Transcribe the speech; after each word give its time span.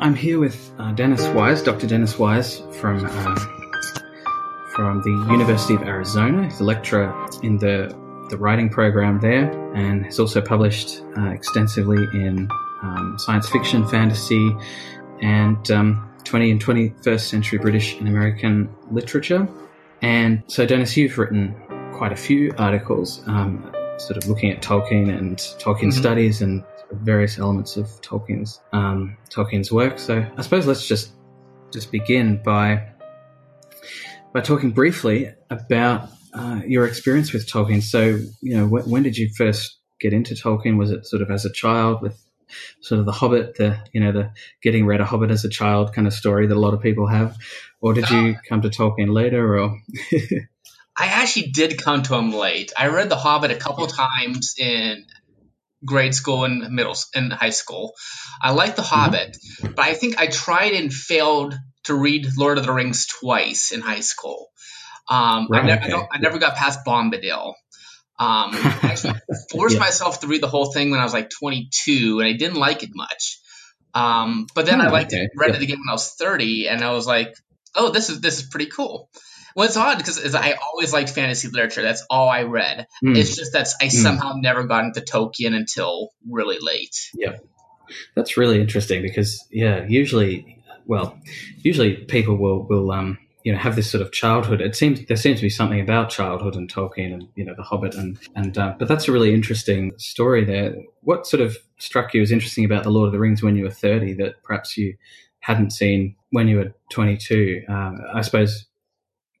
I'm 0.00 0.14
here 0.14 0.38
with 0.38 0.72
uh, 0.78 0.92
Dennis 0.92 1.26
Wise, 1.34 1.62
Dr. 1.62 1.86
Dennis 1.86 2.18
Wise 2.18 2.62
from 2.80 3.04
um, 3.04 3.36
from 4.74 5.02
the 5.02 5.10
University 5.30 5.74
of 5.74 5.82
Arizona. 5.82 6.44
He's 6.44 6.58
a 6.58 6.64
lecturer 6.64 7.28
in 7.42 7.58
the 7.58 7.94
the 8.30 8.38
writing 8.38 8.70
program 8.70 9.20
there, 9.20 9.50
and 9.74 10.06
has 10.06 10.18
also 10.18 10.40
published 10.40 11.02
uh, 11.18 11.26
extensively 11.26 12.02
in 12.14 12.48
um, 12.80 13.16
science 13.18 13.50
fiction, 13.50 13.86
fantasy, 13.86 14.56
and 15.20 15.70
um, 15.70 16.10
20 16.24 16.50
and 16.50 16.64
21st 16.64 17.20
century 17.20 17.58
British 17.58 17.98
and 17.98 18.08
American 18.08 18.74
literature. 18.90 19.46
And 20.00 20.42
so, 20.46 20.64
Dennis, 20.64 20.96
you've 20.96 21.18
written 21.18 21.54
quite 21.92 22.12
a 22.12 22.16
few 22.16 22.54
articles, 22.56 23.22
um, 23.26 23.70
sort 23.98 24.16
of 24.16 24.26
looking 24.28 24.50
at 24.50 24.62
Tolkien 24.62 25.14
and 25.14 25.36
Tolkien 25.36 25.88
mm-hmm. 25.88 25.90
studies 25.90 26.40
and 26.40 26.64
various 26.92 27.38
elements 27.38 27.76
of 27.76 27.86
Tolkien's 28.00 28.60
um, 28.72 29.16
Tolkien's 29.30 29.70
work. 29.70 29.98
So, 29.98 30.26
I 30.36 30.42
suppose 30.42 30.66
let's 30.66 30.86
just 30.86 31.12
just 31.72 31.92
begin 31.92 32.42
by 32.42 32.88
by 34.32 34.40
talking 34.40 34.70
briefly 34.70 35.32
about 35.50 36.08
uh, 36.32 36.60
your 36.66 36.86
experience 36.86 37.32
with 37.32 37.48
Tolkien. 37.48 37.82
So, 37.82 38.18
you 38.40 38.56
know, 38.56 38.66
wh- 38.66 38.86
when 38.88 39.02
did 39.02 39.16
you 39.16 39.30
first 39.36 39.78
get 40.00 40.12
into 40.12 40.34
Tolkien? 40.34 40.78
Was 40.78 40.90
it 40.90 41.06
sort 41.06 41.22
of 41.22 41.30
as 41.30 41.44
a 41.44 41.52
child 41.52 42.02
with 42.02 42.20
sort 42.80 43.00
of 43.00 43.06
the 43.06 43.12
Hobbit, 43.12 43.56
the 43.56 43.78
you 43.92 44.00
know 44.00 44.12
the 44.12 44.32
getting 44.62 44.86
read 44.86 45.00
a 45.00 45.04
Hobbit 45.04 45.30
as 45.30 45.44
a 45.44 45.48
child 45.48 45.92
kind 45.94 46.06
of 46.06 46.12
story 46.12 46.46
that 46.46 46.56
a 46.56 46.60
lot 46.60 46.74
of 46.74 46.82
people 46.82 47.06
have, 47.06 47.36
or 47.80 47.94
did 47.94 48.08
you 48.10 48.30
uh, 48.30 48.40
come 48.48 48.62
to 48.62 48.68
Tolkien 48.68 49.12
later? 49.12 49.56
Or 49.56 49.78
I 50.96 51.06
actually 51.06 51.50
did 51.52 51.82
come 51.82 52.02
to 52.04 52.14
him 52.14 52.32
late. 52.32 52.72
I 52.76 52.88
read 52.88 53.08
the 53.08 53.16
Hobbit 53.16 53.50
a 53.50 53.56
couple 53.56 53.86
times 53.86 54.54
in 54.58 55.06
grade 55.84 56.14
school 56.14 56.44
and 56.44 56.70
middle 56.70 56.94
and 57.14 57.32
high 57.32 57.50
school. 57.50 57.94
I 58.40 58.52
liked 58.52 58.76
the 58.76 58.82
mm-hmm. 58.82 58.94
Hobbit, 58.94 59.36
but 59.62 59.80
I 59.80 59.94
think 59.94 60.18
I 60.18 60.26
tried 60.26 60.72
and 60.72 60.92
failed 60.92 61.54
to 61.84 61.94
read 61.94 62.26
Lord 62.36 62.58
of 62.58 62.66
the 62.66 62.72
Rings 62.72 63.06
twice 63.06 63.72
in 63.72 63.80
high 63.80 64.00
school. 64.00 64.48
Um, 65.08 65.48
right, 65.50 65.64
I, 65.64 65.66
ne- 65.66 65.74
okay. 65.74 65.92
I, 65.92 66.06
I, 66.12 66.18
never 66.18 66.38
got 66.38 66.54
past 66.54 66.80
Bombadil. 66.86 67.48
Um, 67.48 67.54
I 68.18 68.78
actually 68.82 69.14
forced 69.50 69.74
yeah. 69.74 69.80
myself 69.80 70.20
to 70.20 70.26
read 70.26 70.42
the 70.42 70.48
whole 70.48 70.72
thing 70.72 70.90
when 70.90 71.00
I 71.00 71.04
was 71.04 71.12
like 71.12 71.30
22, 71.30 72.20
and 72.20 72.28
I 72.28 72.34
didn't 72.34 72.58
like 72.58 72.82
it 72.82 72.90
much. 72.94 73.40
Um, 73.92 74.46
but 74.54 74.66
then 74.66 74.80
oh, 74.80 74.84
I 74.84 74.88
liked 74.90 75.12
okay. 75.12 75.22
it, 75.22 75.30
read 75.36 75.50
yeah. 75.50 75.56
it 75.56 75.62
again 75.62 75.78
when 75.78 75.88
I 75.88 75.94
was 75.94 76.14
30, 76.14 76.68
and 76.68 76.84
I 76.84 76.92
was 76.92 77.06
like, 77.06 77.34
"Oh, 77.74 77.90
this 77.90 78.08
is 78.08 78.20
this 78.20 78.38
is 78.38 78.48
pretty 78.48 78.66
cool." 78.66 79.10
Well, 79.54 79.66
it's 79.66 79.76
odd 79.76 79.98
because 79.98 80.34
I 80.34 80.52
always 80.52 80.92
liked 80.92 81.10
fantasy 81.10 81.48
literature. 81.48 81.82
That's 81.82 82.04
all 82.08 82.28
I 82.28 82.42
read. 82.44 82.86
Mm. 83.04 83.16
It's 83.16 83.36
just 83.36 83.52
that 83.52 83.68
I 83.80 83.86
mm. 83.86 83.90
somehow 83.90 84.34
never 84.36 84.64
got 84.64 84.84
into 84.84 85.00
Tolkien 85.00 85.54
until 85.54 86.10
really 86.28 86.58
late. 86.60 87.10
Yeah, 87.14 87.36
that's 88.14 88.36
really 88.36 88.60
interesting 88.60 89.02
because 89.02 89.46
yeah, 89.50 89.84
usually, 89.88 90.62
well, 90.86 91.18
usually 91.58 91.96
people 91.96 92.36
will 92.36 92.62
will 92.62 92.90
um 92.90 93.18
you 93.44 93.52
know 93.52 93.58
have 93.58 93.76
this 93.76 93.90
sort 93.90 94.02
of 94.02 94.12
childhood. 94.12 94.60
It 94.60 94.76
seems 94.76 95.04
there 95.06 95.16
seems 95.16 95.38
to 95.38 95.42
be 95.42 95.50
something 95.50 95.80
about 95.80 96.10
childhood 96.10 96.56
and 96.56 96.72
Tolkien 96.72 97.12
and 97.12 97.28
you 97.34 97.44
know 97.44 97.54
the 97.54 97.62
Hobbit 97.62 97.94
and 97.94 98.18
and 98.34 98.56
uh, 98.56 98.74
but 98.78 98.88
that's 98.88 99.08
a 99.08 99.12
really 99.12 99.34
interesting 99.34 99.92
story 99.96 100.44
there. 100.44 100.74
What 101.02 101.26
sort 101.26 101.40
of 101.40 101.56
struck 101.78 102.14
you 102.14 102.22
as 102.22 102.30
interesting 102.30 102.64
about 102.64 102.84
the 102.84 102.90
Lord 102.90 103.06
of 103.06 103.12
the 103.12 103.18
Rings 103.18 103.42
when 103.42 103.56
you 103.56 103.64
were 103.64 103.70
thirty 103.70 104.14
that 104.14 104.42
perhaps 104.42 104.76
you 104.76 104.96
hadn't 105.40 105.70
seen 105.70 106.16
when 106.30 106.48
you 106.48 106.58
were 106.58 106.72
twenty 106.90 107.16
two? 107.16 107.62
Um, 107.68 107.98
I 108.14 108.20
suppose 108.22 108.66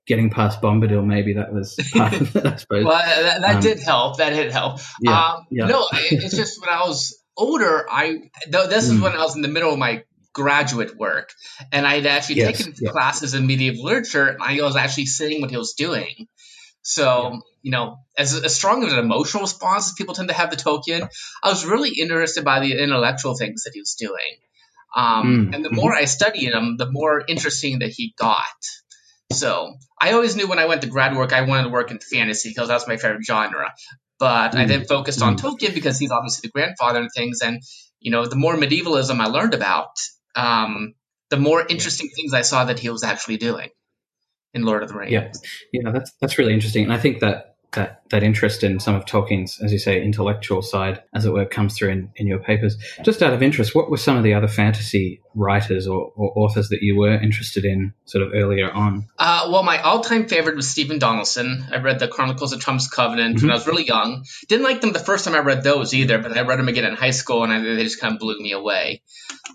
getting 0.06 0.30
past 0.30 0.60
Bombadil, 0.60 1.04
maybe 1.04 1.34
that 1.34 1.52
was 1.52 1.76
part 1.92 2.14
of 2.14 2.36
it. 2.36 2.46
I 2.46 2.56
suppose. 2.56 2.84
well, 2.84 2.98
that, 2.98 3.40
that 3.40 3.56
um, 3.56 3.62
did 3.62 3.80
help. 3.80 4.18
That 4.18 4.30
did 4.30 4.52
help. 4.52 4.80
Yeah, 5.00 5.18
um, 5.18 5.46
yeah. 5.50 5.66
No, 5.66 5.86
it's 5.92 6.36
just 6.36 6.60
when 6.60 6.70
I 6.70 6.86
was 6.86 7.22
older, 7.36 7.86
I 7.90 8.30
this 8.48 8.88
is 8.88 8.98
mm. 8.98 9.02
when 9.02 9.12
I 9.12 9.22
was 9.22 9.36
in 9.36 9.42
the 9.42 9.48
middle 9.48 9.72
of 9.72 9.78
my 9.78 10.04
graduate 10.32 10.96
work, 10.96 11.32
and 11.72 11.86
I 11.86 11.96
had 11.96 12.06
actually 12.06 12.36
yes, 12.36 12.58
taken 12.58 12.86
classes 12.88 13.34
in 13.34 13.46
medieval 13.46 13.84
literature, 13.84 14.26
and 14.26 14.42
I 14.42 14.62
was 14.62 14.76
actually 14.76 15.06
seeing 15.06 15.40
what 15.40 15.50
he 15.50 15.56
was 15.56 15.74
doing. 15.74 16.28
So, 16.82 17.30
yeah. 17.32 17.38
you 17.62 17.70
know, 17.70 17.98
as, 18.16 18.34
as 18.42 18.54
strong 18.54 18.82
of 18.84 18.92
an 18.92 18.98
emotional 18.98 19.42
response 19.42 19.88
as 19.88 19.92
people 19.92 20.14
tend 20.14 20.28
to 20.28 20.34
have 20.34 20.50
the 20.50 20.56
Tolkien, 20.56 21.08
I 21.42 21.48
was 21.48 21.64
really 21.64 21.90
interested 21.90 22.44
by 22.44 22.60
the 22.60 22.72
intellectual 22.72 23.36
things 23.36 23.64
that 23.64 23.72
he 23.74 23.80
was 23.80 23.96
doing. 23.98 24.38
Um, 24.96 25.50
mm. 25.50 25.54
And 25.54 25.64
the 25.64 25.68
mm-hmm. 25.68 25.76
more 25.76 25.94
I 25.94 26.06
studied 26.06 26.52
him, 26.52 26.76
the 26.76 26.90
more 26.90 27.22
interesting 27.26 27.80
that 27.80 27.90
he 27.90 28.14
got. 28.18 28.46
So 29.32 29.74
I 30.00 30.12
always 30.12 30.36
knew 30.36 30.48
when 30.48 30.58
I 30.58 30.66
went 30.66 30.82
to 30.82 30.88
grad 30.88 31.16
work, 31.16 31.32
I 31.32 31.42
wanted 31.42 31.64
to 31.64 31.68
work 31.68 31.90
in 31.90 31.98
fantasy 31.98 32.48
because 32.48 32.68
that's 32.68 32.88
my 32.88 32.96
favorite 32.96 33.24
genre. 33.24 33.72
But 34.18 34.52
mm. 34.52 34.58
I 34.58 34.64
then 34.66 34.84
focused 34.84 35.22
on 35.22 35.36
mm. 35.36 35.40
Tolkien 35.40 35.74
because 35.74 35.98
he's 35.98 36.10
obviously 36.10 36.48
the 36.48 36.52
grandfather 36.52 37.00
and 37.00 37.10
things. 37.14 37.40
And, 37.42 37.62
you 38.00 38.10
know, 38.10 38.26
the 38.26 38.36
more 38.36 38.56
medievalism 38.56 39.20
I 39.20 39.26
learned 39.26 39.54
about, 39.54 39.90
um, 40.34 40.94
the 41.30 41.36
more 41.36 41.64
interesting 41.66 42.08
things 42.14 42.34
I 42.34 42.42
saw 42.42 42.64
that 42.66 42.78
he 42.78 42.90
was 42.90 43.04
actually 43.04 43.36
doing 43.36 43.70
in 44.52 44.62
Lord 44.62 44.82
of 44.82 44.88
the 44.88 44.96
Rings. 44.96 45.12
Yeah, 45.12 45.32
yeah, 45.72 45.90
that's 45.92 46.12
that's 46.20 46.38
really 46.38 46.52
interesting, 46.52 46.84
and 46.84 46.92
I 46.92 46.98
think 46.98 47.20
that 47.20 47.49
that 47.72 48.02
that 48.10 48.22
interest 48.22 48.64
in 48.64 48.80
some 48.80 48.94
of 48.94 49.04
Tolkien's, 49.04 49.60
as 49.62 49.72
you 49.72 49.78
say, 49.78 50.02
intellectual 50.02 50.62
side, 50.62 51.02
as 51.14 51.24
it 51.24 51.32
were, 51.32 51.46
comes 51.46 51.76
through 51.76 51.90
in, 51.90 52.10
in 52.16 52.26
your 52.26 52.40
papers. 52.40 52.76
Just 53.04 53.22
out 53.22 53.32
of 53.32 53.42
interest, 53.42 53.74
what 53.74 53.90
were 53.90 53.96
some 53.96 54.16
of 54.16 54.24
the 54.24 54.34
other 54.34 54.48
fantasy 54.48 55.22
writers 55.34 55.86
or, 55.86 56.12
or 56.16 56.32
authors 56.36 56.70
that 56.70 56.82
you 56.82 56.96
were 56.96 57.12
interested 57.12 57.64
in 57.64 57.94
sort 58.06 58.26
of 58.26 58.32
earlier 58.34 58.70
on? 58.70 59.06
Uh, 59.18 59.48
well, 59.52 59.62
my 59.62 59.78
all-time 59.78 60.26
favorite 60.26 60.56
was 60.56 60.68
Stephen 60.68 60.98
Donaldson. 60.98 61.64
I 61.72 61.78
read 61.78 62.00
the 62.00 62.08
Chronicles 62.08 62.52
of 62.52 62.60
Thomas 62.60 62.88
Covenant 62.88 63.36
mm-hmm. 63.36 63.46
when 63.46 63.52
I 63.52 63.54
was 63.54 63.66
really 63.66 63.86
young. 63.86 64.24
Didn't 64.48 64.64
like 64.64 64.80
them 64.80 64.92
the 64.92 64.98
first 64.98 65.24
time 65.24 65.34
I 65.34 65.40
read 65.40 65.62
those 65.62 65.94
either, 65.94 66.18
but 66.18 66.36
I 66.36 66.42
read 66.42 66.58
them 66.58 66.68
again 66.68 66.84
in 66.84 66.96
high 66.96 67.10
school, 67.10 67.44
and 67.44 67.52
I, 67.52 67.60
they 67.60 67.84
just 67.84 68.00
kind 68.00 68.14
of 68.14 68.20
blew 68.20 68.38
me 68.40 68.52
away. 68.52 69.02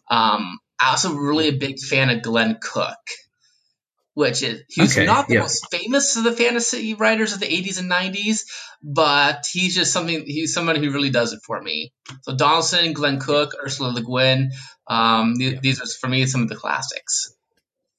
Um, 0.10 0.60
I 0.80 0.92
also 0.92 1.14
really 1.14 1.50
a 1.50 1.54
big 1.54 1.80
fan 1.80 2.10
of 2.10 2.22
Glenn 2.22 2.60
Cook, 2.62 3.00
which 4.16 4.42
is 4.42 4.64
he's 4.70 4.98
okay, 4.98 5.06
not 5.06 5.28
the 5.28 5.36
yeah. 5.36 5.40
most 5.42 5.70
famous 5.70 6.16
of 6.16 6.24
the 6.24 6.32
fantasy 6.32 6.94
writers 6.94 7.34
of 7.34 7.42
the 7.42 7.46
80s 7.46 7.80
and 7.80 7.92
90s, 7.92 8.46
but 8.82 9.46
he's 9.52 9.76
just 9.76 9.92
something. 9.92 10.24
He's 10.26 10.54
somebody 10.54 10.80
who 10.80 10.92
really 10.92 11.10
does 11.10 11.34
it 11.34 11.42
for 11.46 11.62
me. 11.62 11.92
So 12.22 12.36
Donaldson, 12.36 12.94
Glenn 12.94 13.20
Cook, 13.20 13.52
Ursula 13.62 13.90
Le 13.90 14.02
Guin. 14.02 14.52
Um, 14.88 15.34
yeah. 15.38 15.60
These 15.62 15.82
are 15.82 15.86
for 15.86 16.08
me 16.08 16.26
some 16.26 16.42
of 16.42 16.50
the 16.50 16.56
classics. 16.56 17.36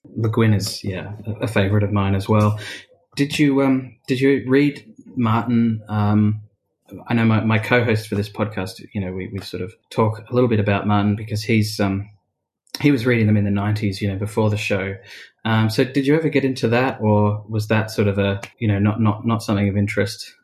Le 0.05 0.31
Guin 0.31 0.55
is 0.55 0.83
yeah 0.83 1.13
a 1.41 1.47
favorite 1.47 1.85
of 1.85 1.93
mine 1.93 2.15
as 2.15 2.29
well. 2.29 2.59
Did 3.15 3.39
you 3.39 3.63
um 3.63 3.97
did 4.09 4.19
you 4.19 4.45
read 4.49 4.95
Martin? 5.17 5.83
Um, 5.87 6.43
I 7.07 7.13
know 7.13 7.27
my, 7.27 7.45
my 7.45 7.59
co-host 7.59 8.09
for 8.09 8.15
this 8.15 8.31
podcast. 8.31 8.81
You 8.95 9.03
know, 9.03 9.13
we, 9.13 9.29
we 9.29 9.41
sort 9.41 9.63
of 9.63 9.75
talk 9.91 10.31
a 10.31 10.35
little 10.35 10.49
bit 10.49 10.61
about 10.61 10.87
Martin 10.87 11.15
because 11.15 11.43
he's 11.43 11.79
um 11.79 12.09
he 12.81 12.91
was 12.91 13.07
reading 13.07 13.27
them 13.27 13.37
in 13.37 13.45
the 13.45 13.51
90s, 13.51 14.01
you 14.01 14.09
know, 14.09 14.17
before 14.17 14.51
the 14.51 14.57
show. 14.57 14.97
Um, 15.45 15.71
so 15.71 15.85
did 15.85 16.07
you 16.07 16.17
ever 16.17 16.29
get 16.29 16.45
into 16.45 16.69
that 16.69 17.01
or 17.01 17.45
was 17.49 17.69
that 17.69 17.91
sort 17.91 18.09
of 18.09 18.19
a, 18.19 18.41
you 18.59 18.69
know, 18.69 18.79
not, 18.79 19.01
not, 19.01 19.27
not 19.27 19.43
something 19.43 19.69
of 19.69 19.77
interest 19.77 20.35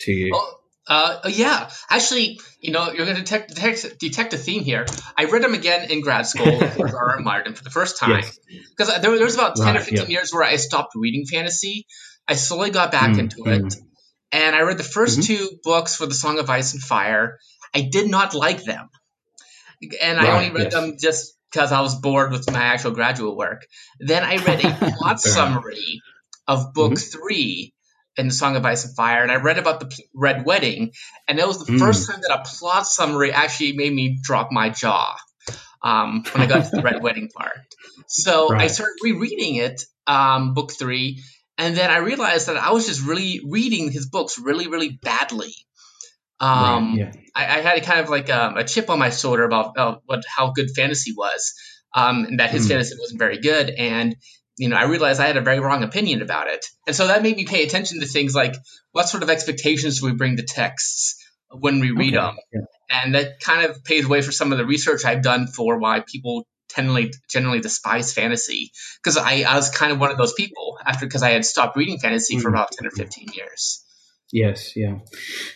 to 0.00 0.12
you? 0.12 0.32
Oh, 0.34 0.54
uh, 0.88 1.28
yeah, 1.28 1.68
actually, 1.90 2.40
you 2.60 2.70
know, 2.70 2.92
you're 2.92 3.06
going 3.06 3.16
to 3.16 3.22
detect, 3.22 3.54
detect, 3.54 3.98
detect 3.98 4.34
a 4.34 4.38
theme 4.38 4.62
here. 4.62 4.86
I 5.16 5.24
read 5.24 5.42
them 5.42 5.54
again 5.54 5.90
in 5.90 6.00
grad 6.00 6.26
school 6.26 6.46
with 6.78 6.94
R. 6.94 7.18
Martin 7.18 7.54
for 7.54 7.64
the 7.64 7.70
first 7.70 7.98
time 7.98 8.22
because 8.70 8.88
yes. 8.88 9.02
there, 9.02 9.16
there, 9.16 9.24
was 9.24 9.34
about 9.34 9.56
10 9.56 9.66
right, 9.66 9.76
or 9.76 9.80
15 9.80 9.96
yeah. 9.98 10.08
years 10.08 10.32
where 10.32 10.44
I 10.44 10.56
stopped 10.56 10.92
reading 10.94 11.26
fantasy. 11.26 11.86
I 12.28 12.34
slowly 12.34 12.70
got 12.70 12.92
back 12.92 13.16
mm, 13.16 13.18
into 13.18 13.42
mm. 13.42 13.66
it. 13.66 13.74
And 14.32 14.56
I 14.56 14.62
read 14.62 14.78
the 14.78 14.84
1st 14.84 15.18
mm-hmm. 15.18 15.20
two 15.22 15.50
books 15.62 15.96
for 15.96 16.06
the 16.06 16.14
Song 16.14 16.38
of 16.38 16.50
Ice 16.50 16.74
and 16.74 16.82
Fire. 16.82 17.38
I 17.74 17.88
did 17.90 18.08
not 18.08 18.34
like 18.34 18.62
them. 18.62 18.88
And 20.00 20.18
right, 20.18 20.28
I 20.28 20.36
only 20.36 20.50
read 20.50 20.72
yes. 20.72 20.74
them 20.74 20.96
just 20.98 21.35
because 21.56 21.72
I 21.72 21.80
was 21.80 21.94
bored 21.94 22.32
with 22.32 22.50
my 22.52 22.62
actual 22.62 22.90
graduate 22.90 23.34
work. 23.34 23.66
Then 23.98 24.22
I 24.22 24.36
read 24.36 24.62
a 24.62 24.92
plot 24.98 25.20
summary 25.20 26.02
of 26.46 26.74
book 26.74 26.92
mm-hmm. 26.92 27.18
three 27.18 27.72
in 28.18 28.28
the 28.28 28.34
Song 28.34 28.56
of 28.56 28.64
Ice 28.66 28.84
and 28.84 28.94
Fire, 28.94 29.22
and 29.22 29.32
I 29.32 29.36
read 29.36 29.56
about 29.56 29.80
the 29.80 29.90
Red 30.14 30.44
Wedding, 30.44 30.92
and 31.26 31.38
that 31.38 31.46
was 31.46 31.64
the 31.64 31.72
mm. 31.72 31.78
first 31.78 32.10
time 32.10 32.20
that 32.20 32.40
a 32.40 32.42
plot 32.44 32.86
summary 32.86 33.32
actually 33.32 33.72
made 33.72 33.92
me 33.92 34.18
drop 34.20 34.52
my 34.52 34.68
jaw 34.68 35.16
um, 35.82 36.24
when 36.32 36.42
I 36.42 36.46
got 36.46 36.66
to 36.66 36.76
the 36.76 36.82
Red 36.82 37.02
Wedding 37.02 37.30
part. 37.34 37.56
So 38.06 38.48
right. 38.50 38.62
I 38.62 38.66
started 38.66 38.96
rereading 39.02 39.56
it, 39.56 39.82
um, 40.06 40.52
book 40.52 40.72
three, 40.72 41.22
and 41.56 41.74
then 41.74 41.90
I 41.90 41.98
realized 41.98 42.48
that 42.48 42.58
I 42.58 42.72
was 42.72 42.86
just 42.86 43.02
really 43.02 43.40
reading 43.46 43.90
his 43.90 44.06
books 44.06 44.38
really, 44.38 44.68
really 44.68 44.90
badly. 44.90 45.54
Um, 46.38 46.90
right, 46.90 46.98
yeah. 46.98 47.12
I, 47.34 47.58
I, 47.58 47.60
had 47.60 47.82
kind 47.84 48.00
of 48.00 48.10
like 48.10 48.28
um, 48.28 48.56
a 48.56 48.64
chip 48.64 48.90
on 48.90 48.98
my 48.98 49.10
shoulder 49.10 49.44
about 49.44 49.78
uh, 49.78 49.96
what 50.04 50.22
how 50.26 50.52
good 50.52 50.70
fantasy 50.70 51.12
was, 51.16 51.54
um, 51.94 52.24
and 52.24 52.40
that 52.40 52.50
his 52.50 52.66
mm. 52.66 52.70
fantasy 52.70 52.96
wasn't 52.98 53.18
very 53.18 53.38
good. 53.38 53.70
And 53.70 54.16
you 54.58 54.68
know, 54.68 54.76
I 54.76 54.84
realized 54.84 55.20
I 55.20 55.26
had 55.26 55.36
a 55.36 55.42
very 55.42 55.60
wrong 55.60 55.82
opinion 55.82 56.20
about 56.20 56.48
it, 56.48 56.66
and 56.86 56.94
so 56.94 57.06
that 57.06 57.22
made 57.22 57.36
me 57.36 57.46
pay 57.46 57.64
attention 57.64 58.00
to 58.00 58.06
things 58.06 58.34
like 58.34 58.54
what 58.92 59.08
sort 59.08 59.22
of 59.22 59.30
expectations 59.30 60.00
do 60.00 60.06
we 60.06 60.12
bring 60.12 60.36
to 60.36 60.42
texts 60.42 61.24
when 61.50 61.80
we 61.80 61.90
read 61.90 62.16
okay. 62.16 62.26
them, 62.26 62.36
yeah. 62.52 62.60
and 62.90 63.14
that 63.14 63.40
kind 63.40 63.70
of 63.70 63.82
paves 63.82 64.06
way 64.06 64.20
for 64.20 64.32
some 64.32 64.52
of 64.52 64.58
the 64.58 64.66
research 64.66 65.06
I've 65.06 65.22
done 65.22 65.46
for 65.46 65.78
why 65.78 66.00
people 66.00 66.46
generally 66.74 67.14
generally 67.30 67.60
despise 67.60 68.12
fantasy 68.12 68.72
because 69.02 69.16
I, 69.16 69.42
I 69.42 69.56
was 69.56 69.70
kind 69.70 69.92
of 69.92 70.00
one 70.00 70.10
of 70.10 70.18
those 70.18 70.34
people 70.34 70.78
after 70.84 71.06
because 71.06 71.22
I 71.22 71.30
had 71.30 71.44
stopped 71.44 71.76
reading 71.76 71.98
fantasy 71.98 72.36
mm. 72.36 72.42
for 72.42 72.50
about 72.50 72.72
ten 72.72 72.86
or 72.86 72.90
fifteen 72.90 73.28
years. 73.32 73.85
Yes, 74.32 74.76
yeah, 74.76 74.98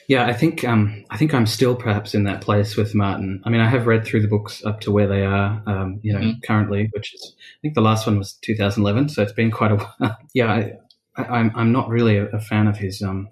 yeah. 0.07 0.27
I 0.27 0.33
think 0.33 0.65
um, 0.65 1.05
I 1.11 1.17
think 1.17 1.35
I'm 1.35 1.47
still 1.47 1.75
perhaps 1.75 2.15
in 2.15 2.25
that 2.25 2.41
place 2.41 2.77
with 2.77 2.95
Martin. 2.95 3.43
I 3.45 3.51
mean, 3.51 3.61
I 3.61 3.69
have 3.69 3.89
read 3.89 4.05
through 4.05 4.23
the 4.23 4.29
books 4.29 4.65
up 4.65 4.81
to 4.83 4.93
where 4.93 5.09
they 5.09 5.25
are, 5.25 5.61
um, 5.67 5.99
you 6.03 6.13
know, 6.13 6.21
mm-hmm. 6.21 6.41
currently, 6.45 6.89
which 6.93 7.13
is 7.13 7.35
I 7.37 7.59
think 7.63 7.75
the 7.75 7.81
last 7.81 8.07
one 8.07 8.17
was 8.17 8.35
2011, 8.43 9.09
so 9.09 9.23
it's 9.23 9.33
been 9.33 9.51
quite 9.51 9.73
a 9.73 9.77
while. 9.99 10.19
yeah, 10.35 10.53
I, 10.53 10.73
I, 11.17 11.23
am 11.23 11.33
I'm, 11.33 11.53
I'm 11.57 11.73
not 11.73 11.89
really 11.89 12.19
a, 12.19 12.27
a, 12.27 12.41
fan 12.41 12.69
of 12.69 12.77
his 12.77 13.03
um 13.03 13.29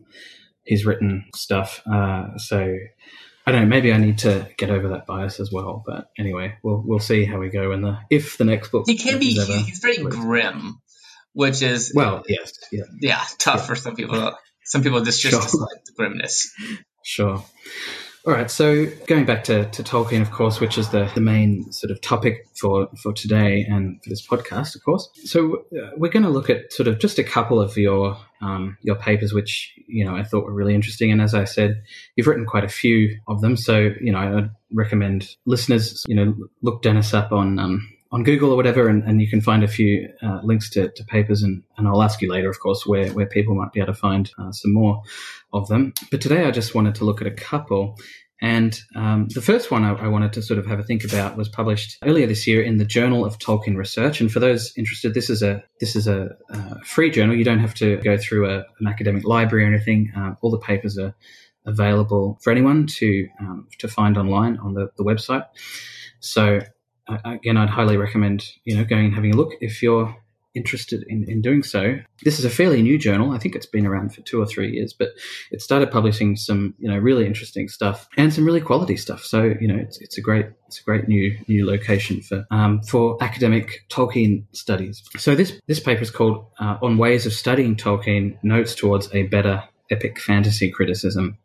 his 0.64 0.84
written 0.84 1.26
stuff, 1.36 1.82
uh, 1.86 2.36
so 2.36 2.76
I 3.46 3.52
don't 3.52 3.62
know. 3.62 3.68
Maybe 3.68 3.92
I 3.92 3.98
need 3.98 4.18
to 4.18 4.48
get 4.56 4.70
over 4.70 4.88
that 4.88 5.06
bias 5.06 5.38
as 5.38 5.52
well. 5.52 5.84
But 5.86 6.10
anyway, 6.18 6.56
we'll 6.64 6.82
we'll 6.84 6.98
see 6.98 7.24
how 7.24 7.38
we 7.38 7.48
go 7.48 7.70
in 7.70 7.82
the 7.82 7.96
if 8.10 8.38
the 8.38 8.44
next 8.44 8.72
book. 8.72 8.86
He 8.88 8.98
can 8.98 9.20
be. 9.20 9.34
He's 9.34 9.78
very 9.78 9.98
grim, 9.98 10.80
which 11.32 11.62
is 11.62 11.92
well, 11.94 12.24
yes, 12.26 12.54
yeah, 12.72 12.82
yeah, 13.00 13.24
tough 13.38 13.60
yeah. 13.60 13.66
for 13.66 13.76
some 13.76 13.94
people. 13.94 14.34
Some 14.68 14.82
people 14.82 15.00
just 15.00 15.20
just 15.20 15.50
sure. 15.50 15.68
the 15.86 15.92
grimness. 15.96 16.52
Sure. 17.02 17.42
All 18.26 18.34
right. 18.34 18.50
So 18.50 18.86
going 19.06 19.24
back 19.24 19.44
to, 19.44 19.64
to 19.70 19.82
Tolkien, 19.82 20.20
of 20.20 20.30
course, 20.30 20.60
which 20.60 20.76
is 20.76 20.90
the, 20.90 21.10
the 21.14 21.20
main 21.20 21.72
sort 21.72 21.90
of 21.90 22.02
topic 22.02 22.46
for, 22.60 22.88
for 23.02 23.14
today 23.14 23.64
and 23.66 24.02
for 24.02 24.10
this 24.10 24.26
podcast, 24.26 24.74
of 24.74 24.84
course. 24.84 25.08
So 25.24 25.64
uh, 25.72 25.92
we're 25.96 26.10
going 26.10 26.24
to 26.24 26.28
look 26.28 26.50
at 26.50 26.70
sort 26.70 26.88
of 26.88 26.98
just 26.98 27.18
a 27.18 27.24
couple 27.24 27.58
of 27.58 27.78
your 27.78 28.18
um, 28.42 28.76
your 28.82 28.96
papers, 28.96 29.32
which 29.32 29.72
you 29.86 30.04
know 30.04 30.14
I 30.14 30.24
thought 30.24 30.44
were 30.44 30.52
really 30.52 30.74
interesting. 30.74 31.10
And 31.10 31.22
as 31.22 31.32
I 31.32 31.44
said, 31.44 31.82
you've 32.16 32.26
written 32.26 32.44
quite 32.44 32.64
a 32.64 32.68
few 32.68 33.18
of 33.26 33.40
them. 33.40 33.56
So 33.56 33.90
you 34.00 34.12
know 34.12 34.18
I'd 34.18 34.50
recommend 34.72 35.34
listeners, 35.46 36.04
you 36.06 36.14
know, 36.14 36.36
look 36.60 36.82
Dennis 36.82 37.14
up 37.14 37.32
on 37.32 37.58
um, 37.58 37.88
on 38.10 38.22
Google 38.22 38.52
or 38.52 38.56
whatever, 38.56 38.88
and, 38.88 39.02
and 39.04 39.20
you 39.20 39.28
can 39.28 39.40
find 39.40 39.62
a 39.62 39.68
few 39.68 40.08
uh, 40.22 40.40
links 40.42 40.70
to, 40.70 40.88
to 40.90 41.04
papers, 41.04 41.42
and, 41.42 41.62
and 41.76 41.86
I'll 41.86 42.02
ask 42.02 42.22
you 42.22 42.30
later, 42.30 42.48
of 42.48 42.58
course, 42.60 42.86
where, 42.86 43.10
where 43.12 43.26
people 43.26 43.54
might 43.54 43.72
be 43.72 43.80
able 43.80 43.92
to 43.92 43.98
find 43.98 44.30
uh, 44.38 44.50
some 44.50 44.72
more 44.72 45.02
of 45.52 45.68
them. 45.68 45.92
But 46.10 46.20
today 46.20 46.44
I 46.44 46.50
just 46.50 46.74
wanted 46.74 46.94
to 46.96 47.04
look 47.04 47.20
at 47.20 47.26
a 47.26 47.32
couple. 47.32 47.96
And 48.40 48.80
um, 48.94 49.26
the 49.34 49.42
first 49.42 49.70
one 49.70 49.82
I, 49.82 49.94
I, 49.94 50.06
wanted 50.06 50.32
to 50.34 50.42
sort 50.42 50.60
of 50.60 50.66
have 50.66 50.78
a 50.78 50.84
think 50.84 51.02
about 51.02 51.36
was 51.36 51.48
published 51.48 51.98
earlier 52.04 52.26
this 52.26 52.46
year 52.46 52.62
in 52.62 52.76
the 52.76 52.84
Journal 52.84 53.24
of 53.24 53.36
Tolkien 53.40 53.76
Research. 53.76 54.20
And 54.20 54.30
for 54.30 54.38
those 54.38 54.72
interested, 54.76 55.12
this 55.12 55.28
is 55.28 55.42
a 55.42 55.64
this 55.80 55.96
is 55.96 56.06
a, 56.06 56.28
a 56.50 56.80
free 56.84 57.10
journal. 57.10 57.34
You 57.34 57.42
don't 57.42 57.58
have 57.58 57.74
to 57.74 57.96
go 57.96 58.16
through 58.16 58.48
a, 58.48 58.58
an 58.78 58.86
academic 58.86 59.24
library 59.24 59.64
or 59.64 59.68
anything. 59.68 60.12
Uh, 60.16 60.34
all 60.40 60.52
the 60.52 60.58
papers 60.58 60.96
are 60.96 61.16
available 61.66 62.38
for 62.40 62.52
anyone 62.52 62.86
to 62.86 63.26
um, 63.40 63.66
to 63.78 63.88
find 63.88 64.16
online 64.16 64.56
on 64.58 64.74
the, 64.74 64.88
the 64.96 65.02
website. 65.02 65.46
So 66.20 66.60
again, 67.24 67.56
I'd 67.56 67.70
highly 67.70 67.96
recommend 67.96 68.44
you 68.64 68.76
know 68.76 68.84
going 68.84 69.06
and 69.06 69.14
having 69.14 69.34
a 69.34 69.36
look 69.36 69.52
if 69.60 69.82
you're 69.82 70.16
interested 70.54 71.04
in, 71.08 71.24
in 71.30 71.40
doing 71.40 71.62
so. 71.62 71.98
This 72.24 72.38
is 72.38 72.44
a 72.44 72.50
fairly 72.50 72.82
new 72.82 72.98
journal. 72.98 73.32
I 73.32 73.38
think 73.38 73.54
it's 73.54 73.66
been 73.66 73.86
around 73.86 74.14
for 74.14 74.22
two 74.22 74.40
or 74.40 74.46
three 74.46 74.72
years, 74.72 74.92
but 74.92 75.10
it 75.50 75.62
started 75.62 75.90
publishing 75.90 76.36
some 76.36 76.74
you 76.78 76.88
know 76.88 76.98
really 76.98 77.26
interesting 77.26 77.68
stuff 77.68 78.08
and 78.16 78.32
some 78.32 78.44
really 78.44 78.60
quality 78.60 78.96
stuff. 78.96 79.22
So 79.24 79.54
you 79.60 79.68
know 79.68 79.76
it's, 79.76 80.00
it's 80.00 80.18
a 80.18 80.20
great 80.20 80.46
it's 80.66 80.80
a 80.80 80.84
great 80.84 81.08
new 81.08 81.36
new 81.48 81.66
location 81.66 82.20
for 82.20 82.46
um, 82.50 82.82
for 82.82 83.16
academic 83.22 83.86
Tolkien 83.88 84.44
studies. 84.52 85.02
So 85.16 85.34
this 85.34 85.58
this 85.66 85.80
paper 85.80 86.02
is 86.02 86.10
called 86.10 86.46
uh, 86.58 86.76
"On 86.82 86.98
Ways 86.98 87.26
of 87.26 87.32
Studying 87.32 87.76
Tolkien: 87.76 88.36
Notes 88.42 88.74
Towards 88.74 89.12
a 89.14 89.24
Better 89.24 89.64
Epic 89.90 90.20
Fantasy 90.20 90.70
Criticism." 90.70 91.38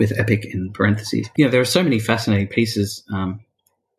With 0.00 0.18
epic 0.18 0.44
in 0.44 0.72
parentheses. 0.72 1.30
Yeah, 1.36 1.46
there 1.46 1.60
are 1.60 1.64
so 1.64 1.80
many 1.80 2.00
fascinating 2.00 2.48
pieces 2.48 3.04
um, 3.12 3.44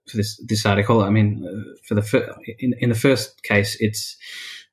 for 0.08 0.18
this 0.18 0.42
this 0.48 0.66
article. 0.66 1.02
I 1.02 1.10
mean, 1.10 1.46
uh, 1.46 1.76
for 1.88 1.96
the 1.96 2.36
in 2.60 2.74
in 2.80 2.90
the 2.90 2.96
first 2.96 3.44
case, 3.44 3.78
it's 3.80 4.16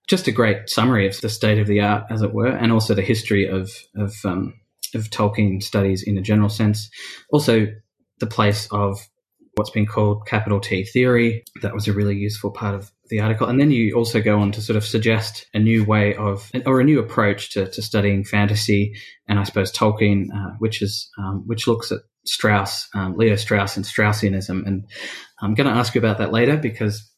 just 0.09 0.27
a 0.27 0.33
great 0.33 0.69
summary 0.69 1.07
of 1.07 1.21
the 1.21 1.29
state 1.29 1.59
of 1.59 1.67
the 1.67 1.81
art, 1.81 2.05
as 2.11 2.23
it 2.23 2.35
were, 2.35 2.49
and 2.49 2.73
also 2.73 2.95
the 2.95 3.03
history 3.03 3.47
of 3.47 3.71
of 3.97 4.15
um, 4.25 4.55
of 4.95 5.11
Tolkien 5.11 5.63
studies 5.63 6.03
in 6.03 6.19
a 6.19 6.23
general 6.23 6.49
sense. 6.49 6.91
Also, 7.31 7.67
the 8.21 8.27
place 8.27 8.69
of 8.71 9.09
what's 9.55 9.71
been 9.71 9.87
called 9.87 10.27
capital 10.27 10.61
T 10.61 10.85
theory. 10.85 11.45
That 11.61 11.75
was 11.75 11.87
a 11.87 11.93
really 11.93 12.17
useful 12.17 12.51
part 12.51 12.75
of 12.75 12.91
the 13.09 13.21
article. 13.21 13.47
And 13.47 13.61
then 13.61 13.71
you 13.71 13.95
also 13.95 14.21
go 14.21 14.39
on 14.39 14.53
to 14.53 14.63
sort 14.63 14.77
of 14.77 14.85
suggest 14.85 15.47
a 15.53 15.59
new 15.59 15.85
way 15.85 16.15
of, 16.15 16.51
or 16.65 16.81
a 16.81 16.85
new 16.85 16.99
approach 16.99 17.51
to, 17.53 17.71
to 17.71 17.83
studying 17.83 18.25
fantasy 18.25 18.95
and 19.29 19.39
I 19.39 19.45
suppose 19.45 19.73
Tolkien, 19.73 20.29
uh, 20.35 20.55
which 20.59 20.81
is, 20.81 21.11
um, 21.19 21.43
which 21.47 21.67
looks 21.67 21.93
at 21.93 22.01
Strauss, 22.25 22.89
um, 22.95 23.17
Leo 23.17 23.37
Strauss 23.37 23.77
and 23.77 23.85
Straussianism. 23.85 24.67
And 24.67 24.87
I'm 25.41 25.55
going 25.55 25.67
to 25.67 25.79
ask 25.79 25.95
you 25.95 26.01
about 26.01 26.19
that 26.19 26.33
later 26.33 26.57
because 26.57 27.11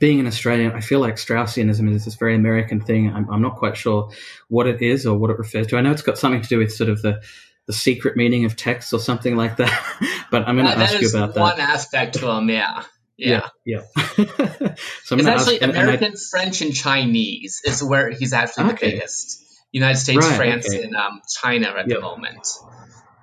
being 0.00 0.20
an 0.20 0.26
Australian, 0.26 0.72
I 0.72 0.80
feel 0.80 1.00
like 1.00 1.16
Straussianism 1.16 1.90
is 1.92 2.04
this 2.04 2.14
very 2.14 2.34
American 2.34 2.80
thing. 2.80 3.12
I'm, 3.12 3.28
I'm, 3.30 3.42
not 3.42 3.56
quite 3.56 3.76
sure 3.76 4.10
what 4.48 4.66
it 4.66 4.82
is 4.82 5.06
or 5.06 5.16
what 5.18 5.30
it 5.30 5.38
refers 5.38 5.66
to. 5.68 5.78
I 5.78 5.80
know 5.80 5.92
it's 5.92 6.02
got 6.02 6.18
something 6.18 6.42
to 6.42 6.48
do 6.48 6.58
with 6.58 6.72
sort 6.72 6.90
of 6.90 7.00
the, 7.00 7.22
the 7.66 7.72
secret 7.72 8.16
meaning 8.16 8.44
of 8.44 8.54
text 8.54 8.92
or 8.92 9.00
something 9.00 9.34
like 9.36 9.56
that. 9.56 10.26
but 10.30 10.46
I'm 10.46 10.56
going 10.56 10.68
to 10.68 10.76
ask 10.76 11.00
you 11.00 11.08
about 11.08 11.34
that. 11.34 11.40
One 11.40 11.60
aspect 11.60 12.14
to 12.14 12.26
them, 12.26 12.50
yeah. 12.50 12.84
Yeah. 13.16 13.48
Yeah. 13.64 13.82
yeah. 13.96 14.18
so 15.04 15.16
it's 15.16 15.26
actually 15.26 15.60
ask, 15.60 15.70
American, 15.70 16.04
and 16.04 16.14
I, 16.14 16.20
French, 16.30 16.60
and 16.60 16.74
Chinese 16.74 17.62
is 17.64 17.82
where 17.82 18.10
he's 18.10 18.32
actually 18.32 18.72
okay. 18.72 18.90
the 18.90 18.96
biggest. 18.96 19.44
United 19.72 19.98
States, 19.98 20.26
right, 20.26 20.36
France, 20.36 20.68
okay. 20.68 20.82
and 20.82 20.94
um, 20.94 21.20
China 21.42 21.68
at 21.68 21.88
yep. 21.88 21.98
the 21.98 22.00
moment. 22.00 22.46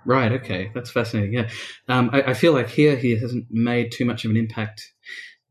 Right. 0.05 0.31
Okay. 0.33 0.71
That's 0.73 0.91
fascinating. 0.91 1.33
Yeah. 1.33 1.49
Um, 1.87 2.09
I, 2.13 2.21
I, 2.21 2.33
feel 2.35 2.53
like 2.53 2.69
here 2.69 2.95
he 2.95 3.17
hasn't 3.17 3.47
made 3.49 3.91
too 3.91 4.05
much 4.05 4.23
of 4.23 4.31
an 4.31 4.37
impact 4.37 4.93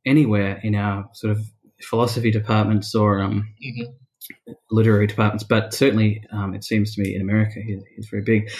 anywhere 0.06 0.60
in 0.62 0.74
our 0.74 1.08
sort 1.12 1.32
of 1.32 1.44
philosophy 1.82 2.30
departments 2.30 2.94
or 2.94 3.20
um, 3.20 3.48
mm-hmm. 3.64 4.52
literary 4.70 5.06
departments, 5.06 5.44
but 5.44 5.74
certainly 5.74 6.24
um, 6.30 6.54
it 6.54 6.64
seems 6.64 6.94
to 6.94 7.02
me 7.02 7.14
in 7.14 7.20
America 7.20 7.60
he, 7.60 7.78
he's 7.96 8.08
very 8.08 8.22
big. 8.22 8.50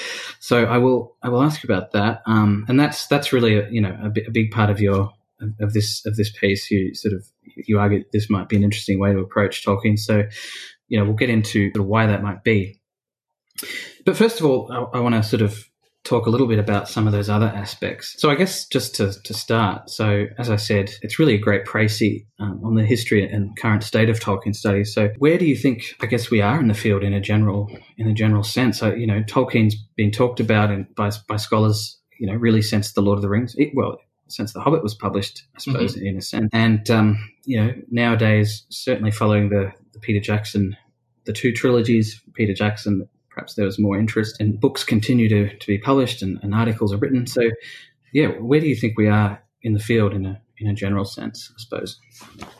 So 0.41 0.65
I 0.65 0.79
will 0.79 1.17
I 1.23 1.29
will 1.29 1.43
ask 1.43 1.63
you 1.63 1.73
about 1.73 1.93
that. 1.93 2.23
Um, 2.27 2.65
and 2.69 2.79
that's 2.79 3.07
that's 3.07 3.33
really 3.33 3.57
a, 3.59 3.69
you 3.71 3.81
know 3.81 3.97
a, 4.03 4.07
a 4.27 4.31
big 4.31 4.51
part 4.51 4.71
of 4.71 4.81
your 4.81 5.13
of, 5.41 5.51
of 5.61 5.73
this 5.73 6.05
of 6.07 6.17
this 6.17 6.33
piece. 6.33 6.71
You 6.71 6.95
sort 6.95 7.15
of 7.15 7.25
you 7.67 7.79
argue 7.79 8.05
this 8.13 8.29
might 8.29 8.49
be 8.49 8.57
an 8.57 8.65
interesting 8.65 8.99
way 8.99 9.13
to 9.13 9.21
approach 9.21 9.65
Tolkien. 9.65 9.99
So 9.99 10.25
you 10.89 10.99
know 10.99 11.05
we'll 11.05 11.15
get 11.15 11.31
into 11.31 11.71
sort 11.71 11.85
of 11.85 11.87
why 11.87 12.07
that 12.07 12.23
might 12.23 12.43
be. 12.43 12.81
But 14.05 14.17
first 14.17 14.41
of 14.41 14.47
all, 14.47 14.71
I, 14.71 14.99
I 14.99 15.01
want 15.01 15.15
to 15.15 15.23
sort 15.23 15.43
of 15.43 15.65
talk 16.05 16.27
a 16.27 16.31
little 16.31 16.47
bit 16.47 16.59
about 16.59 16.89
some 16.89 17.07
of 17.07 17.13
those 17.13 17.31
other 17.31 17.47
aspects. 17.47 18.15
So 18.19 18.31
I 18.31 18.35
guess 18.35 18.67
just 18.67 18.95
to, 18.97 19.13
to 19.23 19.35
start, 19.35 19.89
so 19.89 20.27
as 20.39 20.51
I 20.51 20.57
said, 20.57 20.93
it's 21.01 21.19
really 21.19 21.35
a 21.35 21.39
great 21.39 21.65
précis 21.65 22.27
um, 22.39 22.61
on 22.63 22.75
the 22.75 22.85
history 22.85 23.27
and 23.27 23.57
current 23.57 23.83
state 23.83 24.11
of 24.11 24.21
Tolkien 24.21 24.55
studies. 24.55 24.93
So 24.93 25.09
where 25.19 25.39
do 25.39 25.47
you 25.47 25.57
think, 25.57 25.95
I 26.01 26.07
guess 26.07 26.31
we 26.31 26.43
are 26.43 26.61
in 26.61 26.69
the 26.69 26.75
field 26.75 27.03
in 27.03 27.15
a 27.15 27.21
general, 27.21 27.71
in 27.97 28.07
a 28.07 28.13
general 28.13 28.43
sense? 28.43 28.79
So, 28.79 28.93
you 28.93 29.07
know, 29.07 29.23
Tolkien's 29.23 29.77
been 29.97 30.11
talked 30.11 30.41
about 30.41 30.71
in, 30.71 30.87
by, 30.95 31.11
by 31.27 31.37
scholars, 31.37 31.99
you 32.21 32.27
know, 32.27 32.35
really 32.35 32.63
since 32.63 32.93
The 32.93 33.01
Lord 33.01 33.17
of 33.17 33.23
the 33.23 33.31
Rings. 33.31 33.55
It, 33.57 33.71
well, 33.75 33.97
since 34.29 34.53
The 34.53 34.61
Hobbit 34.61 34.83
was 34.83 34.95
published, 34.95 35.43
I 35.57 35.61
suppose, 35.61 35.97
mm-hmm. 35.97 36.07
in 36.07 36.17
a 36.19 36.23
sense. 36.23 36.51
And, 36.53 36.91
um, 36.91 37.31
you 37.47 37.59
know, 37.59 37.73
nowadays, 37.91 38.67
certainly 38.69 39.11
following 39.11 39.49
the, 39.49 39.73
the 39.95 40.01
Peter 40.01 40.21
Jackson, 40.21 40.77
the 41.25 41.33
two 41.33 41.53
trilogies, 41.53 42.21
Peter 42.35 42.53
Jackson, 42.53 43.09
perhaps 43.35 43.55
there 43.55 43.67
was 43.67 43.79
more 43.79 43.99
interest 43.99 44.41
and 44.41 44.61
books 44.61 44.85
continue 44.85 45.29
to, 45.29 45.59
to 45.59 45.67
be 45.67 45.79
published 45.79 46.23
and, 46.23 46.39
and 46.43 46.55
articles 46.55 46.93
are 46.93 46.99
written. 46.99 47.27
So, 47.27 47.43
yeah, 48.13 48.29
where 48.29 48.61
do 48.61 48.69
you 48.69 48.77
think 48.77 48.97
we 48.97 49.09
are 49.09 49.43
in 49.61 49.73
the 49.73 49.81
field 49.81 50.15
in 50.15 50.25
a 50.25 50.41
in 50.57 50.69
a 50.69 50.75
general 50.75 51.05
sense, 51.05 51.51
I 51.53 51.59
suppose? 51.59 51.99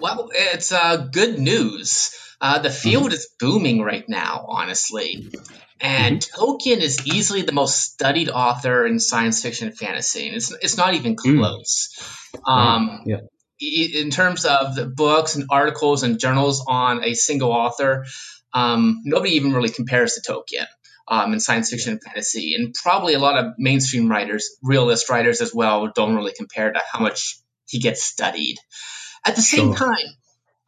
Well, 0.01 0.31
it's 0.33 0.73
uh, 0.73 1.09
good 1.13 1.39
news. 1.39 2.13
Uh, 2.41 2.59
the 2.59 2.71
field 2.71 3.05
mm-hmm. 3.05 3.13
is 3.13 3.29
booming 3.39 3.83
right 3.83 4.05
now, 4.09 4.45
honestly. 4.49 5.31
And 5.81 6.21
mm-hmm. 6.21 6.43
Tolkien 6.43 6.79
is 6.79 7.07
easily 7.07 7.43
the 7.43 7.53
most 7.53 7.81
studied 7.81 8.29
author 8.29 8.85
in 8.87 8.99
science 8.99 9.41
fiction 9.43 9.69
and 9.69 9.79
fantasy. 9.79 10.27
And 10.27 10.37
it's, 10.37 10.53
it's 10.61 10.77
not 10.77 10.95
even 10.95 11.17
mm. 11.17 11.39
close. 11.39 11.97
Mm. 12.35 12.51
Um, 12.51 13.01
yeah. 13.07 13.21
In 13.61 14.11
terms 14.11 14.45
of 14.45 14.75
the 14.75 14.87
books 14.87 15.37
and 15.37 15.47
articles 15.49 16.03
and 16.03 16.19
journals 16.19 16.65
on 16.67 17.05
a 17.05 17.15
single 17.15 17.53
author, 17.53 18.05
um, 18.55 19.03
nobody 19.05 19.33
even 19.33 19.53
really 19.53 19.69
compares 19.69 20.15
to 20.15 20.33
Tolkien 20.33 20.67
um, 21.09 21.33
in 21.33 21.41
science 21.41 21.71
fiction 21.71 21.93
and 21.93 22.03
fantasy. 22.03 22.55
And 22.55 22.75
probably 22.75 23.15
a 23.15 23.19
lot 23.19 23.37
of 23.37 23.55
mainstream 23.59 24.09
writers, 24.09 24.57
realist 24.63 25.11
writers 25.11 25.41
as 25.41 25.53
well, 25.53 25.91
don't 25.95 26.15
really 26.15 26.33
compare 26.33 26.73
to 26.73 26.81
how 26.91 27.01
much 27.01 27.39
he 27.67 27.81
gets 27.81 28.03
studied. 28.03 28.57
At 29.27 29.37
the 29.37 29.43
same 29.43 29.75
sure. 29.75 29.89
time, 29.89 30.07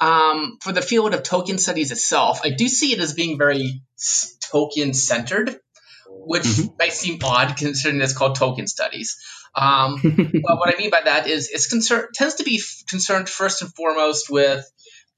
um, 0.00 0.59
for 0.61 0.73
the 0.73 0.83
field 0.83 1.14
of 1.14 1.23
Tolkien 1.23 1.59
studies 1.59 1.93
itself, 1.93 2.40
I 2.45 2.50
do 2.50 2.69
see 2.69 2.93
it 2.93 3.00
as 3.00 3.14
being 3.14 3.38
very 3.38 3.83
Tolkien 4.52 4.95
centered, 4.95 5.57
which 6.09 6.43
mm-hmm. 6.43 6.75
might 6.78 6.93
seem 6.93 7.19
odd 7.23 7.57
considering 7.57 8.00
it's 8.02 8.16
called 8.16 8.37
Tolkien 8.37 8.69
studies. 8.69 9.16
Um, 9.55 10.00
but 10.02 10.59
what 10.59 10.75
I 10.75 10.78
mean 10.78 10.90
by 10.90 11.02
that 11.05 11.28
is 11.28 11.50
it's 11.50 11.69
concerned 11.69 12.09
tends 12.14 12.37
to 12.37 12.45
be 12.45 12.57
f- 12.57 12.85
concerned 12.88 13.28
first 13.28 13.62
and 13.62 13.75
foremost 13.75 14.28
with 14.28 14.71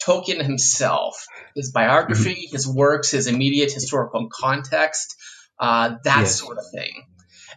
Tolkien 0.02 0.42
himself, 0.42 1.26
his 1.54 1.72
biography, 1.72 2.34
mm-hmm. 2.34 2.56
his 2.56 2.66
works, 2.66 3.10
his 3.10 3.26
immediate 3.26 3.72
historical 3.72 4.28
context, 4.28 5.16
uh, 5.58 5.96
that 6.04 6.20
yes. 6.20 6.38
sort 6.38 6.58
of 6.58 6.64
thing. 6.72 7.04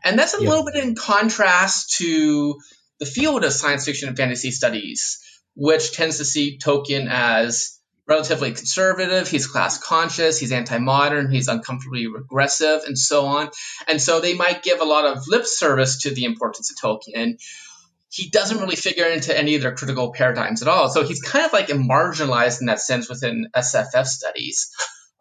And 0.04 0.18
that's 0.18 0.34
a 0.34 0.42
yeah. 0.42 0.50
little 0.50 0.66
bit 0.66 0.76
in 0.76 0.96
contrast 0.96 1.98
to 1.98 2.60
the 3.00 3.06
field 3.06 3.44
of 3.44 3.54
science 3.54 3.86
fiction 3.86 4.08
and 4.08 4.18
fantasy 4.18 4.52
studies, 4.52 5.20
which 5.56 5.94
tends 5.94 6.18
to 6.18 6.26
see 6.26 6.58
Tolkien 6.58 7.08
as 7.10 7.80
relatively 8.08 8.52
conservative, 8.52 9.30
he's 9.30 9.48
class 9.48 9.78
conscious, 9.78 10.40
he's 10.40 10.52
anti 10.52 10.78
modern, 10.80 11.32
he's 11.32 11.48
uncomfortably 11.48 12.08
regressive, 12.08 12.82
and 12.86 12.98
so 12.98 13.26
on. 13.26 13.50
And 13.88 14.02
so 14.02 14.20
they 14.20 14.34
might 14.34 14.64
give 14.64 14.82
a 14.82 14.86
lot 14.86 15.06
of 15.06 15.28
lip 15.28 15.46
service 15.46 16.02
to 16.04 16.14
the 16.14 16.26
importance 16.26 16.72
of 16.72 16.78
Tolkien. 16.78 17.38
He 18.12 18.30
doesn't 18.30 18.60
really 18.60 18.75
figure 18.75 19.06
into 19.06 19.38
any 19.38 19.56
of 19.56 19.62
their 19.62 19.74
critical 19.74 20.12
paradigms 20.12 20.62
at 20.62 20.68
all. 20.68 20.89
So 20.89 21.03
he's 21.03 21.22
kind 21.22 21.46
of 21.46 21.53
like 21.53 21.68
marginalized 21.68 22.60
in 22.60 22.68
that 22.68 22.82
sense 22.82 23.08
within 23.08 23.48
SFF 23.56 24.06
studies, 24.06 24.70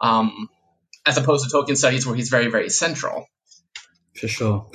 um, 0.01 0.49
as 1.07 1.17
opposed 1.17 1.49
to 1.49 1.57
Tolkien 1.57 1.77
studies 1.77 2.05
where 2.05 2.17
he's 2.17 2.31
very, 2.31 2.51
very 2.51 2.69
central. 2.69 3.27
For 4.17 4.27
sure. 4.27 4.67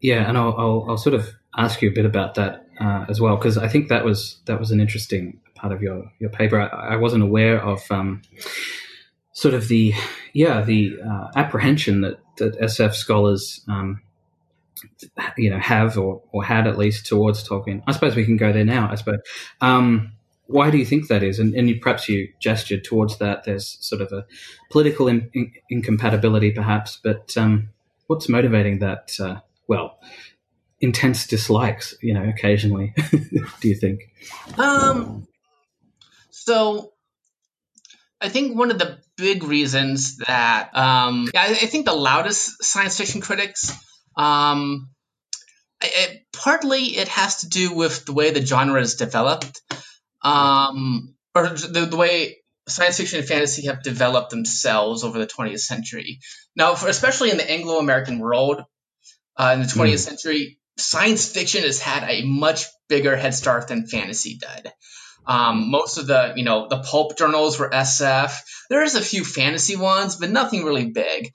Yeah, 0.00 0.28
and 0.28 0.38
I'll, 0.38 0.54
I'll, 0.56 0.86
I'll 0.90 0.96
sort 0.96 1.14
of 1.14 1.28
ask 1.56 1.82
you 1.82 1.90
a 1.90 1.92
bit 1.92 2.06
about 2.06 2.36
that 2.36 2.66
uh, 2.80 3.06
as 3.08 3.20
well 3.20 3.36
because 3.36 3.58
I 3.58 3.68
think 3.68 3.88
that 3.88 4.04
was 4.04 4.40
that 4.46 4.58
was 4.58 4.70
an 4.70 4.80
interesting 4.80 5.40
part 5.54 5.72
of 5.72 5.82
your 5.82 6.10
your 6.18 6.30
paper. 6.30 6.60
I, 6.60 6.94
I 6.94 6.96
wasn't 6.96 7.22
aware 7.22 7.60
of 7.60 7.82
um, 7.90 8.22
sort 9.32 9.54
of 9.54 9.68
the 9.68 9.94
yeah 10.32 10.62
the 10.62 10.98
uh, 11.04 11.28
apprehension 11.36 12.00
that 12.00 12.20
that 12.38 12.58
SF 12.58 12.94
scholars 12.94 13.62
um, 13.68 14.00
you 15.36 15.50
know 15.50 15.58
have 15.58 15.98
or 15.98 16.22
or 16.32 16.44
had 16.44 16.66
at 16.66 16.78
least 16.78 17.06
towards 17.06 17.46
Tolkien. 17.46 17.82
I 17.86 17.92
suppose 17.92 18.16
we 18.16 18.24
can 18.24 18.36
go 18.36 18.52
there 18.52 18.64
now. 18.64 18.88
I 18.90 18.94
suppose. 18.96 19.20
Um, 19.60 20.12
why 20.46 20.70
do 20.70 20.78
you 20.78 20.84
think 20.84 21.06
that 21.06 21.22
is? 21.22 21.38
And, 21.38 21.54
and 21.54 21.68
you, 21.68 21.78
perhaps 21.78 22.08
you 22.08 22.28
gestured 22.40 22.82
towards 22.82 23.18
that. 23.18 23.44
There's 23.44 23.78
sort 23.80 24.02
of 24.02 24.10
a 24.10 24.26
political 24.72 25.06
in, 25.06 25.30
in, 25.32 25.52
incompatibility, 25.70 26.50
perhaps. 26.50 26.98
But 27.00 27.36
um, 27.36 27.68
what's 28.08 28.28
motivating 28.28 28.80
that? 28.80 29.12
Uh, 29.20 29.36
well, 29.68 30.00
intense 30.80 31.28
dislikes, 31.28 31.94
you 32.02 32.14
know, 32.14 32.28
occasionally. 32.28 32.94
do 33.60 33.68
you 33.68 33.76
think? 33.76 34.00
Um, 34.58 35.28
so 36.30 36.92
I 38.20 38.28
think 38.28 38.56
one 38.56 38.70
of 38.70 38.78
the 38.78 38.98
big 39.16 39.44
reasons 39.44 40.18
that 40.18 40.76
um, 40.76 41.28
I, 41.34 41.50
I 41.50 41.66
think 41.66 41.86
the 41.86 41.94
loudest 41.94 42.62
science 42.62 42.98
fiction 42.98 43.20
critics, 43.20 43.72
um, 44.16 44.90
it, 45.82 46.22
partly 46.32 46.96
it 46.96 47.08
has 47.08 47.38
to 47.38 47.48
do 47.48 47.74
with 47.74 48.04
the 48.04 48.12
way 48.12 48.30
the 48.30 48.44
genre 48.44 48.80
is 48.80 48.96
developed, 48.96 49.60
um, 50.22 51.14
or 51.34 51.48
the, 51.48 51.86
the, 51.90 51.96
way 51.96 52.38
science 52.68 52.98
fiction 52.98 53.20
and 53.20 53.28
fantasy 53.28 53.66
have 53.66 53.82
developed 53.82 54.30
themselves 54.30 55.04
over 55.04 55.18
the 55.18 55.26
20th 55.26 55.60
century. 55.60 56.20
Now, 56.54 56.74
for, 56.74 56.88
especially 56.88 57.30
in 57.30 57.36
the 57.36 57.50
Anglo-American 57.50 58.18
world, 58.18 58.62
uh, 59.36 59.52
in 59.54 59.60
the 59.60 59.66
20th 59.66 59.94
mm. 59.94 59.98
century, 59.98 60.58
science 60.76 61.30
fiction 61.32 61.62
has 61.62 61.80
had 61.80 62.04
a 62.08 62.22
much 62.24 62.66
bigger 62.88 63.16
head 63.16 63.34
start 63.34 63.68
than 63.68 63.86
fantasy 63.86 64.38
did. 64.38 64.72
Um, 65.26 65.70
most 65.70 65.98
of 65.98 66.06
the, 66.06 66.32
you 66.36 66.44
know, 66.44 66.66
the 66.68 66.78
pulp 66.78 67.16
journals 67.16 67.58
were 67.58 67.70
SF. 67.70 68.34
There's 68.68 68.94
a 68.94 69.02
few 69.02 69.24
fantasy 69.24 69.76
ones, 69.76 70.16
but 70.16 70.30
nothing 70.30 70.64
really 70.64 70.86
big. 70.86 71.32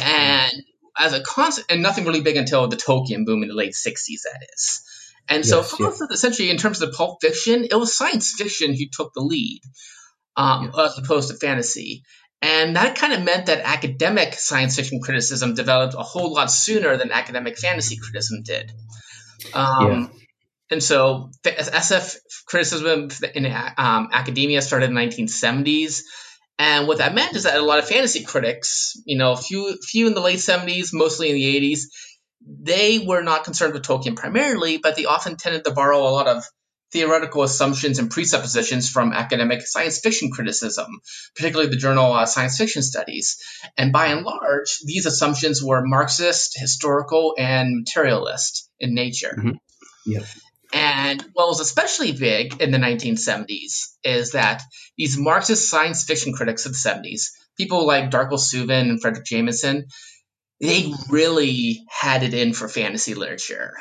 And 0.00 0.52
as 0.98 1.12
a 1.12 1.22
concept, 1.22 1.70
and 1.70 1.82
nothing 1.82 2.04
really 2.04 2.20
big 2.20 2.36
until 2.36 2.68
the 2.68 2.76
Tolkien 2.76 3.24
boom 3.24 3.42
in 3.42 3.48
the 3.48 3.54
late 3.54 3.74
60s, 3.74 4.22
that 4.24 4.46
is. 4.54 4.82
And 5.28 5.44
so, 5.44 5.58
yes, 5.58 5.76
yes. 5.80 6.00
essentially, 6.10 6.50
in 6.50 6.58
terms 6.58 6.82
of 6.82 6.90
the 6.90 6.96
pulp 6.96 7.18
fiction, 7.22 7.66
it 7.70 7.74
was 7.74 7.96
science 7.96 8.32
fiction 8.32 8.74
who 8.74 8.84
took 8.92 9.12
the 9.14 9.22
lead, 9.22 9.62
um, 10.36 10.70
yes. 10.74 10.90
as 10.90 10.98
opposed 10.98 11.30
to 11.30 11.36
fantasy. 11.36 12.02
And 12.42 12.76
that 12.76 12.98
kind 12.98 13.14
of 13.14 13.22
meant 13.22 13.46
that 13.46 13.60
academic 13.60 14.34
science 14.34 14.76
fiction 14.76 15.00
criticism 15.00 15.54
developed 15.54 15.94
a 15.94 16.02
whole 16.02 16.34
lot 16.34 16.50
sooner 16.50 16.96
than 16.98 17.10
academic 17.10 17.56
fantasy 17.58 17.96
criticism 17.96 18.42
did. 18.42 18.70
Um, 19.54 19.86
yeah. 19.86 20.06
And 20.70 20.82
so 20.82 21.30
SF 21.44 22.16
criticism 22.46 23.08
in 23.34 23.46
um, 23.46 24.08
academia 24.12 24.60
started 24.60 24.90
in 24.90 24.94
the 24.94 25.00
1970s. 25.00 26.00
And 26.58 26.86
what 26.86 26.98
that 26.98 27.14
meant 27.14 27.34
is 27.34 27.44
that 27.44 27.58
a 27.58 27.62
lot 27.62 27.80
of 27.80 27.88
fantasy 27.88 28.24
critics, 28.24 29.00
you 29.04 29.18
know, 29.18 29.34
few 29.34 29.76
few 29.82 30.06
in 30.06 30.14
the 30.14 30.20
late 30.20 30.38
70s, 30.38 30.90
mostly 30.92 31.30
in 31.30 31.34
the 31.34 31.72
80s, 31.72 31.80
they 32.46 32.98
were 33.00 33.22
not 33.22 33.44
concerned 33.44 33.74
with 33.74 33.82
Tolkien 33.82 34.16
primarily, 34.16 34.78
but 34.78 34.96
they 34.96 35.04
often 35.04 35.36
tended 35.36 35.64
to 35.64 35.72
borrow 35.72 35.98
a 35.98 36.10
lot 36.10 36.28
of 36.28 36.44
theoretical 36.92 37.42
assumptions 37.42 37.98
and 37.98 38.08
presuppositions 38.08 38.88
from 38.88 39.12
academic 39.12 39.66
science 39.66 39.98
fiction 39.98 40.30
criticism, 40.30 40.86
particularly 41.34 41.68
the 41.68 41.76
journal 41.76 42.12
uh, 42.12 42.24
Science 42.24 42.56
Fiction 42.56 42.82
Studies. 42.82 43.36
And 43.76 43.92
by 43.92 44.06
and 44.06 44.24
large, 44.24 44.78
these 44.84 45.04
assumptions 45.04 45.60
were 45.62 45.82
Marxist, 45.84 46.56
historical, 46.56 47.34
and 47.36 47.78
materialist 47.78 48.70
in 48.78 48.94
nature. 48.94 49.34
Mm-hmm. 49.36 49.50
Yeah. 50.06 50.20
And 50.74 51.22
what 51.34 51.46
was 51.46 51.60
especially 51.60 52.10
big 52.10 52.60
in 52.60 52.72
the 52.72 52.78
1970s 52.78 53.94
is 54.02 54.32
that 54.32 54.60
these 54.98 55.16
Marxist 55.16 55.70
science 55.70 56.02
fiction 56.02 56.32
critics 56.32 56.66
of 56.66 56.72
the 56.72 56.78
70s, 56.78 57.30
people 57.56 57.86
like 57.86 58.10
Darko 58.10 58.32
Suvin 58.32 58.90
and 58.90 59.00
Fredric 59.00 59.24
Jameson, 59.24 59.86
they 60.60 60.92
really 61.08 61.84
had 61.88 62.24
it 62.24 62.34
in 62.34 62.54
for 62.54 62.68
fantasy 62.68 63.14
literature. 63.14 63.74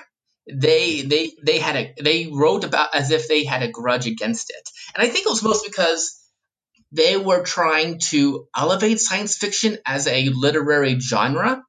They 0.51 1.01
they 1.01 1.31
they 1.43 1.57
had 1.57 1.75
a 1.77 1.93
they 2.00 2.29
wrote 2.31 2.63
about 2.63 2.93
as 2.93 3.09
if 3.09 3.27
they 3.27 3.43
had 3.43 3.63
a 3.63 3.71
grudge 3.71 4.05
against 4.07 4.50
it. 4.50 4.69
And 4.93 5.01
i 5.03 5.09
think 5.09 5.25
it 5.25 5.29
was 5.29 5.41
mostly 5.41 5.69
because 5.69 6.19
they 6.91 7.17
were 7.17 7.43
trying 7.43 8.00
to 8.00 8.47
elevate 8.55 9.00
science 9.00 9.38
fiction 9.38 9.77
as 9.85 10.05
a 10.05 10.29
literary 10.29 11.00
genre 11.00 11.63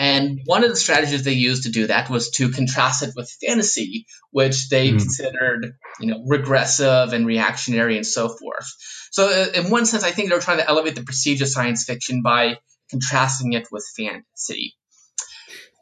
and 0.00 0.40
one 0.46 0.64
of 0.64 0.70
the 0.70 0.76
strategies 0.76 1.24
they 1.24 1.34
used 1.34 1.64
to 1.64 1.70
do 1.70 1.86
that 1.88 2.08
was 2.08 2.30
to 2.30 2.48
contrast 2.48 3.02
it 3.02 3.12
with 3.14 3.30
fantasy 3.46 4.06
which 4.30 4.70
they 4.70 4.88
mm. 4.88 4.98
considered 4.98 5.76
you 6.00 6.06
know 6.06 6.24
regressive 6.26 7.12
and 7.12 7.26
reactionary 7.26 7.96
and 7.96 8.06
so 8.06 8.30
forth. 8.30 8.66
So 9.10 9.28
uh, 9.28 9.46
in 9.54 9.70
one 9.70 9.84
sense 9.84 10.02
i 10.02 10.10
think 10.10 10.30
they 10.30 10.34
were 10.34 10.40
trying 10.40 10.58
to 10.58 10.68
elevate 10.68 10.94
the 10.94 11.02
prestige 11.02 11.42
of 11.42 11.48
science 11.48 11.84
fiction 11.84 12.22
by 12.22 12.58
contrasting 12.88 13.52
it 13.52 13.68
with 13.70 13.86
fantasy. 13.94 14.74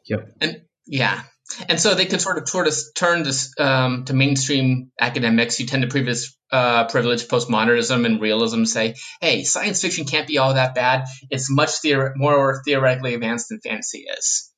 Yep. 0.05 0.35
And 0.41 0.61
yeah 0.85 1.21
and 1.67 1.79
so 1.79 1.95
they 1.95 2.05
can 2.05 2.19
sort 2.19 2.37
of 2.37 2.47
sort 2.47 2.67
of 2.67 2.75
turn 2.95 3.23
this 3.23 3.53
um, 3.59 4.05
to 4.05 4.13
mainstream 4.13 4.91
academics 4.99 5.57
who 5.57 5.65
tend 5.65 5.81
to 5.83 5.87
previous 5.87 6.37
uh, 6.51 6.87
privilege 6.87 7.27
postmodernism 7.27 8.05
and 8.05 8.21
realism 8.21 8.63
say, 8.63 8.95
hey, 9.21 9.43
science 9.43 9.81
fiction 9.81 10.05
can't 10.05 10.27
be 10.27 10.37
all 10.37 10.53
that 10.53 10.75
bad. 10.75 11.05
It's 11.29 11.51
much 11.51 11.81
theor- 11.83 12.13
more 12.15 12.61
theoretically 12.65 13.13
advanced 13.13 13.49
than 13.49 13.59
fantasy 13.59 14.05
is. 14.17 14.51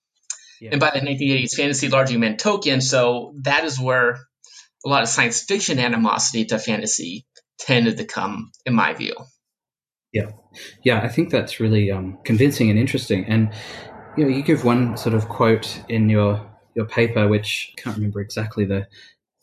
Yeah. 0.61 0.69
And 0.73 0.79
by 0.79 0.91
the 0.91 0.99
1980s, 0.99 1.55
fantasy 1.55 1.89
largely 1.89 2.17
meant 2.17 2.39
Tolkien, 2.39 2.83
so 2.83 3.33
that 3.43 3.65
is 3.65 3.79
where 3.79 4.19
a 4.85 4.89
lot 4.89 5.03
of 5.03 5.09
science 5.09 5.41
fiction 5.41 5.79
animosity 5.79 6.45
to 6.45 6.59
fantasy 6.59 7.25
tended 7.59 7.97
to 7.97 8.05
come, 8.05 8.51
in 8.65 8.73
my 8.73 8.93
view. 8.93 9.15
Yeah, 10.13 10.31
yeah, 10.83 10.99
I 11.01 11.07
think 11.07 11.31
that's 11.31 11.59
really 11.59 11.89
um, 11.89 12.19
convincing 12.23 12.69
and 12.69 12.77
interesting. 12.77 13.25
And 13.25 13.53
you 14.17 14.25
know, 14.25 14.29
you 14.29 14.43
give 14.43 14.63
one 14.65 14.97
sort 14.97 15.15
of 15.15 15.29
quote 15.29 15.81
in 15.87 16.09
your 16.09 16.50
your 16.75 16.85
paper, 16.85 17.27
which 17.27 17.73
I 17.77 17.81
can't 17.81 17.95
remember 17.95 18.21
exactly 18.21 18.65
the 18.65 18.87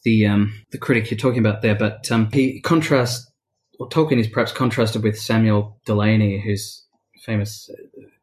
the 0.05 0.27
um, 0.27 0.55
the 0.71 0.79
critic 0.79 1.11
you're 1.11 1.19
talking 1.19 1.41
about 1.41 1.63
there, 1.63 1.75
but 1.75 2.11
um, 2.11 2.31
he 2.33 2.61
contrasts, 2.61 3.31
or 3.79 3.89
Tolkien 3.89 4.19
is 4.19 4.29
perhaps 4.29 4.53
contrasted 4.53 5.03
with 5.03 5.19
Samuel 5.19 5.79
Delany, 5.85 6.41
who's 6.41 6.85
famous 7.25 7.71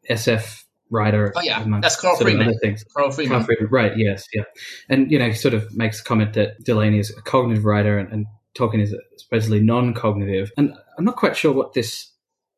SF 0.09 0.63
writer. 0.89 1.33
Oh 1.35 1.41
yeah, 1.41 1.63
that's 1.81 1.99
Carl 1.99 2.17
Freedman. 2.17 2.47
Other 2.47 2.57
things. 2.61 2.83
Carl 2.95 3.11
Freedman. 3.11 3.37
Carl 3.37 3.45
Freedman. 3.45 3.69
Right. 3.69 3.97
Yes. 3.97 4.25
Yeah. 4.33 4.43
And 4.89 5.11
you 5.11 5.19
know, 5.19 5.27
he 5.27 5.33
sort 5.33 5.53
of 5.53 5.75
makes 5.75 6.01
a 6.01 6.03
comment 6.03 6.33
that 6.33 6.63
Delany 6.63 6.99
is 6.99 7.15
a 7.15 7.21
cognitive 7.21 7.65
writer 7.65 7.97
and, 7.97 8.11
and 8.11 8.25
Tolkien 8.55 8.81
is 8.81 8.95
supposedly 9.17 9.59
non-cognitive. 9.59 10.51
And 10.57 10.73
I'm 10.97 11.05
not 11.05 11.17
quite 11.17 11.35
sure 11.35 11.51
what 11.51 11.73
this 11.73 12.11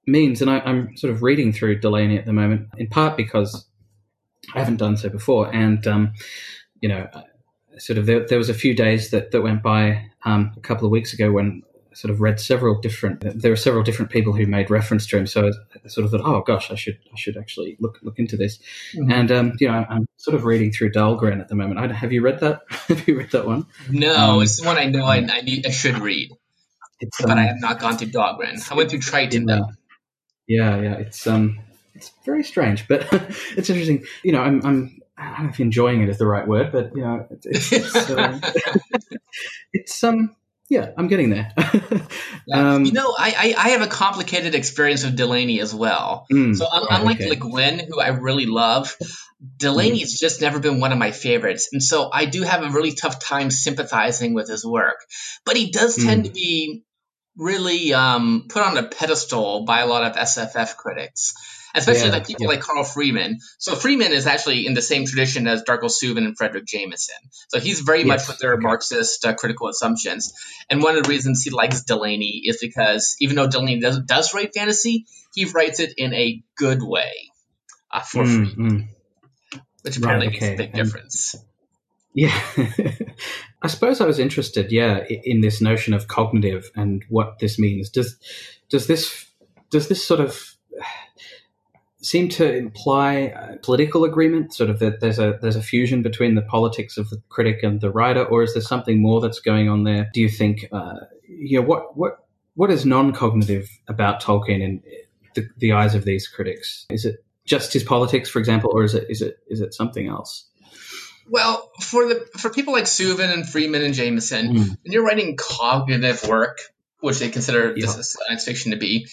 means. 0.06 0.42
And 0.42 0.50
I, 0.50 0.60
I'm 0.60 0.96
sort 0.96 1.12
of 1.12 1.24
reading 1.24 1.52
through 1.52 1.80
Delany 1.80 2.18
at 2.18 2.26
the 2.26 2.34
moment, 2.34 2.68
in 2.78 2.88
part 2.88 3.18
because 3.18 3.67
I 4.58 4.60
haven't 4.60 4.78
done 4.78 4.98
so 4.98 5.10
before. 5.10 5.54
And, 5.54 5.86
um, 5.88 6.14
you 6.82 6.90
know, 6.90 7.08
sort 7.78 8.00
of 8.00 8.06
there, 8.06 8.26
there, 8.26 8.38
was 8.38 8.50
a 8.50 8.54
few 8.54 8.74
days 8.74 9.12
that, 9.12 9.32
that 9.32 9.42
went 9.42 9.62
by 9.62 10.10
um, 10.26 10.52
a 10.58 10.62
couple 10.62 10.86
of 10.86 10.92
weeks 10.92 11.14
ago 11.14 11.32
when 11.32 11.62
I 11.92 11.96
sort 11.96 12.12
of 12.12 12.22
read 12.22 12.40
several 12.40 12.80
different, 12.82 13.22
there 13.40 13.52
were 13.52 13.56
several 13.56 13.84
different 13.84 14.12
people 14.12 14.34
who 14.34 14.48
made 14.48 14.72
reference 14.72 15.06
to 15.08 15.18
him. 15.18 15.28
So 15.28 15.48
I 15.48 15.88
sort 15.88 16.06
of 16.06 16.12
thought, 16.12 16.22
oh 16.24 16.42
gosh, 16.42 16.72
I 16.72 16.76
should, 16.76 16.98
I 17.14 17.18
should 17.18 17.38
actually 17.38 17.78
look, 17.80 18.00
look 18.02 18.18
into 18.18 18.36
this. 18.36 18.58
Mm-hmm. 18.96 19.12
And, 19.12 19.32
um, 19.32 19.54
you 19.60 19.68
know, 19.68 19.86
I'm 19.88 20.08
sort 20.18 20.36
of 20.36 20.46
reading 20.46 20.72
through 20.72 20.92
Dhalgren 20.92 21.40
at 21.40 21.50
the 21.50 21.56
moment. 21.56 21.80
I, 21.80 21.94
have 21.94 22.12
you 22.12 22.22
read 22.22 22.40
that? 22.40 22.62
have 22.70 23.08
you 23.08 23.18
read 23.18 23.32
that 23.32 23.46
one? 23.46 23.68
No, 23.90 24.16
um, 24.16 24.42
it's 24.42 24.60
the 24.60 24.66
one 24.66 24.78
I 24.78 24.86
know 24.86 25.06
I, 25.06 25.18
I, 25.18 25.42
need, 25.42 25.68
I 25.68 25.72
should 25.72 26.00
read. 26.00 26.32
but 27.00 27.30
I 27.30 27.44
um, 27.44 27.48
have 27.48 27.62
not 27.62 27.80
gone 27.80 27.98
through 27.98 28.10
Dhalgren. 28.10 28.72
I 28.72 28.76
went 28.76 28.90
through 28.90 29.00
Triton 29.02 29.46
though. 29.46 29.70
Yeah, 30.48 30.82
yeah. 30.82 30.94
It's, 30.94 31.28
um, 31.28 31.60
it's 31.98 32.12
very 32.26 32.44
strange, 32.44 32.88
but 32.88 33.08
it's 33.58 33.70
interesting. 33.70 34.06
You 34.24 34.32
know, 34.34 34.42
I'm, 34.42 34.66
I'm 34.66 35.00
I 35.18 35.30
don't 35.32 35.44
know 35.46 35.50
if 35.50 35.60
enjoying 35.60 36.02
it 36.02 36.10
is 36.10 36.18
the 36.18 36.28
right 36.28 36.48
word, 36.48 36.72
but 36.72 36.96
you 36.96 37.02
know, 37.02 37.28
it's 37.30 37.72
it's, 37.72 38.10
um, 38.12 38.42
it's 39.74 40.04
um 40.04 40.36
yeah, 40.70 40.92
I'm 40.98 41.08
getting 41.08 41.30
there. 41.30 41.54
um, 42.54 42.84
you 42.84 42.92
know, 42.92 43.16
I, 43.18 43.56
I, 43.58 43.66
I 43.66 43.70
have 43.70 43.82
a 43.82 43.88
complicated 43.88 44.54
experience 44.54 45.06
with 45.06 45.16
Delany 45.16 45.62
as 45.62 45.74
well. 45.74 46.26
Mm, 46.30 46.58
so 46.58 46.68
unlike 46.70 47.22
okay. 47.22 47.30
Le 47.30 47.36
Guin, 47.38 47.80
who 47.88 48.02
I 48.02 48.10
really 48.10 48.48
love, 48.48 48.98
Delany 49.58 50.00
has 50.00 50.16
mm. 50.16 50.20
just 50.20 50.42
never 50.42 50.60
been 50.60 50.82
one 50.82 50.92
of 50.92 50.98
my 50.98 51.12
favorites, 51.12 51.70
and 51.72 51.82
so 51.82 52.10
I 52.12 52.26
do 52.26 52.44
have 52.44 52.64
a 52.64 52.70
really 52.70 52.92
tough 52.94 53.20
time 53.20 53.50
sympathizing 53.50 54.34
with 54.34 54.50
his 54.50 54.66
work. 54.66 55.00
But 55.46 55.56
he 55.56 55.72
does 55.72 55.96
tend 55.96 56.24
mm. 56.24 56.28
to 56.28 56.32
be 56.34 56.84
really 57.38 57.94
um, 57.94 58.48
put 58.50 58.64
on 58.64 58.78
a 58.78 58.84
pedestal 58.84 59.64
by 59.64 59.80
a 59.80 59.88
lot 59.88 60.04
of 60.04 60.18
SFF 60.18 60.76
critics, 60.76 61.34
especially 61.78 62.08
yeah, 62.08 62.12
like 62.12 62.28
people 62.28 62.44
yeah. 62.44 62.50
like 62.50 62.62
Carl 62.62 62.84
Freedman. 62.84 63.40
So 63.58 63.76
Freedman 63.76 64.12
is 64.12 64.28
actually 64.28 64.66
in 64.66 64.74
the 64.74 64.82
same 64.82 65.06
tradition 65.06 65.48
as 65.48 65.64
Darko 65.64 65.86
Suvin 65.86 66.26
and 66.26 66.38
Fredric 66.38 66.66
Jameson. 66.66 67.16
So 67.50 67.60
he's 67.60 67.82
very 67.82 68.00
yes. 68.00 68.08
much 68.08 68.28
with 68.28 68.40
their 68.40 68.54
okay. 68.54 68.62
Marxist 68.62 69.26
uh, 69.26 69.34
critical 69.34 69.70
assumptions. 69.70 70.34
And 70.70 70.82
one 70.82 70.98
of 70.98 71.04
the 71.04 71.10
reasons 71.10 71.44
he 71.44 71.52
likes 71.52 71.84
Delany 71.84 72.44
is 72.46 72.58
because 72.60 73.16
even 73.20 73.36
though 73.36 73.48
Delany 73.48 73.80
does, 73.80 74.00
does 74.00 74.34
write 74.34 74.54
fantasy, 74.54 75.06
he 75.34 75.46
writes 75.46 75.80
it 75.80 75.94
in 75.98 76.14
a 76.14 76.42
good 76.58 76.82
way 76.82 77.12
uh, 77.92 78.02
for 78.02 78.24
mm, 78.24 78.54
free, 78.54 78.64
mm. 78.64 78.88
which 79.84 79.98
apparently 79.98 80.28
right, 80.28 80.36
okay. 80.36 80.50
makes 80.50 80.62
a 80.62 80.64
big 80.64 80.78
and, 80.78 80.86
difference. 80.86 81.36
Yeah. 82.14 82.42
I 83.62 83.68
suppose 83.68 84.02
I 84.02 84.06
was 84.06 84.18
interested, 84.18 84.72
yeah, 84.72 85.04
in 85.08 85.42
this 85.42 85.62
notion 85.62 85.94
of 85.94 86.08
cognitive 86.08 86.72
and 86.76 87.04
what 87.10 87.40
this 87.40 87.60
means. 87.60 87.90
Does 87.90 88.18
does 88.70 88.88
this 88.88 89.28
does 89.70 89.88
this 89.88 90.06
sort 90.06 90.20
of 90.20 90.56
seem 92.02 92.30
to 92.30 92.56
imply 92.56 93.58
political 93.64 94.04
agreement, 94.04 94.54
sort 94.54 94.70
of 94.70 94.80
that 94.80 95.00
there's 95.00 95.20
a 95.20 95.38
there's 95.42 95.56
a 95.56 95.62
fusion 95.62 96.04
between 96.04 96.36
the 96.36 96.42
politics 96.42 96.98
of 96.98 97.10
the 97.10 97.22
critic 97.30 97.64
and 97.64 97.82
the 97.82 97.92
writer, 97.92 98.24
or 98.24 98.44
is 98.44 98.54
there 98.54 98.62
something 98.62 99.02
more 99.02 99.22
that's 99.22 99.40
going 99.40 99.70
on 99.70 99.84
there? 99.84 100.10
Do 100.14 100.22
you 100.22 100.30
think, 100.30 100.68
uh, 100.72 100.96
you 101.28 101.60
know, 101.60 101.68
what 101.68 101.98
what 101.98 102.20
what 102.56 102.72
is 102.72 102.86
non-cognitive 102.86 103.70
about 103.88 104.22
Tolkien 104.22 104.62
in 104.62 104.84
the, 105.36 105.48
the 105.58 105.74
eyes 105.74 105.96
of 105.96 106.06
these 106.06 106.28
critics? 106.28 106.86
Is 106.90 107.06
it 107.06 107.24
just 107.46 107.74
his 107.74 107.84
politics, 107.84 108.30
for 108.30 108.40
example, 108.40 108.72
or 108.74 108.84
is 108.84 108.94
it 108.94 109.08
is 109.10 109.22
it 109.22 109.38
is 109.48 109.62
it 109.62 109.74
something 109.74 110.08
else? 110.08 110.48
Well, 111.30 111.72
for 111.82 112.08
the 112.08 112.28
for 112.38 112.50
people 112.50 112.74
like 112.74 112.86
Suvin 112.86 113.34
and 113.34 113.48
Freedman 113.48 113.84
and 113.84 113.94
Jameson, 113.94 114.54
mm. 114.54 114.70
when 114.70 114.78
you're 114.86 115.06
writing 115.06 115.36
cognitive 115.38 116.28
work, 116.28 116.60
which 117.00 117.20
they 117.20 117.30
consider 117.30 117.74
yeah. 117.76 117.86
this 117.86 118.14
science 118.14 118.46
fiction 118.46 118.72
to 118.72 118.78
be, 118.78 119.08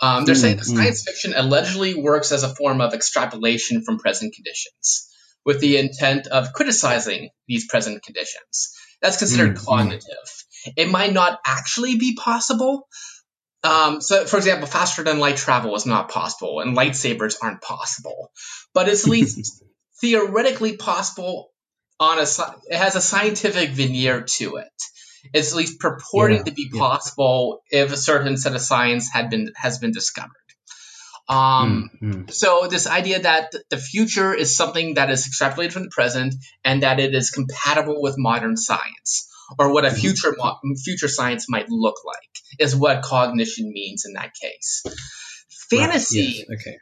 um, 0.00 0.24
they're 0.24 0.34
mm, 0.34 0.40
saying 0.40 0.56
mm. 0.58 0.64
science 0.64 1.02
fiction 1.02 1.34
allegedly 1.36 1.94
works 1.94 2.32
as 2.32 2.42
a 2.42 2.54
form 2.54 2.80
of 2.80 2.94
extrapolation 2.94 3.82
from 3.82 3.98
present 3.98 4.34
conditions, 4.34 5.08
with 5.44 5.60
the 5.60 5.76
intent 5.76 6.26
of 6.26 6.52
criticizing 6.52 7.30
these 7.46 7.66
present 7.66 8.02
conditions. 8.02 8.74
That's 9.02 9.18
considered 9.18 9.56
mm, 9.56 9.60
mm. 9.60 9.66
cognitive. 9.66 10.44
It 10.76 10.90
might 10.90 11.12
not 11.12 11.40
actually 11.44 11.96
be 11.96 12.16
possible. 12.16 12.86
Um, 13.62 14.00
so, 14.00 14.24
for 14.24 14.38
example, 14.38 14.66
faster 14.66 15.02
than 15.02 15.18
light 15.18 15.36
travel 15.36 15.74
is 15.76 15.86
not 15.86 16.10
possible, 16.10 16.60
and 16.60 16.76
lightsabers 16.76 17.36
aren't 17.42 17.60
possible. 17.60 18.30
But 18.72 18.88
it's 18.88 19.04
at 19.04 19.10
least 19.10 19.62
theoretically 20.00 20.76
possible 20.76 21.50
on 21.98 22.18
a 22.18 22.22
it 22.22 22.76
has 22.76 22.96
a 22.96 23.00
scientific 23.02 23.70
veneer 23.70 24.22
to 24.22 24.56
it. 24.56 24.82
It's 25.32 25.52
at 25.52 25.56
least 25.56 25.80
purporting 25.80 26.38
yeah, 26.38 26.44
to 26.44 26.52
be 26.52 26.70
yeah. 26.72 26.78
possible 26.78 27.62
if 27.70 27.92
a 27.92 27.96
certain 27.96 28.36
set 28.36 28.54
of 28.54 28.60
science 28.60 29.10
had 29.12 29.30
been 29.30 29.52
has 29.56 29.78
been 29.78 29.92
discovered. 29.92 30.30
Um, 31.28 31.90
mm-hmm. 32.02 32.28
So 32.28 32.66
this 32.68 32.88
idea 32.88 33.20
that 33.20 33.52
the 33.68 33.76
future 33.76 34.34
is 34.34 34.56
something 34.56 34.94
that 34.94 35.10
is 35.10 35.28
extrapolated 35.28 35.72
from 35.72 35.84
the 35.84 35.90
present 35.90 36.34
and 36.64 36.82
that 36.82 36.98
it 36.98 37.14
is 37.14 37.30
compatible 37.30 38.02
with 38.02 38.16
modern 38.18 38.56
science, 38.56 39.28
or 39.56 39.72
what 39.72 39.84
a 39.84 39.88
mm-hmm. 39.88 39.98
future 39.98 40.34
future 40.84 41.08
science 41.08 41.46
might 41.48 41.68
look 41.68 41.96
like, 42.04 42.30
is 42.58 42.74
what 42.74 43.02
cognition 43.02 43.70
means 43.72 44.04
in 44.06 44.14
that 44.14 44.32
case. 44.34 44.82
Fantasy, 45.70 46.44
right. 46.48 46.58
yes. 46.58 46.60
okay. 46.60 46.76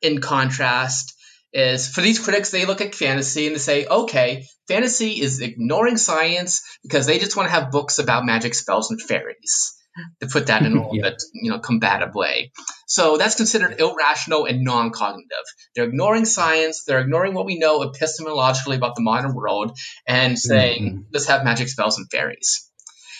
in 0.00 0.20
contrast, 0.22 1.14
is 1.52 1.88
for 1.88 2.00
these 2.00 2.18
critics, 2.18 2.50
they 2.50 2.66
look 2.66 2.80
at 2.80 2.94
fantasy 2.94 3.46
and 3.46 3.54
they 3.54 3.60
say, 3.60 3.86
okay, 3.86 4.46
fantasy 4.68 5.20
is 5.20 5.40
ignoring 5.40 5.96
science 5.96 6.62
because 6.82 7.06
they 7.06 7.18
just 7.18 7.36
want 7.36 7.48
to 7.48 7.54
have 7.54 7.70
books 7.70 7.98
about 7.98 8.24
magic 8.24 8.54
spells 8.54 8.90
and 8.90 9.00
fairies. 9.00 9.76
To 10.20 10.28
put 10.28 10.46
that 10.46 10.62
in 10.62 10.72
a 10.72 10.74
little 10.76 10.96
yeah. 10.96 11.10
bit, 11.10 11.22
you 11.34 11.50
know, 11.50 11.58
combative 11.58 12.14
way. 12.14 12.52
So 12.86 13.16
that's 13.16 13.34
considered 13.34 13.80
irrational 13.80 14.46
and 14.46 14.62
non-cognitive. 14.62 15.44
They're 15.74 15.84
ignoring 15.84 16.24
science. 16.24 16.84
They're 16.84 17.00
ignoring 17.00 17.34
what 17.34 17.44
we 17.44 17.58
know 17.58 17.80
epistemologically 17.80 18.76
about 18.76 18.94
the 18.94 19.02
modern 19.02 19.34
world 19.34 19.76
and 20.06 20.38
saying, 20.38 20.82
mm-hmm. 20.84 21.00
let's 21.12 21.26
have 21.26 21.44
magic 21.44 21.68
spells 21.68 21.98
and 21.98 22.08
fairies. 22.10 22.70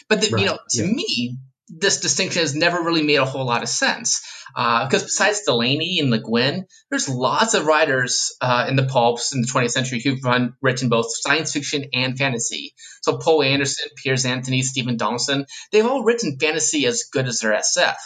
But 0.09 0.21
the, 0.21 0.31
right. 0.31 0.41
you 0.41 0.47
know, 0.47 0.59
to 0.71 0.87
yeah. 0.87 0.93
me, 0.93 1.39
this 1.69 2.01
distinction 2.01 2.41
has 2.41 2.55
never 2.55 2.81
really 2.83 3.03
made 3.03 3.17
a 3.17 3.25
whole 3.25 3.45
lot 3.45 3.63
of 3.63 3.69
sense. 3.69 4.23
Because 4.55 5.03
uh, 5.03 5.07
besides 5.07 5.43
Delany 5.43 5.99
and 6.01 6.11
Le 6.11 6.19
Guin, 6.19 6.67
there's 6.91 7.09
lots 7.09 7.55
of 7.55 7.67
writers 7.67 8.37
uh, 8.41 8.67
in 8.69 8.77
the 8.77 8.87
pulps 8.87 9.35
in 9.35 9.43
the 9.43 9.47
20th 9.47 9.71
century 9.71 10.01
who've 10.01 10.23
run, 10.25 10.55
written 10.61 10.89
both 10.89 11.07
science 11.11 11.53
fiction 11.53 11.87
and 11.93 12.19
fantasy. 12.19 12.75
So 13.03 13.19
Poul 13.19 13.43
Anderson, 13.43 13.91
Piers 13.97 14.25
Anthony, 14.25 14.63
Stephen 14.63 14.97
Donaldson, 14.97 15.47
they've 15.73 15.87
all 15.87 16.05
written 16.05 16.39
fantasy 16.39 16.87
as 16.87 17.05
good 17.13 17.29
as 17.29 17.41
their 17.41 17.53
SF. 17.53 17.97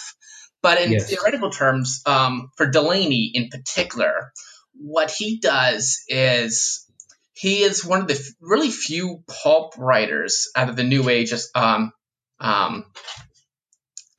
But 0.63 0.81
in 0.81 0.93
yes. 0.93 1.11
theoretical 1.11 1.51
terms, 1.51 2.03
um, 2.07 2.51
for 2.57 2.67
Delany 2.67 3.31
in 3.35 3.49
particular, 3.49 4.33
what 4.73 5.11
he 5.11 5.39
does 5.39 6.01
is 6.09 6.87
he 7.35 7.63
is 7.63 7.85
one 7.85 8.01
of 8.01 8.09
the 8.09 8.21
really 8.41 8.71
few 8.71 9.23
pulp 9.43 9.75
writers 9.77 10.49
out 10.57 10.69
of 10.69 10.77
the 10.77 10.85
New 10.85 11.09
Age 11.09 11.35
um, 11.55 11.93
um, 12.41 12.87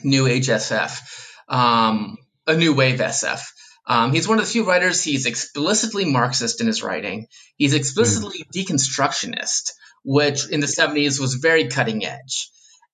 New 0.03 0.27
Age 0.27 0.47
SF, 0.47 0.99
um, 1.47 2.17
a 2.47 2.55
New 2.55 2.73
Wave 2.73 2.99
SF. 2.99 3.41
Um, 3.87 4.13
he's 4.13 4.27
one 4.27 4.39
of 4.39 4.45
the 4.45 4.51
few 4.51 4.65
writers. 4.65 5.03
He's 5.03 5.25
explicitly 5.25 6.05
Marxist 6.05 6.59
in 6.59 6.67
his 6.67 6.81
writing. 6.81 7.27
He's 7.57 7.73
explicitly 7.73 8.43
mm. 8.43 8.65
deconstructionist, 8.65 9.73
which 10.03 10.49
in 10.49 10.59
the 10.59 10.67
70s 10.67 11.19
was 11.19 11.35
very 11.35 11.67
cutting 11.67 12.03
edge. 12.03 12.49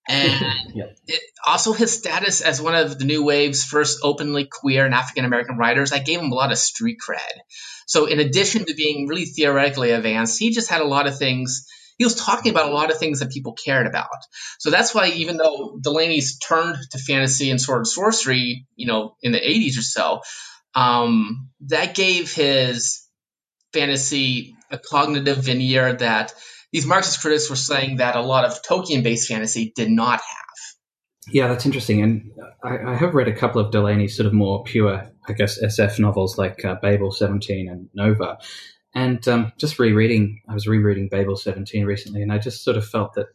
And 0.09 0.33
yep. 0.75 0.97
it, 1.07 1.21
also 1.47 1.73
his 1.73 1.93
status 1.97 2.41
as 2.41 2.61
one 2.61 2.75
of 2.75 2.99
the 2.99 3.05
new 3.05 3.23
wave's 3.23 3.63
first 3.63 3.99
openly 4.03 4.49
queer 4.51 4.85
and 4.85 4.93
African 4.93 5.25
American 5.25 5.57
writers, 5.57 5.93
I 5.93 5.99
gave 5.99 6.19
him 6.19 6.31
a 6.31 6.35
lot 6.35 6.51
of 6.51 6.57
street 6.57 6.97
cred. 6.99 7.39
So 7.87 8.05
in 8.05 8.19
addition 8.19 8.65
to 8.65 8.73
being 8.73 9.07
really 9.07 9.25
theoretically 9.25 9.91
advanced, 9.91 10.39
he 10.39 10.51
just 10.51 10.69
had 10.69 10.81
a 10.81 10.85
lot 10.85 11.07
of 11.07 11.17
things 11.17 11.67
he 12.01 12.05
was 12.05 12.15
talking 12.15 12.49
about 12.49 12.67
a 12.67 12.73
lot 12.73 12.89
of 12.89 12.97
things 12.97 13.19
that 13.19 13.29
people 13.29 13.53
cared 13.53 13.85
about. 13.85 14.07
So 14.57 14.71
that's 14.71 14.91
why 14.91 15.09
even 15.09 15.37
though 15.37 15.77
Delany's 15.79 16.39
turned 16.39 16.77
to 16.89 16.97
fantasy 16.97 17.51
and 17.51 17.61
sword 17.61 17.81
and 17.81 17.87
sorcery, 17.87 18.65
you 18.75 18.87
know, 18.87 19.15
in 19.21 19.33
the 19.33 19.39
80s 19.39 19.77
or 19.77 19.83
so, 19.83 20.21
um, 20.73 21.51
that 21.67 21.93
gave 21.93 22.33
his 22.33 23.07
fantasy 23.71 24.55
a 24.71 24.79
cognitive 24.79 25.37
veneer 25.45 25.93
that 25.93 26.33
these 26.71 26.87
Marxist 26.87 27.21
critics 27.21 27.51
were 27.51 27.55
saying 27.55 27.97
that 27.97 28.15
a 28.15 28.21
lot 28.21 28.45
of 28.45 28.63
Tolkien-based 28.63 29.27
fantasy 29.27 29.71
did 29.75 29.91
not 29.91 30.21
have. 30.21 31.31
Yeah, 31.31 31.49
that's 31.49 31.67
interesting. 31.67 32.01
And 32.01 32.31
I, 32.63 32.93
I, 32.93 32.95
have 32.95 33.13
read 33.13 33.27
a 33.27 33.35
couple 33.35 33.61
of 33.61 33.71
Delany's 33.71 34.17
sort 34.17 34.25
of 34.25 34.33
more 34.33 34.63
pure, 34.63 35.07
I 35.27 35.33
guess, 35.33 35.63
SF 35.63 35.99
novels 35.99 36.35
like 36.39 36.65
uh, 36.65 36.77
Babel 36.81 37.11
17 37.11 37.69
and 37.69 37.89
Nova. 37.93 38.39
And 38.93 39.25
um, 39.27 39.53
just 39.57 39.79
rereading, 39.79 40.41
I 40.47 40.53
was 40.53 40.67
rereading 40.67 41.07
Babel 41.07 41.35
17 41.35 41.85
recently, 41.85 42.21
and 42.21 42.31
I 42.31 42.37
just 42.37 42.63
sort 42.63 42.77
of 42.77 42.87
felt 42.87 43.13
that 43.13 43.27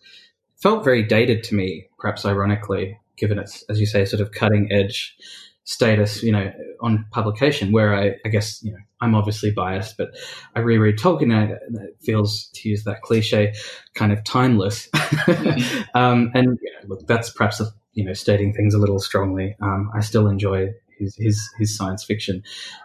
felt 0.56 0.84
very 0.84 1.02
dated 1.02 1.44
to 1.44 1.54
me, 1.54 1.88
perhaps 1.98 2.24
ironically, 2.24 2.98
given 3.16 3.38
its, 3.38 3.62
as 3.68 3.80
you 3.80 3.86
say, 3.86 4.04
sort 4.04 4.20
of 4.20 4.32
cutting 4.32 4.70
edge 4.70 5.16
status, 5.64 6.22
you 6.22 6.32
know, 6.32 6.52
on 6.80 7.06
publication. 7.10 7.72
Where 7.72 7.94
I, 7.94 8.16
I 8.24 8.28
guess, 8.28 8.62
you 8.62 8.72
know, 8.72 8.78
I'm 9.00 9.14
obviously 9.14 9.50
biased, 9.50 9.96
but 9.96 10.10
I 10.54 10.60
reread 10.60 10.98
Tolkien, 10.98 11.32
and 11.32 11.76
it 11.76 11.96
feels, 12.02 12.50
to 12.54 12.68
use 12.68 12.84
that 12.84 13.02
cliche, 13.02 13.54
kind 13.94 14.12
of 14.12 14.22
timeless. 14.24 14.88
Mm-hmm. 14.94 15.82
um, 15.98 16.30
and 16.34 16.58
look, 16.86 17.06
that's 17.06 17.30
perhaps 17.30 17.60
a, 17.60 17.66
you 17.96 18.04
know 18.04 18.12
stating 18.12 18.52
things 18.52 18.74
a 18.74 18.78
little 18.78 19.00
strongly. 19.00 19.56
Um, 19.60 19.90
I 19.94 20.00
still 20.00 20.28
enjoy 20.28 20.74
his 20.98 21.16
his, 21.16 21.50
his 21.58 21.76
science 21.76 22.04
fiction, 22.04 22.42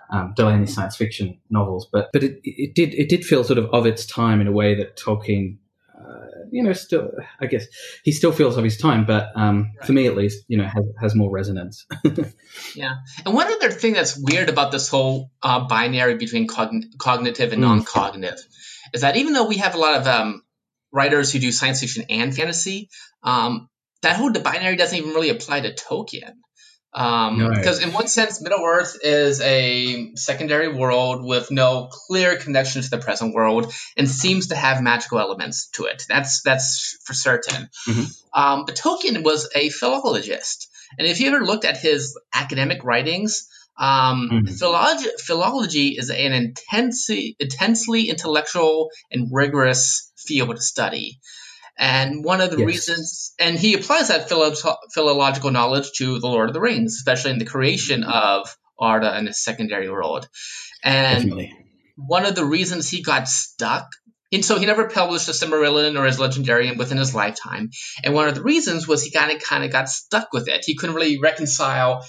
um, 0.10 0.34
Delany 0.36 0.66
science 0.66 0.96
fiction 0.96 1.40
novels. 1.50 1.88
But 1.92 2.10
but 2.14 2.24
it, 2.24 2.40
it 2.44 2.76
did 2.76 2.94
it 2.94 3.10
did 3.10 3.26
feel 3.26 3.44
sort 3.44 3.60
of 3.60 3.66
of 3.74 3.86
its 3.86 4.06
time 4.06 4.42
in 4.42 4.48
a 4.48 4.52
way 4.52 4.76
that 4.76 4.98
Tolkien. 4.98 5.58
Uh, 5.98 6.26
you 6.52 6.64
know, 6.64 6.74
still, 6.74 7.12
I 7.40 7.46
guess 7.46 7.68
he 8.04 8.12
still 8.12 8.32
feels 8.32 8.58
of 8.58 8.64
his 8.64 8.76
time, 8.76 9.06
but 9.06 9.30
um, 9.36 9.72
right. 9.78 9.86
for 9.86 9.94
me 9.94 10.08
at 10.08 10.18
least, 10.18 10.44
you 10.48 10.58
know, 10.58 10.66
has, 10.66 10.84
has 11.00 11.16
more 11.16 11.30
resonance. 11.30 11.86
yeah, 12.76 12.96
and 13.24 13.36
one 13.36 13.48
other 13.48 13.70
thing 13.70 13.94
that's 13.94 14.18
weird 14.18 14.50
about 14.50 14.72
this 14.72 14.90
whole 14.90 15.30
uh, 15.44 15.68
binary 15.68 16.16
between 16.16 16.48
cogn- 16.48 16.98
cognitive 16.98 17.54
and 17.54 17.62
mm. 17.62 17.68
non-cognitive 17.68 18.40
is 18.94 19.02
that 19.02 19.16
even 19.16 19.34
though 19.34 19.48
we 19.48 19.58
have 19.58 19.76
a 19.76 19.78
lot 19.78 20.02
of 20.02 20.08
um, 20.08 20.42
writers 20.92 21.32
who 21.32 21.40
do 21.40 21.52
science 21.52 21.80
fiction 21.80 22.06
and 22.10 22.36
fantasy, 22.36 22.90
um, 23.24 23.70
that 24.02 24.18
whole 24.18 24.32
binary 24.32 24.76
doesn't 24.76 24.98
even 24.98 25.12
really 25.12 25.30
apply 25.30 25.62
to 25.62 25.74
Tolkien. 25.74 26.34
Um, 26.94 27.54
because 27.56 27.82
in 27.82 27.94
one 27.94 28.08
sense, 28.08 28.42
Middle 28.42 28.66
Earth 28.66 28.98
is 29.02 29.40
a 29.40 30.14
secondary 30.16 30.68
world 30.68 31.24
with 31.24 31.50
no 31.50 31.88
clear 31.90 32.36
connection 32.36 32.82
to 32.82 32.90
the 32.90 32.98
present 32.98 33.34
world, 33.34 33.72
and 33.96 34.10
seems 34.10 34.48
to 34.48 34.56
have 34.56 34.82
magical 34.82 35.20
elements 35.20 35.70
to 35.72 35.86
it. 35.86 36.04
That's 36.10 36.42
that's 36.42 36.98
for 37.06 37.14
certain. 37.14 37.70
Mm-hmm. 37.88 38.40
Um, 38.40 38.66
but 38.66 38.76
Tolkien 38.76 39.24
was 39.24 39.50
a 39.56 39.70
philologist, 39.70 40.70
and 40.98 41.08
if 41.08 41.22
you 41.22 41.34
ever 41.34 41.46
looked 41.46 41.64
at 41.64 41.78
his 41.78 42.20
academic 42.34 42.84
writings, 42.84 43.48
um, 43.78 44.30
mm-hmm. 44.30 44.54
philology, 44.54 45.10
philology 45.18 45.88
is 45.98 46.10
an 46.10 46.34
intensely 46.34 47.38
intensely 47.40 48.10
intellectual 48.10 48.90
and 49.12 49.30
rigorous 49.32 50.12
field 50.18 50.58
to 50.58 50.62
study. 50.62 51.20
And 51.82 52.24
one 52.24 52.42
of 52.42 52.52
the 52.52 52.60
yes. 52.60 52.68
reasons, 52.68 53.34
and 53.40 53.58
he 53.58 53.74
applies 53.74 54.10
that 54.10 54.30
philological 54.30 55.52
knowledge 55.52 55.92
to 55.98 56.20
the 56.20 56.28
Lord 56.28 56.50
of 56.50 56.54
the 56.54 56.62
Rings, 56.62 56.96
especially 56.96 57.32
in 57.32 57.40
the 57.40 57.46
creation 57.46 58.04
of 58.04 58.56
Arda 58.80 59.12
and 59.12 59.28
his 59.28 59.44
secondary 59.44 59.90
world. 59.90 60.30
And 60.84 61.24
Definitely. 61.24 61.54
one 61.96 62.26
of 62.26 62.36
the 62.36 62.46
reasons 62.46 62.88
he 62.88 63.02
got 63.02 63.28
stuck 63.28 63.88
and 64.32 64.46
so 64.46 64.58
he 64.58 64.66
never 64.66 64.88
published 64.88 65.28
a 65.28 65.32
Silmarillion 65.32 66.00
or 66.00 66.06
his 66.06 66.18
Legendarium 66.18 66.78
within 66.78 66.98
his 66.98 67.14
lifetime. 67.14 67.70
And 68.04 68.14
one 68.14 68.30
of 68.30 68.36
the 68.36 68.44
reasons 68.44 68.88
was 68.88 69.04
he 69.04 69.12
kind 69.12 69.32
of 69.32 69.42
kind 69.42 69.66
of 69.66 69.72
got 69.72 69.90
stuck 69.90 70.30
with 70.32 70.48
it. 70.48 70.64
He 70.66 70.76
couldn't 70.76 70.96
really 70.96 71.20
reconcile 71.20 72.06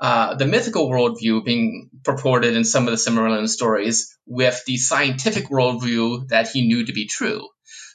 uh, 0.00 0.36
the 0.36 0.46
mythical 0.46 0.88
worldview 0.88 1.44
being 1.44 1.90
purported 2.02 2.56
in 2.56 2.64
some 2.64 2.88
of 2.88 2.92
the 2.92 2.96
Silmarillion 2.96 3.48
stories 3.48 4.16
with 4.26 4.62
the 4.66 4.78
scientific 4.78 5.48
worldview 5.48 6.28
that 6.28 6.48
he 6.48 6.66
knew 6.66 6.86
to 6.86 6.92
be 6.92 7.06
true. 7.06 7.46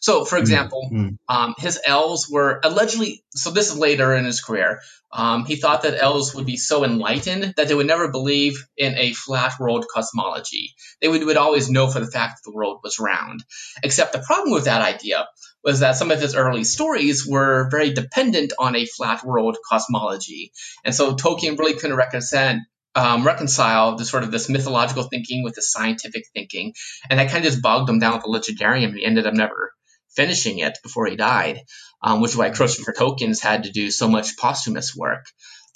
So, 0.02 0.26
for 0.26 0.36
hmm. 0.36 0.42
example, 0.42 0.90
mm-hmm. 0.92 1.10
um, 1.30 1.54
his 1.58 1.80
elves 1.86 2.28
were 2.30 2.60
allegedly, 2.64 3.24
so 3.36 3.52
this 3.52 3.70
is 3.70 3.78
later 3.78 4.16
in 4.16 4.26
his 4.26 4.42
career, 4.42 4.82
um, 5.14 5.46
he 5.46 5.56
thought 5.56 5.84
that 5.84 6.02
elves 6.02 6.34
would 6.34 6.46
be 6.46 6.58
so 6.58 6.84
enlightened 6.84 7.54
that 7.56 7.68
they 7.68 7.76
would 7.76 7.88
never 7.88 8.10
believe 8.10 8.66
in 8.78 8.96
a 8.98 9.14
flat 9.14 9.54
world 9.60 9.86
cosmology. 9.94 10.74
They 11.02 11.08
would, 11.08 11.24
would 11.24 11.38
always 11.38 11.70
know 11.70 11.88
for 11.88 12.00
the 12.00 12.10
fact 12.10 12.38
that 12.38 12.50
the 12.50 12.56
world 12.56 12.80
was 12.84 12.98
round. 12.98 13.44
Except 13.84 14.14
the 14.14 14.20
problem 14.20 14.54
with 14.54 14.66
that 14.66 14.82
idea 14.82 15.28
was 15.64 15.82
that 15.82 15.98
some 15.98 16.10
of 16.10 16.20
his 16.20 16.36
early 16.36 16.64
stories 16.64 17.28
were 17.28 17.70
very 17.70 17.94
dependent 17.94 18.54
on 18.58 18.76
a 18.76 18.86
flat 18.86 19.24
world 19.24 19.58
cosmology. 19.70 20.52
And 20.84 20.96
so 20.96 21.16
Tolkien 21.16 21.60
really 21.60 21.76
couldn't 21.76 21.96
reconcile, 21.96 22.60
um, 22.96 23.24
reconcile 23.24 23.98
the 23.98 24.06
sort 24.06 24.24
of 24.24 24.32
this 24.32 24.50
mythological 24.50 25.04
thinking 25.04 25.44
with 25.44 25.54
the 25.54 25.62
scientific 25.62 26.24
thinking. 26.34 26.74
And 27.08 27.20
that 27.20 27.30
kind 27.30 27.46
of 27.46 27.52
just 27.52 27.62
bogged 27.62 27.90
him 27.90 28.00
down 28.00 28.14
with 28.14 28.24
the 28.24 28.30
legendarium. 28.30 28.96
He 28.96 29.06
ended 29.06 29.28
up 29.28 29.36
never 29.36 29.74
finishing 30.16 30.60
it 30.60 30.78
before 30.84 31.08
he 31.08 31.16
died, 31.16 31.62
um, 32.02 32.22
which 32.22 32.32
is 32.32 32.38
why 32.38 32.50
Christopher 32.50 32.94
Tolkien's 32.94 33.42
had 33.42 33.64
to 33.64 33.72
do 33.72 33.92
so 33.92 34.08
much 34.08 34.38
posthumous 34.38 34.96
work. 34.96 35.26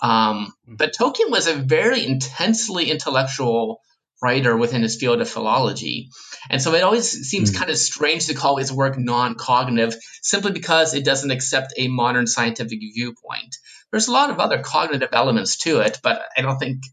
Um, 0.02 0.54
hmm. 0.66 0.76
but 0.76 0.94
Tolkien 0.94 1.32
was 1.32 1.48
a 1.48 1.56
very 1.56 2.06
intensely 2.06 2.92
intellectual 2.92 3.82
writer 4.22 4.56
within 4.56 4.82
his 4.82 4.96
field 4.96 5.22
of 5.22 5.30
philology. 5.30 6.10
And 6.50 6.62
so 6.62 6.74
it 6.74 6.84
always 6.84 7.10
seems 7.10 7.52
mm. 7.52 7.58
kind 7.58 7.70
of 7.70 7.78
strange 7.78 8.28
to 8.28 8.34
call 8.34 8.58
his 8.58 8.72
work 8.72 8.98
non 8.98 9.36
cognitive 9.36 9.96
simply 10.22 10.52
because 10.52 10.94
it 10.94 11.06
doesn't 11.06 11.32
accept 11.32 11.74
a 11.78 11.88
modern 11.88 12.28
scientific 12.28 12.80
viewpoint. 12.80 13.56
There's 13.92 14.08
a 14.08 14.14
lot 14.14 14.30
of 14.30 14.40
other 14.40 14.62
cognitive 14.62 15.10
elements 15.12 15.58
to 15.60 15.80
it, 15.82 16.00
but 16.02 16.22
I 16.38 16.42
don't 16.42 16.58
think 16.58 16.84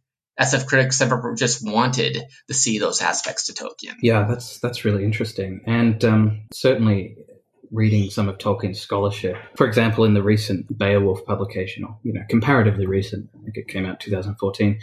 SF 0.40 0.66
critics 0.66 1.00
ever 1.00 1.34
just 1.36 1.64
wanted 1.64 2.22
to 2.48 2.54
see 2.54 2.78
those 2.78 3.02
aspects 3.02 3.46
to 3.46 3.52
Tolkien. 3.52 3.96
Yeah, 4.00 4.26
that's 4.28 4.58
that's 4.60 4.84
really 4.84 5.04
interesting, 5.04 5.60
and 5.66 6.02
um, 6.04 6.42
certainly 6.52 7.16
reading 7.72 8.10
some 8.10 8.28
of 8.28 8.38
Tolkien's 8.38 8.80
scholarship. 8.80 9.36
For 9.56 9.66
example, 9.66 10.04
in 10.04 10.14
the 10.14 10.22
recent 10.22 10.78
Beowulf 10.78 11.24
publication, 11.24 11.84
or 11.84 11.98
you 12.02 12.12
know, 12.12 12.20
comparatively 12.28 12.86
recent, 12.86 13.28
I 13.34 13.42
think 13.42 13.56
it 13.56 13.68
came 13.68 13.86
out 13.86 13.98
2014. 13.98 14.78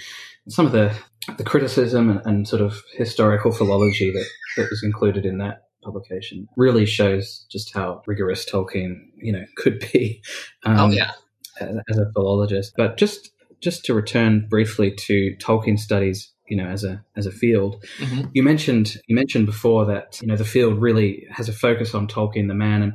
Some 0.50 0.66
of 0.66 0.72
the 0.72 0.94
the 1.38 1.44
criticism 1.44 2.10
and, 2.10 2.22
and 2.26 2.48
sort 2.48 2.62
of 2.62 2.82
historical 2.94 3.52
philology 3.52 4.12
that, 4.12 4.26
that 4.58 4.70
was 4.70 4.84
included 4.84 5.26
in 5.26 5.38
that 5.38 5.68
publication 5.84 6.48
really 6.58 6.86
shows 6.86 7.46
just 7.52 7.74
how 7.74 8.02
rigorous 8.08 8.50
Tolkien, 8.50 8.96
you 9.18 9.32
know, 9.32 9.46
could 9.56 9.86
be. 9.94 10.22
Um, 10.66 10.80
oh 10.80 10.90
yeah. 10.90 11.12
As 11.62 11.98
a 11.98 12.10
philologist, 12.14 12.74
but 12.78 12.96
just 12.98 13.32
just 13.60 13.84
to 13.86 13.94
return 13.94 14.48
briefly 14.50 14.92
to 14.92 15.36
Tolkien 15.42 15.78
studies, 15.78 16.32
you 16.50 16.58
know, 16.58 16.68
as 16.68 16.84
a 16.84 17.04
as 17.16 17.26
a 17.26 17.32
field, 17.32 17.84
mm-hmm. 18.00 18.28
you 18.34 18.44
mentioned 18.44 18.98
you 19.08 19.16
mentioned 19.16 19.46
before 19.46 19.86
that 19.86 20.20
you 20.22 20.28
know 20.28 20.36
the 20.36 20.46
field 20.46 20.80
really 20.80 21.26
has 21.32 21.50
a 21.50 21.54
focus 21.54 21.94
on 21.94 22.08
Tolkien 22.08 22.48
the 22.48 22.54
man, 22.54 22.82
and 22.82 22.94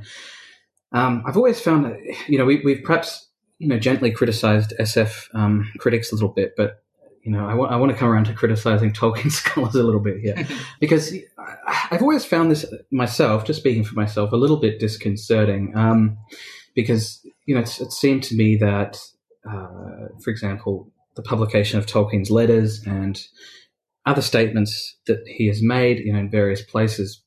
um, 0.92 1.22
I've 1.26 1.36
always 1.36 1.60
found 1.60 1.86
that 1.86 1.98
you 2.28 2.38
know 2.38 2.44
we, 2.44 2.60
we've 2.64 2.82
perhaps 2.82 3.28
you 3.58 3.68
know 3.68 3.78
gently 3.78 4.10
criticized 4.10 4.74
SF 4.78 5.34
um, 5.34 5.70
critics 5.78 6.12
a 6.12 6.14
little 6.14 6.30
bit, 6.30 6.54
but 6.56 6.82
you 7.22 7.32
know, 7.32 7.48
I, 7.48 7.54
want 7.54 7.90
to 7.90 7.96
come 7.96 8.08
around 8.08 8.26
to 8.26 8.34
criticizing 8.34 8.92
Tolkien 8.92 9.32
scholars 9.32 9.74
a 9.74 9.82
little 9.82 10.00
bit 10.00 10.20
here 10.20 10.46
because 10.80 11.14
I've 11.90 12.02
always 12.02 12.22
found 12.22 12.50
this 12.50 12.66
myself, 12.90 13.46
just 13.46 13.60
speaking 13.60 13.82
for 13.82 13.94
myself, 13.94 14.32
a 14.32 14.36
little 14.36 14.58
bit 14.58 14.78
disconcerting. 14.78 15.72
Um, 15.74 16.18
because, 16.74 17.26
you 17.46 17.54
know, 17.54 17.62
it 17.62 17.92
seemed 17.92 18.24
to 18.24 18.36
me 18.36 18.56
that 18.56 18.98
uh, 19.48 20.08
for 20.22 20.30
example, 20.30 20.90
the 21.16 21.22
publication 21.22 21.78
of 21.78 21.86
Tolkien's 21.86 22.30
letters 22.30 22.82
and 22.86 23.20
other 24.06 24.22
statements 24.22 24.96
that 25.06 25.22
he 25.26 25.46
has 25.46 25.62
made, 25.62 25.98
you 26.00 26.12
know, 26.12 26.18
in 26.18 26.30
various 26.30 26.62
places, 26.62 27.22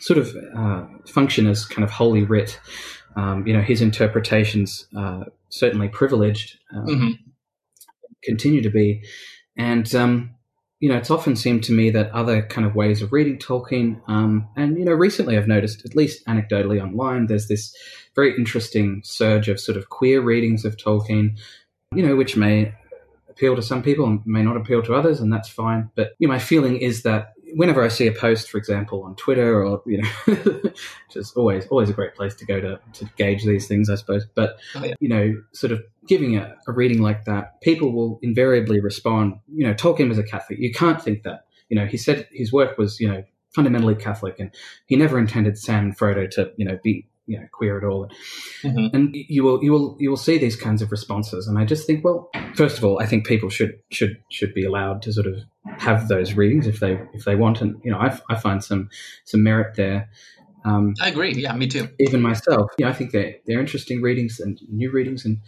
sort 0.00 0.18
of 0.18 0.36
uh, 0.56 0.86
function 1.06 1.46
as 1.46 1.64
kind 1.64 1.84
of 1.84 1.90
holy 1.90 2.22
writ. 2.22 2.58
Um, 3.16 3.46
you 3.46 3.52
know, 3.52 3.60
his 3.60 3.82
interpretations 3.82 4.86
uh, 4.96 5.24
certainly 5.48 5.88
privileged, 5.88 6.58
um, 6.72 6.86
mm-hmm. 6.86 7.10
continue 8.22 8.62
to 8.62 8.70
be, 8.70 9.02
and 9.56 9.92
um, 9.96 10.36
you 10.78 10.88
know, 10.88 10.96
it's 10.96 11.10
often 11.10 11.34
seemed 11.34 11.64
to 11.64 11.72
me 11.72 11.90
that 11.90 12.10
other 12.12 12.42
kind 12.42 12.66
of 12.66 12.76
ways 12.76 13.02
of 13.02 13.12
reading 13.12 13.36
Tolkien, 13.36 14.00
um, 14.06 14.48
and 14.56 14.78
you 14.78 14.84
know, 14.84 14.92
recently 14.92 15.36
I've 15.36 15.48
noticed, 15.48 15.84
at 15.84 15.96
least 15.96 16.24
anecdotally 16.26 16.80
online, 16.80 17.26
there's 17.26 17.48
this 17.48 17.74
very 18.14 18.34
interesting 18.36 19.02
surge 19.04 19.48
of 19.48 19.60
sort 19.60 19.76
of 19.76 19.88
queer 19.88 20.22
readings 20.22 20.64
of 20.64 20.76
Tolkien, 20.76 21.36
you 21.94 22.06
know, 22.06 22.14
which 22.14 22.36
may 22.36 22.72
appeal 23.40 23.56
to 23.56 23.62
some 23.62 23.82
people 23.82 24.04
and 24.04 24.20
may 24.26 24.42
not 24.42 24.56
appeal 24.56 24.82
to 24.82 24.94
others, 24.94 25.18
and 25.20 25.32
that's 25.32 25.48
fine. 25.48 25.90
But 25.94 26.12
you 26.18 26.28
know, 26.28 26.34
my 26.34 26.38
feeling 26.38 26.76
is 26.76 27.02
that 27.04 27.32
whenever 27.54 27.82
I 27.82 27.88
see 27.88 28.06
a 28.06 28.12
post, 28.12 28.50
for 28.50 28.58
example, 28.58 29.02
on 29.02 29.16
Twitter 29.16 29.64
or 29.64 29.82
you 29.86 30.02
know, 30.02 30.60
just 31.10 31.36
always 31.36 31.66
always 31.68 31.88
a 31.88 31.94
great 31.94 32.14
place 32.14 32.34
to 32.34 32.44
go 32.44 32.60
to 32.60 32.78
to 32.94 33.04
gauge 33.16 33.44
these 33.44 33.66
things, 33.66 33.88
I 33.88 33.94
suppose. 33.94 34.26
But 34.34 34.58
oh, 34.74 34.84
yeah. 34.84 34.94
you 35.00 35.08
know, 35.08 35.42
sort 35.52 35.72
of 35.72 35.82
giving 36.06 36.36
a, 36.36 36.54
a 36.68 36.72
reading 36.72 37.00
like 37.00 37.24
that, 37.24 37.60
people 37.62 37.92
will 37.92 38.18
invariably 38.22 38.80
respond, 38.80 39.34
you 39.52 39.66
know, 39.66 39.72
Tolkien 39.72 40.08
was 40.08 40.18
a 40.18 40.22
Catholic. 40.22 40.58
You 40.58 40.72
can't 40.72 41.02
think 41.02 41.22
that. 41.22 41.46
You 41.68 41.76
know, 41.76 41.86
he 41.86 41.96
said 41.96 42.26
his 42.32 42.52
work 42.52 42.78
was, 42.78 42.98
you 42.98 43.08
know, 43.08 43.22
fundamentally 43.54 43.94
Catholic 43.94 44.40
and 44.40 44.52
he 44.86 44.96
never 44.96 45.18
intended 45.18 45.56
Sam 45.56 45.84
and 45.84 45.96
Frodo 45.96 46.28
to, 46.32 46.52
you 46.56 46.64
know, 46.64 46.78
be 46.82 47.06
you 47.30 47.38
know 47.38 47.46
queer 47.52 47.78
at 47.78 47.84
all. 47.84 48.10
Mm-hmm. 48.62 48.94
and 48.94 49.14
you 49.14 49.44
will 49.44 49.62
you 49.62 49.70
will 49.70 49.96
you 50.00 50.10
will 50.10 50.16
see 50.16 50.36
these 50.36 50.56
kinds 50.56 50.82
of 50.82 50.90
responses 50.90 51.46
and 51.46 51.58
i 51.58 51.64
just 51.64 51.86
think 51.86 52.04
well 52.04 52.28
first 52.56 52.76
of 52.76 52.84
all 52.84 53.00
i 53.00 53.06
think 53.06 53.24
people 53.26 53.48
should 53.48 53.78
should 53.90 54.20
should 54.30 54.52
be 54.52 54.64
allowed 54.64 55.00
to 55.02 55.12
sort 55.12 55.26
of 55.26 55.36
have 55.78 56.08
those 56.08 56.34
readings 56.34 56.66
if 56.66 56.80
they 56.80 57.00
if 57.14 57.24
they 57.24 57.36
want 57.36 57.60
and 57.60 57.80
you 57.84 57.90
know 57.90 57.98
i, 57.98 58.18
I 58.28 58.36
find 58.36 58.62
some 58.62 58.90
some 59.24 59.42
merit 59.42 59.76
there. 59.76 60.10
Um, 60.62 60.94
i 61.00 61.08
agree. 61.08 61.32
Yeah 61.32 61.54
me 61.54 61.68
too. 61.68 61.88
even 61.98 62.20
myself. 62.20 62.70
You 62.78 62.84
know 62.84 62.90
i 62.90 62.94
think 62.94 63.12
they're, 63.12 63.36
they're 63.46 63.60
interesting 63.60 64.02
readings 64.02 64.40
and 64.40 64.60
new 64.68 64.90
readings 64.90 65.24
and 65.24 65.38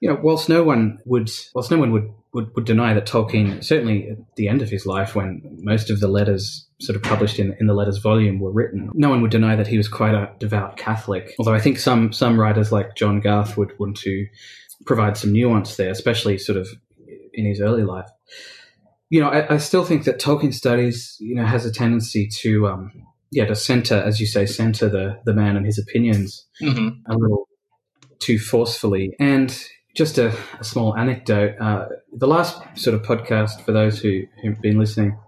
you 0.00 0.08
know, 0.08 0.18
whilst 0.22 0.48
no 0.48 0.62
one 0.62 0.98
would, 1.04 1.30
whilst 1.54 1.70
no 1.70 1.78
one 1.78 1.92
would, 1.92 2.10
would, 2.32 2.54
would 2.54 2.64
deny 2.64 2.94
that 2.94 3.06
Tolkien, 3.06 3.62
certainly 3.62 4.08
at 4.10 4.18
the 4.36 4.48
end 4.48 4.62
of 4.62 4.70
his 4.70 4.86
life, 4.86 5.14
when 5.14 5.42
most 5.60 5.90
of 5.90 6.00
the 6.00 6.08
letters 6.08 6.66
sort 6.80 6.96
of 6.96 7.02
published 7.02 7.38
in, 7.38 7.54
in 7.60 7.66
the 7.66 7.74
letters 7.74 7.98
volume 7.98 8.40
were 8.40 8.52
written, 8.52 8.90
no 8.94 9.10
one 9.10 9.20
would 9.20 9.30
deny 9.30 9.56
that 9.56 9.66
he 9.66 9.76
was 9.76 9.88
quite 9.88 10.14
a 10.14 10.32
devout 10.38 10.76
Catholic. 10.76 11.34
Although 11.38 11.54
I 11.54 11.60
think 11.60 11.78
some 11.78 12.12
some 12.12 12.40
writers 12.40 12.72
like 12.72 12.96
John 12.96 13.20
Garth 13.20 13.56
would 13.56 13.78
want 13.78 13.96
to 13.98 14.26
provide 14.86 15.16
some 15.16 15.32
nuance 15.32 15.76
there, 15.76 15.90
especially 15.90 16.38
sort 16.38 16.56
of 16.56 16.68
in 17.34 17.44
his 17.44 17.60
early 17.60 17.84
life. 17.84 18.08
You 19.10 19.20
know, 19.20 19.28
I, 19.28 19.54
I 19.54 19.56
still 19.58 19.84
think 19.84 20.04
that 20.04 20.20
Tolkien 20.20 20.54
studies, 20.54 21.16
you 21.20 21.34
know, 21.34 21.44
has 21.44 21.66
a 21.66 21.72
tendency 21.72 22.28
to, 22.28 22.68
um, 22.68 22.92
yeah, 23.32 23.44
to 23.44 23.56
center, 23.56 23.96
as 23.96 24.20
you 24.20 24.26
say, 24.26 24.46
center 24.46 24.88
the 24.88 25.20
the 25.26 25.34
man 25.34 25.56
and 25.56 25.66
his 25.66 25.78
opinions 25.78 26.46
mm-hmm. 26.62 26.88
a 27.10 27.16
little 27.16 27.48
too 28.20 28.38
forcefully. 28.38 29.14
And 29.18 29.50
just 29.94 30.18
a, 30.18 30.34
a 30.58 30.64
small 30.64 30.96
anecdote. 30.96 31.56
Uh, 31.60 31.86
the 32.12 32.26
last 32.26 32.62
sort 32.74 32.94
of 32.94 33.02
podcast 33.02 33.62
for 33.62 33.72
those 33.72 33.98
who 33.98 34.22
who've 34.42 34.60
been 34.60 34.78
listening, 34.78 35.18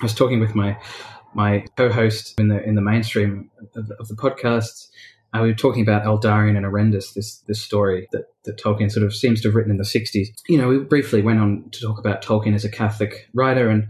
I 0.00 0.04
was 0.04 0.14
talking 0.14 0.40
with 0.40 0.54
my 0.54 0.78
my 1.34 1.64
co-host 1.76 2.38
in 2.38 2.48
the 2.48 2.62
in 2.62 2.74
the 2.74 2.82
mainstream 2.82 3.50
of, 3.74 3.90
of 3.98 4.08
the 4.08 4.14
podcasts. 4.14 4.88
Uh, 5.34 5.42
we 5.42 5.48
were 5.48 5.54
talking 5.54 5.82
about 5.82 6.04
Aldarion 6.04 6.56
and 6.56 6.64
Erendis, 6.64 7.14
this 7.14 7.38
this 7.40 7.60
story 7.60 8.08
that, 8.12 8.26
that 8.44 8.56
Tolkien 8.58 8.90
sort 8.90 9.04
of 9.04 9.14
seems 9.14 9.42
to 9.42 9.48
have 9.48 9.54
written 9.54 9.72
in 9.72 9.76
the 9.76 9.84
'60s. 9.84 10.28
You 10.48 10.58
know, 10.58 10.68
we 10.68 10.78
briefly 10.78 11.20
went 11.20 11.40
on 11.40 11.68
to 11.72 11.80
talk 11.80 11.98
about 11.98 12.22
Tolkien 12.22 12.54
as 12.54 12.64
a 12.64 12.70
Catholic 12.70 13.28
writer, 13.34 13.68
and 13.68 13.88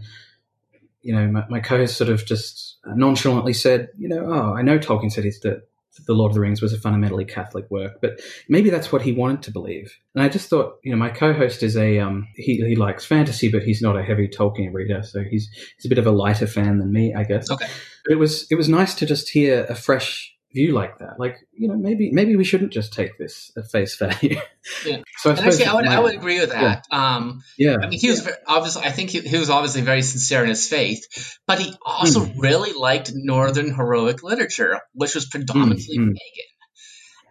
you 1.01 1.15
know, 1.15 1.27
my, 1.27 1.45
my 1.47 1.59
co-host 1.59 1.95
sort 1.95 2.09
of 2.09 2.25
just 2.25 2.77
nonchalantly 2.85 3.53
said, 3.53 3.89
you 3.97 4.09
know, 4.09 4.25
oh, 4.25 4.53
I 4.53 4.61
know 4.61 4.77
Tolkien 4.77 5.11
said 5.11 5.23
he's 5.23 5.39
the 5.39 5.63
the 6.05 6.13
Lord 6.13 6.31
of 6.31 6.35
the 6.35 6.41
Rings 6.41 6.61
was 6.61 6.73
a 6.73 6.79
fundamentally 6.79 7.25
Catholic 7.25 7.69
work, 7.69 7.99
but 8.01 8.19
maybe 8.47 8.69
that's 8.69 8.91
what 8.91 9.01
he 9.01 9.11
wanted 9.11 9.43
to 9.43 9.51
believe. 9.51 9.97
And 10.15 10.23
I 10.23 10.29
just 10.29 10.49
thought, 10.49 10.75
you 10.83 10.91
know, 10.91 10.97
my 10.97 11.09
co-host 11.09 11.63
is 11.63 11.75
a 11.75 11.99
um, 11.99 12.27
he 12.35 12.57
he 12.57 12.75
likes 12.75 13.05
fantasy, 13.05 13.49
but 13.49 13.63
he's 13.63 13.81
not 13.81 13.97
a 13.97 14.03
heavy 14.03 14.27
Tolkien 14.27 14.73
reader, 14.73 15.03
so 15.03 15.23
he's 15.23 15.49
he's 15.75 15.85
a 15.85 15.89
bit 15.89 15.97
of 15.97 16.07
a 16.07 16.11
lighter 16.11 16.47
fan 16.47 16.79
than 16.79 16.91
me, 16.91 17.13
I 17.13 17.23
guess. 17.23 17.49
Okay. 17.49 17.67
But 18.05 18.13
it 18.13 18.17
was 18.17 18.47
it 18.51 18.55
was 18.55 18.69
nice 18.69 18.93
to 18.95 19.05
just 19.05 19.29
hear 19.29 19.65
a 19.69 19.75
fresh 19.75 20.36
view 20.53 20.73
like 20.73 20.99
that. 20.99 21.19
Like, 21.19 21.37
you 21.53 21.67
know, 21.67 21.75
maybe 21.75 22.11
maybe 22.11 22.35
we 22.35 22.43
shouldn't 22.43 22.71
just 22.71 22.93
take 22.93 23.17
this 23.17 23.51
at 23.57 23.69
face 23.69 23.95
value. 23.95 24.37
Yeah. 24.85 25.01
so 25.17 25.31
I, 25.31 25.35
and 25.35 25.45
actually, 25.45 25.65
I 25.65 25.73
would, 25.75 25.87
I 25.87 25.99
would 25.99 26.15
agree 26.15 26.39
with 26.39 26.51
that. 26.51 26.85
Yeah. 26.91 27.15
Um, 27.15 27.41
yeah. 27.57 27.77
I 27.81 27.89
mean, 27.89 27.99
he 27.99 28.09
was 28.09 28.21
very, 28.21 28.37
obviously, 28.47 28.83
I 28.83 28.91
think 28.91 29.09
he, 29.09 29.21
he, 29.21 29.37
was 29.37 29.49
obviously 29.49 29.81
very 29.81 30.01
sincere 30.01 30.43
in 30.43 30.49
his 30.49 30.67
faith, 30.67 31.37
but 31.45 31.59
he 31.59 31.73
also 31.85 32.25
mm. 32.25 32.33
really 32.37 32.73
liked 32.73 33.11
Northern 33.13 33.73
heroic 33.73 34.23
literature, 34.23 34.81
which 34.93 35.15
was 35.15 35.25
predominantly 35.27 35.97
mm. 35.97 36.13
pagan. 36.13 36.47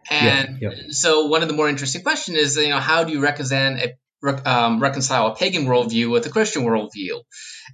And 0.09 0.59
yeah, 0.61 0.71
yeah. 0.71 0.83
so 0.91 1.27
one 1.27 1.43
of 1.43 1.49
the 1.49 1.55
more 1.55 1.69
interesting 1.69 2.03
questions 2.03 2.39
is, 2.39 2.57
you 2.57 2.69
know, 2.69 2.79
how 2.79 3.05
do 3.05 3.13
you 3.13 3.21
reconcile 3.21 3.77
a 3.77 3.95
um, 4.45 4.81
reconcile 4.81 5.29
a 5.29 5.35
pagan 5.37 5.67
worldview 5.67 6.11
with 6.11 6.27
a 6.27 6.31
Christian 6.31 6.63
worldview? 6.63 7.21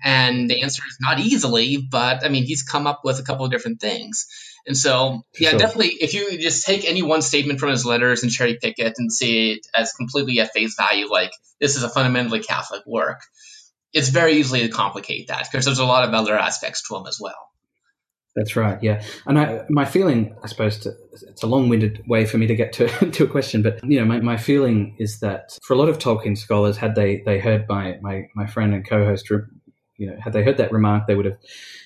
And 0.03 0.51
the 0.51 0.63
answer 0.63 0.83
is 0.87 0.99
not 1.01 1.21
easily, 1.21 1.77
but 1.91 2.25
I 2.25 2.29
mean, 2.29 2.45
he's 2.45 2.63
come 2.63 2.87
up 2.87 3.03
with 3.05 3.19
a 3.19 3.23
couple 3.23 3.45
of 3.45 3.51
different 3.51 3.81
things. 3.81 4.27
And 4.67 4.77
so, 4.77 5.23
yeah, 5.39 5.51
sure. 5.51 5.59
definitely, 5.59 5.89
if 6.01 6.15
you 6.15 6.39
just 6.39 6.65
take 6.65 6.89
any 6.89 7.03
one 7.03 7.23
statement 7.23 7.59
from 7.59 7.71
his 7.71 7.85
letters 7.85 8.23
and 8.23 8.31
cherry 8.31 8.59
pick 8.61 8.79
it 8.79 8.95
and 8.97 9.13
see 9.13 9.53
it 9.53 9.67
as 9.75 9.93
completely 9.93 10.39
at 10.41 10.53
face 10.53 10.77
value, 10.77 11.11
like 11.11 11.33
this 11.61 11.77
is 11.77 11.83
a 11.83 11.89
fundamentally 11.89 12.41
Catholic 12.41 12.83
work, 12.87 13.21
it's 13.93 14.09
very 14.09 14.35
easily 14.35 14.61
to 14.61 14.69
complicate 14.69 15.29
that 15.29 15.49
because 15.51 15.65
there's 15.65 15.81
a 15.81 15.85
lot 15.85 16.09
of 16.09 16.15
other 16.15 16.39
aspects 16.39 16.87
to 16.89 16.97
him 16.97 17.07
as 17.07 17.19
well. 17.21 17.35
That's 18.35 18.57
right. 18.57 18.83
Yeah, 18.83 19.03
and 19.27 19.39
I, 19.39 19.65
my 19.69 19.85
feeling, 19.85 20.35
I 20.43 20.47
suppose, 20.47 20.79
to, 20.79 20.93
it's 21.13 21.43
a 21.43 21.47
long-winded 21.47 22.05
way 22.07 22.25
for 22.25 22.39
me 22.39 22.47
to 22.47 22.55
get 22.55 22.73
to, 22.75 22.89
to 23.11 23.25
a 23.25 23.27
question, 23.27 23.63
but 23.63 23.85
you 23.85 23.99
know, 24.01 24.07
my, 24.07 24.21
my 24.21 24.37
feeling 24.39 24.97
is 24.99 25.21
that 25.21 25.59
for 25.63 25.75
a 25.75 25.77
lot 25.77 25.91
of 25.91 25.99
Tolkien 25.99 26.39
scholars, 26.39 26.79
had 26.79 26.95
they 26.95 27.23
they 27.27 27.39
heard 27.39 27.67
my 27.69 27.99
my, 28.01 28.29
my 28.35 28.47
friend 28.47 28.73
and 28.73 28.89
co-host, 28.89 29.29
you 29.97 30.07
know, 30.07 30.17
had 30.21 30.33
they 30.33 30.43
heard 30.43 30.57
that 30.57 30.73
remark, 30.73 31.07
they 31.07 31.15
would 31.15 31.27
have 31.27 31.39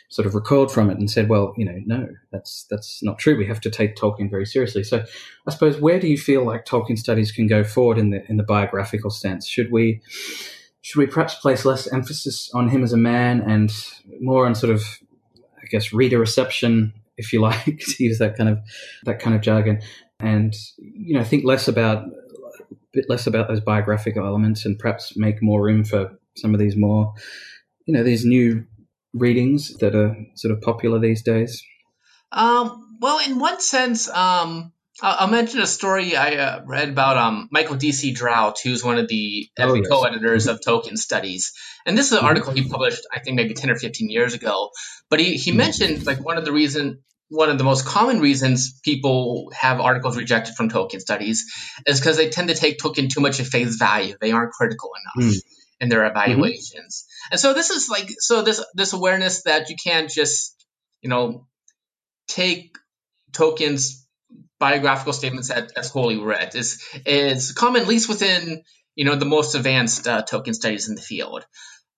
sort 0.08 0.26
of 0.26 0.34
recoiled 0.34 0.72
from 0.72 0.90
it 0.90 0.98
and 0.98 1.10
said, 1.10 1.28
"Well, 1.28 1.54
you 1.56 1.64
know, 1.64 1.78
no, 1.84 2.08
that's 2.30 2.66
that's 2.70 3.02
not 3.02 3.18
true. 3.18 3.36
We 3.36 3.46
have 3.46 3.60
to 3.62 3.70
take 3.70 3.96
Tolkien 3.96 4.30
very 4.30 4.46
seriously." 4.46 4.84
So, 4.84 5.04
I 5.46 5.50
suppose, 5.50 5.80
where 5.80 5.98
do 5.98 6.06
you 6.06 6.16
feel 6.16 6.44
like 6.44 6.64
Tolkien 6.64 6.98
studies 6.98 7.32
can 7.32 7.46
go 7.46 7.64
forward 7.64 7.98
in 7.98 8.10
the 8.10 8.24
in 8.28 8.36
the 8.36 8.42
biographical 8.42 9.10
sense? 9.10 9.46
Should 9.46 9.72
we 9.72 10.00
should 10.80 11.00
we 11.00 11.06
perhaps 11.06 11.34
place 11.34 11.64
less 11.64 11.92
emphasis 11.92 12.50
on 12.54 12.68
him 12.68 12.84
as 12.84 12.92
a 12.92 12.96
man 12.96 13.40
and 13.40 13.72
more 14.20 14.46
on 14.46 14.54
sort 14.54 14.72
of 14.72 14.84
I 15.60 15.66
guess 15.68 15.92
reader 15.92 16.18
reception, 16.18 16.92
if 17.16 17.32
you 17.32 17.40
like, 17.42 17.64
to 17.64 18.04
use 18.04 18.18
that 18.18 18.36
kind 18.36 18.48
of 18.48 18.60
that 19.04 19.18
kind 19.18 19.34
of 19.34 19.42
jargon, 19.42 19.80
and 20.20 20.54
you 20.78 21.14
know 21.14 21.24
think 21.24 21.44
less 21.44 21.66
about 21.66 22.04
a 22.04 22.74
bit 22.92 23.06
less 23.08 23.26
about 23.26 23.48
those 23.48 23.60
biographical 23.60 24.24
elements, 24.24 24.64
and 24.64 24.78
perhaps 24.78 25.16
make 25.16 25.42
more 25.42 25.60
room 25.60 25.84
for 25.84 26.16
some 26.36 26.54
of 26.54 26.60
these 26.60 26.76
more, 26.76 27.12
you 27.86 27.94
know, 27.94 28.02
these 28.02 28.24
new 28.24 28.66
readings 29.14 29.74
that 29.78 29.94
are 29.94 30.16
sort 30.34 30.52
of 30.52 30.60
popular 30.60 30.98
these 30.98 31.22
days. 31.22 31.62
Um, 32.32 32.98
well, 33.00 33.18
in 33.26 33.38
one 33.38 33.60
sense, 33.60 34.08
um, 34.08 34.72
I'll 35.02 35.28
mention 35.28 35.60
a 35.60 35.66
story 35.66 36.16
I 36.16 36.36
uh, 36.36 36.62
read 36.64 36.88
about 36.88 37.18
um, 37.18 37.48
Michael 37.50 37.76
D.C. 37.76 38.14
Drout, 38.14 38.56
who's 38.62 38.82
one 38.82 38.98
of 38.98 39.08
the 39.08 39.48
oh, 39.58 39.74
yes. 39.74 39.88
co-editors 39.88 40.46
of 40.46 40.60
Tolkien 40.60 40.96
Studies. 40.96 41.52
And 41.84 41.96
this 41.96 42.06
is 42.06 42.12
an 42.12 42.18
mm-hmm. 42.18 42.26
article 42.26 42.52
he 42.54 42.66
published, 42.66 43.06
I 43.12 43.20
think, 43.20 43.36
maybe 43.36 43.54
10 43.54 43.70
or 43.70 43.76
15 43.76 44.08
years 44.08 44.32
ago. 44.32 44.70
But 45.10 45.20
he, 45.20 45.36
he 45.36 45.50
mm-hmm. 45.50 45.58
mentioned 45.58 46.06
like 46.06 46.24
one 46.24 46.38
of 46.38 46.46
the 46.46 46.52
reason, 46.52 47.02
one 47.28 47.50
of 47.50 47.58
the 47.58 47.64
most 47.64 47.84
common 47.84 48.20
reasons 48.20 48.80
people 48.82 49.52
have 49.54 49.80
articles 49.80 50.16
rejected 50.16 50.54
from 50.54 50.70
Tolkien 50.70 51.00
Studies 51.00 51.44
is 51.86 52.00
because 52.00 52.16
they 52.16 52.30
tend 52.30 52.48
to 52.48 52.54
take 52.54 52.78
Tolkien 52.78 53.10
too 53.10 53.20
much 53.20 53.38
at 53.38 53.46
face 53.46 53.76
value. 53.76 54.16
They 54.18 54.32
aren't 54.32 54.52
critical 54.52 54.90
enough. 55.18 55.34
Mm. 55.34 55.40
In 55.78 55.90
their 55.90 56.00
mm-hmm. 56.00 56.16
evaluations, 56.16 57.04
mm-hmm. 57.04 57.32
and 57.32 57.40
so 57.40 57.52
this 57.52 57.70
is 57.70 57.90
like 57.90 58.08
so 58.18 58.42
this 58.42 58.64
this 58.74 58.94
awareness 58.94 59.42
that 59.42 59.68
you 59.68 59.76
can't 59.76 60.10
just 60.10 60.64
you 61.02 61.10
know 61.10 61.46
take 62.28 62.76
Tolkien's 63.32 64.06
biographical 64.58 65.12
statements 65.12 65.50
as, 65.50 65.72
as 65.72 65.90
wholly 65.90 66.18
read 66.18 66.54
is 66.54 66.82
is 67.04 67.52
common 67.52 67.82
at 67.82 67.88
least 67.88 68.08
within 68.08 68.62
you 68.94 69.04
know 69.04 69.14
the 69.14 69.26
most 69.26 69.54
advanced 69.54 70.08
uh, 70.08 70.22
Tolkien 70.22 70.54
studies 70.54 70.88
in 70.88 70.94
the 70.94 71.02
field. 71.02 71.46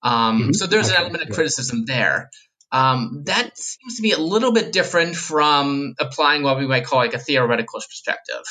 Um, 0.03 0.41
mm-hmm. 0.41 0.51
So 0.53 0.67
there's 0.67 0.89
an 0.89 0.95
element 0.97 1.23
of 1.23 1.29
criticism 1.29 1.85
there. 1.85 2.29
Um, 2.71 3.23
that 3.25 3.57
seems 3.57 3.95
to 3.95 4.01
be 4.01 4.11
a 4.11 4.19
little 4.19 4.51
bit 4.51 4.71
different 4.71 5.15
from 5.15 5.95
applying 5.99 6.43
what 6.43 6.59
we 6.59 6.67
might 6.67 6.85
call 6.85 6.99
like 6.99 7.15
a 7.15 7.19
theoretical 7.19 7.79
perspective 7.79 8.43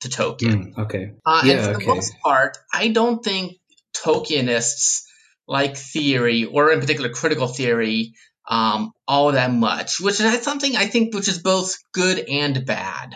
to 0.00 0.08
Tolkien. 0.08 0.74
Mm, 0.74 0.78
okay. 0.84 1.12
Uh, 1.26 1.42
yeah, 1.44 1.54
and 1.54 1.64
for 1.64 1.70
okay. 1.72 1.86
the 1.86 1.94
most 1.94 2.14
part, 2.22 2.58
I 2.72 2.88
don't 2.88 3.24
think 3.24 3.56
Tolkienists 4.04 5.02
like 5.46 5.76
theory, 5.76 6.44
or 6.44 6.72
in 6.72 6.80
particular 6.80 7.10
critical 7.10 7.46
theory, 7.46 8.14
um, 8.48 8.92
all 9.06 9.32
that 9.32 9.52
much, 9.52 10.00
which 10.00 10.20
is 10.20 10.42
something 10.42 10.76
I 10.76 10.86
think 10.86 11.14
which 11.14 11.28
is 11.28 11.38
both 11.38 11.76
good 11.92 12.18
and 12.18 12.64
bad. 12.66 13.14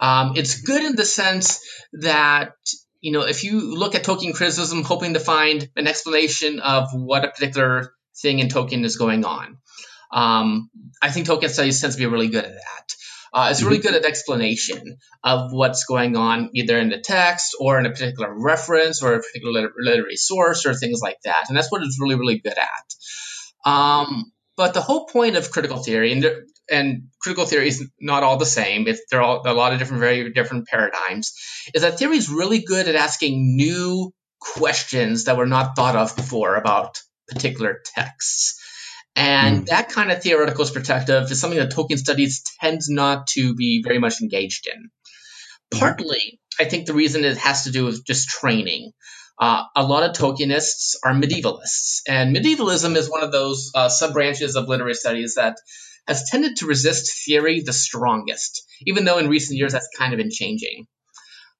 Um, 0.00 0.32
it's 0.36 0.62
good 0.62 0.82
in 0.82 0.96
the 0.96 1.04
sense 1.04 1.60
that 1.92 2.52
you 3.00 3.12
know 3.12 3.22
if 3.22 3.44
you 3.44 3.74
look 3.76 3.94
at 3.94 4.04
Tolkien 4.04 4.34
criticism, 4.34 4.82
hoping 4.82 5.14
to 5.14 5.20
find 5.20 5.68
an 5.76 5.86
explanation 5.86 6.60
of 6.60 6.88
what 6.92 7.24
a 7.24 7.30
particular 7.30 7.92
thing 8.20 8.38
in 8.38 8.48
Tolkien 8.48 8.84
is 8.84 8.96
going 8.96 9.24
on. 9.24 9.58
Um, 10.12 10.70
I 11.02 11.10
think 11.10 11.26
Tolkien 11.26 11.50
studies 11.50 11.80
tends 11.80 11.96
to 11.96 12.00
be 12.00 12.06
really 12.06 12.28
good 12.28 12.44
at 12.44 12.52
that. 12.54 12.94
Uh, 13.32 13.48
it's 13.50 13.62
really 13.62 13.78
mm-hmm. 13.78 13.88
good 13.88 13.96
at 13.96 14.04
explanation 14.04 14.98
of 15.22 15.52
what's 15.52 15.84
going 15.84 16.16
on 16.16 16.50
either 16.54 16.78
in 16.78 16.88
the 16.88 16.98
text 16.98 17.56
or 17.60 17.78
in 17.78 17.86
a 17.86 17.90
particular 17.90 18.32
reference 18.32 19.02
or 19.02 19.14
a 19.14 19.22
particular 19.22 19.70
literary 19.78 20.16
source 20.16 20.66
or 20.66 20.74
things 20.74 21.00
like 21.00 21.18
that. 21.24 21.44
And 21.48 21.56
that's 21.56 21.70
what 21.70 21.82
it's 21.82 22.00
really, 22.00 22.16
really 22.16 22.38
good 22.38 22.58
at. 22.58 23.70
Um, 23.70 24.32
but 24.56 24.74
the 24.74 24.80
whole 24.80 25.06
point 25.06 25.36
of 25.36 25.50
critical 25.50 25.78
theory, 25.82 26.12
and, 26.12 26.26
and 26.70 27.02
critical 27.20 27.46
theory 27.46 27.68
is 27.68 27.88
not 28.00 28.22
all 28.22 28.36
the 28.36 28.46
same, 28.46 28.88
if 28.88 28.98
there 29.10 29.22
are 29.22 29.40
a 29.46 29.54
lot 29.54 29.72
of 29.72 29.78
different, 29.78 30.00
very 30.00 30.32
different 30.32 30.66
paradigms, 30.66 31.32
is 31.72 31.82
that 31.82 31.98
theory 31.98 32.16
is 32.16 32.28
really 32.28 32.60
good 32.60 32.88
at 32.88 32.94
asking 32.94 33.56
new 33.56 34.12
questions 34.40 35.24
that 35.24 35.36
were 35.36 35.46
not 35.46 35.76
thought 35.76 35.96
of 35.96 36.16
before 36.16 36.56
about 36.56 36.98
particular 37.28 37.80
texts. 37.84 38.59
And 39.16 39.62
mm. 39.62 39.66
that 39.66 39.88
kind 39.88 40.10
of 40.10 40.22
theoretical 40.22 40.64
perspective 40.66 41.30
is 41.30 41.40
something 41.40 41.58
that 41.58 41.72
Tolkien 41.72 41.98
studies 41.98 42.42
tends 42.60 42.88
not 42.88 43.26
to 43.28 43.54
be 43.54 43.82
very 43.82 43.98
much 43.98 44.20
engaged 44.20 44.68
in. 44.68 44.90
Hmm. 45.72 45.78
Partly, 45.78 46.40
I 46.58 46.64
think 46.64 46.86
the 46.86 46.94
reason 46.94 47.24
it 47.24 47.36
has 47.38 47.64
to 47.64 47.70
do 47.70 47.84
with 47.84 48.04
just 48.04 48.28
training. 48.28 48.92
Uh, 49.38 49.64
a 49.74 49.82
lot 49.82 50.02
of 50.02 50.14
Tolkienists 50.14 50.96
are 51.04 51.12
medievalists, 51.12 52.02
and 52.06 52.32
medievalism 52.32 52.94
is 52.94 53.10
one 53.10 53.22
of 53.22 53.32
those 53.32 53.72
uh, 53.74 53.88
sub 53.88 54.12
branches 54.12 54.54
of 54.54 54.68
literary 54.68 54.94
studies 54.94 55.36
that 55.36 55.56
has 56.06 56.28
tended 56.30 56.56
to 56.56 56.66
resist 56.66 57.24
theory 57.24 57.62
the 57.62 57.72
strongest, 57.72 58.62
even 58.86 59.04
though 59.04 59.18
in 59.18 59.28
recent 59.28 59.58
years 59.58 59.72
that's 59.72 59.88
kind 59.96 60.12
of 60.12 60.18
been 60.18 60.30
changing. 60.30 60.86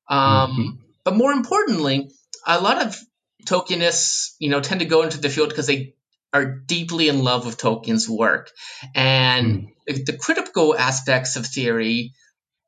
Um, 0.08 0.18
mm-hmm. 0.20 0.68
But 1.04 1.16
more 1.16 1.32
importantly, 1.32 2.10
a 2.46 2.60
lot 2.60 2.84
of 2.84 2.98
Tolkienists, 3.46 4.34
you 4.38 4.50
know, 4.50 4.60
tend 4.60 4.80
to 4.80 4.86
go 4.86 5.02
into 5.02 5.18
the 5.18 5.30
field 5.30 5.48
because 5.48 5.66
they 5.66 5.94
are 6.32 6.44
deeply 6.44 7.08
in 7.08 7.22
love 7.24 7.44
with 7.44 7.58
Tolkien's 7.58 8.08
work, 8.08 8.50
and 8.94 9.68
mm. 9.88 10.06
the 10.06 10.16
critical 10.16 10.76
aspects 10.76 11.36
of 11.36 11.46
theory 11.46 12.12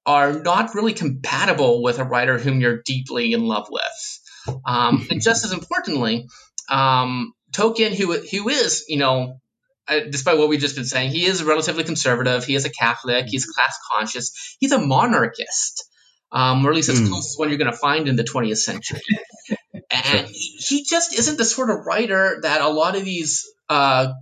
are 0.04 0.32
not 0.32 0.74
really 0.74 0.94
compatible 0.94 1.82
with 1.82 1.98
a 1.98 2.04
writer 2.04 2.38
whom 2.38 2.60
you're 2.60 2.82
deeply 2.84 3.32
in 3.32 3.46
love 3.46 3.68
with. 3.70 4.58
Um, 4.66 5.06
and 5.10 5.22
just 5.22 5.44
as 5.44 5.52
importantly, 5.52 6.26
um, 6.68 7.32
Tolkien, 7.52 7.94
who 7.94 8.12
who 8.18 8.48
is, 8.48 8.84
you 8.88 8.98
know, 8.98 9.40
uh, 9.88 10.00
despite 10.10 10.38
what 10.38 10.48
we've 10.48 10.60
just 10.60 10.76
been 10.76 10.84
saying, 10.84 11.10
he 11.10 11.24
is 11.24 11.42
relatively 11.42 11.84
conservative. 11.84 12.44
He 12.44 12.54
is 12.54 12.64
a 12.64 12.70
Catholic. 12.70 13.26
He's 13.28 13.46
class 13.46 13.76
conscious. 13.92 14.56
He's 14.58 14.72
a 14.72 14.78
monarchist, 14.78 15.84
um, 16.30 16.64
or 16.66 16.70
at 16.70 16.76
least 16.76 16.88
as 16.88 17.00
mm. 17.00 17.08
close 17.08 17.32
as 17.32 17.38
one 17.38 17.48
you're 17.48 17.58
going 17.58 17.70
to 17.70 17.76
find 17.76 18.08
in 18.08 18.16
the 18.16 18.24
20th 18.24 18.58
century. 18.58 19.00
and 19.92 20.26
he 20.28 20.84
just 20.88 21.12
isn't 21.16 21.38
the 21.38 21.44
sort 21.44 21.70
of 21.70 21.86
writer 21.86 22.38
that 22.42 22.60
a 22.60 22.68
lot 22.68 22.96
of 22.96 23.04
these 23.04 23.44
uh, 23.68 24.12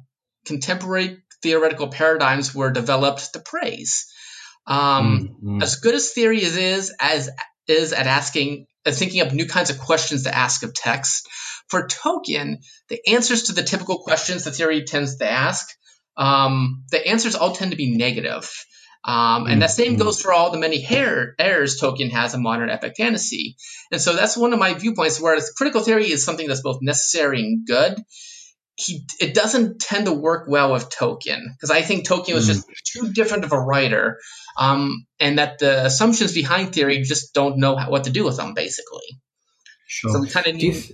contemporary 0.44 1.18
theoretical 1.42 1.88
paradigms 1.88 2.54
were 2.54 2.70
developed 2.70 3.32
to 3.32 3.40
praise. 3.40 4.06
Um, 4.66 5.36
mm, 5.42 5.62
As 5.62 5.76
good 5.76 5.94
as 5.94 6.10
theory 6.10 6.42
is, 6.42 6.92
as 7.00 7.30
is 7.66 7.92
at 7.92 8.06
asking 8.06 8.66
and 8.84 8.94
thinking 8.94 9.20
up 9.20 9.32
new 9.32 9.46
kinds 9.46 9.70
of 9.70 9.78
questions 9.78 10.24
to 10.24 10.34
ask 10.34 10.62
of 10.62 10.74
text. 10.74 11.28
For 11.68 11.86
Tolkien, 11.86 12.56
the 12.88 13.00
answers 13.08 13.44
to 13.44 13.52
the 13.52 13.62
typical 13.62 13.98
questions 13.98 14.44
the 14.44 14.50
theory 14.50 14.84
tends 14.84 15.16
to 15.16 15.30
ask, 15.30 15.68
um, 16.16 16.84
the 16.90 17.06
answers 17.06 17.34
all 17.36 17.52
tend 17.52 17.70
to 17.70 17.76
be 17.76 17.96
negative. 17.96 18.50
Um, 19.02 19.46
and 19.46 19.62
that 19.62 19.70
same 19.70 19.96
goes 19.96 20.20
for 20.20 20.32
all 20.32 20.50
the 20.50 20.58
many 20.58 20.80
hair, 20.80 21.34
errors 21.38 21.80
Tolkien 21.80 22.10
has 22.10 22.34
in 22.34 22.42
modern 22.42 22.68
epic 22.68 22.94
fantasy. 22.96 23.56
And 23.90 24.00
so 24.00 24.14
that's 24.14 24.36
one 24.36 24.52
of 24.52 24.58
my 24.58 24.74
viewpoints, 24.74 25.18
whereas 25.18 25.52
critical 25.56 25.80
theory 25.80 26.10
is 26.10 26.24
something 26.24 26.46
that's 26.46 26.60
both 26.60 26.82
necessary 26.82 27.40
and 27.40 27.66
good, 27.66 27.98
he 28.76 29.06
it 29.20 29.34
doesn't 29.34 29.80
tend 29.80 30.06
to 30.06 30.12
work 30.12 30.46
well 30.48 30.72
with 30.72 30.90
Tolkien 30.90 31.40
because 31.54 31.70
I 31.70 31.82
think 31.82 32.06
Tolkien 32.06 32.34
was 32.34 32.46
just 32.46 32.66
too 32.84 33.12
different 33.12 33.44
of 33.44 33.52
a 33.52 33.58
writer, 33.58 34.18
um, 34.58 35.06
and 35.18 35.38
that 35.38 35.58
the 35.58 35.84
assumptions 35.84 36.32
behind 36.32 36.74
theory 36.74 37.02
just 37.02 37.34
don't 37.34 37.58
know 37.58 37.76
how, 37.76 37.90
what 37.90 38.04
to 38.04 38.10
do 38.10 38.24
with 38.24 38.36
them 38.36 38.54
basically. 38.54 39.20
Sure. 39.86 40.12
So 40.12 40.20
we 40.20 40.28
kind 40.28 40.46
of 40.46 40.54
need. 40.54 40.72
Th- 40.72 40.92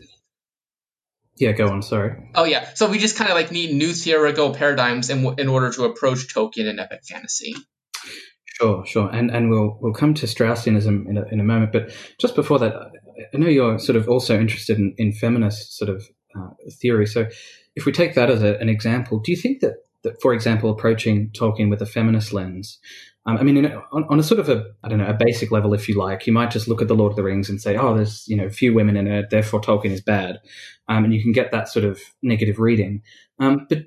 yeah, 1.37 1.53
go 1.53 1.69
on. 1.69 1.83
Sorry. 1.83 2.31
Oh 2.35 2.45
yeah, 2.45 2.73
so 2.75 2.89
we 2.89 2.99
just 2.99 3.17
kind 3.17 3.31
of 3.31 3.37
like 3.37 3.53
need 3.53 3.75
new 3.75 3.93
theoretical 3.93 4.55
paradigms 4.55 5.11
in 5.11 5.39
in 5.39 5.49
order 5.49 5.71
to 5.73 5.85
approach 5.85 6.35
Tolkien 6.35 6.69
in 6.69 6.79
epic 6.79 7.01
fantasy. 7.09 7.55
Sure, 8.59 8.87
sure, 8.87 9.11
and 9.11 9.31
and 9.31 9.51
we'll 9.51 9.77
we'll 9.83 9.93
come 9.93 10.15
to 10.15 10.27
Straussianism 10.27 11.07
in 11.09 11.19
a, 11.19 11.25
in 11.31 11.41
a 11.41 11.45
moment, 11.45 11.73
but 11.73 11.95
just 12.19 12.35
before 12.35 12.59
that, 12.59 12.73
I 13.35 13.37
know 13.37 13.49
you're 13.49 13.79
sort 13.79 13.97
of 13.97 14.09
also 14.09 14.39
interested 14.39 14.79
in, 14.79 14.95
in 14.97 15.13
feminist 15.13 15.77
sort 15.77 15.91
of 15.91 16.05
uh, 16.35 16.49
theory. 16.81 17.07
So, 17.07 17.29
if 17.75 17.85
we 17.85 17.93
take 17.93 18.15
that 18.15 18.31
as 18.31 18.43
a, 18.43 18.59
an 18.59 18.71
example, 18.71 19.19
do 19.19 19.31
you 19.31 19.37
think 19.37 19.61
that, 19.61 19.75
that, 20.05 20.21
for 20.23 20.33
example, 20.33 20.71
approaching 20.71 21.31
Tolkien 21.31 21.69
with 21.69 21.83
a 21.83 21.87
feminist 21.87 22.33
lens 22.33 22.79
Um, 23.27 23.39
I 23.39 23.43
mean, 23.43 23.65
a, 23.65 23.83
on, 23.93 24.05
on, 24.09 24.19
a 24.21 24.23
sort 24.23 24.41
of 24.41 24.49
a, 24.49 24.65
I 24.83 24.89
don't 24.89 24.99
know, 24.99 25.07
a 25.07 25.15
basic 25.15 25.51
level, 25.51 25.75
if 25.75 25.89
you 25.89 25.97
like, 25.97 26.27
you 26.27 26.33
might 26.33 26.51
just 26.51 26.69
look 26.69 26.81
at 26.81 26.89
the 26.89 26.95
Lord 26.95 27.13
of 27.13 27.17
the 27.17 27.25
Rings 27.25 27.51
and 27.51 27.61
say, 27.61 27.77
oh, 27.77 27.95
there's, 27.95 28.25
you 28.29 28.37
know, 28.37 28.49
few 28.49 28.73
women 28.73 28.97
in 28.97 29.09
it, 29.09 29.31
therefore 29.31 29.61
Tolkien 29.61 29.91
is 29.91 30.01
bad. 30.01 30.39
Um, 30.89 31.05
and 31.05 31.13
you 31.13 31.23
can 31.23 31.33
get 31.33 31.51
that 31.51 31.69
sort 31.69 31.85
of 31.85 32.01
negative 32.23 32.59
reading. 32.59 33.03
Um, 33.41 33.67
but, 33.69 33.79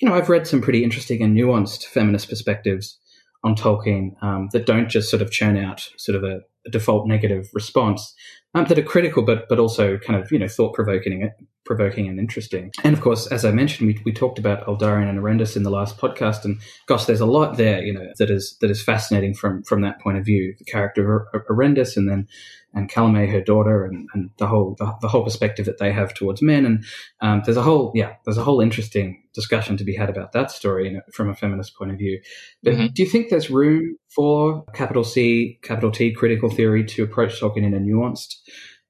you 0.00 0.08
know, 0.08 0.14
I've 0.14 0.28
read 0.28 0.46
some 0.46 0.62
pretty 0.62 0.84
interesting 0.84 1.22
and 1.22 1.36
nuanced 1.36 1.84
feminist 1.84 2.28
perspectives 2.28 2.98
on 3.44 3.54
Tolkien 3.54 4.20
um, 4.22 4.48
that 4.52 4.66
don't 4.66 4.88
just 4.88 5.10
sort 5.10 5.22
of 5.22 5.30
churn 5.30 5.56
out 5.56 5.88
sort 5.96 6.16
of 6.16 6.24
a, 6.24 6.40
a 6.66 6.70
default 6.70 7.06
negative 7.06 7.48
response 7.52 8.14
um, 8.54 8.64
that 8.66 8.78
are 8.78 8.82
critical, 8.82 9.22
but 9.22 9.48
but 9.48 9.58
also 9.58 9.98
kind 9.98 10.20
of 10.20 10.32
you 10.32 10.38
know 10.38 10.48
thought 10.48 10.74
provoking, 10.74 11.30
provoking 11.64 12.08
and 12.08 12.18
interesting. 12.18 12.70
And 12.82 12.94
of 12.94 13.00
course, 13.00 13.26
as 13.28 13.44
I 13.44 13.50
mentioned, 13.50 13.88
we, 13.88 14.00
we 14.04 14.12
talked 14.12 14.38
about 14.38 14.66
Aldarion 14.66 15.08
and 15.08 15.18
Erendis 15.18 15.56
in 15.56 15.62
the 15.62 15.70
last 15.70 15.98
podcast, 15.98 16.44
and 16.44 16.60
gosh, 16.86 17.04
there's 17.04 17.20
a 17.20 17.26
lot 17.26 17.56
there, 17.56 17.82
you 17.82 17.92
know, 17.92 18.06
that 18.18 18.30
is 18.30 18.56
that 18.60 18.70
is 18.70 18.82
fascinating 18.82 19.34
from 19.34 19.62
from 19.62 19.82
that 19.82 20.00
point 20.00 20.18
of 20.18 20.24
view. 20.24 20.54
The 20.58 20.64
character 20.64 21.28
of 21.32 21.46
Erendis, 21.46 21.96
and 21.96 22.08
then 22.08 22.28
Ancalimë, 22.76 23.30
her 23.30 23.40
daughter, 23.40 23.84
and, 23.84 24.08
and 24.14 24.30
the 24.38 24.46
whole 24.46 24.74
the, 24.78 24.92
the, 25.00 25.08
whole 25.08 25.22
perspective 25.22 25.66
that 25.66 25.78
they 25.78 25.92
have 25.92 26.12
towards 26.12 26.42
men. 26.42 26.66
And 26.66 26.84
um, 27.20 27.42
there's 27.44 27.56
a 27.56 27.62
whole 27.62 27.92
yeah, 27.94 28.14
there's 28.24 28.38
a 28.38 28.42
whole 28.42 28.60
interesting 28.60 29.22
discussion 29.32 29.76
to 29.76 29.84
be 29.84 29.94
had 29.94 30.10
about 30.10 30.32
that 30.32 30.50
story 30.50 30.86
you 30.86 30.92
know, 30.94 31.00
from 31.12 31.28
a 31.28 31.34
feminist 31.34 31.76
point 31.76 31.92
of 31.92 31.98
view. 31.98 32.20
But 32.62 32.74
mm-hmm. 32.74 32.86
do 32.92 33.02
you 33.02 33.08
think 33.08 33.30
there's 33.30 33.50
room 33.50 33.96
for 34.08 34.64
capital 34.74 35.04
C, 35.04 35.58
capital 35.62 35.90
T 35.90 36.12
critical 36.12 36.50
theory 36.50 36.84
to 36.84 37.04
approach 37.04 37.40
Tolkien 37.40 37.64
in 37.64 37.74
a 37.74 37.80
nuanced? 37.80 38.34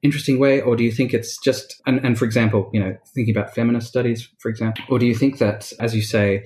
Interesting 0.05 0.39
way 0.39 0.61
or 0.61 0.77
do 0.77 0.85
you 0.85 0.93
think 0.93 1.13
it's 1.13 1.39
just 1.39 1.81
and, 1.87 1.99
and 2.05 2.19
for 2.19 2.25
example 2.25 2.71
you 2.73 2.79
know 2.79 2.97
thinking 3.15 3.35
about 3.37 3.55
feminist 3.55 3.89
studies 3.89 4.29
for 4.39 4.49
example 4.51 4.85
or 4.91 4.99
do 4.99 5.07
you 5.07 5.15
think 5.15 5.39
that 5.39 5.73
as 5.81 5.97
you 5.97 6.03
say 6.03 6.45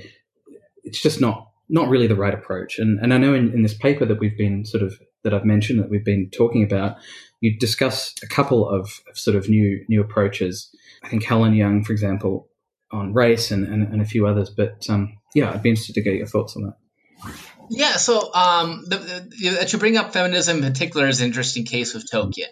it's 0.84 1.02
just 1.02 1.20
not 1.20 1.50
not 1.68 1.88
really 1.88 2.06
the 2.06 2.14
right 2.14 2.32
approach 2.32 2.78
and 2.78 3.00
and 3.00 3.12
i 3.12 3.18
know 3.18 3.34
in, 3.34 3.52
in 3.52 3.62
this 3.62 3.74
paper 3.74 4.06
that 4.06 4.20
we've 4.20 4.38
been 4.38 4.64
sort 4.64 4.82
of 4.82 4.94
that 5.24 5.34
i've 5.34 5.44
mentioned 5.44 5.78
that 5.80 5.90
we've 5.90 6.04
been 6.04 6.30
talking 6.30 6.62
about 6.62 6.96
you 7.40 7.58
discuss 7.58 8.14
a 8.22 8.26
couple 8.26 8.68
of, 8.68 8.90
of 9.08 9.18
sort 9.18 9.36
of 9.36 9.48
new 9.48 9.84
new 9.88 10.00
approaches. 10.00 10.74
I 11.02 11.08
think 11.08 11.24
Helen 11.24 11.54
Young, 11.54 11.84
for 11.84 11.92
example, 11.92 12.48
on 12.90 13.14
race 13.14 13.50
and, 13.50 13.66
and, 13.66 13.92
and 13.92 14.02
a 14.02 14.04
few 14.04 14.26
others. 14.26 14.50
But 14.50 14.86
um, 14.88 15.18
yeah, 15.34 15.50
I'd 15.50 15.62
be 15.62 15.70
interested 15.70 15.94
to 15.94 16.02
get 16.02 16.14
your 16.14 16.26
thoughts 16.26 16.56
on 16.56 16.64
that. 16.64 17.34
Yeah, 17.70 17.96
so 17.96 18.32
um, 18.32 18.84
the, 18.86 18.96
the, 18.96 19.48
that 19.50 19.72
you 19.72 19.78
bring 19.78 19.96
up 19.96 20.12
feminism 20.12 20.58
in 20.58 20.72
particular 20.72 21.06
is 21.06 21.20
an 21.20 21.26
interesting 21.26 21.64
case 21.64 21.92
with 21.92 22.10
Tolkien, 22.10 22.48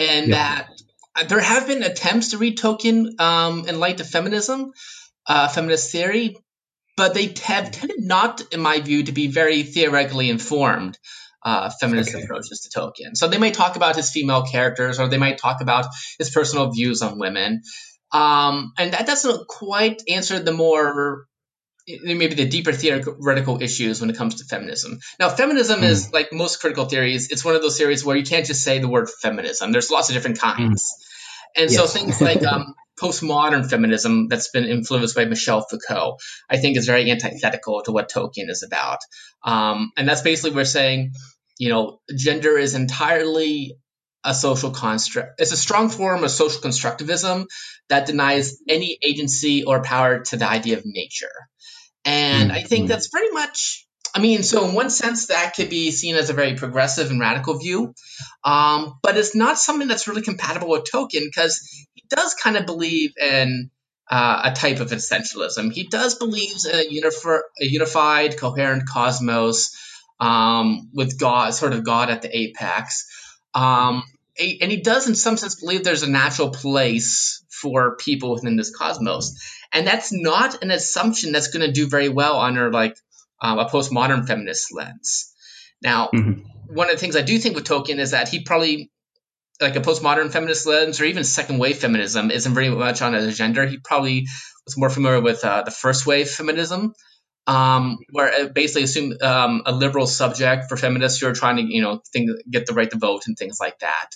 and 0.00 0.28
yeah. 0.28 0.34
that 0.34 0.82
uh, 1.14 1.24
there 1.26 1.40
have 1.40 1.66
been 1.66 1.82
attempts 1.82 2.30
to 2.30 2.38
read 2.38 2.58
Tolkien 2.58 3.20
um, 3.20 3.68
in 3.68 3.78
light 3.78 4.00
of 4.00 4.08
feminism, 4.08 4.72
uh, 5.26 5.48
feminist 5.48 5.92
theory, 5.92 6.36
but 6.96 7.14
they 7.14 7.34
have 7.44 7.70
tended 7.70 8.00
not, 8.00 8.42
in 8.52 8.60
my 8.60 8.80
view, 8.80 9.04
to 9.04 9.12
be 9.12 9.28
very 9.28 9.62
theoretically 9.62 10.30
informed 10.30 10.98
uh, 11.42 11.70
feminist 11.80 12.14
okay. 12.14 12.24
approaches 12.24 12.60
to 12.60 12.80
Tolkien. 12.80 13.14
So 13.14 13.28
they 13.28 13.38
might 13.38 13.54
talk 13.54 13.76
about 13.76 13.96
his 13.96 14.10
female 14.10 14.42
characters, 14.42 14.98
or 14.98 15.08
they 15.08 15.18
might 15.18 15.38
talk 15.38 15.60
about 15.60 15.86
his 16.18 16.30
personal 16.30 16.70
views 16.70 17.02
on 17.02 17.18
women, 17.18 17.62
um, 18.12 18.72
and 18.78 18.92
that 18.92 19.06
doesn't 19.06 19.46
quite 19.48 20.02
answer 20.08 20.38
the 20.38 20.52
more 20.52 21.26
maybe 21.86 22.34
the 22.34 22.48
deeper 22.48 22.72
theoretical 22.72 23.62
issues 23.62 24.00
when 24.00 24.10
it 24.10 24.16
comes 24.16 24.36
to 24.36 24.44
feminism. 24.44 24.98
Now, 25.18 25.28
feminism 25.28 25.80
mm. 25.80 25.84
is 25.84 26.12
like 26.12 26.32
most 26.32 26.60
critical 26.60 26.84
theories. 26.84 27.30
It's 27.30 27.44
one 27.44 27.54
of 27.56 27.62
those 27.62 27.78
theories 27.78 28.04
where 28.04 28.16
you 28.16 28.24
can't 28.24 28.46
just 28.46 28.62
say 28.62 28.78
the 28.78 28.88
word 28.88 29.08
feminism. 29.22 29.72
There's 29.72 29.90
lots 29.90 30.08
of 30.08 30.14
different 30.14 30.38
kinds, 30.38 30.84
mm. 30.84 31.62
and 31.62 31.70
yes. 31.70 31.80
so 31.80 31.86
things 31.86 32.20
like 32.20 32.42
um, 32.44 32.74
postmodern 33.00 33.68
feminism 33.68 34.28
that's 34.28 34.50
been 34.50 34.64
influenced 34.64 35.16
by 35.16 35.24
Michel 35.24 35.66
Foucault, 35.68 36.18
I 36.48 36.58
think 36.58 36.76
is 36.76 36.86
very 36.86 37.10
antithetical 37.10 37.82
to 37.84 37.92
what 37.92 38.10
Tolkien 38.10 38.48
is 38.48 38.62
about. 38.62 38.98
Um, 39.42 39.90
and 39.96 40.08
that's 40.08 40.22
basically 40.22 40.54
we're 40.54 40.64
saying, 40.64 41.12
you 41.58 41.70
know, 41.70 42.00
gender 42.14 42.58
is 42.58 42.74
entirely 42.74 43.76
a 44.24 44.34
social 44.34 44.70
construct. 44.70 45.40
It's 45.40 45.52
a 45.52 45.56
strong 45.56 45.88
form 45.88 46.24
of 46.24 46.30
social 46.30 46.60
constructivism 46.60 47.46
that 47.88 48.06
denies 48.06 48.58
any 48.68 48.98
agency 49.02 49.64
or 49.64 49.82
power 49.82 50.20
to 50.20 50.36
the 50.36 50.48
idea 50.48 50.78
of 50.78 50.84
nature. 50.84 51.28
And 52.04 52.50
mm-hmm. 52.50 52.58
I 52.58 52.62
think 52.62 52.88
that's 52.88 53.10
very 53.12 53.30
much 53.30 53.86
I 54.14 54.18
mean, 54.18 54.42
so 54.42 54.68
in 54.68 54.74
one 54.74 54.90
sense, 54.90 55.26
that 55.26 55.54
could 55.54 55.70
be 55.70 55.90
seen 55.90 56.16
as 56.16 56.30
a 56.30 56.34
very 56.34 56.54
progressive 56.54 57.10
and 57.10 57.20
radical 57.20 57.58
view, 57.58 57.94
um, 58.44 58.98
but 59.02 59.16
it's 59.16 59.36
not 59.36 59.58
something 59.58 59.86
that's 59.86 60.08
really 60.08 60.22
compatible 60.22 60.70
with 60.70 60.90
Tolkien 60.92 61.24
because 61.24 61.60
he 61.94 62.04
does 62.08 62.34
kind 62.34 62.56
of 62.56 62.66
believe 62.66 63.12
in 63.20 63.70
uh, 64.10 64.50
a 64.50 64.52
type 64.52 64.80
of 64.80 64.90
essentialism. 64.90 65.72
He 65.72 65.86
does 65.86 66.16
believe 66.16 66.50
in 66.64 66.74
a, 66.74 67.00
unifi- 67.00 67.42
a 67.60 67.64
unified, 67.64 68.36
coherent 68.36 68.88
cosmos 68.88 69.76
um, 70.18 70.90
with 70.92 71.18
God, 71.18 71.54
sort 71.54 71.72
of 71.72 71.84
God 71.84 72.10
at 72.10 72.22
the 72.22 72.36
apex. 72.36 73.06
Um, 73.54 74.02
and 74.38 74.70
he 74.70 74.80
does, 74.80 75.08
in 75.08 75.14
some 75.14 75.36
sense, 75.36 75.56
believe 75.56 75.84
there's 75.84 76.02
a 76.02 76.10
natural 76.10 76.50
place 76.50 77.44
for 77.50 77.96
people 77.96 78.32
within 78.32 78.56
this 78.56 78.74
cosmos. 78.74 79.38
And 79.72 79.86
that's 79.86 80.12
not 80.12 80.62
an 80.62 80.70
assumption 80.70 81.32
that's 81.32 81.48
going 81.48 81.66
to 81.66 81.72
do 81.72 81.88
very 81.88 82.08
well 82.08 82.40
under 82.40 82.72
like 82.72 82.96
um, 83.40 83.58
a 83.58 83.66
postmodern 83.66 84.26
feminist 84.26 84.74
lens. 84.74 85.34
Now, 85.82 86.10
mm-hmm. 86.14 86.74
one 86.74 86.88
of 86.88 86.94
the 86.94 87.00
things 87.00 87.16
I 87.16 87.22
do 87.22 87.38
think 87.38 87.54
with 87.54 87.64
Tolkien 87.64 87.98
is 87.98 88.12
that 88.12 88.28
he 88.28 88.42
probably, 88.42 88.90
like 89.60 89.76
a 89.76 89.80
postmodern 89.80 90.32
feminist 90.32 90.66
lens 90.66 91.00
or 91.00 91.04
even 91.04 91.24
second 91.24 91.58
wave 91.58 91.78
feminism, 91.78 92.30
isn't 92.30 92.54
very 92.54 92.70
much 92.70 93.02
on 93.02 93.14
a 93.14 93.30
gender. 93.32 93.66
He 93.66 93.78
probably 93.78 94.26
was 94.64 94.76
more 94.76 94.90
familiar 94.90 95.20
with 95.20 95.44
uh, 95.44 95.62
the 95.62 95.70
first 95.70 96.06
wave 96.06 96.30
feminism, 96.30 96.94
um, 97.46 97.98
where 98.10 98.48
basically 98.48 98.84
assume 98.84 99.16
um, 99.22 99.62
a 99.66 99.72
liberal 99.72 100.06
subject 100.06 100.68
for 100.68 100.76
feminists 100.76 101.20
who 101.20 101.28
are 101.28 101.32
trying 101.32 101.56
to, 101.56 101.62
you 101.62 101.82
know, 101.82 102.02
think, 102.12 102.30
get 102.48 102.66
the 102.66 102.74
right 102.74 102.90
to 102.90 102.98
vote 102.98 103.22
and 103.26 103.36
things 103.36 103.58
like 103.60 103.78
that. 103.80 104.10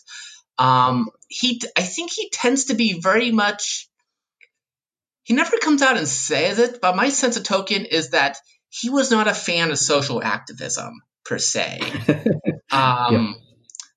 Um, 0.59 1.09
he, 1.29 1.61
I 1.77 1.83
think 1.83 2.13
he 2.13 2.31
tends 2.31 2.67
to 2.67 2.75
be 2.75 3.01
very 3.01 3.31
much. 3.31 3.89
He 5.25 5.35
never 5.35 5.57
comes 5.57 5.83
out 5.83 5.97
and 5.97 6.07
says 6.07 6.59
it, 6.59 6.81
but 6.81 6.97
my 6.97 7.09
sense 7.09 7.37
of 7.37 7.45
Tolkien 7.45 7.87
is 7.87 8.11
that 8.11 8.37
he 8.69 8.91
was 8.91 9.11
not 9.11 9.27
a 9.27 9.35
fan 9.35 9.71
of 9.71 9.79
social 9.79 10.23
activism 10.23 11.03
per 11.25 11.39
se. 11.39 11.81
um, 12.71 13.15
yeah. 13.15 13.33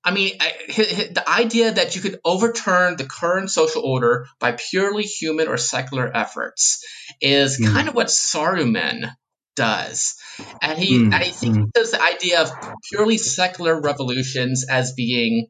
I 0.04 0.10
mean, 0.10 0.38
the 0.38 1.24
idea 1.28 1.72
that 1.72 1.94
you 1.94 2.00
could 2.00 2.18
overturn 2.24 2.96
the 2.96 3.04
current 3.04 3.50
social 3.50 3.82
order 3.82 4.26
by 4.40 4.52
purely 4.52 5.02
human 5.02 5.48
or 5.48 5.58
secular 5.58 6.10
efforts 6.16 6.82
is 7.20 7.60
mm. 7.60 7.72
kind 7.72 7.88
of 7.88 7.94
what 7.94 8.08
Saruman 8.08 9.10
does. 9.56 10.14
And 10.62 10.78
he, 10.78 10.98
mm. 10.98 11.12
I 11.12 11.30
think, 11.30 11.56
mm. 11.56 11.72
the 11.72 12.00
idea 12.00 12.42
of 12.42 12.50
purely 12.90 13.18
secular 13.18 13.80
revolutions 13.80 14.66
as 14.68 14.92
being 14.92 15.48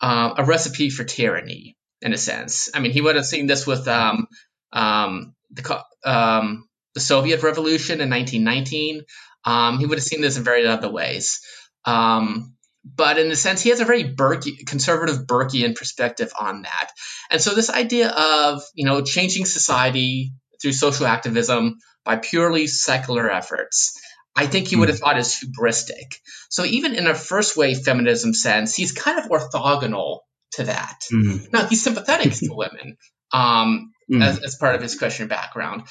um, 0.00 0.34
a 0.38 0.44
recipe 0.44 0.90
for 0.90 1.04
tyranny, 1.04 1.76
in 2.00 2.12
a 2.12 2.18
sense. 2.18 2.70
I 2.74 2.80
mean, 2.80 2.92
he 2.92 3.00
would 3.00 3.16
have 3.16 3.26
seen 3.26 3.46
this 3.46 3.66
with 3.66 3.86
um, 3.88 4.28
um, 4.72 5.34
the 5.50 5.84
um, 6.04 6.68
the 6.94 7.00
Soviet 7.00 7.42
Revolution 7.42 8.00
in 8.00 8.10
1919. 8.10 9.02
Um, 9.44 9.78
he 9.78 9.86
would 9.86 9.98
have 9.98 10.04
seen 10.04 10.20
this 10.20 10.36
in 10.36 10.44
very 10.44 10.66
other 10.66 10.90
ways. 10.90 11.40
Um, 11.84 12.54
but 12.84 13.18
in 13.18 13.30
a 13.30 13.36
sense, 13.36 13.60
he 13.60 13.70
has 13.70 13.80
a 13.80 13.84
very 13.84 14.04
Burke, 14.04 14.44
conservative 14.66 15.26
Burkean 15.26 15.74
perspective 15.76 16.32
on 16.38 16.62
that. 16.62 16.90
And 17.30 17.40
so 17.40 17.54
this 17.54 17.70
idea 17.70 18.08
of, 18.10 18.62
you 18.74 18.86
know, 18.86 19.02
changing 19.02 19.44
society 19.44 20.32
through 20.60 20.72
social 20.72 21.06
activism 21.06 21.78
by 22.04 22.16
purely 22.16 22.66
secular 22.66 23.30
efforts, 23.30 24.00
I 24.36 24.46
think 24.46 24.68
he 24.68 24.76
would 24.76 24.88
have 24.88 24.98
hmm. 24.98 25.04
thought 25.04 25.18
is 25.18 25.42
hubristic. 25.42 26.16
So 26.48 26.64
even 26.64 26.94
in 26.94 27.06
a 27.06 27.14
first 27.14 27.56
wave 27.56 27.78
feminism 27.78 28.32
sense, 28.34 28.74
he's 28.74 28.92
kind 28.92 29.18
of 29.18 29.26
orthogonal 29.26 30.20
to 30.52 30.64
that. 30.64 31.00
Mm-hmm. 31.12 31.46
Now 31.52 31.66
he's 31.66 31.82
sympathetic 31.82 32.32
to 32.34 32.52
women, 32.52 32.96
um, 33.32 33.92
mm. 34.10 34.22
as, 34.22 34.40
as 34.40 34.56
part 34.56 34.74
of 34.74 34.82
his 34.82 34.96
Christian 34.96 35.28
background. 35.28 35.82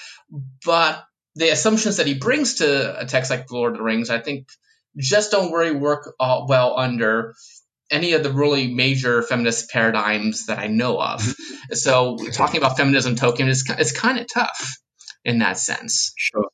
But 0.66 1.04
the 1.36 1.50
assumptions 1.50 1.98
that 1.98 2.08
he 2.08 2.16
brings 2.16 2.56
to 2.56 3.00
a 3.00 3.06
text 3.06 3.32
like 3.32 3.52
Lord 3.52 3.74
of 3.74 3.78
the 3.78 3.84
Rings, 3.84 4.10
I 4.10 4.20
think, 4.20 4.48
just 4.98 5.32
don't 5.32 5.54
really 5.54 5.76
work 5.76 6.14
uh, 6.20 6.42
well 6.48 6.78
under 6.78 7.36
any 7.92 8.14
of 8.14 8.24
the 8.24 8.32
really 8.32 8.74
major 8.74 9.22
feminist 9.22 9.70
paradigms 9.70 10.46
that 10.48 10.60
I 10.60 10.68
know 10.68 11.00
of. 11.00 11.36
so 11.72 12.18
talking 12.34 12.58
about 12.58 12.78
feminism 12.78 13.16
Tolkien 13.16 13.48
is, 13.48 13.70
is 13.80 13.92
kind 13.92 14.20
of 14.20 14.28
tough 14.32 14.78
in 15.26 15.40
that 15.40 15.58
sense. 15.58 16.14
Sure. 16.18 16.46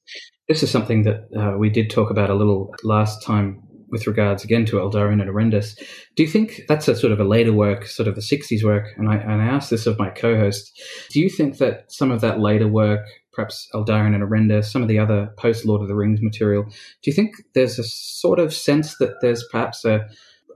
This 0.48 0.64
is 0.64 0.72
something 0.72 1.04
that 1.04 1.28
uh, 1.36 1.58
we 1.58 1.70
did 1.70 1.90
talk 1.90 2.12
about 2.12 2.30
a 2.30 2.36
little 2.36 2.74
last 2.84 3.24
time 3.24 3.62
with 3.90 4.08
regards 4.08 4.44
again 4.44 4.66
to 4.66 4.78
Aldarion 4.78 5.22
and 5.22 5.30
Erendis. 5.30 5.78
Do 6.16 6.24
you 6.24 6.30
think 6.30 6.62
that's 6.68 6.88
a 6.88 6.96
sort 6.96 7.14
of 7.14 7.20
a 7.20 7.24
later 7.24 7.54
work, 7.54 7.86
sort 7.86 8.08
of 8.08 8.18
a 8.18 8.22
60s 8.22 8.64
work? 8.64 8.88
And 8.98 9.10
I, 9.10 9.16
and 9.16 9.42
I 9.42 9.46
asked 9.46 9.70
this 9.70 9.88
of 9.88 9.98
my 9.98 10.10
co 10.10 10.38
host. 10.38 10.72
Do 11.12 11.20
you 11.20 11.30
think 11.30 11.58
that 11.58 11.92
some 11.92 12.12
of 12.12 12.22
that 12.22 12.40
later 12.40 12.68
work, 12.68 13.06
perhaps 13.32 13.68
Aldarion 13.74 14.14
and 14.14 14.24
Erendis, 14.24 14.66
some 14.66 14.82
of 14.82 14.88
the 14.88 15.00
other 15.00 15.34
post 15.38 15.66
Lord 15.66 15.82
of 15.82 15.88
the 15.88 15.96
Rings 15.96 16.20
material, 16.22 16.64
do 16.64 17.10
you 17.10 17.14
think 17.14 17.36
there's 17.54 17.80
a 17.80 17.84
sort 17.84 18.40
of 18.40 18.54
sense 18.54 18.98
that 18.98 19.22
there's 19.22 19.46
perhaps 19.52 19.86
a, 19.86 20.02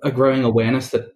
a 0.04 0.12
growing 0.12 0.44
awareness 0.44 0.90
that 0.90 1.14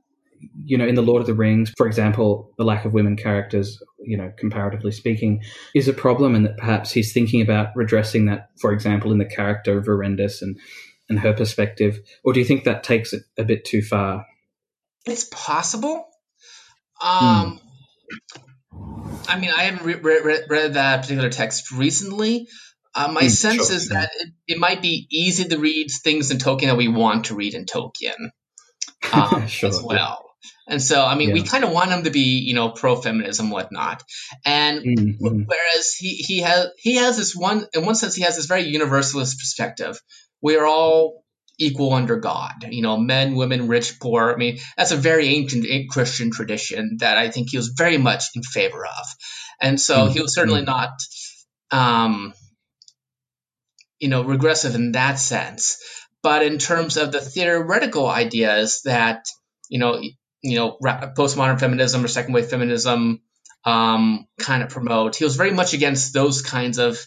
you 0.65 0.77
know, 0.77 0.85
in 0.85 0.95
the 0.95 1.01
Lord 1.01 1.21
of 1.21 1.27
the 1.27 1.33
Rings, 1.33 1.71
for 1.77 1.87
example, 1.87 2.53
the 2.57 2.63
lack 2.63 2.85
of 2.85 2.93
women 2.93 3.15
characters, 3.15 3.81
you 3.99 4.17
know, 4.17 4.31
comparatively 4.37 4.91
speaking, 4.91 5.41
is 5.73 5.87
a 5.87 5.93
problem, 5.93 6.35
and 6.35 6.45
that 6.45 6.57
perhaps 6.57 6.91
he's 6.91 7.13
thinking 7.13 7.41
about 7.41 7.75
redressing 7.75 8.25
that, 8.25 8.49
for 8.59 8.73
example, 8.73 9.11
in 9.11 9.17
the 9.17 9.25
character 9.25 9.77
of 9.77 9.85
Erendis 9.85 10.41
and 10.41 10.59
and 11.09 11.19
her 11.19 11.33
perspective, 11.33 11.99
or 12.23 12.33
do 12.33 12.39
you 12.39 12.45
think 12.45 12.63
that 12.63 12.83
takes 12.83 13.13
it 13.13 13.23
a 13.37 13.43
bit 13.43 13.65
too 13.65 13.81
far? 13.81 14.25
It's 15.05 15.25
possible. 15.25 16.07
Um, 17.03 17.59
mm. 18.71 19.23
I 19.27 19.37
mean, 19.37 19.51
I 19.55 19.63
haven't 19.63 19.85
re- 19.85 19.95
re- 19.95 20.45
read 20.47 20.73
that 20.75 21.01
particular 21.01 21.29
text 21.29 21.71
recently. 21.71 22.47
Uh, 22.95 23.11
my 23.11 23.23
mm, 23.23 23.29
sense 23.29 23.67
sure, 23.67 23.75
is 23.75 23.89
that 23.89 24.11
it, 24.17 24.29
it, 24.47 24.59
might 24.59 24.81
be 24.81 25.07
easy 25.11 25.45
to 25.45 25.57
read 25.57 25.89
things 25.89 26.31
in 26.31 26.37
Tolkien 26.37 26.67
that 26.67 26.77
we 26.77 26.87
want 26.87 27.25
to 27.25 27.35
read 27.35 27.53
in 27.53 27.65
Tolkien 27.65 28.29
um, 29.13 29.47
sure, 29.47 29.69
as 29.69 29.81
well. 29.81 30.23
And 30.67 30.81
so, 30.81 31.03
I 31.03 31.15
mean, 31.15 31.29
yeah. 31.29 31.35
we 31.35 31.43
kind 31.43 31.63
of 31.63 31.71
want 31.71 31.91
him 31.91 32.03
to 32.03 32.09
be, 32.09 32.39
you 32.39 32.55
know, 32.55 32.69
pro-feminism, 32.69 33.49
whatnot. 33.49 34.03
And 34.45 34.79
mm-hmm. 34.79 35.43
whereas 35.45 35.93
he, 35.93 36.15
he 36.15 36.39
has 36.41 36.69
he 36.77 36.95
has 36.95 37.17
this 37.17 37.35
one, 37.35 37.65
in 37.73 37.85
one 37.85 37.95
sense, 37.95 38.15
he 38.15 38.23
has 38.23 38.35
this 38.35 38.45
very 38.45 38.63
universalist 38.63 39.39
perspective. 39.39 39.99
We 40.41 40.55
are 40.55 40.65
all 40.65 41.23
equal 41.59 41.93
under 41.93 42.17
God. 42.17 42.65
You 42.69 42.81
know, 42.81 42.97
men, 42.97 43.35
women, 43.35 43.67
rich, 43.67 43.99
poor. 43.99 44.31
I 44.31 44.37
mean, 44.37 44.59
that's 44.77 44.91
a 44.91 44.97
very 44.97 45.27
ancient 45.27 45.65
Christian 45.89 46.31
tradition 46.31 46.97
that 46.99 47.17
I 47.17 47.29
think 47.29 47.49
he 47.49 47.57
was 47.57 47.69
very 47.69 47.97
much 47.97 48.23
in 48.35 48.43
favor 48.43 48.85
of. 48.85 49.05
And 49.61 49.79
so 49.79 49.97
mm-hmm. 49.97 50.13
he 50.13 50.21
was 50.21 50.33
certainly 50.33 50.61
mm-hmm. 50.61 50.71
not, 50.71 50.91
um, 51.71 52.33
you 53.99 54.09
know, 54.09 54.23
regressive 54.23 54.75
in 54.75 54.93
that 54.93 55.19
sense. 55.19 55.77
But 56.23 56.43
in 56.43 56.57
terms 56.57 56.97
of 56.97 57.11
the 57.11 57.19
theoretical 57.19 58.09
ideas 58.09 58.81
that, 58.85 59.27
you 59.69 59.77
know, 59.77 60.01
you 60.41 60.55
know, 60.55 60.77
postmodern 60.81 61.59
feminism 61.59 62.03
or 62.03 62.07
second 62.07 62.33
wave 62.33 62.47
feminism 62.47 63.21
um, 63.65 64.27
kind 64.39 64.63
of 64.63 64.69
promote. 64.69 65.15
He 65.15 65.23
was 65.23 65.35
very 65.35 65.51
much 65.51 65.73
against 65.73 66.13
those 66.13 66.41
kinds 66.41 66.77
of 66.79 66.99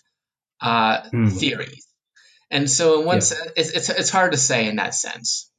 uh, 0.60 1.02
mm. 1.12 1.32
theories, 1.32 1.86
and 2.50 2.70
so 2.70 3.00
in 3.00 3.06
one 3.06 3.16
yeah. 3.16 3.20
sense, 3.20 3.52
it's, 3.56 3.70
it's, 3.70 3.88
it's 3.90 4.10
hard 4.10 4.32
to 4.32 4.38
say 4.38 4.68
in 4.68 4.76
that 4.76 4.94
sense. 4.94 5.50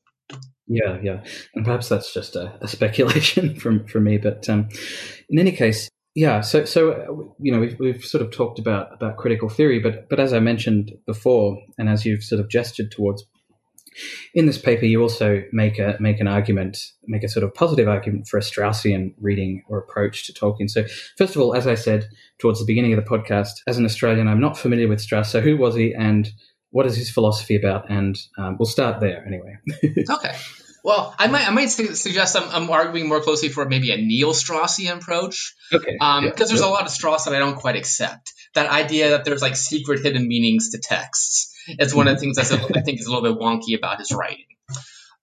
Yeah, 0.68 0.98
yeah, 1.02 1.24
and 1.54 1.64
perhaps 1.64 1.88
that's 1.88 2.14
just 2.14 2.36
a, 2.36 2.58
a 2.62 2.68
speculation 2.68 3.56
from 3.60 3.86
from 3.88 4.06
me, 4.06 4.18
but 4.18 4.50
um, 4.50 4.70
in 5.30 5.40
any 5.40 5.52
case, 5.52 5.90
yeah. 6.16 6.42
So 6.42 6.66
so 6.66 7.36
you 7.40 7.52
know 7.52 7.60
we've 7.60 7.80
we've 7.80 8.04
sort 8.04 8.24
of 8.24 8.32
talked 8.32 8.60
about 8.60 8.94
about 8.94 9.18
critical 9.18 9.50
theory, 9.50 9.80
but 9.80 10.10
but 10.10 10.20
as 10.20 10.34
I 10.34 10.40
mentioned 10.40 10.94
before, 11.06 11.62
and 11.78 11.88
as 11.88 12.06
you've 12.06 12.24
sort 12.24 12.42
of 12.42 12.50
gestured 12.50 12.92
towards 12.92 13.24
in 14.34 14.46
this 14.46 14.58
paper, 14.58 14.86
you 14.86 15.02
also 15.02 15.44
make 15.52 15.80
a 15.80 15.98
make 16.00 16.20
an 16.20 16.28
argument, 16.28 16.78
make 17.06 17.24
a 17.24 17.30
sort 17.30 17.44
of 17.44 17.54
positive 17.54 17.88
argument 17.88 18.28
for 18.28 18.38
a 18.38 18.42
Straussian 18.42 19.14
reading 19.20 19.64
or 19.68 19.78
approach 19.78 20.26
to 20.28 20.34
Tolkien. 20.34 20.70
So, 20.70 20.86
first 21.18 21.36
of 21.36 21.42
all, 21.42 21.56
as 21.56 21.68
I 21.68 21.76
said 21.76 22.08
towards 22.40 22.60
the 22.60 22.66
beginning 22.66 22.94
of 22.94 23.04
the 23.04 23.10
podcast, 23.10 23.62
as 23.68 23.78
an 23.78 23.86
Australian, 23.86 24.28
I'm 24.28 24.42
not 24.42 24.58
familiar 24.58 24.88
with 24.88 25.02
Strauss. 25.02 25.32
So, 25.32 25.42
who 25.42 25.58
was 25.58 25.76
he, 25.76 25.94
and 25.94 26.30
what 26.72 26.86
is 26.86 26.96
his 26.96 27.10
philosophy 27.10 27.56
about? 27.56 27.90
And 27.90 28.18
um, 28.38 28.58
we'll 28.60 28.68
start 28.68 29.00
there 29.00 29.26
anyway. 29.26 29.58
okay. 30.10 30.36
Well, 30.84 31.14
I 31.20 31.28
might 31.28 31.46
I 31.46 31.52
might 31.52 31.70
suggest 31.70 32.38
I'm, 32.38 32.50
I'm, 32.50 32.70
arguing 32.70 33.10
more 33.10 33.20
closely 33.20 33.50
for 33.50 33.68
maybe 33.68 33.92
a 33.92 33.98
neo-Straussian 33.98 35.02
approach. 35.02 35.54
Okay. 35.74 35.92
Because 35.92 36.18
um, 36.20 36.24
yeah, 36.24 36.32
there's 36.38 36.62
yeah. 36.62 36.66
a 36.66 36.70
lot 36.70 36.84
of 36.84 36.92
Strauss 36.92 37.26
that 37.26 37.36
I 37.36 37.40
don't 37.40 37.58
quite 37.58 37.76
accept. 37.76 38.32
That 38.54 38.70
idea 38.70 39.10
that 39.10 39.26
there's 39.26 39.42
like 39.42 39.58
secret 39.58 40.02
hidden 40.02 40.26
meanings 40.28 40.70
to 40.70 40.80
texts. 40.80 41.54
It's 41.68 41.94
one 41.94 42.08
of 42.08 42.16
the 42.16 42.20
things 42.20 42.38
I 42.38 42.44
think 42.44 43.00
is 43.00 43.08
a 43.08 43.14
little 43.14 43.34
bit 43.34 43.42
wonky 43.42 43.78
about 43.78 44.00
his 44.00 44.12
writing. 44.12 44.46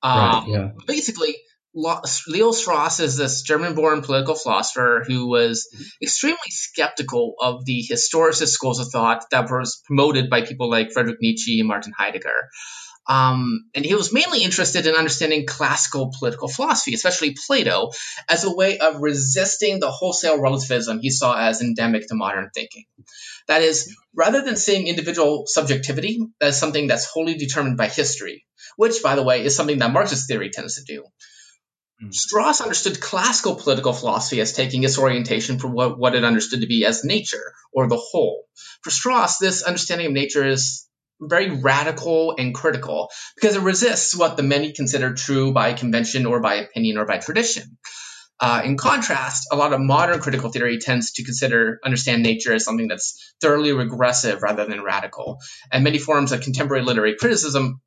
Um, 0.02 0.18
right, 0.18 0.44
yeah. 0.48 0.70
Basically, 0.86 1.34
Leo 1.74 2.52
Strauss 2.52 3.00
is 3.00 3.16
this 3.16 3.42
German-born 3.42 4.02
political 4.02 4.34
philosopher 4.34 5.02
who 5.06 5.28
was 5.28 5.68
extremely 6.02 6.38
skeptical 6.50 7.34
of 7.40 7.64
the 7.64 7.84
historicist 7.90 8.48
schools 8.48 8.78
of 8.78 8.88
thought 8.88 9.24
that 9.30 9.50
was 9.50 9.82
promoted 9.86 10.30
by 10.30 10.42
people 10.42 10.70
like 10.70 10.92
Friedrich 10.92 11.18
Nietzsche 11.20 11.58
and 11.58 11.68
Martin 11.68 11.92
Heidegger. 11.96 12.48
Um, 13.06 13.66
and 13.74 13.84
he 13.84 13.94
was 13.94 14.12
mainly 14.12 14.42
interested 14.42 14.86
in 14.86 14.94
understanding 14.94 15.46
classical 15.46 16.12
political 16.18 16.48
philosophy, 16.48 16.94
especially 16.94 17.36
Plato, 17.46 17.90
as 18.28 18.44
a 18.44 18.54
way 18.54 18.78
of 18.78 19.00
resisting 19.00 19.78
the 19.78 19.90
wholesale 19.90 20.40
relativism 20.40 21.00
he 21.00 21.10
saw 21.10 21.36
as 21.36 21.60
endemic 21.60 22.08
to 22.08 22.14
modern 22.14 22.50
thinking. 22.54 22.84
That 23.46 23.62
is, 23.62 23.94
rather 24.14 24.42
than 24.42 24.56
seeing 24.56 24.86
individual 24.86 25.44
subjectivity 25.46 26.20
as 26.40 26.58
something 26.58 26.86
that's 26.86 27.04
wholly 27.04 27.34
determined 27.34 27.76
by 27.76 27.88
history, 27.88 28.46
which, 28.76 29.02
by 29.02 29.16
the 29.16 29.22
way, 29.22 29.44
is 29.44 29.54
something 29.54 29.78
that 29.80 29.92
Marxist 29.92 30.26
theory 30.26 30.50
tends 30.50 30.76
to 30.76 30.84
do. 30.84 31.04
Hmm. 32.00 32.10
Strauss 32.10 32.62
understood 32.62 33.00
classical 33.00 33.54
political 33.54 33.92
philosophy 33.92 34.40
as 34.40 34.54
taking 34.54 34.82
its 34.82 34.98
orientation 34.98 35.58
from 35.58 35.72
what, 35.72 35.98
what 35.98 36.14
it 36.14 36.24
understood 36.24 36.62
to 36.62 36.66
be 36.66 36.86
as 36.86 37.04
nature, 37.04 37.52
or 37.72 37.86
the 37.86 37.96
whole. 37.96 38.44
For 38.82 38.90
Strauss, 38.90 39.36
this 39.36 39.62
understanding 39.62 40.06
of 40.06 40.12
nature 40.12 40.46
is 40.46 40.83
very 41.20 41.50
radical 41.50 42.34
and 42.38 42.54
critical 42.54 43.10
because 43.36 43.56
it 43.56 43.62
resists 43.62 44.16
what 44.16 44.36
the 44.36 44.42
many 44.42 44.72
consider 44.72 45.14
true 45.14 45.52
by 45.52 45.72
convention 45.72 46.26
or 46.26 46.40
by 46.40 46.56
opinion 46.56 46.98
or 46.98 47.06
by 47.06 47.18
tradition. 47.18 47.78
Uh, 48.40 48.62
in 48.64 48.76
contrast, 48.76 49.46
a 49.52 49.56
lot 49.56 49.72
of 49.72 49.80
modern 49.80 50.20
critical 50.20 50.50
theory 50.50 50.78
tends 50.78 51.12
to 51.12 51.24
consider 51.24 51.78
understand 51.84 52.22
nature 52.22 52.52
as 52.52 52.64
something 52.64 52.88
that's 52.88 53.34
thoroughly 53.40 53.72
regressive 53.72 54.42
rather 54.42 54.66
than 54.66 54.82
radical, 54.82 55.38
and 55.70 55.84
many 55.84 55.98
forms 55.98 56.32
of 56.32 56.40
contemporary 56.40 56.82
literary 56.84 57.14
criticism 57.16 57.80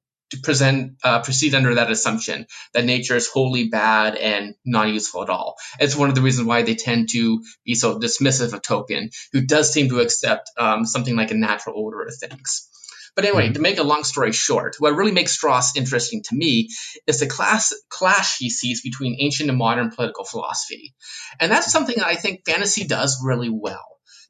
present 0.43 0.97
uh, 1.03 1.21
proceed 1.21 1.55
under 1.55 1.75
that 1.75 1.91
assumption 1.91 2.45
that 2.73 2.85
nature 2.85 3.15
is 3.15 3.27
wholly 3.27 3.69
bad 3.69 4.15
and 4.15 4.55
not 4.65 4.89
useful 4.89 5.23
at 5.23 5.29
all. 5.29 5.55
It's 5.79 5.95
one 5.95 6.09
of 6.09 6.15
the 6.15 6.21
reasons 6.21 6.47
why 6.47 6.63
they 6.63 6.75
tend 6.75 7.09
to 7.11 7.43
be 7.65 7.75
so 7.75 7.99
dismissive 7.99 8.53
of 8.53 8.61
Tolkien, 8.61 9.09
who 9.31 9.45
does 9.45 9.71
seem 9.71 9.89
to 9.89 9.99
accept 9.99 10.49
um, 10.57 10.85
something 10.85 11.15
like 11.15 11.31
a 11.31 11.35
natural 11.35 11.75
order 11.77 12.01
of 12.01 12.13
things. 12.15 12.69
But 13.17 13.25
anyway, 13.25 13.45
mm-hmm. 13.45 13.53
to 13.53 13.61
make 13.61 13.79
a 13.79 13.83
long 13.83 14.03
story 14.03 14.31
short, 14.31 14.75
what 14.77 14.95
really 14.95 15.11
makes 15.11 15.31
Strauss 15.31 15.75
interesting 15.75 16.21
to 16.25 16.35
me 16.35 16.69
is 17.07 17.19
the 17.19 17.25
class, 17.25 17.73
clash 17.89 18.37
he 18.37 18.51
sees 18.51 18.83
between 18.83 19.17
ancient 19.19 19.49
and 19.49 19.57
modern 19.57 19.89
political 19.89 20.23
philosophy. 20.23 20.93
And 21.39 21.51
that's 21.51 21.71
something 21.71 21.95
that 21.97 22.05
I 22.05 22.13
think 22.13 22.45
fantasy 22.45 22.85
does 22.85 23.19
really 23.25 23.49
well. 23.49 23.83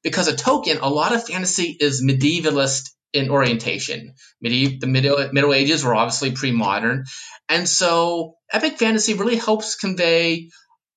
Because 0.03 0.29
a 0.29 0.35
token, 0.37 0.77
a 0.77 0.89
lot 0.89 1.13
of 1.13 1.27
fantasy 1.27 1.75
is 1.77 2.01
medievalist 2.01 2.91
in 3.11 3.29
orientation. 3.29 4.13
Medieval, 4.41 4.77
the 4.79 4.87
Middle, 4.87 5.29
Middle 5.33 5.53
Ages 5.53 5.83
were 5.83 5.93
obviously 5.93 6.31
pre-modern. 6.31 7.03
And 7.49 7.67
so 7.67 8.35
epic 8.49 8.77
fantasy 8.77 9.15
really 9.15 9.35
helps 9.35 9.75
convey 9.75 10.49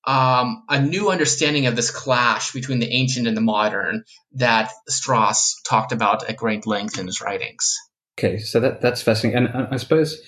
um, 0.05 0.63
a 0.67 0.81
new 0.81 1.09
understanding 1.09 1.67
of 1.67 1.75
this 1.75 1.91
clash 1.91 2.51
between 2.51 2.79
the 2.79 2.91
ancient 2.91 3.27
and 3.27 3.37
the 3.37 3.41
modern 3.41 4.03
that 4.33 4.71
Strauss 4.87 5.61
talked 5.67 5.91
about 5.91 6.27
at 6.29 6.37
great 6.37 6.65
length 6.65 6.99
in 6.99 7.05
his 7.05 7.21
writings. 7.21 7.77
Okay, 8.19 8.37
so 8.37 8.59
that 8.59 8.81
that's 8.81 9.01
fascinating, 9.01 9.47
and 9.47 9.67
I 9.71 9.77
suppose 9.77 10.21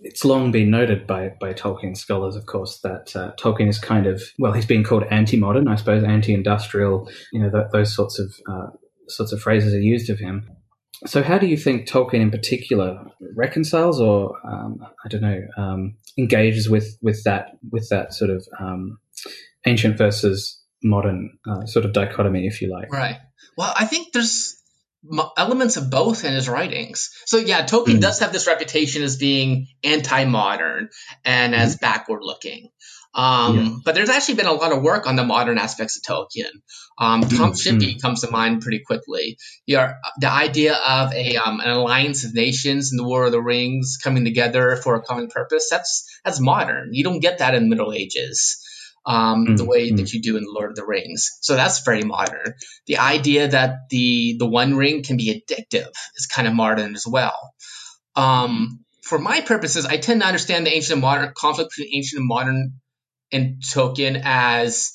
it's 0.00 0.24
long 0.24 0.50
been 0.52 0.70
noted 0.70 1.06
by 1.06 1.32
by 1.40 1.52
Tolkien 1.52 1.96
scholars, 1.96 2.36
of 2.36 2.46
course, 2.46 2.80
that 2.80 3.14
uh, 3.16 3.32
Tolkien 3.38 3.68
is 3.68 3.78
kind 3.78 4.06
of 4.06 4.22
well, 4.38 4.52
he's 4.52 4.66
been 4.66 4.84
called 4.84 5.04
anti-modern, 5.10 5.68
I 5.68 5.76
suppose, 5.76 6.04
anti-industrial. 6.04 7.08
You 7.32 7.40
know, 7.40 7.50
th- 7.50 7.66
those 7.72 7.94
sorts 7.94 8.18
of 8.18 8.34
uh, 8.48 8.68
sorts 9.08 9.32
of 9.32 9.40
phrases 9.40 9.74
are 9.74 9.80
used 9.80 10.10
of 10.10 10.18
him. 10.18 10.48
So, 11.04 11.22
how 11.22 11.38
do 11.38 11.46
you 11.46 11.56
think 11.56 11.86
Tolkien, 11.86 12.20
in 12.20 12.30
particular, 12.30 13.04
reconciles, 13.34 14.00
or 14.00 14.36
um, 14.46 14.78
I 15.04 15.08
don't 15.08 15.22
know, 15.22 15.42
um, 15.56 15.96
engages 16.18 16.70
with 16.70 16.96
with 17.02 17.22
that 17.24 17.58
with 17.70 17.88
that 17.90 18.14
sort 18.14 18.30
of 18.30 18.46
um, 18.58 18.98
ancient 19.64 19.98
versus 19.98 20.62
modern 20.82 21.38
uh, 21.48 21.66
sort 21.66 21.84
of 21.84 21.92
dichotomy, 21.92 22.46
if 22.46 22.62
you 22.62 22.70
like? 22.70 22.92
Right. 22.92 23.18
Well, 23.56 23.72
I 23.74 23.86
think 23.86 24.12
there's 24.12 24.62
elements 25.36 25.76
of 25.76 25.90
both 25.90 26.24
in 26.24 26.32
his 26.32 26.48
writings. 26.48 27.10
So 27.26 27.38
yeah, 27.38 27.64
Tolkien 27.64 27.96
mm. 27.96 28.00
does 28.00 28.20
have 28.20 28.32
this 28.32 28.46
reputation 28.46 29.02
as 29.02 29.16
being 29.16 29.68
anti-modern 29.84 30.90
and 31.24 31.54
as 31.54 31.76
mm. 31.76 31.80
backward-looking. 31.80 32.70
Um, 33.14 33.56
yeah. 33.56 33.76
But 33.84 33.94
there's 33.94 34.10
actually 34.10 34.34
been 34.34 34.46
a 34.46 34.52
lot 34.52 34.72
of 34.72 34.82
work 34.82 35.06
on 35.06 35.16
the 35.16 35.24
modern 35.24 35.56
aspects 35.56 35.96
of 35.96 36.02
Tolkien. 36.02 36.50
Um, 36.98 37.22
mm-hmm. 37.22 37.36
Tom 37.36 37.52
Shippey 37.52 37.92
mm-hmm. 37.92 37.98
comes 37.98 38.20
to 38.20 38.30
mind 38.30 38.60
pretty 38.60 38.80
quickly. 38.80 39.38
the 39.66 39.96
idea 40.24 40.74
of 40.74 41.14
a 41.14 41.36
um, 41.36 41.60
an 41.60 41.70
alliance 41.70 42.24
of 42.24 42.34
nations 42.34 42.92
in 42.92 42.98
the 42.98 43.04
War 43.04 43.24
of 43.24 43.32
the 43.32 43.40
Rings 43.40 43.98
coming 44.02 44.24
together 44.24 44.76
for 44.76 44.96
a 44.96 45.02
common 45.02 45.28
purpose. 45.28 45.68
That's 45.70 46.20
that's 46.24 46.40
modern. 46.40 46.90
You 46.92 47.04
don't 47.04 47.20
get 47.20 47.38
that 47.38 47.54
in 47.54 47.64
the 47.64 47.68
Middle 47.70 47.92
Ages. 47.92 48.62
Um, 49.08 49.44
mm-hmm. 49.44 49.56
the 49.56 49.64
way 49.64 49.92
that 49.92 50.12
you 50.12 50.20
do 50.20 50.36
in 50.36 50.44
Lord 50.44 50.70
of 50.70 50.76
the 50.76 50.84
Rings. 50.84 51.38
So 51.40 51.54
that's 51.54 51.84
very 51.84 52.02
modern. 52.02 52.54
The 52.86 52.98
idea 52.98 53.46
that 53.46 53.88
the 53.88 54.34
the 54.36 54.48
One 54.48 54.74
Ring 54.74 55.04
can 55.04 55.16
be 55.16 55.32
addictive 55.32 55.92
is 56.16 56.26
kind 56.26 56.48
of 56.48 56.54
modern 56.54 56.96
as 56.96 57.06
well. 57.06 57.54
Um, 58.16 58.80
for 59.02 59.20
my 59.20 59.42
purposes, 59.42 59.86
I 59.86 59.98
tend 59.98 60.22
to 60.22 60.26
understand 60.26 60.66
the 60.66 60.74
ancient 60.74 60.94
and 60.94 61.02
modern 61.02 61.32
conflict 61.36 61.70
between 61.76 61.94
ancient 61.94 62.18
and 62.18 62.26
modern 62.26 62.80
and 63.30 63.62
Tolkien 63.62 64.20
as 64.24 64.92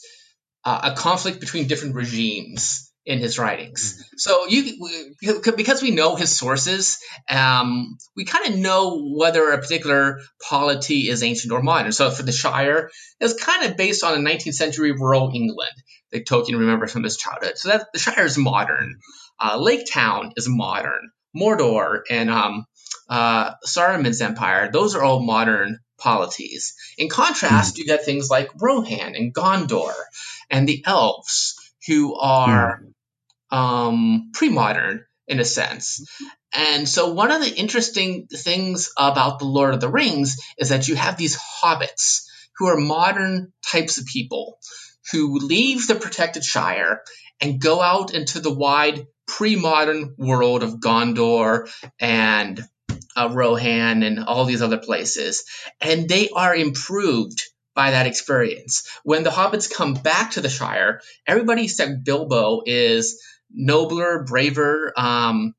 uh, 0.66 0.92
a 0.92 0.96
conflict 0.96 1.40
between 1.40 1.68
different 1.68 1.96
regimes 1.96 2.91
in 3.06 3.20
his 3.20 3.40
writings. 3.40 3.94
Mm-hmm. 3.94 4.18
So 4.18 4.46
you 4.48 5.46
because 5.56 5.82
we 5.82 5.92
know 5.92 6.16
his 6.16 6.38
sources, 6.38 7.00
um, 7.30 7.98
we 8.16 8.26
kind 8.26 8.54
of 8.54 8.60
know 8.60 9.02
whether 9.16 9.50
a 9.52 9.58
particular 9.58 10.20
polity 10.48 11.10
is 11.10 11.24
ancient 11.24 11.52
or 11.52 11.62
modern. 11.62 11.92
So 11.92 12.12
for 12.12 12.24
the 12.24 12.32
Shire, 12.32 12.92
it's 13.20 13.42
kind 13.42 13.66
of 13.66 13.78
based 13.78 14.04
on 14.04 14.14
a 14.14 14.30
19th 14.30 14.54
century 14.54 14.92
rural 14.92 15.32
England 15.34 15.74
that 16.12 16.28
Tolkien 16.28 16.60
remembers 16.60 16.92
from 16.92 17.04
his 17.04 17.18
childhood. 17.18 17.58
So 17.58 17.70
that 17.70 17.88
the 17.94 18.00
Shire 18.00 18.26
is 18.26 18.38
modern. 18.38 19.00
Uh, 19.40 19.58
Lake 19.60 19.88
Town 19.92 20.34
is 20.36 20.48
modern. 20.48 21.10
Mordor 21.36 22.02
and 22.10 22.30
um, 22.30 22.66
uh, 23.10 23.54
Saruman's 23.66 24.22
empire, 24.22 24.70
those 24.72 24.96
are 24.96 25.04
all 25.04 25.22
modern 25.22 25.80
polities. 25.98 26.74
In 26.98 27.10
contrast, 27.10 27.76
mm. 27.76 27.80
you 27.80 27.86
get 27.86 28.04
things 28.04 28.30
like 28.30 28.50
Rohan 28.60 29.16
and 29.16 29.34
Gondor 29.34 29.94
and 30.50 30.68
the 30.68 30.84
elves, 30.86 31.56
who 31.88 32.16
are 32.16 32.84
mm. 33.52 33.58
um, 33.58 34.32
pre 34.34 34.50
modern 34.50 35.06
in 35.28 35.40
a 35.40 35.46
sense. 35.46 36.06
And 36.54 36.88
so, 36.88 37.14
one 37.14 37.32
of 37.32 37.42
the 37.42 37.54
interesting 37.54 38.28
things 38.28 38.92
about 38.98 39.40
The 39.40 39.46
Lord 39.46 39.74
of 39.74 39.82
the 39.82 39.90
Rings 39.90 40.38
is 40.58 40.70
that 40.70 40.88
you 40.88 40.96
have 40.96 41.18
these 41.18 41.38
hobbits 41.38 42.26
who 42.58 42.68
are 42.68 42.78
modern 42.78 43.54
types 43.66 43.98
of 43.98 44.06
people 44.06 44.60
who 45.12 45.40
leave 45.40 45.88
the 45.88 45.96
protected 45.96 46.44
Shire 46.44 47.02
and 47.40 47.60
go 47.60 47.82
out 47.82 48.14
into 48.14 48.40
the 48.40 48.54
wide 48.54 49.08
pre 49.26 49.56
modern 49.56 50.16
world 50.18 50.64
of 50.64 50.76
Gondor 50.76 51.72
and 52.00 52.62
uh, 53.16 53.30
Rohan 53.32 54.04
and 54.04 54.24
all 54.24 54.46
these 54.46 54.62
other 54.62 54.78
places. 54.78 55.44
And 55.80 56.08
they 56.08 56.30
are 56.30 56.56
improved 56.56 57.42
by 57.74 57.92
that 57.92 58.08
experience. 58.08 58.88
When 59.04 59.24
the 59.24 59.30
hobbits 59.30 59.74
come 59.74 59.94
back 59.94 60.32
to 60.32 60.42
the 60.42 60.50
Shire, 60.50 61.02
everybody 61.26 61.66
except 61.66 62.04
Bilbo 62.04 62.62
is 62.66 63.22
nobler, 63.50 64.24
braver. 64.24 64.94
Um, 64.98 65.56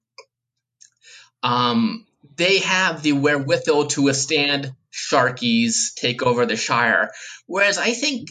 um, 1.42 2.06
they 2.36 2.58
have 2.60 3.02
the 3.02 3.12
wherewithal 3.12 3.88
to 3.88 4.02
withstand 4.02 4.72
Sharky's 4.92 5.94
take 5.94 6.22
over 6.22 6.46
the 6.46 6.56
Shire. 6.56 7.10
Whereas 7.46 7.78
I 7.78 7.92
think 7.92 8.30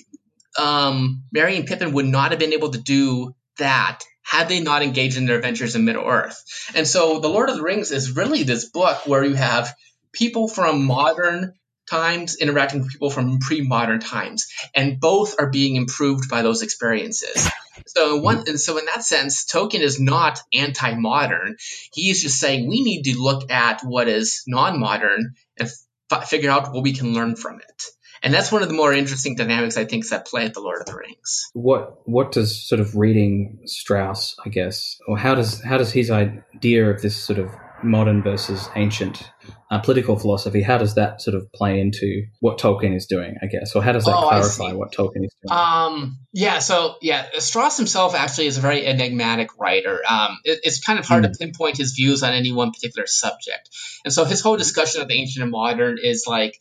um, 0.58 1.24
Merry 1.32 1.58
and 1.58 1.68
Pippin 1.68 1.94
would 1.94 2.06
not 2.06 2.32
have 2.32 2.40
been 2.40 2.54
able 2.54 2.72
to 2.72 2.80
do 2.80 3.36
that 3.58 4.02
had 4.24 4.48
they 4.48 4.62
not 4.62 4.84
engaged 4.84 5.18
in 5.18 5.26
their 5.26 5.38
adventures 5.38 5.76
in 5.76 5.86
Middle 5.86 6.06
Earth. 6.06 6.72
And 6.76 6.88
so 6.88 7.20
The 7.20 7.28
Lord 7.28 7.50
of 7.50 7.58
the 7.58 7.64
Rings 7.64 7.92
is 7.92 8.16
really 8.16 8.44
this 8.44 8.70
book 8.70 9.08
where 9.08 9.24
you 9.24 9.34
have 9.34 9.74
people 10.14 10.48
from 10.48 10.86
modern 10.86 11.54
times 11.92 12.38
interacting 12.38 12.80
with 12.80 12.92
people 12.92 13.10
from 13.10 13.40
pre-modern 13.40 14.00
times, 14.00 14.48
and 14.74 15.00
both 15.00 15.36
are 15.40 15.50
being 15.50 15.76
improved 15.76 16.30
by 16.30 16.42
those 16.42 16.62
experiences. 16.62 17.50
So 17.88 18.18
in 18.18 18.24
one, 18.24 18.44
and 18.48 18.60
so 18.60 18.78
in 18.78 18.86
that 18.86 19.04
sense, 19.04 19.46
Tolkien 19.46 19.82
is 19.82 20.00
not 20.00 20.40
anti-modern. 20.54 21.58
he 21.94 22.10
is 22.10 22.22
just 22.22 22.40
saying 22.40 22.68
we 22.68 22.84
need 22.84 23.04
to 23.04 23.22
look 23.22 23.52
at 23.52 23.82
what 23.82 24.08
is 24.08 24.44
non-modern 24.48 25.36
and 25.58 25.70
f- 26.12 26.30
figure 26.30 26.50
out 26.50 26.74
what 26.74 26.84
we 26.84 26.94
can 26.94 27.14
learn 27.14 27.36
from 27.36 27.60
it. 27.60 27.84
And 28.24 28.34
that's 28.34 28.52
one 28.52 28.62
of 28.62 28.68
the 28.68 28.76
more 28.76 28.94
interesting 28.94 29.36
dynamics 29.36 29.78
I 29.78 29.86
think 29.86 30.08
that 30.10 30.28
play 30.28 30.46
at 30.46 30.54
the 30.54 30.60
Lord 30.60 30.82
of 30.82 30.86
the 30.86 30.96
Rings. 30.96 31.50
What 31.54 32.08
what 32.08 32.32
does 32.32 32.56
sort 32.56 32.80
of 32.80 32.96
reading 32.96 33.62
Strauss, 33.66 34.36
I 34.46 34.50
guess, 34.50 34.98
or 35.08 35.18
how 35.18 35.34
does 35.34 35.62
how 35.64 35.78
does 35.78 35.92
his 35.92 36.12
idea 36.12 36.90
of 36.90 37.02
this 37.02 37.16
sort 37.16 37.40
of 37.40 37.50
modern 37.84 38.22
versus 38.22 38.70
ancient 38.76 39.32
uh, 39.70 39.80
political 39.80 40.18
philosophy, 40.18 40.62
how 40.62 40.78
does 40.78 40.96
that 40.96 41.22
sort 41.22 41.36
of 41.36 41.52
play 41.54 41.80
into 41.80 42.26
what 42.40 42.58
Tolkien 42.58 42.96
is 42.96 43.06
doing, 43.06 43.36
I 43.42 43.48
guess, 43.48 43.76
or 43.76 43.82
how 43.82 43.94
does 43.94 44.06
that 44.06 44.16
oh, 44.16 44.28
clarify 44.28 44.74
what 44.74 44.92
Tolkien 44.92 45.26
is 45.26 45.36
doing? 45.42 45.58
Um, 45.58 46.20
yeah, 46.34 46.60
so 46.60 46.96
yeah, 47.02 47.26
Strauss 47.38 47.78
himself 47.78 48.14
actually 48.14 48.48
is 48.48 48.58
a 48.58 48.62
very 48.62 48.86
enigmatic 48.86 49.50
writer. 49.58 50.02
Um, 50.08 50.38
it, 50.44 50.60
it's 50.64 50.80
kind 50.80 51.00
of 51.00 51.06
hard 51.06 51.24
mm. 51.24 51.32
to 51.32 51.38
pinpoint 51.40 51.78
his 51.78 51.94
views 51.94 52.22
on 52.24 52.34
any 52.34 52.52
one 52.52 52.72
particular 52.72 53.08
subject, 53.08 53.70
and 54.04 54.14
so 54.14 54.26
his 54.26 54.42
whole 54.42 54.58
discussion 54.58 55.02
of 55.02 55.08
the 55.08 55.16
ancient 55.16 55.44
and 55.44 55.52
modern 55.52 55.98
is 56.02 56.26
like 56.28 56.60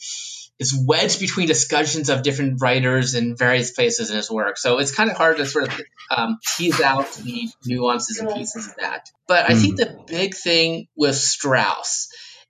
is 0.60 0.78
wedged 0.86 1.18
between 1.20 1.46
discussions 1.46 2.10
of 2.10 2.22
different 2.22 2.60
writers 2.60 3.14
in 3.14 3.34
various 3.34 3.70
places 3.70 4.10
in 4.10 4.16
his 4.16 4.30
work. 4.30 4.58
So 4.58 4.78
it's 4.78 4.94
kind 4.94 5.10
of 5.10 5.16
hard 5.16 5.38
to 5.38 5.46
sort 5.46 5.68
of 5.68 5.80
um, 6.10 6.38
tease 6.56 6.82
out 6.82 7.10
the 7.14 7.48
nuances 7.64 8.18
and 8.18 8.32
pieces 8.34 8.66
of 8.68 8.76
that. 8.76 9.08
But 9.26 9.50
I 9.50 9.54
think 9.54 9.72
hmm. 9.72 9.76
the 9.76 9.98
big 10.06 10.34
thing 10.34 10.86
with 10.94 11.16
Strauss 11.16 12.08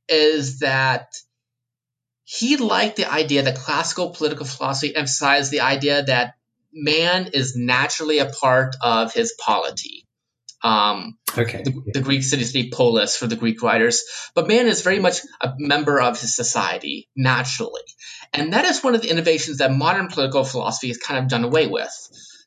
is 0.09 0.59
that 0.59 1.07
he 2.25 2.57
liked 2.57 2.97
the 2.97 3.11
idea 3.11 3.43
that 3.43 3.57
classical 3.57 4.11
political 4.11 4.45
philosophy 4.45 4.95
emphasized 4.95 5.53
the 5.53 5.61
idea 5.61 6.03
that 6.03 6.35
man 6.73 7.31
is 7.33 7.55
naturally 7.57 8.19
a 8.19 8.27
part 8.27 8.75
of 8.83 9.15
his 9.15 9.35
polity. 9.39 10.05
Um, 10.63 11.17
okay. 11.37 11.63
The, 11.63 11.83
the, 11.95 12.01
Greek 12.01 12.23
city 12.23 12.45
state 12.45 12.73
polis 12.73 13.17
for 13.17 13.27
the 13.27 13.37
Greek 13.37 13.63
writers. 13.63 14.05
But 14.35 14.49
man 14.49 14.67
is 14.67 14.83
very 14.83 14.99
much 14.99 15.21
a 15.41 15.55
member 15.59 16.01
of 16.01 16.21
his 16.21 16.37
society 16.37 17.09
naturally. 17.17 17.83
And 18.33 18.53
that 18.53 18.67
is 18.67 18.83
one 18.83 18.95
of 18.95 19.03
the 19.03 19.11
innovations 19.11 19.59
that 19.59 19.73
modern 19.73 20.09
political 20.09 20.45
philosophy 20.45 20.89
has 20.89 20.99
kind 20.99 21.19
of 21.19 21.29
done 21.29 21.45
away 21.45 21.67
with. 21.67 21.91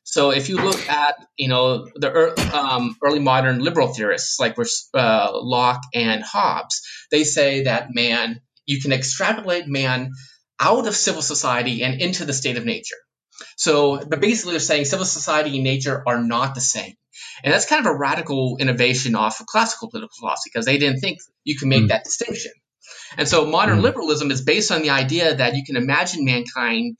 So 0.04 0.30
if 0.30 0.48
you 0.48 0.58
look 0.58 0.88
at, 0.88 1.16
you 1.36 1.48
know, 1.48 1.88
the 1.96 2.10
early, 2.10 2.42
um, 2.52 2.96
early 3.02 3.18
modern 3.18 3.58
liberal 3.58 3.88
theorists 3.88 4.38
like 4.38 4.56
uh, 4.94 5.30
Locke 5.32 5.82
and 5.92 6.22
Hobbes, 6.22 6.82
they 7.10 7.24
say 7.24 7.64
that 7.64 7.88
man, 7.92 8.40
you 8.66 8.80
can 8.80 8.92
extrapolate 8.92 9.66
man 9.66 10.12
out 10.60 10.86
of 10.86 10.94
civil 10.94 11.22
society 11.22 11.82
and 11.82 12.00
into 12.00 12.24
the 12.24 12.32
state 12.32 12.56
of 12.56 12.64
nature. 12.64 12.96
So, 13.56 13.98
but 14.04 14.20
basically, 14.20 14.52
they're 14.52 14.60
saying 14.60 14.84
civil 14.84 15.06
society 15.06 15.56
and 15.56 15.64
nature 15.64 16.02
are 16.06 16.22
not 16.22 16.54
the 16.54 16.60
same. 16.60 16.94
And 17.42 17.52
that's 17.52 17.66
kind 17.66 17.84
of 17.84 17.92
a 17.92 17.96
radical 17.96 18.56
innovation 18.60 19.14
off 19.14 19.40
of 19.40 19.46
classical 19.46 19.90
political 19.90 20.14
philosophy 20.18 20.50
because 20.52 20.66
they 20.66 20.78
didn't 20.78 21.00
think 21.00 21.18
you 21.42 21.58
can 21.58 21.68
make 21.68 21.84
mm. 21.84 21.88
that 21.88 22.04
distinction. 22.04 22.52
And 23.16 23.28
so 23.28 23.46
modern 23.46 23.78
mm. 23.78 23.82
liberalism 23.82 24.30
is 24.30 24.42
based 24.42 24.70
on 24.70 24.82
the 24.82 24.90
idea 24.90 25.36
that 25.36 25.56
you 25.56 25.64
can 25.64 25.76
imagine 25.76 26.24
mankind, 26.24 26.96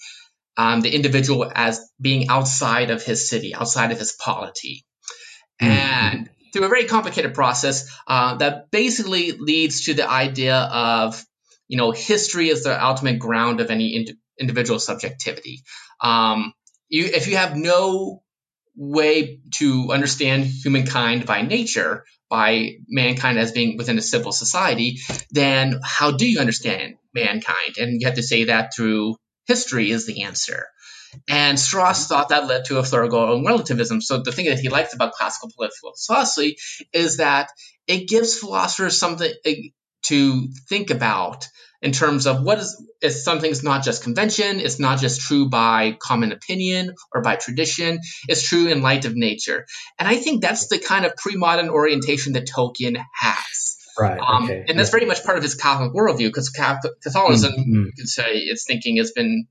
um, 0.57 0.80
the 0.80 0.95
individual, 0.95 1.51
as 1.55 1.80
being 2.01 2.28
outside 2.28 2.91
of 2.91 3.03
his 3.03 3.28
city, 3.28 3.55
outside 3.55 3.93
of 3.93 3.99
his 3.99 4.12
polity. 4.12 4.85
Mm. 5.61 5.66
And 5.66 6.30
through 6.53 6.64
a 6.64 6.68
very 6.68 6.85
complicated 6.85 7.35
process 7.35 7.91
uh, 8.07 8.37
that 8.37 8.70
basically 8.70 9.32
leads 9.32 9.87
to 9.87 9.95
the 9.95 10.09
idea 10.09 10.57
of, 10.57 11.22
you 11.68 11.76
know, 11.76 11.91
history 11.91 12.49
is 12.49 12.64
the 12.64 12.85
ultimate 12.85 13.18
ground 13.18 13.61
of 13.61 13.70
any 13.70 13.97
ind- 13.97 14.16
individual 14.39 14.78
subjectivity. 14.78 15.62
Um, 16.01 16.53
you, 16.89 17.07
if 17.07 17.26
you 17.26 17.37
have 17.37 17.57
no 17.57 18.22
way 18.77 19.41
to 19.55 19.93
understand 19.93 20.45
humankind 20.45 21.27
by 21.27 21.43
nature, 21.43 22.05
by 22.29 22.77
mankind 22.89 23.39
as 23.39 23.53
being 23.53 23.77
within 23.77 23.99
a 23.99 24.03
civil 24.03 24.33
society, 24.33 24.99
then 25.31 25.81
how 25.83 26.11
do 26.11 26.29
you 26.29 26.41
understand 26.41 26.95
mankind? 27.14 27.77
And 27.79 28.01
you 28.01 28.07
have 28.07 28.16
to 28.16 28.22
say 28.22 28.45
that 28.45 28.75
through 28.75 29.16
history 29.47 29.91
is 29.91 30.07
the 30.07 30.22
answer. 30.22 30.66
And 31.29 31.59
Strauss 31.59 32.09
thought 32.09 32.31
that 32.31 32.49
led 32.49 32.64
to 32.66 32.79
a 32.79 32.83
thorough 32.83 33.45
relativism. 33.45 34.01
So 34.01 34.22
the 34.22 34.33
thing 34.33 34.47
that 34.47 34.59
he 34.59 34.68
likes 34.68 34.95
about 34.95 35.12
classical 35.12 35.51
political 35.55 35.93
philosophy 36.07 36.57
is 36.93 37.18
that 37.18 37.51
it 37.87 38.09
gives 38.09 38.37
philosophers 38.37 38.99
something 38.99 39.33
to 40.07 40.49
think 40.68 40.91
about 40.91 41.47
in 41.85 41.93
terms 41.93 42.26
of 42.26 42.43
what 42.43 42.59
is 42.59 42.82
if 43.03 43.12
something's 43.12 43.62
not 43.62 43.85
just 43.85 44.03
convention, 44.03 44.59
it's 44.59 44.80
not 44.80 44.99
just 44.99 45.20
true 45.20 45.51
by 45.51 45.97
common 46.01 46.32
opinion 46.32 46.95
or 47.14 47.20
by 47.20 47.37
tradition, 47.37 48.01
it's 48.26 48.49
true 48.49 48.68
in 48.68 48.80
light 48.80 49.05
of 49.05 49.14
nature. 49.14 49.66
And 49.99 50.09
I 50.09 50.16
think 50.16 50.41
that's 50.41 50.68
the 50.68 50.78
kind 50.78 51.05
of 51.05 51.14
pre-modern 51.14 51.68
orientation 51.68 52.32
that 52.32 52.49
Tolkien 52.49 52.97
has. 53.12 53.76
Right. 53.99 54.18
Um, 54.18 54.45
okay. 54.45 54.64
And 54.66 54.78
that's 54.78 54.91
very 54.91 55.05
much 55.05 55.22
part 55.24 55.37
of 55.37 55.43
his 55.45 55.55
Catholic 55.55 55.93
worldview 55.93 56.28
because 56.28 56.49
Catholicism, 56.49 57.53
mm-hmm. 57.53 57.85
you 57.85 57.93
could 57.97 58.09
say, 58.09 58.39
its 58.39 58.64
thinking 58.66 58.97
has 58.97 59.12
been, 59.12 59.47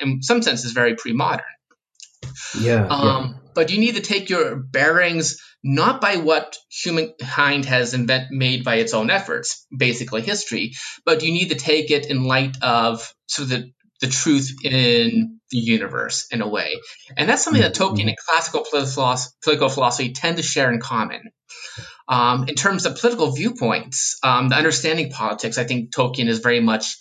in 0.00 0.22
some 0.22 0.42
senses, 0.42 0.72
very 0.72 0.94
pre-modern. 0.94 1.46
Yeah, 2.58 2.86
um, 2.88 3.24
yeah. 3.24 3.32
But 3.54 3.70
you 3.72 3.78
need 3.78 3.96
to 3.96 4.02
take 4.02 4.30
your 4.30 4.56
bearings 4.56 5.38
not 5.64 6.00
by 6.00 6.16
what 6.16 6.56
humankind 6.70 7.64
has 7.64 7.94
invent, 7.94 8.30
made 8.30 8.64
by 8.64 8.76
its 8.76 8.94
own 8.94 9.10
efforts, 9.10 9.66
basically 9.76 10.22
history, 10.22 10.74
but 11.04 11.22
you 11.22 11.32
need 11.32 11.48
to 11.48 11.56
take 11.56 11.90
it 11.90 12.06
in 12.06 12.24
light 12.24 12.56
of 12.62 13.12
sort 13.26 13.44
of 13.44 13.50
the, 13.50 13.72
the 14.00 14.06
truth 14.06 14.56
in 14.62 15.40
the 15.50 15.58
universe 15.58 16.26
in 16.30 16.42
a 16.42 16.48
way. 16.48 16.74
And 17.16 17.28
that's 17.28 17.42
something 17.42 17.62
that 17.62 17.74
Tolkien 17.74 18.00
mm-hmm. 18.00 18.08
and 18.08 18.16
classical 18.16 18.64
political 18.70 19.68
philosophy 19.68 20.12
tend 20.12 20.36
to 20.36 20.42
share 20.42 20.70
in 20.70 20.80
common. 20.80 21.32
Um, 22.08 22.44
in 22.48 22.54
terms 22.54 22.86
of 22.86 22.98
political 22.98 23.32
viewpoints, 23.32 24.18
um, 24.22 24.48
the 24.48 24.56
understanding 24.56 25.10
politics, 25.10 25.58
I 25.58 25.64
think 25.64 25.94
Tolkien 25.94 26.28
is 26.28 26.38
very 26.38 26.60
much 26.60 26.96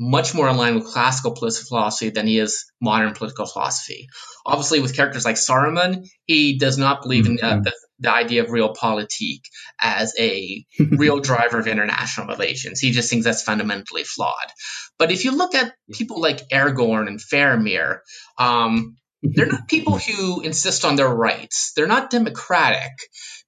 much 0.00 0.34
more 0.34 0.48
in 0.48 0.56
line 0.56 0.74
with 0.76 0.86
classical 0.86 1.32
political 1.32 1.66
philosophy 1.66 2.08
than 2.08 2.26
he 2.26 2.38
is 2.38 2.72
modern 2.80 3.12
political 3.12 3.44
philosophy. 3.44 4.08
Obviously, 4.46 4.80
with 4.80 4.96
characters 4.96 5.26
like 5.26 5.36
Saruman, 5.36 6.08
he 6.24 6.58
does 6.58 6.78
not 6.78 7.02
believe 7.02 7.26
in 7.26 7.38
uh, 7.40 7.46
mm-hmm. 7.46 7.62
the, 7.64 7.72
the, 7.98 8.10
idea 8.10 8.42
of 8.42 8.50
real 8.50 8.72
realpolitik 8.72 9.42
as 9.78 10.14
a 10.18 10.64
real 10.90 11.20
driver 11.20 11.58
of 11.58 11.66
international 11.66 12.28
relations. 12.28 12.80
He 12.80 12.92
just 12.92 13.10
thinks 13.10 13.26
that's 13.26 13.42
fundamentally 13.42 14.04
flawed. 14.04 14.50
But 14.98 15.12
if 15.12 15.26
you 15.26 15.36
look 15.36 15.54
at 15.54 15.74
people 15.92 16.18
like 16.18 16.48
Aragorn 16.48 17.06
and 17.06 17.20
Faramir, 17.20 17.98
um, 18.38 18.96
they're 19.22 19.46
not 19.46 19.68
people 19.68 19.98
who 19.98 20.40
insist 20.40 20.86
on 20.86 20.96
their 20.96 21.08
rights. 21.14 21.72
They're 21.76 21.86
not 21.86 22.08
democratic, 22.08 22.92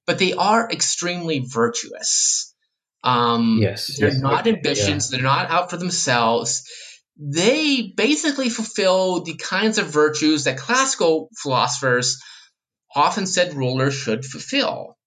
but 0.05 0.19
they 0.19 0.33
are 0.33 0.69
extremely 0.69 1.39
virtuous. 1.39 2.52
Um, 3.03 3.59
yes, 3.61 3.97
they're 3.97 4.09
yes, 4.09 4.19
not 4.21 4.47
ambitions. 4.47 5.11
Yeah. 5.11 5.17
They're 5.17 5.23
not 5.23 5.49
out 5.49 5.69
for 5.69 5.77
themselves. 5.77 6.63
They 7.17 7.93
basically 7.95 8.49
fulfill 8.49 9.23
the 9.23 9.35
kinds 9.35 9.77
of 9.77 9.87
virtues 9.87 10.45
that 10.45 10.57
classical 10.57 11.29
philosophers 11.35 12.21
often 12.95 13.27
said 13.27 13.53
rulers 13.53 13.93
should 13.93 14.25
fulfill. 14.25 14.97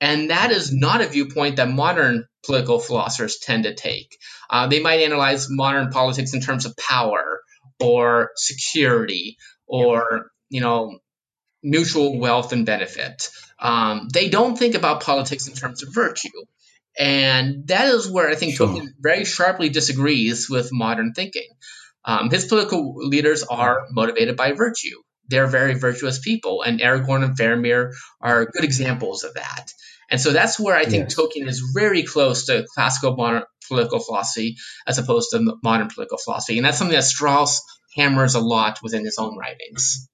And 0.00 0.30
that 0.30 0.50
is 0.50 0.72
not 0.72 1.02
a 1.02 1.08
viewpoint 1.08 1.56
that 1.56 1.68
modern 1.68 2.26
political 2.44 2.78
philosophers 2.78 3.38
tend 3.38 3.64
to 3.64 3.74
take. 3.74 4.16
Uh, 4.48 4.66
they 4.66 4.80
might 4.80 5.00
analyze 5.00 5.48
modern 5.50 5.90
politics 5.90 6.32
in 6.32 6.40
terms 6.40 6.64
of 6.64 6.76
power 6.76 7.40
or 7.78 8.30
security 8.36 9.36
or, 9.66 10.30
you 10.48 10.60
know, 10.60 10.98
mutual 11.62 12.18
wealth 12.18 12.52
and 12.52 12.64
benefit. 12.64 13.28
Um, 13.58 14.08
they 14.10 14.30
don't 14.30 14.58
think 14.58 14.74
about 14.74 15.02
politics 15.02 15.48
in 15.48 15.54
terms 15.54 15.82
of 15.82 15.92
virtue. 15.92 16.28
And 16.98 17.66
that 17.68 17.86
is 17.88 18.10
where 18.10 18.28
I 18.28 18.34
think 18.34 18.56
sure. 18.56 18.68
Tolkien 18.68 18.88
very 18.98 19.24
sharply 19.24 19.68
disagrees 19.68 20.48
with 20.50 20.70
modern 20.72 21.12
thinking. 21.12 21.48
Um, 22.04 22.30
his 22.30 22.46
political 22.46 22.94
leaders 22.96 23.42
are 23.42 23.86
motivated 23.90 24.36
by 24.36 24.52
virtue. 24.52 24.96
They're 25.28 25.46
very 25.46 25.74
virtuous 25.74 26.18
people, 26.18 26.62
and 26.62 26.80
Aragorn 26.80 27.22
and 27.22 27.38
Faramir 27.38 27.92
are 28.20 28.46
good 28.46 28.64
examples 28.64 29.22
of 29.22 29.34
that. 29.34 29.72
And 30.10 30.20
so 30.20 30.32
that's 30.32 30.58
where 30.58 30.74
I 30.74 30.84
think 30.84 31.10
yes. 31.10 31.14
Tolkien 31.14 31.46
is 31.46 31.72
very 31.72 32.02
close 32.02 32.46
to 32.46 32.66
classical 32.74 33.14
modern 33.14 33.44
political 33.68 34.00
philosophy 34.00 34.56
as 34.86 34.98
opposed 34.98 35.30
to 35.30 35.56
modern 35.62 35.88
political 35.88 36.18
philosophy. 36.18 36.58
And 36.58 36.66
that's 36.66 36.78
something 36.78 36.96
that 36.96 37.04
Strauss 37.04 37.62
hammers 37.94 38.34
a 38.34 38.40
lot 38.40 38.80
within 38.82 39.04
his 39.04 39.18
own 39.18 39.36
writings. 39.38 40.08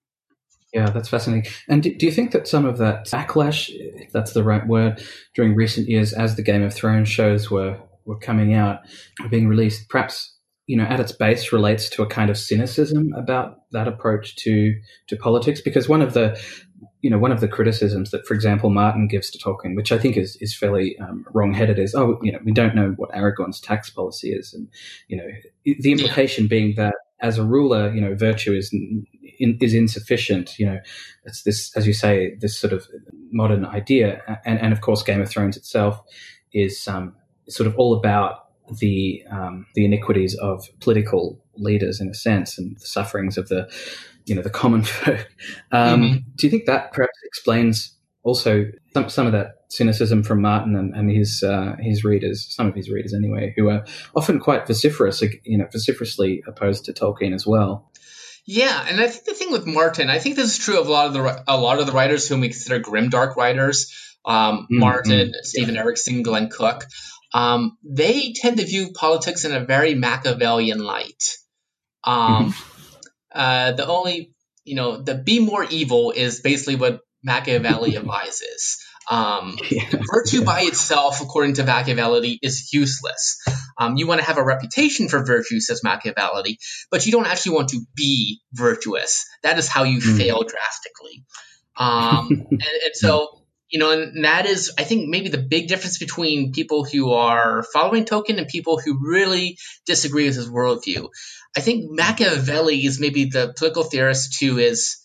Yeah, 0.76 0.90
that's 0.90 1.08
fascinating. 1.08 1.50
And 1.70 1.82
do, 1.82 1.94
do, 1.94 2.04
you 2.04 2.12
think 2.12 2.32
that 2.32 2.46
some 2.46 2.66
of 2.66 2.76
that 2.76 3.06
backlash, 3.06 3.70
if 3.70 4.12
that's 4.12 4.34
the 4.34 4.44
right 4.44 4.66
word, 4.66 5.02
during 5.34 5.54
recent 5.54 5.88
years 5.88 6.12
as 6.12 6.36
the 6.36 6.42
Game 6.42 6.62
of 6.62 6.74
Thrones 6.74 7.08
shows 7.08 7.50
were, 7.50 7.80
were 8.04 8.18
coming 8.18 8.52
out, 8.52 8.80
were 9.22 9.30
being 9.30 9.48
released, 9.48 9.88
perhaps 9.88 10.34
you 10.66 10.76
know, 10.76 10.84
at 10.84 11.00
its 11.00 11.12
base 11.12 11.50
relates 11.50 11.88
to 11.88 12.02
a 12.02 12.06
kind 12.06 12.28
of 12.28 12.36
cynicism 12.36 13.14
about 13.16 13.60
that 13.72 13.88
approach 13.88 14.36
to 14.36 14.74
to 15.06 15.16
politics. 15.16 15.62
Because 15.62 15.88
one 15.88 16.02
of 16.02 16.12
the 16.12 16.38
you 17.00 17.08
know, 17.08 17.18
one 17.18 17.32
of 17.32 17.40
the 17.40 17.48
criticisms 17.48 18.10
that, 18.10 18.26
for 18.26 18.34
example, 18.34 18.68
Martin 18.68 19.08
gives 19.08 19.30
to 19.30 19.38
Tolkien, 19.38 19.76
which 19.76 19.92
I 19.92 19.98
think 19.98 20.18
is 20.18 20.36
is 20.42 20.54
fairly 20.54 20.98
um, 20.98 21.24
wrong-headed, 21.32 21.78
is 21.78 21.94
oh, 21.94 22.18
you 22.22 22.32
know, 22.32 22.40
we 22.44 22.52
don't 22.52 22.74
know 22.74 22.92
what 22.98 23.12
Aragorn's 23.12 23.60
tax 23.60 23.88
policy 23.88 24.30
is, 24.30 24.52
and 24.52 24.68
you 25.08 25.16
know, 25.16 25.28
the 25.64 25.92
implication 25.92 26.48
being 26.48 26.74
that 26.76 26.96
as 27.20 27.38
a 27.38 27.44
ruler, 27.44 27.92
you 27.94 28.00
know, 28.00 28.14
virtue 28.14 28.52
is 28.52 28.74
in, 29.38 29.58
is 29.60 29.74
insufficient. 29.74 30.58
You 30.58 30.66
know, 30.66 30.78
it's 31.24 31.42
this, 31.42 31.76
as 31.76 31.86
you 31.86 31.92
say, 31.92 32.34
this 32.40 32.58
sort 32.58 32.72
of 32.72 32.86
modern 33.30 33.64
idea, 33.64 34.22
and 34.44 34.60
and 34.60 34.72
of 34.72 34.80
course, 34.80 35.02
Game 35.02 35.20
of 35.20 35.28
Thrones 35.28 35.56
itself 35.56 36.00
is 36.52 36.86
um, 36.88 37.14
sort 37.48 37.66
of 37.66 37.76
all 37.76 37.94
about 37.94 38.46
the 38.80 39.22
um, 39.30 39.66
the 39.74 39.84
iniquities 39.84 40.34
of 40.36 40.68
political 40.80 41.42
leaders 41.56 42.00
in 42.00 42.08
a 42.08 42.14
sense 42.14 42.58
and 42.58 42.76
the 42.78 42.86
sufferings 42.86 43.38
of 43.38 43.48
the 43.48 43.70
you 44.26 44.34
know 44.34 44.42
the 44.42 44.50
common 44.50 44.82
folk. 44.84 45.28
Um, 45.72 46.02
mm-hmm. 46.02 46.16
Do 46.36 46.46
you 46.46 46.50
think 46.50 46.66
that 46.66 46.92
perhaps 46.92 47.18
explains 47.24 47.96
also 48.22 48.64
some, 48.92 49.08
some 49.08 49.26
of 49.26 49.32
that 49.32 49.52
cynicism 49.68 50.22
from 50.22 50.42
Martin 50.42 50.74
and, 50.74 50.94
and 50.94 51.10
his 51.10 51.42
uh, 51.42 51.76
his 51.78 52.04
readers, 52.04 52.46
some 52.54 52.66
of 52.66 52.74
his 52.74 52.90
readers 52.90 53.14
anyway, 53.14 53.54
who 53.56 53.68
are 53.68 53.84
often 54.14 54.40
quite 54.40 54.66
vociferous, 54.66 55.22
you 55.44 55.56
know, 55.56 55.66
vociferously 55.72 56.42
opposed 56.46 56.84
to 56.84 56.92
Tolkien 56.92 57.34
as 57.34 57.46
well? 57.46 57.90
Yeah, 58.46 58.86
and 58.88 59.00
I 59.00 59.08
think 59.08 59.24
the 59.24 59.34
thing 59.34 59.50
with 59.50 59.66
Martin, 59.66 60.08
I 60.08 60.20
think 60.20 60.36
this 60.36 60.56
is 60.56 60.64
true 60.64 60.80
of 60.80 60.86
a 60.86 60.92
lot 60.92 61.06
of 61.08 61.12
the 61.14 61.44
a 61.48 61.58
lot 61.58 61.80
of 61.80 61.86
the 61.86 61.92
writers 61.92 62.28
whom 62.28 62.40
we 62.40 62.48
consider 62.48 62.78
grimdark 62.78 63.34
writers, 63.34 63.92
um, 64.24 64.60
mm-hmm. 64.60 64.78
Martin, 64.78 65.32
Stephen 65.42 65.74
yeah. 65.74 65.80
Erikson, 65.80 66.22
Glenn 66.22 66.48
Cook. 66.48 66.84
Um, 67.34 67.76
they 67.82 68.32
tend 68.34 68.58
to 68.58 68.64
view 68.64 68.92
politics 68.92 69.44
in 69.44 69.52
a 69.52 69.64
very 69.64 69.94
Machiavellian 69.94 70.78
light. 70.78 71.24
Um, 72.04 72.52
mm-hmm. 72.52 73.00
uh, 73.34 73.72
the 73.72 73.86
only, 73.86 74.32
you 74.64 74.76
know, 74.76 75.02
the 75.02 75.16
be 75.16 75.40
more 75.40 75.64
evil 75.64 76.12
is 76.12 76.40
basically 76.40 76.76
what 76.76 77.00
Machiavelli 77.24 77.96
advises. 77.96 78.78
Um, 79.10 79.58
yeah. 79.70 79.90
Virtue 80.12 80.44
by 80.44 80.62
itself, 80.62 81.20
according 81.20 81.54
to 81.54 81.64
Machiavelli, 81.64 82.38
is 82.42 82.72
useless. 82.72 83.38
Um, 83.78 83.96
you 83.96 84.06
want 84.06 84.20
to 84.20 84.26
have 84.26 84.38
a 84.38 84.44
reputation 84.44 85.08
for 85.08 85.24
virtue, 85.24 85.60
says 85.60 85.82
Machiavelli, 85.82 86.58
but 86.90 87.04
you 87.04 87.12
don't 87.12 87.26
actually 87.26 87.56
want 87.56 87.68
to 87.70 87.80
be 87.94 88.40
virtuous. 88.52 89.26
That 89.42 89.58
is 89.58 89.68
how 89.68 89.82
you 89.84 89.98
mm. 89.98 90.16
fail 90.16 90.42
drastically. 90.42 91.24
Um, 91.76 92.28
and, 92.50 92.62
and, 92.62 92.94
so 92.94 93.42
you 93.68 93.80
know, 93.80 93.90
and 93.90 94.24
that 94.24 94.46
is, 94.46 94.72
I 94.78 94.84
think, 94.84 95.08
maybe 95.08 95.28
the 95.28 95.38
big 95.38 95.68
difference 95.68 95.98
between 95.98 96.52
people 96.52 96.84
who 96.84 97.12
are 97.12 97.64
following 97.64 98.04
Tolkien 98.04 98.38
and 98.38 98.46
people 98.46 98.78
who 98.78 99.10
really 99.10 99.58
disagree 99.86 100.26
with 100.26 100.36
his 100.36 100.48
worldview. 100.48 101.08
I 101.56 101.60
think 101.60 101.86
Machiavelli 101.88 102.84
is 102.84 103.00
maybe 103.00 103.26
the 103.26 103.52
political 103.56 103.82
theorist 103.82 104.40
who 104.40 104.58
is 104.58 104.98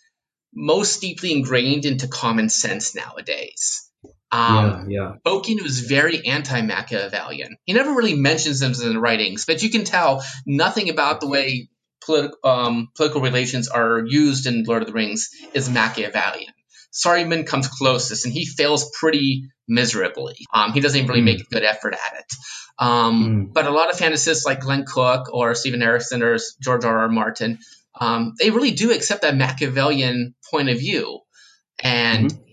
most 0.54 1.02
deeply 1.02 1.32
ingrained 1.32 1.86
into 1.86 2.08
common 2.08 2.50
sense 2.50 2.94
nowadays. 2.94 3.90
Um, 4.32 4.90
yeah, 4.90 5.02
yeah. 5.02 5.14
Tolkien 5.26 5.62
was 5.62 5.82
very 5.82 6.26
anti-Machiavellian. 6.26 7.58
He 7.66 7.74
never 7.74 7.92
really 7.94 8.16
mentions 8.16 8.60
them 8.60 8.72
in 8.74 8.94
the 8.94 9.00
writings, 9.00 9.46
but 9.46 9.62
you 9.62 9.70
can 9.70 9.84
tell 9.84 10.24
nothing 10.46 10.90
about 10.90 11.20
the 11.20 11.28
way 11.28 11.70
politi- 12.08 12.32
um, 12.44 12.90
political 12.96 13.22
relations 13.22 13.68
are 13.68 14.04
used 14.06 14.46
in 14.46 14.64
Lord 14.64 14.82
of 14.82 14.88
the 14.88 14.94
Rings 14.94 15.30
is 15.54 15.70
Machiavellian. 15.70 16.54
Saruman 16.94 17.48
comes 17.48 17.68
closest, 17.68 18.26
and 18.26 18.34
he 18.34 18.46
fails 18.46 18.92
pretty 19.00 19.50
miserably. 19.68 20.36
Um, 20.54 20.74
he 20.74 20.82
doesn't 20.82 21.08
really 21.08 21.22
mm. 21.22 21.26
make 21.26 21.42
a 21.42 21.46
good 21.46 21.64
effort 21.64 21.94
at 21.94 22.20
it. 22.20 22.26
Um, 22.78 23.24
mm. 23.24 23.54
But 23.54 23.66
a 23.66 23.72
lot 23.72 23.90
of 23.90 23.98
fantasists 23.98 24.46
like 24.46 24.60
Glenn 24.60 24.86
Cook 24.86 25.34
or 25.34 25.56
Stephen 25.56 25.82
Erikson 25.82 26.22
or 26.22 26.38
George 26.62 26.84
R. 26.84 27.00
R. 27.00 27.10
Martin, 27.10 27.60
um, 28.00 28.34
they 28.40 28.50
really 28.50 28.72
do 28.72 28.92
accept 28.92 29.22
that 29.22 29.38
Machiavellian 29.38 30.36
point 30.50 30.70
of 30.70 30.80
view. 30.80 31.22
And 31.82 32.32
mm-hmm. 32.32 32.51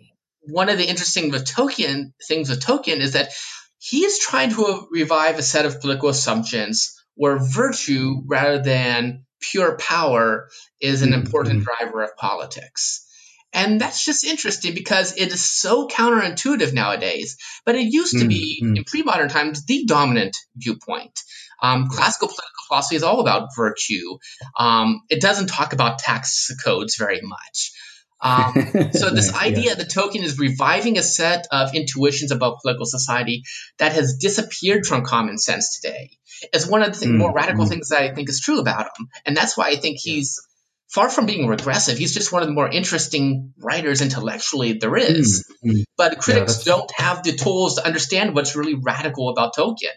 One 0.48 0.68
of 0.68 0.78
the 0.78 0.88
interesting 0.88 1.30
with 1.30 1.44
Tolkien 1.44 2.12
things 2.26 2.48
with 2.48 2.60
Tolkien 2.60 2.98
is 2.98 3.12
that 3.12 3.30
he 3.78 4.04
is 4.04 4.18
trying 4.18 4.50
to 4.50 4.88
revive 4.90 5.38
a 5.38 5.42
set 5.42 5.66
of 5.66 5.80
political 5.80 6.08
assumptions 6.08 6.94
where 7.14 7.38
virtue 7.38 8.22
rather 8.26 8.62
than 8.62 9.24
pure 9.40 9.76
power 9.76 10.48
is 10.80 11.02
an 11.02 11.10
mm-hmm. 11.10 11.20
important 11.20 11.64
driver 11.64 12.02
of 12.02 12.16
politics. 12.16 13.04
And 13.52 13.80
that's 13.80 14.04
just 14.04 14.24
interesting 14.24 14.74
because 14.74 15.16
it 15.16 15.28
is 15.28 15.42
so 15.42 15.88
counterintuitive 15.88 16.74
nowadays. 16.74 17.36
But 17.64 17.76
it 17.76 17.92
used 17.92 18.18
to 18.18 18.28
be, 18.28 18.60
mm-hmm. 18.62 18.76
in 18.76 18.84
pre 18.84 19.02
modern 19.02 19.28
times, 19.28 19.64
the 19.64 19.84
dominant 19.86 20.36
viewpoint. 20.54 21.18
Um, 21.62 21.88
classical 21.88 22.28
political 22.28 22.64
philosophy 22.68 22.96
is 22.96 23.02
all 23.02 23.20
about 23.20 23.48
virtue. 23.56 24.18
Um, 24.58 25.00
it 25.08 25.20
doesn't 25.20 25.48
talk 25.48 25.72
about 25.72 25.98
tax 25.98 26.50
codes 26.62 26.96
very 26.96 27.20
much. 27.22 27.72
Um, 28.20 28.52
so 28.92 29.10
this 29.14 29.34
idea 29.34 29.70
yeah. 29.70 29.74
that 29.74 29.90
Tolkien 29.90 30.22
is 30.22 30.38
reviving 30.38 30.98
a 30.98 31.02
set 31.02 31.46
of 31.52 31.74
intuitions 31.74 32.32
about 32.32 32.60
political 32.60 32.86
society 32.86 33.44
that 33.78 33.92
has 33.92 34.18
disappeared 34.20 34.86
from 34.86 35.04
common 35.04 35.38
sense 35.38 35.80
today 35.80 36.18
is 36.52 36.66
one 36.66 36.82
of 36.82 36.92
the 36.92 36.98
th- 36.98 37.10
mm, 37.10 37.16
more 37.16 37.32
radical 37.32 37.64
mm. 37.64 37.68
things 37.68 37.88
that 37.88 38.00
I 38.00 38.14
think 38.14 38.28
is 38.28 38.40
true 38.40 38.60
about 38.60 38.86
him, 38.86 39.08
and 39.26 39.36
that's 39.36 39.56
why 39.56 39.68
I 39.68 39.76
think 39.76 39.98
he's 40.00 40.40
far 40.88 41.10
from 41.10 41.26
being 41.26 41.46
regressive, 41.46 41.98
he's 41.98 42.14
just 42.14 42.32
one 42.32 42.42
of 42.42 42.48
the 42.48 42.54
more 42.54 42.68
interesting 42.68 43.52
writers 43.58 44.00
intellectually 44.00 44.74
there 44.74 44.96
is. 44.96 45.46
Mm-hmm. 45.64 45.82
But 45.96 46.18
critics 46.18 46.66
yeah, 46.66 46.72
don't 46.72 46.90
have 46.96 47.22
the 47.22 47.32
tools 47.32 47.74
to 47.76 47.86
understand 47.86 48.34
what's 48.34 48.56
really 48.56 48.74
radical 48.74 49.28
about 49.28 49.54
Tolkien 49.54 49.96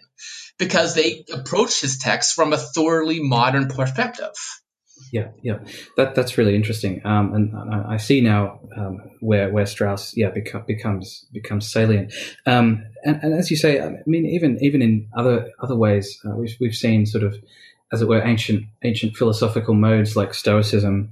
because 0.57 0.93
they 0.93 1.25
approach 1.31 1.81
his 1.81 1.97
text 1.97 2.35
from 2.35 2.53
a 2.53 2.57
thoroughly 2.57 3.21
modern 3.21 3.69
perspective. 3.69 4.33
Yeah, 5.11 5.27
yeah, 5.41 5.59
that 5.97 6.15
that's 6.15 6.37
really 6.37 6.55
interesting, 6.55 7.05
um, 7.05 7.33
and, 7.33 7.53
I 7.85 7.97
see 7.97 8.21
now 8.21 8.61
um, 8.77 8.97
where 9.19 9.51
where 9.51 9.65
Strauss, 9.65 10.15
yeah, 10.15 10.31
beco- 10.31 10.65
becomes 10.65 11.25
becomes 11.33 11.69
salient. 11.69 12.13
Um, 12.45 12.85
and, 13.03 13.19
and, 13.21 13.33
as 13.33 13.51
you 13.51 13.57
say, 13.57 13.81
I 13.81 13.97
mean, 14.05 14.25
even 14.25 14.57
even 14.61 14.81
in 14.81 15.09
other 15.13 15.51
other 15.61 15.75
ways, 15.75 16.17
uh, 16.25 16.37
we've 16.37 16.55
we've 16.61 16.73
seen 16.73 17.05
sort 17.05 17.25
of 17.25 17.35
as 17.91 18.01
it 18.01 18.07
were, 18.07 18.21
ancient 18.21 18.63
ancient 18.83 19.17
philosophical 19.17 19.73
modes 19.73 20.15
like 20.15 20.33
Stoicism, 20.33 21.11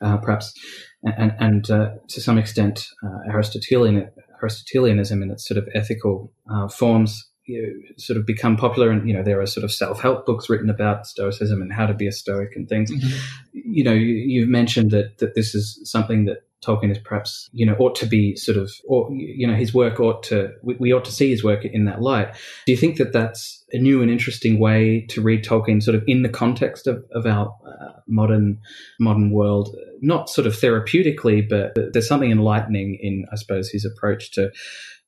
uh, 0.00 0.16
perhaps, 0.16 0.54
and 1.02 1.34
and 1.38 1.70
uh, 1.70 1.90
to 2.08 2.20
some 2.20 2.38
extent 2.38 2.86
uh, 3.04 3.30
Aristotelian 3.30 4.10
Aristotelianism 4.42 5.22
in 5.22 5.30
its 5.30 5.46
sort 5.46 5.58
of 5.58 5.68
ethical 5.74 6.32
uh, 6.50 6.68
forms. 6.68 7.28
You 7.44 7.62
know, 7.62 7.94
sort 7.96 8.18
of 8.18 8.26
become 8.26 8.56
popular, 8.56 8.90
and 8.90 9.08
you 9.08 9.14
know 9.14 9.22
there 9.22 9.40
are 9.40 9.46
sort 9.46 9.64
of 9.64 9.72
self-help 9.72 10.26
books 10.26 10.48
written 10.48 10.70
about 10.70 11.06
Stoicism 11.06 11.60
and 11.60 11.72
how 11.72 11.86
to 11.86 11.94
be 11.94 12.06
a 12.06 12.12
Stoic 12.12 12.54
and 12.54 12.68
things. 12.68 12.90
Mm-hmm. 12.90 13.18
You 13.52 13.84
know, 13.84 13.92
you, 13.92 14.14
you've 14.14 14.48
mentioned 14.48 14.92
that 14.92 15.18
that 15.18 15.34
this 15.34 15.54
is 15.54 15.80
something 15.84 16.26
that 16.26 16.44
Tolkien 16.62 16.92
is 16.92 16.98
perhaps, 16.98 17.50
you 17.52 17.66
know, 17.66 17.74
ought 17.74 17.96
to 17.96 18.06
be 18.06 18.36
sort 18.36 18.56
of, 18.56 18.70
or, 18.84 19.10
you 19.12 19.46
know, 19.46 19.54
his 19.54 19.74
work 19.74 19.98
ought 19.98 20.22
to, 20.24 20.52
we, 20.62 20.76
we, 20.78 20.92
ought 20.92 21.04
to 21.04 21.12
see 21.12 21.28
his 21.28 21.42
work 21.42 21.64
in 21.64 21.86
that 21.86 22.00
light. 22.00 22.32
Do 22.66 22.72
you 22.72 22.78
think 22.78 22.98
that 22.98 23.12
that's 23.12 23.64
a 23.72 23.78
new 23.78 24.00
and 24.00 24.10
interesting 24.10 24.60
way 24.60 25.04
to 25.08 25.20
read 25.20 25.44
Tolkien 25.44 25.82
sort 25.82 25.96
of 25.96 26.04
in 26.06 26.22
the 26.22 26.28
context 26.28 26.86
of, 26.86 27.04
of 27.10 27.26
our 27.26 27.52
uh, 27.66 27.92
modern, 28.06 28.60
modern 29.00 29.32
world? 29.32 29.74
Not 30.00 30.30
sort 30.30 30.46
of 30.46 30.54
therapeutically, 30.54 31.48
but 31.48 31.92
there's 31.92 32.06
something 32.06 32.30
enlightening 32.30 32.96
in, 33.00 33.26
I 33.32 33.36
suppose, 33.36 33.68
his 33.68 33.84
approach 33.84 34.30
to, 34.32 34.52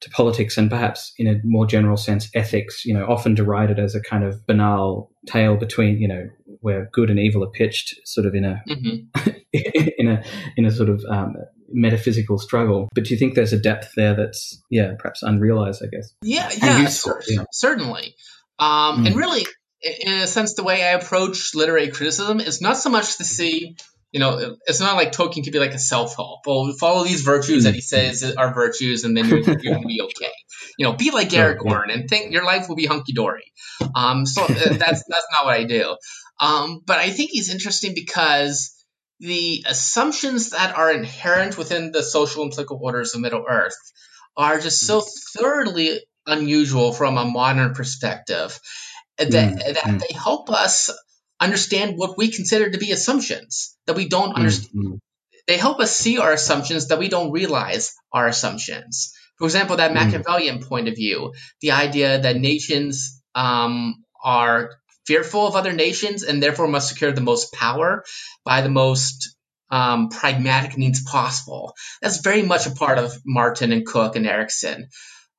to 0.04 0.10
politics 0.10 0.56
and 0.56 0.70
perhaps 0.70 1.12
in 1.18 1.26
a 1.26 1.40
more 1.44 1.66
general 1.66 1.96
sense, 1.96 2.28
ethics, 2.34 2.84
you 2.84 2.94
know, 2.94 3.04
often 3.06 3.34
derided 3.34 3.78
as 3.78 3.94
a 3.94 4.00
kind 4.00 4.22
of 4.24 4.46
banal 4.46 5.10
tale 5.26 5.56
between, 5.56 5.98
you 5.98 6.08
know, 6.08 6.28
where 6.60 6.88
good 6.92 7.10
and 7.10 7.18
evil 7.18 7.42
are 7.42 7.50
pitched 7.50 7.94
sort 8.04 8.26
of 8.26 8.34
in 8.34 8.44
a, 8.44 8.62
mm-hmm. 8.68 9.30
in 9.52 10.08
a 10.08 10.24
in 10.56 10.64
a 10.64 10.70
sort 10.70 10.88
of 10.88 11.04
um, 11.10 11.34
metaphysical 11.70 12.38
struggle. 12.38 12.88
But 12.94 13.04
do 13.04 13.10
you 13.10 13.18
think 13.18 13.34
there's 13.34 13.52
a 13.52 13.58
depth 13.58 13.92
there 13.96 14.14
that's, 14.14 14.62
yeah, 14.70 14.92
perhaps 14.98 15.22
unrealized, 15.22 15.82
I 15.82 15.88
guess? 15.94 16.14
Yeah, 16.22 16.50
yeah, 16.62 16.80
useful, 16.80 17.14
cer- 17.20 17.32
yeah. 17.32 17.44
certainly. 17.52 18.14
Um, 18.58 19.04
mm. 19.04 19.06
And 19.08 19.16
really, 19.16 19.46
in 19.82 20.12
a 20.12 20.26
sense, 20.26 20.54
the 20.54 20.64
way 20.64 20.82
I 20.82 20.92
approach 20.92 21.54
literary 21.54 21.88
criticism 21.88 22.40
is 22.40 22.60
not 22.60 22.76
so 22.76 22.90
much 22.90 23.18
to 23.18 23.24
see, 23.24 23.76
you 24.14 24.20
know, 24.20 24.56
it's 24.66 24.78
not 24.78 24.94
like 24.94 25.10
Tolkien 25.10 25.42
could 25.42 25.52
be 25.52 25.58
like 25.58 25.74
a 25.74 25.78
self-help. 25.78 26.46
Well, 26.46 26.72
follow 26.78 27.02
these 27.02 27.22
virtues 27.22 27.62
mm. 27.62 27.64
that 27.64 27.74
he 27.74 27.80
says 27.80 28.22
are 28.22 28.54
virtues, 28.54 29.02
and 29.02 29.16
then 29.16 29.28
you're, 29.28 29.40
you're 29.40 29.56
going 29.56 29.82
to 29.82 29.88
be 29.88 30.02
okay. 30.02 30.30
You 30.78 30.86
know, 30.86 30.92
be 30.92 31.10
like 31.10 31.28
Aragorn 31.30 31.92
and 31.92 32.08
think 32.08 32.32
your 32.32 32.44
life 32.44 32.68
will 32.68 32.76
be 32.76 32.86
hunky 32.86 33.12
dory. 33.12 33.52
Um, 33.92 34.24
so 34.24 34.44
uh, 34.44 34.46
that's 34.46 35.02
that's 35.08 35.26
not 35.32 35.44
what 35.44 35.54
I 35.54 35.64
do. 35.64 35.96
Um, 36.38 36.80
but 36.86 37.00
I 37.00 37.10
think 37.10 37.30
he's 37.32 37.52
interesting 37.52 37.92
because 37.92 38.84
the 39.18 39.64
assumptions 39.66 40.50
that 40.50 40.78
are 40.78 40.92
inherent 40.92 41.58
within 41.58 41.90
the 41.90 42.04
social 42.04 42.44
and 42.44 42.52
political 42.52 42.78
orders 42.80 43.16
of 43.16 43.20
Middle 43.20 43.44
Earth 43.48 43.74
are 44.36 44.60
just 44.60 44.86
so 44.86 45.02
thoroughly 45.36 45.98
unusual 46.24 46.92
from 46.92 47.18
a 47.18 47.24
modern 47.24 47.74
perspective 47.74 48.60
that, 49.18 49.28
mm, 49.28 49.58
that 49.58 49.76
mm. 49.76 49.98
they 49.98 50.14
help 50.14 50.50
us 50.50 50.90
understand 51.40 51.96
what 51.96 52.16
we 52.16 52.28
consider 52.28 52.70
to 52.70 52.78
be 52.78 52.92
assumptions 52.92 53.76
that 53.86 53.96
we 53.96 54.08
don't 54.08 54.34
understand. 54.34 54.74
Mm. 54.74 54.98
They 55.46 55.56
help 55.58 55.80
us 55.80 55.94
see 55.94 56.18
our 56.18 56.32
assumptions 56.32 56.88
that 56.88 56.98
we 56.98 57.08
don't 57.08 57.32
realize 57.32 57.92
are 58.12 58.26
assumptions. 58.26 59.12
For 59.38 59.44
example, 59.44 59.76
that 59.76 59.90
mm. 59.90 59.94
Machiavellian 59.94 60.62
point 60.62 60.88
of 60.88 60.96
view, 60.96 61.34
the 61.60 61.72
idea 61.72 62.20
that 62.20 62.36
nations 62.36 63.22
um, 63.34 64.04
are 64.22 64.70
fearful 65.06 65.46
of 65.46 65.56
other 65.56 65.72
nations 65.72 66.22
and 66.22 66.42
therefore 66.42 66.68
must 66.68 66.88
secure 66.88 67.12
the 67.12 67.20
most 67.20 67.52
power 67.52 68.04
by 68.44 68.62
the 68.62 68.70
most 68.70 69.36
um, 69.70 70.08
pragmatic 70.08 70.78
means 70.78 71.02
possible. 71.02 71.74
That's 72.00 72.20
very 72.20 72.42
much 72.42 72.66
a 72.66 72.70
part 72.70 72.98
of 72.98 73.12
Martin 73.26 73.72
and 73.72 73.84
Cook 73.84 74.16
and 74.16 74.26
Erikson. 74.26 74.88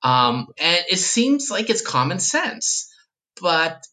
Um, 0.03 0.47
and 0.59 0.85
it 0.91 0.99
seems 0.99 1.49
like 1.49 1.69
it's 1.69 1.81
common 1.81 2.19
sense. 2.19 2.91
But 3.41 3.83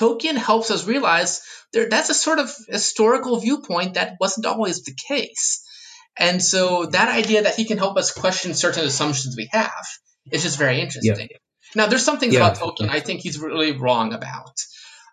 Tolkien 0.00 0.36
helps 0.36 0.70
us 0.70 0.86
realize 0.86 1.42
there, 1.72 1.88
that's 1.88 2.08
a 2.08 2.14
sort 2.14 2.38
of 2.38 2.50
historical 2.68 3.38
viewpoint 3.38 3.94
that 3.94 4.16
wasn't 4.18 4.46
always 4.46 4.82
the 4.82 4.94
case. 5.08 5.62
And 6.18 6.42
so 6.42 6.86
that 6.86 7.08
idea 7.08 7.42
that 7.42 7.54
he 7.54 7.66
can 7.66 7.78
help 7.78 7.96
us 7.96 8.10
question 8.10 8.54
certain 8.54 8.84
assumptions 8.84 9.36
we 9.36 9.48
have 9.52 9.86
is 10.32 10.42
just 10.42 10.58
very 10.58 10.80
interesting. 10.80 11.28
Yeah. 11.30 11.36
Now, 11.74 11.86
there's 11.86 12.04
some 12.04 12.18
things 12.18 12.34
yeah. 12.34 12.40
about 12.40 12.58
Tolkien 12.58 12.88
I 12.88 13.00
think 13.00 13.20
he's 13.20 13.38
really 13.38 13.72
wrong 13.72 14.12
about. 14.12 14.56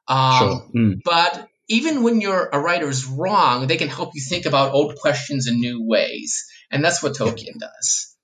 Um, 0.07 0.39
sure. 0.39 0.69
Mm. 0.75 1.01
But 1.03 1.47
even 1.67 2.03
when 2.03 2.21
you're 2.21 2.49
a 2.51 2.59
writer 2.59 2.88
is 2.88 3.05
wrong, 3.05 3.67
they 3.67 3.77
can 3.77 3.89
help 3.89 4.11
you 4.15 4.21
think 4.21 4.45
about 4.45 4.73
old 4.73 4.95
questions 4.95 5.47
in 5.47 5.59
new 5.59 5.85
ways. 5.85 6.45
And 6.71 6.83
that's 6.83 7.03
what 7.03 7.13
Tolkien 7.13 7.59
does. 7.59 8.16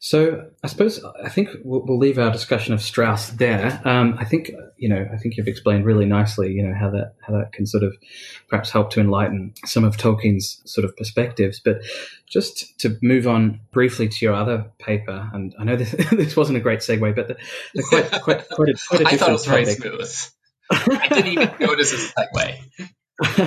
So 0.00 0.50
I 0.62 0.68
suppose 0.68 1.04
I 1.24 1.28
think 1.28 1.50
we'll, 1.64 1.84
we'll 1.84 1.98
leave 1.98 2.18
our 2.18 2.30
discussion 2.30 2.72
of 2.72 2.80
Strauss 2.80 3.30
there. 3.30 3.80
Um, 3.84 4.16
I 4.18 4.24
think 4.24 4.52
you 4.76 4.88
know 4.88 5.08
I 5.12 5.16
think 5.16 5.36
you've 5.36 5.48
explained 5.48 5.84
really 5.84 6.06
nicely 6.06 6.52
you 6.52 6.62
know 6.62 6.74
how 6.74 6.90
that 6.90 7.14
how 7.26 7.32
that 7.34 7.52
can 7.52 7.66
sort 7.66 7.82
of 7.82 7.96
perhaps 8.48 8.70
help 8.70 8.90
to 8.92 9.00
enlighten 9.00 9.54
some 9.64 9.82
of 9.82 9.96
Tolkien's 9.96 10.62
sort 10.66 10.84
of 10.84 10.96
perspectives. 10.96 11.60
But 11.60 11.82
just 12.28 12.78
to 12.80 12.96
move 13.02 13.26
on 13.26 13.60
briefly 13.72 14.08
to 14.08 14.24
your 14.24 14.34
other 14.34 14.70
paper, 14.78 15.28
and 15.32 15.52
I 15.58 15.64
know 15.64 15.76
this, 15.76 15.90
this 16.12 16.36
wasn't 16.36 16.58
a 16.58 16.60
great 16.60 16.80
segue, 16.80 17.16
but 17.16 17.26
the, 17.26 17.36
the 17.74 17.82
quite 17.82 18.22
quite 18.22 18.48
quite 18.50 18.68
a, 18.68 18.78
quite 18.88 19.00
a 19.00 19.04
different 19.04 19.06
I 19.06 19.16
thought 19.16 19.28
it 19.30 19.32
was 19.32 19.44
topic. 19.44 19.78
very 19.78 19.96
smooth. 19.96 20.16
I 20.70 21.08
didn't 21.08 21.32
even 21.32 21.50
notice 21.58 21.92
a 21.92 21.96
segue. 21.96 22.88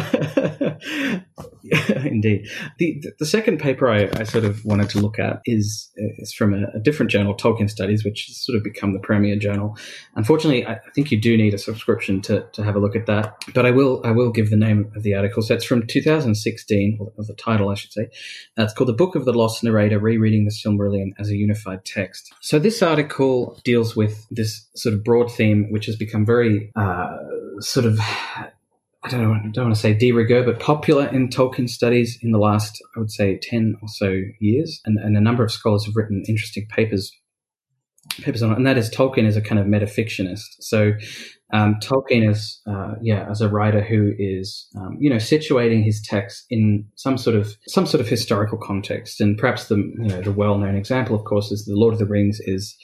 Indeed. 2.03 2.49
The 2.77 3.01
the 3.19 3.25
second 3.25 3.59
paper 3.59 3.89
I, 3.89 4.09
I, 4.17 4.23
sort 4.23 4.43
of 4.43 4.65
wanted 4.65 4.89
to 4.89 4.99
look 4.99 5.17
at 5.17 5.39
is 5.45 5.89
is 5.95 6.33
from 6.33 6.53
a, 6.53 6.65
a, 6.75 6.79
different 6.79 7.09
journal, 7.09 7.33
Tolkien 7.33 7.69
Studies, 7.69 8.03
which 8.03 8.25
has 8.27 8.35
sort 8.35 8.57
of 8.57 8.65
become 8.65 8.91
the 8.91 8.99
premier 8.99 9.37
journal. 9.37 9.77
Unfortunately, 10.15 10.65
I, 10.65 10.73
I 10.73 10.89
think 10.93 11.09
you 11.09 11.21
do 11.21 11.37
need 11.37 11.53
a 11.53 11.57
subscription 11.57 12.21
to, 12.23 12.45
to 12.51 12.63
have 12.65 12.75
a 12.75 12.79
look 12.79 12.97
at 12.97 13.05
that. 13.05 13.37
But 13.53 13.65
I 13.65 13.71
will 13.71 14.01
I 14.03 14.11
will 14.11 14.29
give 14.29 14.49
the 14.49 14.57
name 14.57 14.91
of 14.93 15.03
the 15.03 15.15
article. 15.15 15.41
So 15.41 15.53
it's 15.53 15.63
from 15.63 15.87
2016, 15.87 16.97
or 16.99 17.23
the 17.23 17.33
title, 17.35 17.69
I 17.69 17.75
should 17.75 17.93
say. 17.93 18.09
Uh, 18.57 18.63
it's 18.63 18.73
called 18.73 18.89
"The 18.89 18.93
Book 18.93 19.15
of 19.15 19.23
the 19.23 19.31
Lost 19.33 19.63
Narrator: 19.63 19.99
Rereading 19.99 20.43
the 20.43 20.51
Silmarillion 20.51 21.11
as 21.17 21.29
a 21.29 21.35
Unified 21.37 21.85
Text." 21.85 22.33
So 22.41 22.59
this 22.59 22.81
article 22.81 23.57
deals 23.63 23.95
with 23.95 24.27
this 24.31 24.67
sort 24.75 24.95
of 24.95 25.05
broad 25.05 25.31
theme, 25.31 25.71
which 25.71 25.85
has 25.85 25.95
become 25.95 26.25
very 26.25 26.73
uh, 26.75 27.15
sort 27.59 27.85
of 27.85 28.01
I 29.03 29.09
don't, 29.09 29.21
know, 29.21 29.51
don't 29.51 29.65
want 29.65 29.75
to 29.75 29.81
say 29.81 29.93
de 29.93 30.11
rigueur, 30.11 30.43
but 30.43 30.59
popular 30.59 31.07
in 31.07 31.29
Tolkien 31.29 31.67
studies 31.67 32.19
in 32.21 32.31
the 32.31 32.37
last, 32.37 32.81
I 32.95 32.99
would 32.99 33.11
say, 33.11 33.39
10 33.41 33.77
or 33.81 33.87
so 33.87 34.21
years. 34.39 34.79
And, 34.85 34.99
and 34.99 35.17
a 35.17 35.21
number 35.21 35.43
of 35.43 35.51
scholars 35.51 35.85
have 35.85 35.95
written 35.95 36.23
interesting 36.27 36.67
papers 36.69 37.11
papers 38.19 38.41
on 38.41 38.51
it, 38.51 38.57
and 38.57 38.65
that 38.65 38.77
is 38.77 38.89
Tolkien 38.89 39.25
is 39.25 39.37
a 39.37 39.41
kind 39.41 39.59
of 39.59 39.67
metafictionist. 39.67 40.45
So 40.59 40.93
um, 41.53 41.75
Tolkien 41.81 42.29
is, 42.29 42.61
uh, 42.67 42.95
yeah, 43.01 43.27
as 43.29 43.41
a 43.41 43.49
writer 43.49 43.81
who 43.81 44.13
is, 44.17 44.67
um, 44.75 44.97
you 44.99 45.09
know, 45.09 45.17
situating 45.17 45.83
his 45.83 46.01
text 46.01 46.45
in 46.49 46.85
some 46.95 47.17
sort 47.17 47.35
of 47.35 47.55
some 47.67 47.85
sort 47.85 48.01
of 48.01 48.07
historical 48.07 48.57
context, 48.57 49.21
and 49.21 49.37
perhaps 49.37 49.67
the 49.67 49.77
you 49.77 50.07
know 50.07 50.21
the 50.21 50.31
well 50.31 50.57
known 50.57 50.75
example, 50.75 51.15
of 51.15 51.23
course, 51.25 51.51
is 51.51 51.65
the 51.65 51.75
Lord 51.75 51.93
of 51.93 51.99
the 51.99 52.05
Rings 52.05 52.39
is 52.41 52.75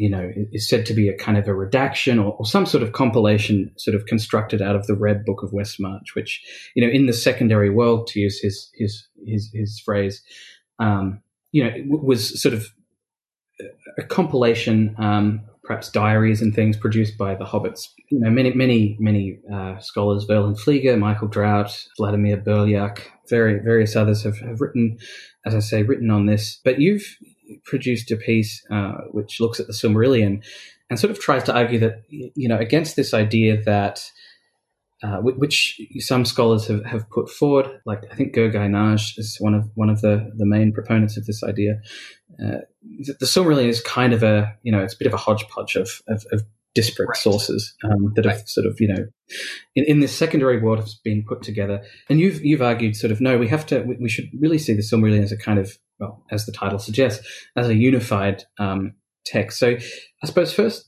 you 0.00 0.08
know, 0.08 0.32
is 0.50 0.66
said 0.66 0.86
to 0.86 0.94
be 0.94 1.10
a 1.10 1.16
kind 1.16 1.36
of 1.36 1.46
a 1.46 1.52
redaction 1.52 2.18
or, 2.18 2.34
or, 2.38 2.46
some 2.46 2.64
sort 2.64 2.82
of 2.82 2.92
compilation 2.92 3.70
sort 3.76 3.94
of 3.94 4.06
constructed 4.06 4.62
out 4.62 4.74
of 4.74 4.86
the 4.86 4.94
Red 4.94 5.26
Book 5.26 5.42
of 5.42 5.50
Westmarch, 5.50 6.14
which, 6.14 6.42
you 6.74 6.82
know, 6.82 6.90
in 6.90 7.04
the 7.04 7.12
secondary 7.12 7.68
world, 7.68 8.06
to 8.06 8.18
use 8.18 8.40
his, 8.40 8.70
his, 8.72 9.06
his, 9.26 9.50
his 9.52 9.78
phrase, 9.84 10.22
um, 10.78 11.20
you 11.52 11.62
know, 11.62 11.70
was 11.86 12.40
sort 12.40 12.54
of 12.54 12.68
a 13.98 14.02
compilation, 14.02 14.94
um, 14.96 15.42
perhaps 15.64 15.90
diaries 15.90 16.40
and 16.40 16.54
things 16.54 16.78
produced 16.78 17.18
by 17.18 17.34
the 17.34 17.44
hobbits. 17.44 17.88
You 18.10 18.20
know, 18.20 18.30
many, 18.30 18.54
many, 18.54 18.96
many 18.98 19.38
uh, 19.52 19.80
scholars, 19.80 20.24
Verlyn 20.26 20.58
Flieger, 20.58 20.98
Michael 20.98 21.28
Drout, 21.28 21.86
Vladimir 21.98 22.38
Brljak, 22.38 23.00
very, 23.28 23.58
various 23.58 23.94
others 23.96 24.22
have, 24.22 24.38
have 24.38 24.62
written, 24.62 24.96
as 25.44 25.54
I 25.54 25.60
say, 25.60 25.82
written 25.82 26.10
on 26.10 26.24
this. 26.24 26.58
But 26.64 26.80
you've 26.80 27.18
produced 27.64 28.10
a 28.10 28.16
piece 28.16 28.64
uh, 28.70 28.92
which 29.10 29.40
looks 29.40 29.60
at 29.60 29.66
the 29.66 29.72
Silmarillion 29.72 30.42
and 30.88 30.98
sort 30.98 31.10
of 31.10 31.20
tries 31.20 31.44
to 31.44 31.54
argue 31.54 31.78
that, 31.78 32.02
you 32.08 32.48
know, 32.48 32.58
against 32.58 32.96
this 32.96 33.14
idea 33.14 33.62
that, 33.62 34.10
uh, 35.02 35.18
which 35.18 35.80
some 35.98 36.24
scholars 36.24 36.66
have, 36.66 36.84
have 36.84 37.08
put 37.10 37.30
forward, 37.30 37.80
like 37.86 38.02
I 38.10 38.14
think 38.14 38.34
Gergely 38.34 38.68
Nagy 38.68 39.14
is 39.16 39.36
one 39.38 39.54
of 39.54 39.70
one 39.74 39.88
of 39.88 40.00
the, 40.00 40.30
the 40.36 40.44
main 40.44 40.72
proponents 40.72 41.16
of 41.16 41.26
this 41.26 41.42
idea. 41.42 41.80
Uh, 42.42 42.58
the 42.98 43.26
Silmarillion 43.26 43.68
is 43.68 43.80
kind 43.80 44.12
of 44.12 44.22
a, 44.22 44.54
you 44.62 44.72
know, 44.72 44.80
it's 44.80 44.94
a 44.94 44.98
bit 44.98 45.06
of 45.06 45.14
a 45.14 45.18
hodgepodge 45.18 45.76
of, 45.76 46.02
of, 46.08 46.26
of 46.32 46.42
disparate 46.74 47.08
right. 47.08 47.16
sources 47.16 47.74
um, 47.84 48.12
that 48.14 48.26
right. 48.26 48.36
have 48.36 48.48
sort 48.48 48.66
of 48.66 48.80
you 48.80 48.86
know 48.86 49.06
in, 49.74 49.84
in, 49.84 50.00
this 50.00 50.16
secondary 50.16 50.60
world 50.60 50.78
has 50.78 50.94
been 50.94 51.24
put 51.26 51.42
together 51.42 51.82
and 52.08 52.20
you've 52.20 52.44
you've 52.44 52.62
argued 52.62 52.94
sort 52.94 53.10
of 53.10 53.20
no 53.20 53.36
we 53.36 53.48
have 53.48 53.66
to 53.66 53.80
we, 53.80 53.96
we 53.96 54.08
should 54.08 54.30
really 54.38 54.58
see 54.58 54.72
the 54.72 54.82
Silmarillion 54.82 55.22
as 55.22 55.32
a 55.32 55.36
kind 55.36 55.58
of 55.58 55.76
well 56.00 56.24
as 56.30 56.46
the 56.46 56.52
title 56.52 56.78
suggests 56.78 57.26
as 57.56 57.68
a 57.68 57.74
unified 57.74 58.44
um, 58.58 58.94
text. 59.24 59.58
So 59.58 59.76
I 60.22 60.26
suppose 60.26 60.52
first 60.52 60.86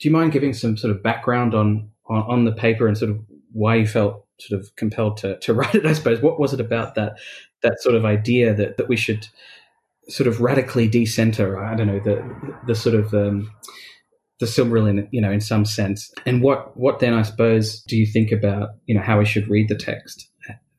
do 0.00 0.08
you 0.08 0.12
mind 0.12 0.32
giving 0.32 0.52
some 0.52 0.76
sort 0.76 0.94
of 0.94 1.02
background 1.02 1.54
on, 1.54 1.90
on 2.08 2.22
on 2.22 2.44
the 2.44 2.52
paper 2.52 2.86
and 2.86 2.96
sort 2.96 3.10
of 3.10 3.20
why 3.52 3.76
you 3.76 3.86
felt 3.86 4.26
sort 4.40 4.60
of 4.60 4.74
compelled 4.76 5.16
to 5.18 5.38
to 5.38 5.54
write 5.54 5.74
it 5.74 5.86
I 5.86 5.92
suppose? 5.92 6.20
What 6.20 6.40
was 6.40 6.52
it 6.52 6.60
about 6.60 6.94
that 6.94 7.18
that 7.62 7.80
sort 7.80 7.94
of 7.94 8.04
idea 8.04 8.54
that 8.54 8.76
that 8.76 8.88
we 8.88 8.96
should 8.96 9.28
sort 10.08 10.28
of 10.28 10.40
radically 10.40 10.88
decenter 10.88 11.62
I 11.62 11.74
don't 11.74 11.86
know 11.86 12.00
the 12.00 12.58
the 12.66 12.74
sort 12.74 12.94
of 12.94 13.12
um, 13.14 13.50
the 14.38 14.46
Silmarillion, 14.46 15.08
you 15.10 15.20
know, 15.20 15.32
in 15.32 15.40
some 15.40 15.64
sense. 15.64 16.12
And 16.26 16.42
what 16.42 16.76
what 16.76 17.00
then 17.00 17.14
I 17.14 17.22
suppose 17.22 17.82
do 17.82 17.96
you 17.96 18.06
think 18.06 18.32
about 18.32 18.70
you 18.86 18.94
know 18.94 19.02
how 19.02 19.18
we 19.18 19.24
should 19.24 19.48
read 19.48 19.68
the 19.68 19.76
text 19.76 20.28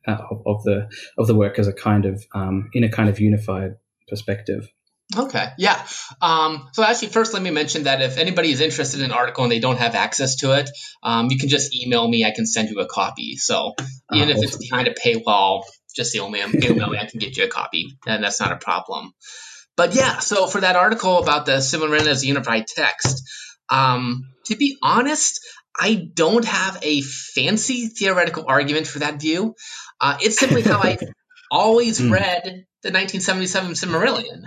uh, 0.08 0.16
of, 0.30 0.42
of, 0.46 0.62
the 0.64 0.88
of 1.16 1.26
the 1.26 1.34
work 1.34 1.58
as 1.58 1.68
a 1.68 1.72
kind 1.72 2.06
of 2.06 2.24
um, 2.34 2.70
in 2.72 2.84
a 2.84 2.88
kind 2.88 3.08
of 3.08 3.20
unified 3.20 3.76
perspective? 4.08 4.68
Okay, 5.16 5.46
yeah. 5.56 5.86
Um, 6.20 6.68
so 6.72 6.82
actually, 6.82 7.08
first, 7.08 7.32
let 7.32 7.42
me 7.42 7.50
mention 7.50 7.84
that 7.84 8.02
if 8.02 8.18
anybody 8.18 8.50
is 8.50 8.60
interested 8.60 9.00
in 9.00 9.06
an 9.06 9.12
article 9.12 9.44
and 9.44 9.50
they 9.50 9.58
don't 9.58 9.78
have 9.78 9.94
access 9.94 10.36
to 10.36 10.52
it, 10.58 10.68
um, 11.02 11.28
you 11.30 11.38
can 11.38 11.48
just 11.48 11.74
email 11.74 12.06
me. 12.06 12.24
I 12.24 12.30
can 12.30 12.44
send 12.44 12.68
you 12.68 12.80
a 12.80 12.86
copy. 12.86 13.36
So 13.36 13.74
even 14.12 14.28
uh, 14.28 14.32
if 14.32 14.36
awesome. 14.36 14.44
it's 14.44 14.56
behind 14.56 14.88
a 14.88 14.94
paywall, 14.94 15.62
just 15.94 16.14
email 16.14 16.48
me. 16.48 16.60
Email 16.62 16.90
me. 16.90 16.98
I 16.98 17.06
can 17.06 17.20
get 17.20 17.36
you 17.36 17.44
a 17.44 17.48
copy, 17.48 17.96
and 18.06 18.22
that's 18.22 18.40
not 18.40 18.52
a 18.52 18.56
problem. 18.56 19.12
But 19.76 19.94
yeah, 19.94 20.18
so 20.18 20.46
for 20.46 20.60
that 20.60 20.76
article 20.76 21.18
about 21.18 21.46
the 21.46 21.58
Silmarillion 21.58 22.08
as 22.08 22.22
a 22.24 22.26
unified 22.26 22.66
text, 22.66 23.22
um, 23.70 24.24
to 24.46 24.56
be 24.56 24.76
honest, 24.82 25.40
I 25.78 25.94
don't 25.94 26.44
have 26.44 26.78
a 26.82 27.00
fancy 27.00 27.86
theoretical 27.86 28.44
argument 28.48 28.88
for 28.88 28.98
that 28.98 29.20
view. 29.20 29.54
Uh, 30.00 30.16
it's 30.20 30.38
simply 30.38 30.62
how 30.62 30.78
I 30.80 30.98
always 31.50 32.00
mm. 32.00 32.10
read 32.10 32.66
the 32.82 32.90
1977 32.90 33.72
Silmarillion. 33.72 34.42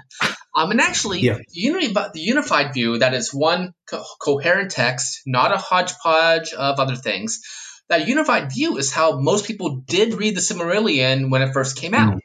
Um, 0.55 0.71
and 0.71 0.81
actually, 0.81 1.19
yeah. 1.21 1.35
the, 1.37 1.45
uni- 1.49 1.87
the, 1.87 2.11
unified 2.15 2.73
view 2.73 2.99
that 2.99 3.13
is 3.13 3.33
one 3.33 3.73
co- 3.89 4.03
coherent 4.21 4.71
text, 4.71 5.21
not 5.25 5.53
a 5.53 5.57
hodgepodge 5.57 6.53
of 6.53 6.79
other 6.79 6.95
things. 6.95 7.41
That 7.89 8.07
unified 8.07 8.51
view 8.51 8.77
is 8.77 8.91
how 8.91 9.19
most 9.19 9.45
people 9.45 9.81
did 9.85 10.13
read 10.13 10.35
the 10.35 10.41
Silmarillion 10.41 11.29
when 11.29 11.41
it 11.41 11.53
first 11.53 11.77
came 11.77 11.93
out. 11.93 12.15
Mm. 12.15 12.19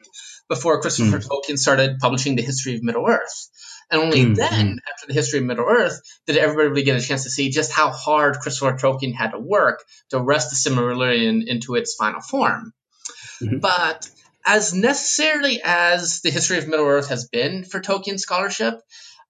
before 0.49 0.81
Christopher 0.81 1.19
mm. 1.19 1.27
Tolkien 1.27 1.59
started 1.59 1.99
publishing 1.99 2.37
the 2.37 2.43
History 2.43 2.77
of 2.77 2.83
Middle 2.83 3.09
Earth. 3.09 3.49
And 3.91 4.01
only 4.01 4.25
mm, 4.25 4.37
then, 4.37 4.77
mm. 4.77 4.79
after 4.93 5.07
the 5.07 5.13
history 5.13 5.39
of 5.39 5.45
Middle 5.45 5.67
Earth, 5.69 6.01
did 6.27 6.37
everybody 6.37 6.69
really 6.69 6.83
get 6.83 7.01
a 7.01 7.05
chance 7.05 7.25
to 7.25 7.31
see 7.31 7.51
just 7.51 7.73
how 7.73 7.91
hard 7.91 8.39
Christopher 8.39 8.77
Tolkien 8.77 9.15
had 9.15 9.31
to 9.31 9.39
work 9.39 9.85
to 10.11 10.21
wrest 10.21 10.51
the 10.51 10.57
Silmarillion 10.57 11.47
into 11.47 11.75
its 11.75 11.95
final 11.95 12.21
form. 12.21 12.73
Mm-hmm. 13.43 13.59
But 13.59 14.09
as 14.45 14.73
necessarily 14.73 15.61
as 15.65 16.21
the 16.21 16.31
history 16.31 16.59
of 16.59 16.69
Middle 16.69 16.87
Earth 16.87 17.09
has 17.09 17.29
been 17.29 17.65
for 17.65 17.81
Tolkien 17.81 18.19
scholarship, 18.19 18.81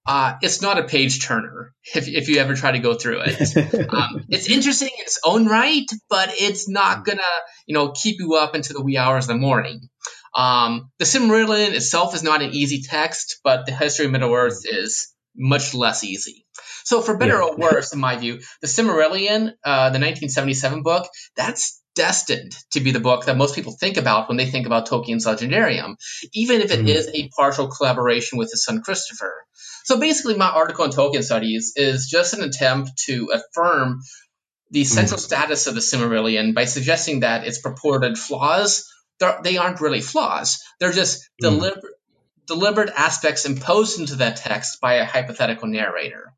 uh, 0.05 0.35
it's 0.41 0.61
not 0.61 0.79
a 0.79 0.83
page 0.83 1.25
turner 1.25 1.73
if, 1.93 2.07
if 2.07 2.29
you 2.29 2.37
ever 2.37 2.55
try 2.55 2.71
to 2.71 2.79
go 2.79 2.93
through 2.93 3.23
it. 3.25 3.89
um, 3.89 4.25
it's 4.29 4.49
interesting 4.49 4.89
in 4.97 5.03
its 5.03 5.19
own 5.25 5.47
right, 5.47 5.85
but 6.09 6.29
it's 6.33 6.69
not 6.69 7.03
gonna 7.03 7.21
you 7.65 7.73
know 7.73 7.91
keep 7.91 8.19
you 8.19 8.35
up 8.35 8.55
into 8.55 8.73
the 8.73 8.81
wee 8.81 8.97
hours 8.97 9.25
of 9.25 9.29
the 9.29 9.35
morning. 9.35 9.89
Um, 10.33 10.91
the 10.99 11.05
Silmarillion 11.05 11.73
itself 11.73 12.15
is 12.15 12.23
not 12.23 12.41
an 12.41 12.51
easy 12.53 12.81
text, 12.83 13.39
but 13.43 13.65
the 13.65 13.73
history 13.73 14.05
of 14.05 14.11
Middle 14.11 14.33
Earth 14.33 14.61
is 14.65 15.13
much 15.35 15.73
less 15.73 16.03
easy. 16.03 16.45
So, 16.83 17.01
for 17.01 17.17
better 17.17 17.33
yeah. 17.33 17.49
or 17.49 17.57
worse, 17.57 17.91
in 17.91 17.99
my 17.99 18.15
view, 18.15 18.39
the 18.61 18.67
Silmarillion, 18.67 19.53
uh, 19.63 19.89
the 19.89 19.99
1977 19.99 20.83
book, 20.83 21.09
that's 21.35 21.81
destined 21.97 22.55
to 22.71 22.79
be 22.79 22.91
the 22.91 23.01
book 23.01 23.25
that 23.25 23.35
most 23.35 23.55
people 23.55 23.73
think 23.73 23.97
about 23.97 24.29
when 24.29 24.37
they 24.37 24.45
think 24.45 24.65
about 24.65 24.87
Tolkien's 24.87 25.25
Legendarium, 25.25 25.95
even 26.33 26.61
if 26.61 26.71
it 26.71 26.85
mm. 26.85 26.87
is 26.87 27.09
a 27.13 27.29
partial 27.35 27.67
collaboration 27.67 28.37
with 28.37 28.51
his 28.51 28.63
son 28.63 28.81
Christopher. 28.81 29.33
So 29.83 29.99
basically, 29.99 30.35
my 30.35 30.49
article 30.49 30.85
on 30.85 30.91
Tolkien 30.91 31.23
studies 31.23 31.73
is 31.75 32.07
just 32.07 32.33
an 32.33 32.43
attempt 32.43 32.91
to 33.07 33.31
affirm 33.33 34.01
the 34.69 34.83
hmm. 34.83 34.87
central 34.87 35.19
mm. 35.19 35.23
status 35.23 35.67
of 35.67 35.75
the 35.75 35.81
Silmarillion 35.81 36.53
by 36.53 36.65
suggesting 36.65 37.21
that 37.21 37.47
its 37.47 37.59
purported 37.59 38.17
flaws 38.17 38.87
they 39.43 39.57
aren't 39.57 39.81
really 39.81 40.01
flaws. 40.01 40.61
They're 40.79 40.91
just 40.91 41.23
mm. 41.41 41.49
deliberate 41.49 41.93
deliberate 42.47 42.91
aspects 42.95 43.45
imposed 43.45 43.99
into 43.99 44.15
that 44.17 44.37
text 44.37 44.79
by 44.79 44.95
a 44.95 45.05
hypothetical 45.05 45.67
narrator. 45.67 46.31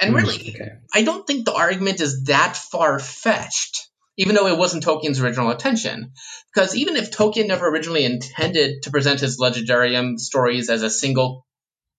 And 0.00 0.14
mm, 0.14 0.16
really, 0.16 0.54
okay. 0.54 0.72
I 0.92 1.02
don't 1.02 1.26
think 1.26 1.44
the 1.44 1.54
argument 1.54 2.00
is 2.00 2.24
that 2.24 2.56
far 2.56 2.98
fetched, 2.98 3.88
even 4.16 4.34
though 4.34 4.46
it 4.46 4.58
wasn't 4.58 4.84
Tolkien's 4.84 5.20
original 5.20 5.50
intention. 5.50 6.12
Because 6.54 6.76
even 6.76 6.96
if 6.96 7.10
Tolkien 7.10 7.48
never 7.48 7.68
originally 7.68 8.04
intended 8.04 8.82
to 8.82 8.90
present 8.90 9.20
his 9.20 9.40
legendarium 9.40 10.18
stories 10.18 10.70
as 10.70 10.82
a 10.82 10.90
single, 10.90 11.46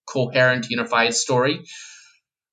coherent, 0.07 0.70
unified 0.70 1.13
story, 1.13 1.66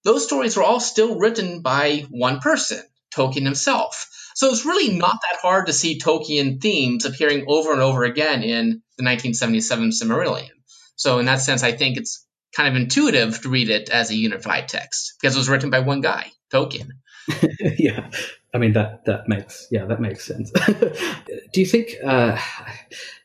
those 0.05 0.25
stories 0.25 0.57
were 0.57 0.65
all 0.65 0.81
still 0.81 1.19
written 1.19 1.63
by 1.63 2.07
one 2.11 2.41
person, 2.41 2.83
Tolkien 3.15 3.45
himself. 3.45 4.09
So 4.35 4.49
it's 4.49 4.65
really 4.65 4.97
not 4.97 5.19
that 5.23 5.41
hard 5.41 5.67
to 5.67 5.73
see 5.73 6.01
Tolkien 6.01 6.61
themes 6.61 7.05
appearing 7.05 7.45
over 7.47 7.73
and 7.73 7.83
over 7.83 8.05
again 8.05 8.43
in 8.43 8.83
the 8.99 9.05
1977 9.05 9.91
Silmarillion. 9.91 10.51
So 10.97 11.19
in 11.19 11.27
that 11.27 11.41
sense, 11.41 11.63
I 11.63 11.73
think 11.73 11.99
it's 11.99 12.27
kind 12.57 12.69
of 12.69 12.81
intuitive 12.81 13.41
to 13.43 13.49
read 13.49 13.71
it 13.71 13.91
as 13.91 14.11
a 14.11 14.15
unified 14.17 14.69
text 14.69 15.15
because 15.21 15.35
it 15.35 15.39
was 15.39 15.49
written 15.49 15.71
by 15.71 15.81
one 15.81 16.01
guy, 16.01 16.31
Tolkien. 16.53 16.89
yeah, 17.61 18.11
I 18.55 18.59
mean 18.59 18.73
that 18.75 19.05
that 19.07 19.29
makes 19.29 19.67
yeah 19.71 19.85
that 19.87 20.01
makes 20.01 20.27
sense. 20.27 20.51
Do 21.53 21.61
you 21.61 21.67
think? 21.67 21.93
Uh, 22.05 22.39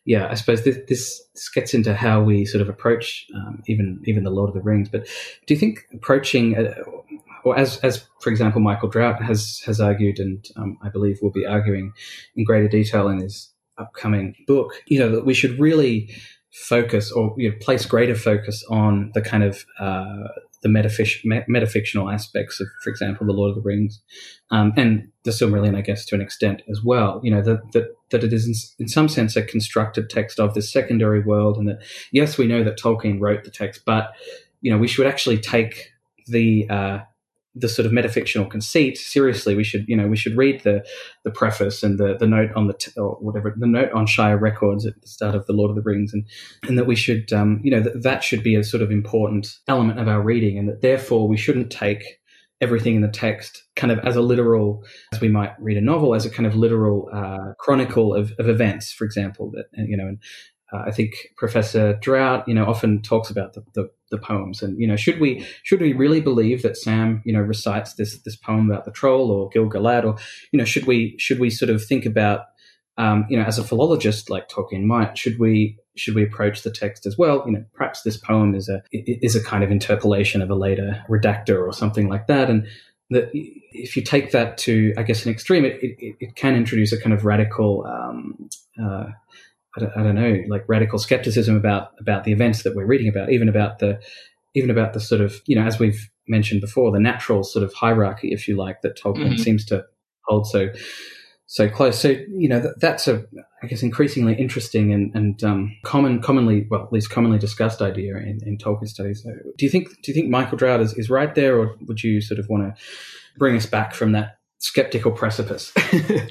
yeah, 0.05 0.29
I 0.31 0.35
suppose 0.35 0.63
this, 0.63 0.77
this, 0.87 1.21
this 1.33 1.49
gets 1.49 1.73
into 1.73 1.93
how 1.93 2.23
we 2.23 2.45
sort 2.45 2.61
of 2.61 2.69
approach 2.69 3.25
um, 3.35 3.61
even 3.67 4.01
even 4.05 4.23
the 4.23 4.29
Lord 4.29 4.47
of 4.47 4.53
the 4.55 4.61
Rings. 4.61 4.87
But 4.87 5.05
do 5.45 5.53
you 5.53 5.59
think 5.59 5.79
approaching 5.93 6.57
uh, 6.57 6.75
or 7.43 7.57
as, 7.57 7.77
as 7.79 8.05
for 8.21 8.29
example, 8.29 8.61
Michael 8.61 8.89
Drout 8.89 9.21
has 9.21 9.61
has 9.65 9.79
argued, 9.79 10.19
and 10.19 10.45
um, 10.55 10.77
I 10.81 10.89
believe 10.89 11.19
will 11.21 11.31
be 11.31 11.45
arguing 11.45 11.93
in 12.35 12.43
greater 12.43 12.67
detail 12.67 13.07
in 13.09 13.19
his 13.19 13.53
upcoming 13.77 14.35
book, 14.47 14.81
you 14.87 14.99
know, 14.99 15.11
that 15.11 15.25
we 15.25 15.33
should 15.33 15.59
really 15.59 16.09
focus 16.51 17.11
or 17.11 17.33
you 17.37 17.49
know, 17.49 17.55
place 17.61 17.85
greater 17.85 18.15
focus 18.15 18.63
on 18.69 19.11
the 19.13 19.21
kind 19.21 19.43
of 19.43 19.65
uh, 19.79 20.27
the 20.67 20.79
metafic- 20.79 21.23
metafictional 21.49 22.13
aspects 22.13 22.59
of, 22.59 22.67
for 22.83 22.89
example, 22.89 23.25
the 23.25 23.33
Lord 23.33 23.49
of 23.49 23.55
the 23.55 23.61
Rings, 23.61 24.01
um, 24.51 24.73
and 24.75 25.09
the 25.23 25.31
Silmarillion, 25.31 25.75
I 25.75 25.81
guess, 25.81 26.05
to 26.05 26.15
an 26.15 26.21
extent 26.21 26.61
as 26.69 26.81
well. 26.83 27.21
You 27.23 27.31
know 27.31 27.41
that 27.41 27.71
that, 27.73 27.95
that 28.09 28.23
it 28.23 28.33
is 28.33 28.47
in, 28.47 28.83
in, 28.83 28.87
some 28.87 29.07
sense 29.07 29.35
a 29.35 29.43
constructed 29.43 30.09
text 30.09 30.39
of 30.39 30.53
this 30.53 30.71
secondary 30.71 31.21
world, 31.21 31.57
and 31.57 31.67
that 31.67 31.79
yes, 32.11 32.37
we 32.37 32.47
know 32.47 32.63
that 32.63 32.79
Tolkien 32.79 33.19
wrote 33.19 33.43
the 33.43 33.51
text, 33.51 33.81
but 33.85 34.11
you 34.61 34.71
know 34.71 34.77
we 34.77 34.87
should 34.87 35.07
actually 35.07 35.37
take 35.37 35.91
the 36.27 36.67
uh, 36.69 36.99
the 37.59 37.69
sort 37.69 37.85
of 37.85 37.91
metafictional 37.91 38.49
conceit 38.49 38.97
seriously, 38.97 39.55
we 39.55 39.63
should, 39.63 39.85
you 39.87 39.95
know, 39.95 40.07
we 40.07 40.17
should 40.17 40.37
read 40.37 40.61
the 40.63 40.85
the 41.23 41.31
preface 41.31 41.83
and 41.83 41.99
the 41.99 42.15
the 42.17 42.27
note 42.27 42.51
on 42.55 42.67
the 42.67 42.73
t- 42.73 42.91
or 42.97 43.17
whatever 43.19 43.53
the 43.57 43.67
note 43.67 43.91
on 43.91 44.05
Shire 44.05 44.37
records 44.37 44.85
at 44.85 44.99
the 45.01 45.07
start 45.07 45.35
of 45.35 45.45
the 45.45 45.53
Lord 45.53 45.69
of 45.69 45.75
the 45.75 45.81
Rings, 45.81 46.13
and 46.13 46.25
and 46.67 46.77
that 46.77 46.87
we 46.87 46.95
should, 46.95 47.31
um, 47.33 47.59
you 47.63 47.71
know, 47.71 47.81
that 47.81 48.03
that 48.03 48.23
should 48.23 48.43
be 48.43 48.55
a 48.55 48.63
sort 48.63 48.83
of 48.83 48.91
important 48.91 49.47
element 49.67 49.99
of 49.99 50.07
our 50.07 50.21
reading, 50.21 50.57
and 50.57 50.67
that 50.69 50.81
therefore 50.81 51.27
we 51.27 51.37
shouldn't 51.37 51.71
take 51.71 52.19
everything 52.59 52.95
in 52.95 53.01
the 53.01 53.07
text 53.07 53.63
kind 53.75 53.91
of 53.91 53.99
as 53.99 54.15
a 54.15 54.21
literal, 54.21 54.83
as 55.13 55.21
we 55.21 55.27
might 55.27 55.51
read 55.59 55.77
a 55.77 55.81
novel, 55.81 56.15
as 56.15 56.25
a 56.25 56.29
kind 56.29 56.47
of 56.47 56.55
literal 56.55 57.07
uh, 57.13 57.53
chronicle 57.59 58.15
of, 58.15 58.33
of 58.39 58.49
events, 58.49 58.91
for 58.91 59.05
example, 59.05 59.51
that 59.51 59.65
you 59.73 59.95
know, 59.95 60.07
and 60.07 60.19
uh, 60.73 60.83
I 60.85 60.91
think 60.91 61.29
Professor 61.37 61.97
Drout, 62.01 62.47
you 62.47 62.53
know, 62.53 62.65
often 62.65 63.01
talks 63.01 63.29
about 63.29 63.53
the, 63.53 63.63
the, 63.73 63.89
the, 64.11 64.17
poems, 64.17 64.61
and 64.61 64.77
you 64.79 64.87
know, 64.87 64.97
should 64.97 65.19
we 65.19 65.45
should 65.63 65.79
we 65.79 65.93
really 65.93 66.19
believe 66.19 66.61
that 66.63 66.75
Sam, 66.75 67.21
you 67.25 67.31
know, 67.31 67.39
recites 67.39 67.93
this 67.93 68.21
this 68.23 68.35
poem 68.35 68.69
about 68.69 68.85
the 68.85 68.91
troll 68.91 69.31
or 69.31 69.49
Gil-galad, 69.49 70.03
or 70.03 70.17
you 70.51 70.57
know, 70.57 70.65
should 70.65 70.85
we 70.85 71.15
should 71.17 71.39
we 71.39 71.49
sort 71.49 71.69
of 71.69 71.83
think 71.85 72.05
about, 72.05 72.41
um, 72.97 73.25
you 73.29 73.37
know, 73.37 73.45
as 73.45 73.57
a 73.57 73.63
philologist 73.63 74.29
like 74.29 74.49
Tolkien 74.49 74.83
might, 74.83 75.17
should 75.17 75.39
we 75.39 75.77
should 75.95 76.15
we 76.15 76.23
approach 76.23 76.63
the 76.63 76.71
text 76.71 77.05
as 77.05 77.17
well? 77.17 77.43
You 77.45 77.53
know, 77.53 77.65
perhaps 77.73 78.01
this 78.01 78.17
poem 78.17 78.53
is 78.53 78.67
a 78.67 78.83
is 78.91 79.37
a 79.37 79.43
kind 79.43 79.63
of 79.63 79.71
interpolation 79.71 80.41
of 80.41 80.49
a 80.49 80.55
later 80.55 81.01
redactor 81.09 81.65
or 81.65 81.71
something 81.71 82.09
like 82.09 82.27
that, 82.27 82.49
and 82.49 82.67
that 83.09 83.29
if 83.33 83.95
you 83.95 84.03
take 84.03 84.31
that 84.31 84.57
to, 84.57 84.93
I 84.97 85.03
guess, 85.03 85.25
an 85.25 85.31
extreme, 85.31 85.63
it, 85.63 85.79
it, 85.81 86.15
it 86.19 86.35
can 86.35 86.55
introduce 86.55 86.91
a 86.91 86.99
kind 86.99 87.13
of 87.13 87.23
radical. 87.23 87.85
Um, 87.85 88.49
uh, 88.83 89.11
I 89.77 89.79
don't, 89.79 89.97
I 89.97 90.03
don't, 90.03 90.15
know, 90.15 90.43
like 90.49 90.67
radical 90.67 90.99
skepticism 90.99 91.55
about 91.55 91.91
about 91.99 92.23
the 92.23 92.31
events 92.31 92.63
that 92.63 92.75
we're 92.75 92.85
reading 92.85 93.07
about, 93.07 93.31
even 93.31 93.47
about 93.47 93.79
the 93.79 93.99
even 94.55 94.69
about 94.69 94.93
the 94.93 94.99
sort 94.99 95.21
of 95.21 95.41
you 95.45 95.55
know, 95.55 95.65
as 95.65 95.79
we've 95.79 96.09
mentioned 96.27 96.61
before, 96.61 96.91
the 96.91 96.99
natural 96.99 97.43
sort 97.43 97.63
of 97.63 97.73
hierarchy, 97.73 98.33
if 98.33 98.47
you 98.47 98.57
like, 98.57 98.81
that 98.81 98.97
Tolkien 98.97 99.27
mm-hmm. 99.27 99.37
seems 99.37 99.65
to 99.65 99.85
hold 100.25 100.47
so 100.47 100.69
so 101.45 101.69
close. 101.69 101.99
So 101.99 102.09
you 102.09 102.49
know, 102.49 102.59
that, 102.59 102.79
that's 102.81 103.07
a 103.07 103.23
I 103.61 103.67
guess 103.67 103.83
increasingly 103.83 104.35
interesting 104.35 104.91
and 104.91 105.13
and 105.15 105.43
um, 105.43 105.75
common 105.83 106.21
commonly 106.21 106.67
well 106.69 106.83
at 106.83 106.91
least 106.91 107.09
commonly 107.09 107.37
discussed 107.37 107.81
idea 107.81 108.17
in, 108.17 108.39
in 108.45 108.57
Tolkien 108.57 108.87
studies. 108.87 109.23
So 109.23 109.29
do 109.57 109.65
you 109.65 109.69
think 109.69 109.89
do 110.01 110.11
you 110.11 110.13
think 110.13 110.29
Michael 110.29 110.57
Drout 110.57 110.81
is, 110.81 110.93
is 110.95 111.09
right 111.09 111.33
there, 111.35 111.59
or 111.59 111.77
would 111.87 112.03
you 112.03 112.19
sort 112.21 112.39
of 112.39 112.47
want 112.49 112.63
to 112.63 112.83
bring 113.37 113.55
us 113.55 113.67
back 113.67 113.93
from 113.93 114.13
that 114.13 114.37
skeptical 114.59 115.11
precipice. 115.11 115.71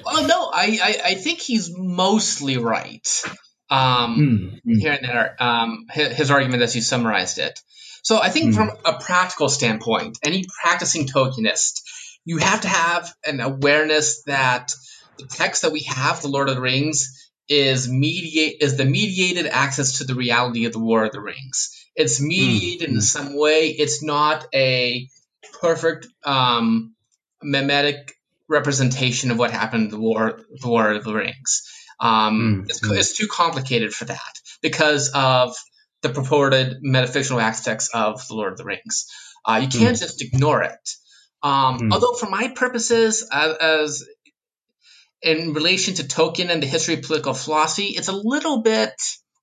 well, 0.05 0.27
no, 0.27 0.46
I, 0.57 0.79
I, 0.81 1.09
I, 1.11 1.13
think 1.13 1.39
he's 1.39 1.71
mostly 1.71 2.57
right. 2.57 3.07
Um, 3.69 4.59
mm, 4.65 4.79
Here 4.79 4.93
and 4.93 5.07
there, 5.07 5.35
um, 5.39 5.85
his, 5.91 6.13
his, 6.13 6.31
argument 6.31 6.63
as 6.63 6.75
you 6.75 6.81
summarized 6.81 7.37
it. 7.37 7.59
So 8.01 8.17
I 8.19 8.29
think 8.29 8.53
mm. 8.53 8.55
from 8.55 8.71
a 8.83 8.99
practical 8.99 9.49
standpoint, 9.49 10.17
any 10.23 10.45
practicing 10.63 11.05
Tolkienist, 11.05 11.81
you 12.25 12.37
have 12.37 12.61
to 12.61 12.67
have 12.67 13.13
an 13.25 13.39
awareness 13.39 14.23
that 14.23 14.71
the 15.19 15.25
text 15.27 15.61
that 15.61 15.71
we 15.71 15.81
have, 15.81 16.21
the 16.21 16.27
Lord 16.27 16.49
of 16.49 16.55
the 16.55 16.61
Rings, 16.61 17.29
is 17.47 17.87
mediate 17.87 18.57
is 18.61 18.77
the 18.77 18.85
mediated 18.85 19.45
access 19.45 19.99
to 19.99 20.05
the 20.05 20.15
reality 20.15 20.65
of 20.65 20.73
the 20.73 20.79
War 20.79 21.05
of 21.05 21.11
the 21.11 21.21
Rings. 21.21 21.69
It's 21.95 22.17
hmm, 22.17 22.27
mediated 22.27 22.87
mm. 22.87 22.93
in 22.93 22.95
hmm. 22.95 23.01
some 23.01 23.37
way. 23.37 23.67
It's 23.69 24.03
not 24.03 24.47
a 24.55 25.07
perfect 25.61 26.07
um, 26.23 26.95
mimetic 27.43 28.16
representation 28.49 29.31
of 29.31 29.37
what 29.37 29.51
happened 29.51 29.85
in 29.85 29.89
the 29.89 29.99
War, 29.99 30.39
the 30.49 30.67
War 30.67 30.91
of 30.91 31.03
the 31.03 31.13
Rings. 31.13 31.63
Um, 31.99 32.63
mm, 32.65 32.69
it's, 32.69 32.79
mm. 32.81 32.97
it's, 32.97 33.17
too 33.17 33.27
complicated 33.27 33.93
for 33.93 34.05
that 34.05 34.39
because 34.61 35.11
of 35.13 35.55
the 36.01 36.09
purported 36.09 36.77
metafictional 36.83 37.41
aspects 37.41 37.89
of 37.93 38.25
the 38.27 38.35
Lord 38.35 38.51
of 38.51 38.57
the 38.57 38.65
Rings. 38.65 39.07
Uh, 39.43 39.61
you 39.63 39.67
can't 39.67 39.97
mm. 39.97 39.99
just 39.99 40.21
ignore 40.21 40.61
it. 40.61 40.89
Um, 41.43 41.77
hmm. 41.77 41.93
although, 41.93 42.13
for 42.13 42.29
my 42.29 42.49
purposes, 42.49 43.27
as, 43.31 43.57
as, 43.57 44.07
in 45.21 45.53
relation 45.53 45.93
to 45.95 46.03
Tolkien 46.03 46.49
and 46.49 46.61
the 46.61 46.67
history 46.67 46.95
of 46.95 47.03
political 47.03 47.33
philosophy, 47.33 47.87
it's 47.87 48.07
a 48.07 48.13
little 48.13 48.61
bit 48.61 48.93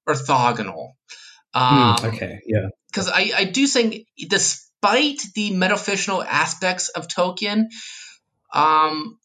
orthogonal. 0.08 0.92
Hmm, 1.54 1.60
um, 1.60 1.96
okay, 2.14 2.40
yeah. 2.46 2.68
Because 2.90 3.08
I, 3.08 3.30
I 3.36 3.44
do 3.44 3.66
think, 3.66 4.06
despite 4.28 5.20
the 5.34 5.52
metafictional 5.52 6.24
aspects 6.24 6.88
of 6.88 7.08
Tolkien, 7.08 7.66
um, 8.54 9.18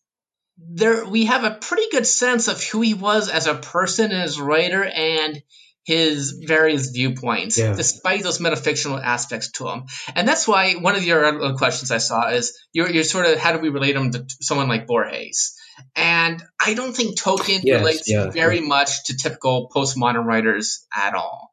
there 0.58 1.06
we 1.06 1.26
have 1.26 1.46
a 1.46 1.52
pretty 1.52 1.90
good 1.92 2.06
sense 2.06 2.48
of 2.48 2.62
who 2.62 2.82
he 2.82 2.94
was 2.94 3.30
as 3.30 3.48
a 3.48 3.56
person 3.56 4.12
and 4.12 4.22
as 4.22 4.38
a 4.38 4.44
writer 4.44 4.84
and 4.84 5.42
his 5.86 6.32
various 6.32 6.92
viewpoints, 6.92 7.58
yeah. 7.58 7.74
despite 7.74 8.22
those 8.22 8.38
metafictional 8.38 9.02
aspects 9.02 9.52
to 9.54 9.68
him. 9.68 9.86
And 10.14 10.28
that's 10.28 10.48
why 10.48 10.74
one 10.74 10.96
of 10.96 11.04
your 11.04 11.56
questions 11.56 11.90
I 11.90 11.98
saw 11.98 12.30
is 12.30 12.60
you're, 12.74 12.90
you're 12.90 13.04
sort 13.04 13.26
of 13.26 13.40
how 13.40 13.54
do 13.54 13.60
we 13.60 13.70
relate 13.70 13.96
him 13.96 14.12
to 14.12 14.24
someone 14.42 14.68
like 14.68 14.86
Borges? 14.86 15.58
And 15.96 16.44
I 16.64 16.76
don't 16.76 16.96
think 16.96 17.20
Tolkien 17.20 17.62
yes, 17.64 17.80
relates 17.80 18.10
yeah, 18.10 18.30
very 18.30 18.60
yeah. 18.60 18.68
much 18.68 19.06
to 19.06 19.18
typical 19.18 19.72
postmodern 19.74 20.26
writers 20.26 20.86
at 20.96 21.16
all. 21.16 21.50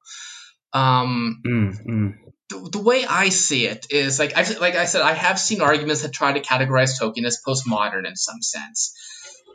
Um, 0.72 1.41
mm, 1.47 1.87
mm. 1.87 2.14
The, 2.49 2.68
the, 2.72 2.78
way 2.78 3.05
I 3.05 3.30
see 3.30 3.66
it 3.66 3.86
is 3.90 4.20
like 4.20 4.36
I 4.36 4.42
like 4.61 4.76
I 4.76 4.84
said, 4.84 5.03
I 5.03 5.14
have 5.14 5.38
seen 5.38 5.61
arguments 5.61 6.03
that 6.03 6.12
try 6.12 6.32
to 6.32 6.40
categorize 6.40 7.01
Tolkien 7.01 7.24
as 7.26 7.40
postmodern 7.44 8.07
in 8.07 8.14
some 8.14 8.40
sense. 8.40 8.94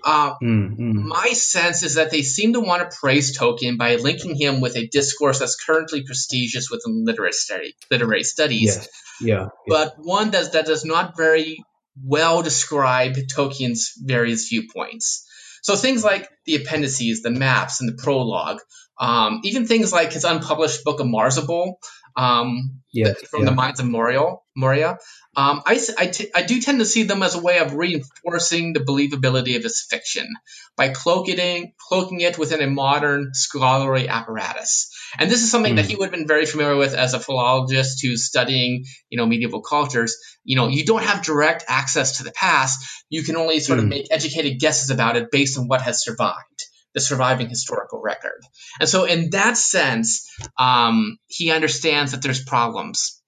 Uh, 0.04 0.34
mm, 0.44 0.78
mm. 0.78 0.94
My 0.94 1.30
sense 1.30 1.84
is 1.84 1.96
that 1.96 2.12
they 2.12 2.22
seem 2.22 2.54
to 2.54 2.60
want 2.60 2.90
to 2.90 2.98
praise 2.98 3.38
Tolkien 3.38 3.78
by 3.78 3.96
linking 3.96 4.36
him 4.36 4.60
with 4.60 4.76
a 4.76 4.88
discourse 4.88 5.40
that's 5.40 5.56
currently 5.64 6.04
prestigious 6.04 6.70
within 6.72 7.06
literary, 7.06 7.34
study, 7.34 7.76
literary 7.90 8.24
studies. 8.24 8.76
Yes. 8.76 8.90
Yeah, 9.22 9.48
But 9.68 9.96
one 10.00 10.32
that, 10.32 10.54
that 10.54 10.66
does 10.66 10.84
not 10.84 11.16
very 11.16 11.64
well 12.04 12.42
describe 12.42 13.14
Tolkien's 13.14 13.94
various 13.98 14.48
viewpoints. 14.48 15.28
So 15.62 15.76
things 15.76 16.04
like 16.04 16.28
the 16.46 16.56
appendices, 16.56 17.22
the 17.22 17.30
maps, 17.30 17.82
and 17.82 17.90
the 17.90 18.02
prologue, 18.02 18.62
um, 19.00 19.42
even 19.44 19.68
things 19.68 19.94
like 19.94 20.14
his 20.14 20.24
unpublished 20.24 20.84
book 20.84 21.00
of 21.00 21.06
Mazarbul, 21.06 21.74
um, 22.16 22.82
yes, 22.92 23.22
from 23.30 23.42
yeah. 23.42 23.50
the 23.50 23.56
mines 23.56 23.80
of 23.80 23.86
Moria, 23.88 24.36
Moria 24.56 24.98
um, 25.34 25.62
I, 25.66 25.80
I, 25.98 26.08
t- 26.08 26.30
I 26.36 26.42
do 26.42 26.60
tend 26.60 26.80
to 26.80 26.86
see 26.86 27.04
them 27.04 27.24
as 27.24 27.36
a 27.36 27.42
way 27.42 27.60
of 27.60 27.74
reinforcing 27.74 28.74
the 28.74 28.82
believability 28.82 29.56
of 29.56 29.64
his 29.64 29.86
fiction 29.90 30.28
by 30.76 30.90
cloaking 30.90 31.40
it, 31.40 31.70
cloaking 31.78 32.20
it 32.20 32.38
within 32.38 32.60
a 32.62 32.68
modern 32.68 33.30
scholarly 33.34 34.10
apparatus. 34.10 34.92
And 35.18 35.32
this 35.32 35.42
is 35.42 35.50
something 35.50 35.74
mm. 35.74 35.76
that 35.78 35.86
hmm. 35.86 35.90
he 35.90 35.96
would 35.96 36.06
have 36.06 36.12
been 36.12 36.28
very 36.28 36.46
familiar 36.46 36.76
with 36.76 36.94
as 36.94 37.14
a 37.14 37.20
philologist 37.20 38.02
who's 38.04 38.26
studying, 38.26 38.84
you 39.10 39.18
know, 39.18 39.26
medieval 39.26 39.62
cultures. 39.62 40.18
You 40.44 40.58
know, 40.58 40.68
you 40.68 40.86
don't 40.86 41.04
have 41.04 41.24
direct 41.24 41.64
access 41.70 42.18
to 42.18 42.26
the 42.26 42.32
past. 42.34 43.06
You 43.10 43.24
can 43.24 43.38
only 43.38 43.62
sort 43.62 43.78
mm. 43.78 43.84
of 43.84 43.86
hmm. 43.86 43.90
make 43.90 44.08
educated 44.12 44.60
guesses 44.60 44.90
about 44.90 45.16
it 45.16 45.32
based 45.32 45.58
on 45.58 45.68
what 45.70 45.82
has 45.82 46.04
survived 46.04 46.66
the 46.94 47.02
surviving 47.02 47.50
historical 47.50 48.02
record. 48.02 48.42
And 48.80 48.90
so, 48.90 49.06
in 49.06 49.30
that 49.32 49.58
sense, 49.58 50.30
um, 50.58 51.18
he 51.28 51.52
understands 51.52 52.12
that 52.12 52.22
there's 52.22 52.44
problems 52.44 53.22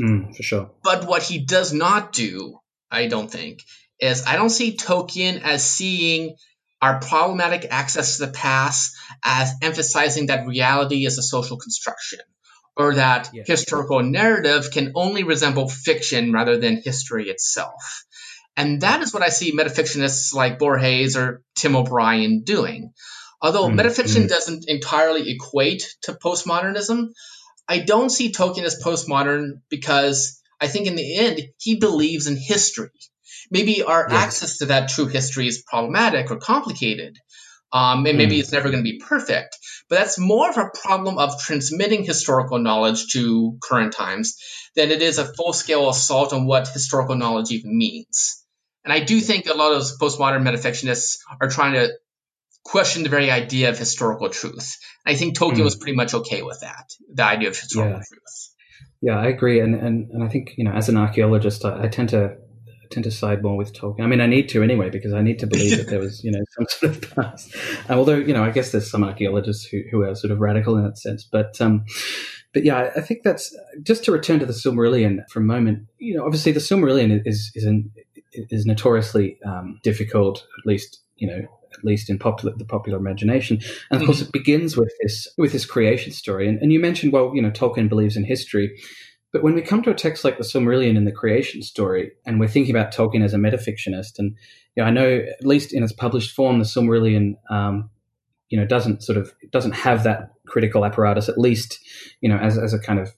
Mm, 0.00 0.34
for 0.36 0.42
sure. 0.42 0.70
But 0.82 1.06
what 1.06 1.22
he 1.22 1.38
does 1.38 1.72
not 1.72 2.12
do, 2.12 2.58
I 2.90 3.06
don't 3.06 3.30
think, 3.30 3.62
is 3.98 4.24
I 4.26 4.36
don't 4.36 4.50
see 4.50 4.76
Tolkien 4.76 5.42
as 5.42 5.64
seeing 5.64 6.36
our 6.80 7.00
problematic 7.00 7.66
access 7.70 8.18
to 8.18 8.26
the 8.26 8.32
past 8.32 8.94
as 9.24 9.52
emphasizing 9.62 10.26
that 10.26 10.46
reality 10.46 11.06
is 11.06 11.18
a 11.18 11.22
social 11.22 11.56
construction 11.56 12.20
or 12.76 12.96
that 12.96 13.30
yeah. 13.32 13.44
historical 13.46 14.02
narrative 14.02 14.70
can 14.70 14.92
only 14.94 15.22
resemble 15.22 15.68
fiction 15.68 16.32
rather 16.32 16.58
than 16.58 16.82
history 16.82 17.30
itself. 17.30 18.04
And 18.56 18.82
that 18.82 19.02
is 19.02 19.12
what 19.12 19.22
I 19.22 19.30
see 19.30 19.56
metafictionists 19.56 20.32
like 20.32 20.58
Borges 20.58 21.16
or 21.16 21.42
Tim 21.56 21.74
O'Brien 21.76 22.42
doing. 22.42 22.92
Although 23.42 23.68
mm, 23.68 23.80
metafiction 23.80 24.24
mm. 24.24 24.28
doesn't 24.28 24.64
entirely 24.68 25.30
equate 25.30 25.86
to 26.02 26.12
postmodernism, 26.12 27.08
I 27.68 27.80
don't 27.80 28.10
see 28.10 28.32
Tolkien 28.32 28.62
as 28.62 28.80
postmodern 28.82 29.60
because 29.68 30.40
I 30.60 30.68
think 30.68 30.86
in 30.86 30.96
the 30.96 31.16
end 31.16 31.42
he 31.58 31.76
believes 31.76 32.26
in 32.26 32.36
history. 32.36 32.90
Maybe 33.50 33.82
our 33.82 34.06
yes. 34.08 34.22
access 34.22 34.58
to 34.58 34.66
that 34.66 34.88
true 34.88 35.06
history 35.06 35.46
is 35.46 35.62
problematic 35.66 36.30
or 36.30 36.36
complicated, 36.36 37.18
um, 37.72 38.06
and 38.06 38.16
maybe 38.16 38.36
mm. 38.36 38.40
it's 38.40 38.52
never 38.52 38.70
going 38.70 38.82
to 38.82 38.90
be 38.90 38.98
perfect. 38.98 39.58
But 39.88 39.96
that's 39.96 40.18
more 40.18 40.48
of 40.48 40.56
a 40.56 40.70
problem 40.82 41.18
of 41.18 41.38
transmitting 41.40 42.04
historical 42.04 42.58
knowledge 42.58 43.08
to 43.08 43.58
current 43.62 43.92
times 43.92 44.36
than 44.74 44.90
it 44.90 45.02
is 45.02 45.18
a 45.18 45.30
full-scale 45.34 45.90
assault 45.90 46.32
on 46.32 46.46
what 46.46 46.68
historical 46.68 47.16
knowledge 47.16 47.50
even 47.50 47.76
means. 47.76 48.43
And 48.84 48.92
I 48.92 49.00
do 49.00 49.20
think 49.20 49.46
a 49.46 49.54
lot 49.54 49.72
of 49.72 49.78
those 49.78 49.98
postmodern 49.98 50.42
metafictionists 50.42 51.18
are 51.40 51.48
trying 51.48 51.72
to 51.74 51.90
question 52.64 53.02
the 53.02 53.08
very 53.08 53.30
idea 53.30 53.70
of 53.70 53.78
historical 53.78 54.28
truth. 54.30 54.78
I 55.06 55.14
think 55.14 55.38
Tolkien 55.38 55.58
mm. 55.58 55.64
was 55.64 55.76
pretty 55.76 55.96
much 55.96 56.14
okay 56.14 56.42
with 56.42 56.60
that, 56.60 56.90
the 57.12 57.24
idea 57.24 57.48
of 57.48 57.58
historical 57.58 57.98
yeah. 57.98 58.02
truth. 58.08 58.54
Yeah, 59.00 59.18
I 59.18 59.26
agree, 59.26 59.60
and, 59.60 59.74
and 59.74 60.10
and 60.10 60.24
I 60.24 60.28
think 60.28 60.54
you 60.56 60.64
know, 60.64 60.72
as 60.72 60.88
an 60.88 60.96
archaeologist, 60.96 61.64
I, 61.64 61.84
I 61.84 61.88
tend 61.88 62.08
to 62.10 62.24
I 62.24 62.86
tend 62.90 63.04
to 63.04 63.10
side 63.10 63.42
more 63.42 63.56
with 63.56 63.74
Tolkien. 63.74 64.02
I 64.02 64.06
mean, 64.06 64.20
I 64.22 64.26
need 64.26 64.48
to 64.50 64.62
anyway 64.62 64.88
because 64.88 65.12
I 65.12 65.20
need 65.20 65.40
to 65.40 65.46
believe 65.46 65.76
that 65.76 65.88
there 65.88 66.00
was 66.00 66.24
you 66.24 66.30
know 66.30 66.40
some 66.56 66.66
sort 66.68 66.96
of 66.96 67.14
past. 67.14 67.54
And 67.88 67.98
although 67.98 68.16
you 68.16 68.32
know, 68.32 68.42
I 68.42 68.50
guess 68.50 68.72
there's 68.72 68.90
some 68.90 69.04
archaeologists 69.04 69.66
who 69.66 69.82
who 69.90 70.02
are 70.02 70.14
sort 70.14 70.30
of 70.30 70.40
radical 70.40 70.76
in 70.76 70.84
that 70.84 70.98
sense, 70.98 71.24
but. 71.30 71.60
um 71.60 71.84
but 72.54 72.64
yeah, 72.64 72.92
I 72.96 73.00
think 73.00 73.24
that's 73.24 73.52
just 73.82 74.04
to 74.04 74.12
return 74.12 74.38
to 74.38 74.46
the 74.46 74.52
Silmarillion 74.52 75.28
for 75.28 75.40
a 75.40 75.42
moment. 75.42 75.88
You 75.98 76.16
know, 76.16 76.24
obviously 76.24 76.52
the 76.52 76.60
Silmarillion 76.60 77.20
is 77.26 77.50
is 77.56 77.64
an, 77.64 77.90
is 78.50 78.66
notoriously 78.66 79.38
um, 79.44 79.80
difficult, 79.82 80.46
at 80.58 80.66
least 80.66 81.00
you 81.16 81.28
know 81.28 81.46
at 81.76 81.84
least 81.84 82.08
in 82.08 82.18
popular 82.18 82.54
the 82.56 82.64
popular 82.64 82.98
imagination. 82.98 83.60
And 83.90 84.00
of 84.00 84.06
course, 84.06 84.18
mm-hmm. 84.18 84.28
it 84.28 84.32
begins 84.32 84.76
with 84.76 84.92
this 85.02 85.28
with 85.36 85.52
this 85.52 85.66
creation 85.66 86.12
story. 86.12 86.48
And, 86.48 86.60
and 86.60 86.72
you 86.72 86.80
mentioned, 86.80 87.12
well, 87.12 87.32
you 87.34 87.42
know, 87.42 87.50
Tolkien 87.50 87.88
believes 87.88 88.16
in 88.16 88.24
history. 88.24 88.78
But 89.32 89.42
when 89.42 89.54
we 89.54 89.62
come 89.62 89.82
to 89.82 89.90
a 89.90 89.94
text 89.94 90.24
like 90.24 90.38
the 90.38 90.44
Silmarillion 90.44 90.96
in 90.96 91.04
the 91.04 91.12
creation 91.12 91.62
story, 91.62 92.12
and 92.24 92.38
we're 92.38 92.46
thinking 92.46 92.74
about 92.74 92.94
Tolkien 92.94 93.24
as 93.24 93.34
a 93.34 93.38
metafictionist, 93.38 94.18
and 94.18 94.36
you 94.76 94.82
know, 94.82 94.84
I 94.84 94.90
know 94.90 95.08
at 95.08 95.44
least 95.44 95.72
in 95.72 95.82
its 95.82 95.92
published 95.92 96.30
form, 96.30 96.60
the 96.60 96.64
Silmarillion, 96.64 97.34
um, 97.50 97.90
you 98.48 98.58
know, 98.58 98.66
doesn't 98.66 99.02
sort 99.02 99.18
of 99.18 99.34
doesn't 99.50 99.72
have 99.72 100.04
that 100.04 100.34
critical 100.46 100.84
apparatus, 100.84 101.28
at 101.28 101.38
least 101.38 101.80
you 102.20 102.28
know, 102.28 102.36
as 102.36 102.56
as 102.58 102.72
a 102.72 102.78
kind 102.78 103.00
of 103.00 103.12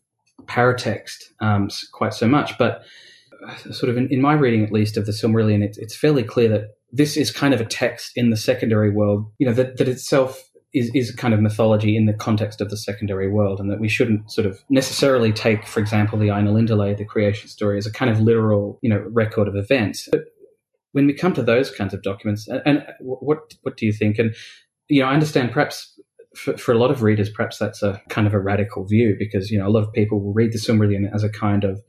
paratext, 0.47 1.25
um, 1.41 1.69
quite 1.93 2.15
so 2.15 2.27
much. 2.27 2.57
But 2.57 2.83
Uh, 3.47 3.73
sort 3.73 3.91
of 3.91 3.97
in, 3.97 4.09
in, 4.11 4.21
my 4.21 4.33
reading, 4.33 4.65
at 4.65 4.73
least, 4.73 4.97
of 4.97 5.07
the 5.07 5.13
Silmarillion, 5.13 5.63
it's, 5.63 5.79
it's 5.79 5.95
fairly 5.95 6.23
clear 6.23 6.49
that 6.49 6.77
this 6.93 7.17
is 7.17 7.31
kind 7.31 7.55
of 7.55 7.61
a 7.61 7.65
text 7.65 8.13
in 8.17 8.31
the 8.31 8.37
secondary 8.37 8.91
world, 8.91 9.31
you 9.39 9.47
know, 9.47 9.53
that, 9.53 9.77
that 9.77 9.89
itself 9.89 10.43
is, 10.73 10.91
is 10.95 11.11
kind 11.13 11.33
of 11.33 11.41
mythology 11.41 11.97
in 11.97 12.07
the 12.07 12.13
context 12.13 12.61
of 12.61 12.71
the 12.71 12.77
secondary 12.77 13.31
world, 13.31 13.61
and 13.61 13.71
that 13.71 13.81
we 13.81 13.89
shouldn't 13.89 14.31
sort 14.31 14.47
of 14.47 14.63
necessarily 14.69 15.33
take, 15.33 15.67
for 15.67 15.81
example, 15.81 16.19
the 16.19 16.29
Ainulindalë, 16.29 16.97
the 16.97 17.05
creation 17.05 17.49
story, 17.49 17.79
as 17.79 17.87
a 17.87 17.93
kind 17.93 18.11
of 18.11 18.21
literal, 18.21 18.79
you 18.83 18.91
know, 18.91 19.05
record 19.11 19.49
of 19.49 19.57
events. 19.57 20.09
But 20.11 20.25
when 20.93 21.07
we 21.07 21.13
come 21.13 21.35
to 21.35 21.43
those 21.43 21.71
kinds 21.71 21.95
of 21.95 22.03
documents, 22.03 22.49
and, 22.49 22.63
and 22.65 22.87
what 23.01 23.55
what 23.63 23.77
do 23.77 23.87
you 23.87 23.93
think? 23.93 24.19
And 24.19 24.35
you 24.89 25.03
know, 25.03 25.09
I 25.09 25.15
understand 25.15 25.53
perhaps 25.53 25.99
for, 26.35 26.57
for, 26.57 26.73
a 26.73 26.79
lot 26.79 26.91
of 26.91 27.03
readers, 27.03 27.31
perhaps 27.31 27.59
that's 27.59 27.83
a 27.83 28.01
kind 28.09 28.27
of 28.27 28.35
a 28.35 28.39
radical 28.39 28.85
view 28.85 29.17
because 29.19 29.51
you 29.51 29.59
know 29.59 29.67
a 29.67 29.71
lot 29.71 29.83
of 29.83 29.93
people 29.93 30.21
will 30.21 30.33
read 30.33 30.53
the 30.53 30.59
Silmarillion 30.59 31.13
as 31.15 31.25
a 31.25 31.29
kind 31.29 31.65
of 31.65 31.83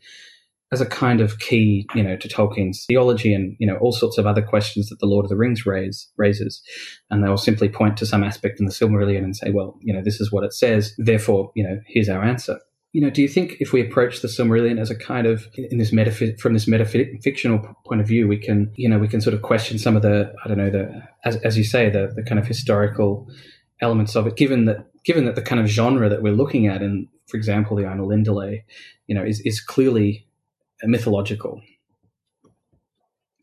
as 0.72 0.82
a 0.82 0.86
kind 0.86 1.22
of 1.22 1.40
key, 1.40 1.88
you 1.96 2.04
know, 2.04 2.18
to 2.18 2.28
Tolkien's 2.28 2.86
theology 2.88 3.34
and, 3.34 3.56
you 3.58 3.66
know, 3.66 3.78
all 3.78 3.94
sorts 3.94 4.18
of 4.18 4.26
other 4.26 4.42
questions 4.42 4.90
that 4.90 5.00
the 5.00 5.06
Lord 5.06 5.26
of 5.26 5.30
the 5.30 5.38
Rings 5.38 5.66
raise, 5.66 6.12
raises. 6.18 6.62
And 7.10 7.24
they'll 7.24 7.38
simply 7.38 7.70
point 7.70 7.96
to 7.98 8.06
some 8.06 8.24
aspect 8.24 8.60
in 8.60 8.66
the 8.66 8.72
Silmarillion 8.72 9.24
and 9.24 9.36
say, 9.36 9.52
well, 9.52 9.80
you 9.82 9.94
know, 9.94 10.02
this 10.04 10.20
is 10.20 10.32
what 10.32 10.44
it 10.44 10.54
says. 10.54 10.94
Therefore, 10.98 11.52
you 11.56 11.64
know, 11.64 11.80
here's 11.88 12.10
our 12.10 12.22
answer. 12.22 12.60
You 12.92 13.02
know, 13.02 13.10
do 13.10 13.22
you 13.22 13.28
think 13.28 13.58
if 13.60 13.72
we 13.72 13.82
approach 13.82 14.22
the 14.22 14.28
Silmarillion 14.28 14.80
as 14.80 14.90
a 14.90 14.96
kind 14.96 15.28
of, 15.28 15.48
in 15.56 15.78
this 15.78 15.92
metaph- 15.92 16.40
from 16.40 16.54
this 16.54 16.66
metafictional 16.66 17.74
point 17.86 18.02
of 18.02 18.08
view, 18.08 18.28
we 18.28 18.38
can, 18.38 18.72
you 18.76 18.90
know, 18.90 19.00
we 19.00 19.08
can 19.08 19.22
sort 19.22 19.34
of 19.34 19.42
question 19.42 19.78
some 19.78 19.96
of 19.96 20.02
the, 20.02 20.34
I 20.44 20.48
don't 20.48 20.58
know, 20.58 20.70
the, 20.70 21.02
as, 21.24 21.38
as 21.38 21.58
you 21.58 21.64
say, 21.64 21.90
the, 21.90 22.12
the 22.14 22.24
kind 22.24 22.40
of 22.40 22.48
historical 22.48 23.30
elements 23.82 24.16
of 24.16 24.28
it, 24.28 24.36
given 24.36 24.66
that, 24.66 24.88
given 25.06 25.26
that 25.26 25.36
the 25.36 25.42
kind 25.42 25.62
of 25.62 25.68
genre 25.68 26.10
that 26.10 26.22
we're 26.22 26.34
looking 26.34 26.68
at 26.68 26.82
in, 26.82 27.08
for 27.28 27.38
example, 27.38 27.78
the 27.78 27.84
Ainulindalë, 27.84 28.64
you 29.06 29.16
know, 29.16 29.24
is, 29.24 29.42
is 29.42 29.62
clearly 29.62 30.27
mythological. 30.84 31.62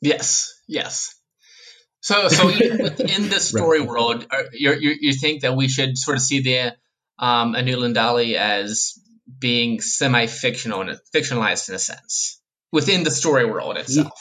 Yes, 0.00 0.52
yes. 0.68 1.14
So, 2.00 2.28
so 2.28 2.46
within 2.48 3.30
the 3.30 3.40
story 3.40 3.80
right. 3.80 3.88
world, 3.88 4.26
you, 4.52 4.74
you, 4.74 4.94
you 5.00 5.12
think 5.14 5.42
that 5.42 5.56
we 5.56 5.68
should 5.68 5.96
sort 5.96 6.16
of 6.16 6.22
see 6.22 6.40
the 6.40 6.76
um, 7.18 7.54
Ainulindalë 7.54 8.34
as 8.34 8.92
being 9.38 9.80
semi-fictional 9.80 10.82
and 10.82 10.98
fictionalized 11.14 11.68
in 11.70 11.74
a 11.74 11.78
sense 11.78 12.40
within 12.70 13.04
the 13.04 13.10
story 13.10 13.46
world 13.46 13.78
itself. 13.78 14.20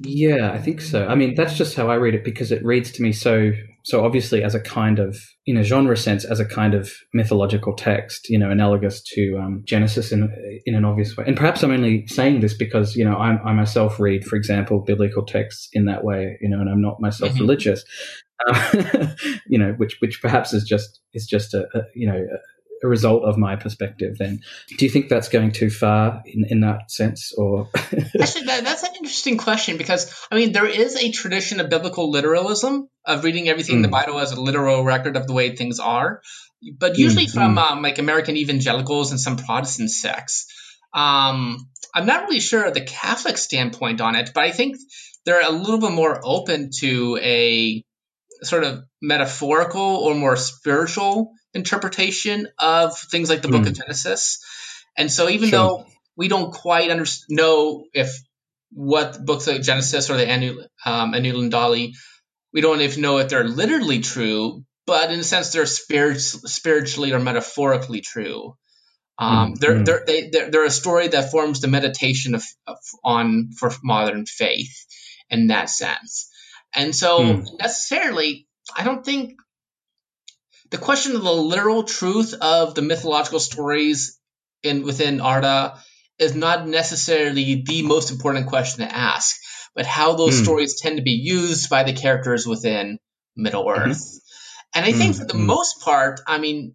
Yeah, 0.00 0.50
I 0.50 0.58
think 0.58 0.80
so. 0.80 1.06
I 1.06 1.14
mean, 1.14 1.34
that's 1.34 1.58
just 1.58 1.76
how 1.76 1.90
I 1.90 1.96
read 1.96 2.14
it 2.14 2.24
because 2.24 2.50
it 2.50 2.64
reads 2.64 2.92
to 2.92 3.02
me 3.02 3.12
so 3.12 3.52
so 3.84 4.04
obviously 4.04 4.42
as 4.42 4.54
a 4.54 4.60
kind 4.60 4.98
of 4.98 5.16
in 5.46 5.56
a 5.56 5.62
genre 5.62 5.96
sense 5.96 6.24
as 6.24 6.40
a 6.40 6.44
kind 6.44 6.74
of 6.74 6.92
mythological 7.14 7.74
text 7.74 8.28
you 8.28 8.38
know 8.38 8.50
analogous 8.50 9.02
to 9.02 9.38
um, 9.38 9.62
genesis 9.64 10.12
in 10.12 10.30
in 10.66 10.74
an 10.74 10.84
obvious 10.84 11.16
way 11.16 11.24
and 11.26 11.36
perhaps 11.36 11.62
i'm 11.62 11.70
only 11.70 12.06
saying 12.06 12.40
this 12.40 12.54
because 12.54 12.96
you 12.96 13.04
know 13.04 13.16
I'm, 13.16 13.40
i 13.44 13.52
myself 13.52 13.98
read 13.98 14.24
for 14.24 14.36
example 14.36 14.80
biblical 14.80 15.24
texts 15.24 15.68
in 15.72 15.86
that 15.86 16.04
way 16.04 16.38
you 16.40 16.48
know 16.48 16.60
and 16.60 16.68
i'm 16.68 16.82
not 16.82 17.00
myself 17.00 17.32
mm-hmm. 17.32 17.40
religious 17.40 17.84
um, 18.48 19.14
you 19.46 19.58
know 19.58 19.74
which 19.76 19.96
which 20.00 20.22
perhaps 20.22 20.54
is 20.54 20.64
just 20.64 21.00
is 21.12 21.26
just 21.26 21.52
a, 21.54 21.66
a 21.74 21.82
you 21.94 22.06
know 22.06 22.24
a 22.82 22.88
result 22.88 23.24
of 23.24 23.36
my 23.36 23.56
perspective 23.56 24.16
then 24.18 24.40
do 24.78 24.84
you 24.84 24.90
think 24.90 25.08
that's 25.08 25.28
going 25.28 25.52
too 25.52 25.70
far 25.70 26.22
in, 26.24 26.44
in 26.48 26.60
that 26.60 26.90
sense 26.90 27.32
or 27.36 27.68
actually 27.74 28.46
that, 28.46 28.64
that's 28.64 28.82
an 28.82 28.94
interesting 28.96 29.36
question 29.36 29.76
because 29.76 30.12
i 30.30 30.36
mean 30.36 30.52
there 30.52 30.66
is 30.66 30.96
a 30.96 31.10
tradition 31.10 31.60
of 31.60 31.68
biblical 31.68 32.10
literalism 32.10 32.88
of 33.04 33.24
reading 33.24 33.48
everything 33.48 33.74
mm. 33.74 33.78
in 33.78 33.82
the 33.82 33.88
hmm. 33.88 33.92
bible 33.92 34.18
as 34.18 34.32
a 34.32 34.40
literal 34.40 34.84
record 34.84 35.16
of 35.16 35.26
the 35.26 35.32
way 35.32 35.54
things 35.54 35.78
are 35.78 36.20
but 36.78 36.98
usually 36.98 37.26
mm, 37.26 37.32
from 37.32 37.56
mm. 37.56 37.70
Um, 37.70 37.82
like 37.82 37.98
american 37.98 38.36
evangelicals 38.36 39.10
and 39.10 39.20
some 39.20 39.36
protestant 39.36 39.90
sects 39.90 40.46
um, 40.92 41.68
i'm 41.94 42.06
not 42.06 42.24
really 42.24 42.40
sure 42.40 42.64
of 42.64 42.74
the 42.74 42.80
catholic 42.80 43.38
standpoint 43.38 44.00
on 44.00 44.16
it 44.16 44.30
but 44.34 44.44
i 44.44 44.50
think 44.50 44.76
they're 45.24 45.46
a 45.46 45.52
little 45.52 45.78
bit 45.78 45.92
more 45.92 46.20
open 46.24 46.70
to 46.80 47.18
a 47.22 47.84
sort 48.42 48.64
of 48.64 48.84
metaphorical 49.02 49.80
or 49.80 50.14
more 50.14 50.36
spiritual 50.36 51.32
interpretation 51.54 52.48
of 52.58 52.96
things 52.98 53.28
like 53.28 53.42
the 53.42 53.48
mm. 53.48 53.52
Book 53.52 53.62
of 53.62 53.68
hmm. 53.68 53.82
Genesis. 53.82 54.42
And 54.96 55.10
so, 55.10 55.28
even 55.28 55.50
sure. 55.50 55.58
though 55.58 55.86
we 56.16 56.28
don't 56.28 56.52
quite 56.52 56.90
under- 56.90 57.06
know 57.28 57.86
if 57.92 58.20
what 58.72 59.24
books 59.24 59.46
like 59.46 59.62
Genesis 59.62 60.10
or 60.10 60.16
the 60.16 60.30
Anu, 60.30 60.62
um, 60.84 61.12
Dali, 61.12 61.92
we 62.52 62.60
don't 62.60 62.80
even 62.80 63.02
know 63.02 63.18
if 63.18 63.28
they're 63.28 63.44
literally 63.44 64.00
true, 64.00 64.64
but 64.86 65.10
in 65.10 65.20
a 65.20 65.24
sense, 65.24 65.50
they're 65.52 65.66
spirit- 65.66 66.20
spiritually 66.20 67.12
or 67.12 67.20
metaphorically 67.20 68.00
true. 68.00 68.56
Um, 69.18 69.52
mm, 69.52 69.58
they're. 69.58 69.84
They're, 69.84 70.04
they, 70.06 70.30
they're, 70.30 70.50
they're 70.50 70.64
a 70.64 70.70
story 70.70 71.08
that 71.08 71.30
forms 71.30 71.60
the 71.60 71.68
meditation 71.68 72.34
of, 72.34 72.44
of, 72.66 72.78
on 73.04 73.50
for 73.56 73.70
modern 73.82 74.26
faith 74.26 74.86
in 75.28 75.48
that 75.48 75.70
sense. 75.70 76.30
And 76.74 76.94
so 76.94 77.20
mm. 77.20 77.58
necessarily, 77.58 78.46
I 78.76 78.84
don't 78.84 79.04
think 79.04 79.34
the 80.70 80.78
question 80.78 81.16
of 81.16 81.22
the 81.22 81.32
literal 81.32 81.82
truth 81.82 82.34
of 82.40 82.74
the 82.74 82.82
mythological 82.82 83.40
stories 83.40 84.18
in 84.62 84.82
within 84.82 85.20
Arda 85.20 85.78
is 86.18 86.34
not 86.34 86.66
necessarily 86.66 87.62
the 87.66 87.82
most 87.82 88.10
important 88.10 88.46
question 88.46 88.86
to 88.86 88.94
ask, 88.94 89.36
but 89.74 89.86
how 89.86 90.14
those 90.14 90.38
mm. 90.38 90.44
stories 90.44 90.80
tend 90.80 90.98
to 90.98 91.02
be 91.02 91.12
used 91.12 91.70
by 91.70 91.82
the 91.82 91.92
characters 91.92 92.46
within 92.46 92.98
Middle 93.36 93.64
mm-hmm. 93.64 93.90
Earth. 93.90 93.98
Mm-hmm. 93.98 94.78
And 94.78 94.84
I 94.84 94.92
think 94.92 95.16
mm, 95.16 95.18
for 95.18 95.24
the 95.24 95.34
mm. 95.34 95.46
most 95.46 95.80
part, 95.80 96.20
I 96.26 96.38
mean, 96.38 96.74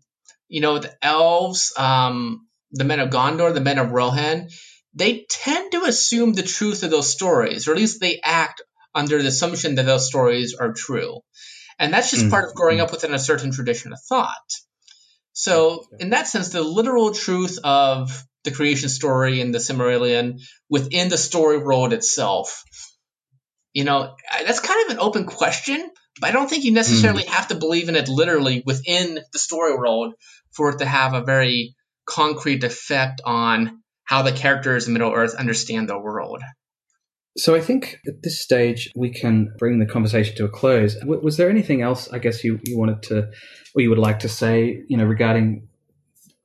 you 0.50 0.62
know, 0.62 0.80
the 0.80 0.94
elves, 1.02 1.74
um, 1.78 2.48
the 2.72 2.84
men 2.84 3.00
of 3.00 3.10
Gondor, 3.10 3.54
the 3.54 3.62
men 3.62 3.78
of 3.78 3.92
Rohan, 3.92 4.50
they 4.94 5.26
tend 5.30 5.72
to 5.72 5.84
assume 5.84 6.34
the 6.34 6.44
truth 6.44 6.84
of 6.84 6.90
those 6.90 7.12
stories, 7.12 7.68
or 7.68 7.72
at 7.72 7.78
least 7.78 8.02
they 8.02 8.20
act 8.24 8.62
under 8.94 9.22
the 9.22 9.30
assumption 9.30 9.76
that 9.76 9.86
those 9.86 10.08
stories 10.08 10.54
are 10.54 10.74
true. 10.74 11.20
And 11.78 11.94
that's 11.94 12.12
just 12.12 12.26
mm 12.26 12.30
part 12.30 12.48
of 12.48 12.56
growing 12.56 12.80
up 12.80 12.92
within 12.92 13.14
a 13.14 13.20
certain 13.20 13.52
tradition 13.52 13.92
of 13.94 14.00
thought. 14.08 14.54
So, 15.34 15.86
in 16.00 16.12
that 16.12 16.28
sense, 16.28 16.50
the 16.50 16.64
literal 16.64 17.14
truth 17.14 17.60
of 17.64 18.26
the 18.46 18.52
creation 18.52 18.88
story 18.88 19.42
and 19.42 19.54
the 19.54 19.60
Silmarillion 19.60 20.40
within 20.70 21.10
the 21.10 21.18
story 21.18 21.58
world 21.58 21.92
itself, 21.92 22.64
you 23.74 23.84
know, 23.84 24.16
that's 24.46 24.62
kind 24.62 24.86
of 24.86 24.96
an 24.96 25.02
open 25.02 25.26
question, 25.26 25.92
but 26.22 26.30
I 26.30 26.32
don't 26.32 26.50
think 26.50 26.64
you 26.64 26.72
necessarily 26.72 27.24
mm. 27.24 27.28
have 27.28 27.50
to 27.50 27.56
believe 27.56 27.90
in 27.90 27.98
it 27.98 28.08
literally 28.08 28.64
within 28.66 29.20
the 29.34 29.40
story 29.40 29.76
world 29.76 30.14
for 30.52 30.70
it 30.70 30.80
to 30.80 30.86
have 30.86 31.14
a 31.14 31.24
very 31.24 31.76
concrete 32.06 32.64
effect 32.64 33.20
on 33.26 33.82
how 34.06 34.22
the 34.22 34.32
characters 34.32 34.88
in 34.88 34.94
Middle 34.94 35.12
Earth 35.12 35.36
understand 35.36 35.90
the 35.90 36.00
world. 36.00 36.42
So 37.38 37.54
I 37.54 37.62
think 37.62 38.00
at 38.08 38.24
this 38.24 38.40
stage 38.40 38.92
we 38.96 39.10
can 39.10 39.54
bring 39.60 39.80
the 39.80 39.86
conversation 39.86 40.36
to 40.38 40.46
a 40.46 40.50
close. 40.50 40.96
Was 41.04 41.38
there 41.38 41.50
anything 41.50 41.82
else, 41.82 42.12
I 42.12 42.20
guess, 42.20 42.44
you, 42.44 42.60
you 42.64 42.78
wanted 42.78 43.04
to, 43.04 43.30
or 43.76 43.82
you 43.82 43.90
would 43.90 44.00
like 44.00 44.20
to 44.20 44.30
say, 44.30 44.84
you 44.88 44.96
know, 44.98 45.04
regarding 45.04 45.68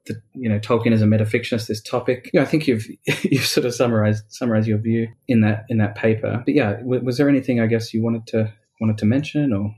the, 0.06 0.20
you 0.34 0.48
know, 0.48 0.58
Tolkien 0.58 0.92
as 0.92 1.02
a 1.02 1.06
metafictionist, 1.06 1.68
this 1.68 1.80
topic? 1.80 2.30
I 2.36 2.44
think 2.44 2.66
you've 2.66 2.86
you've 3.22 3.46
sort 3.46 3.66
of 3.66 3.74
summarized 3.74 4.24
summarized 4.28 4.66
your 4.66 4.78
view 4.78 5.08
in 5.28 5.42
that 5.42 5.64
in 5.68 5.78
that 5.78 5.94
paper. 5.94 6.42
But 6.44 6.54
yeah, 6.54 6.82
was 6.82 7.18
there 7.18 7.28
anything 7.28 7.60
I 7.60 7.66
guess 7.66 7.94
you 7.94 8.02
wanted 8.02 8.26
to 8.28 8.52
wanted 8.80 8.98
to 8.98 9.06
mention 9.06 9.52
or? 9.52 9.74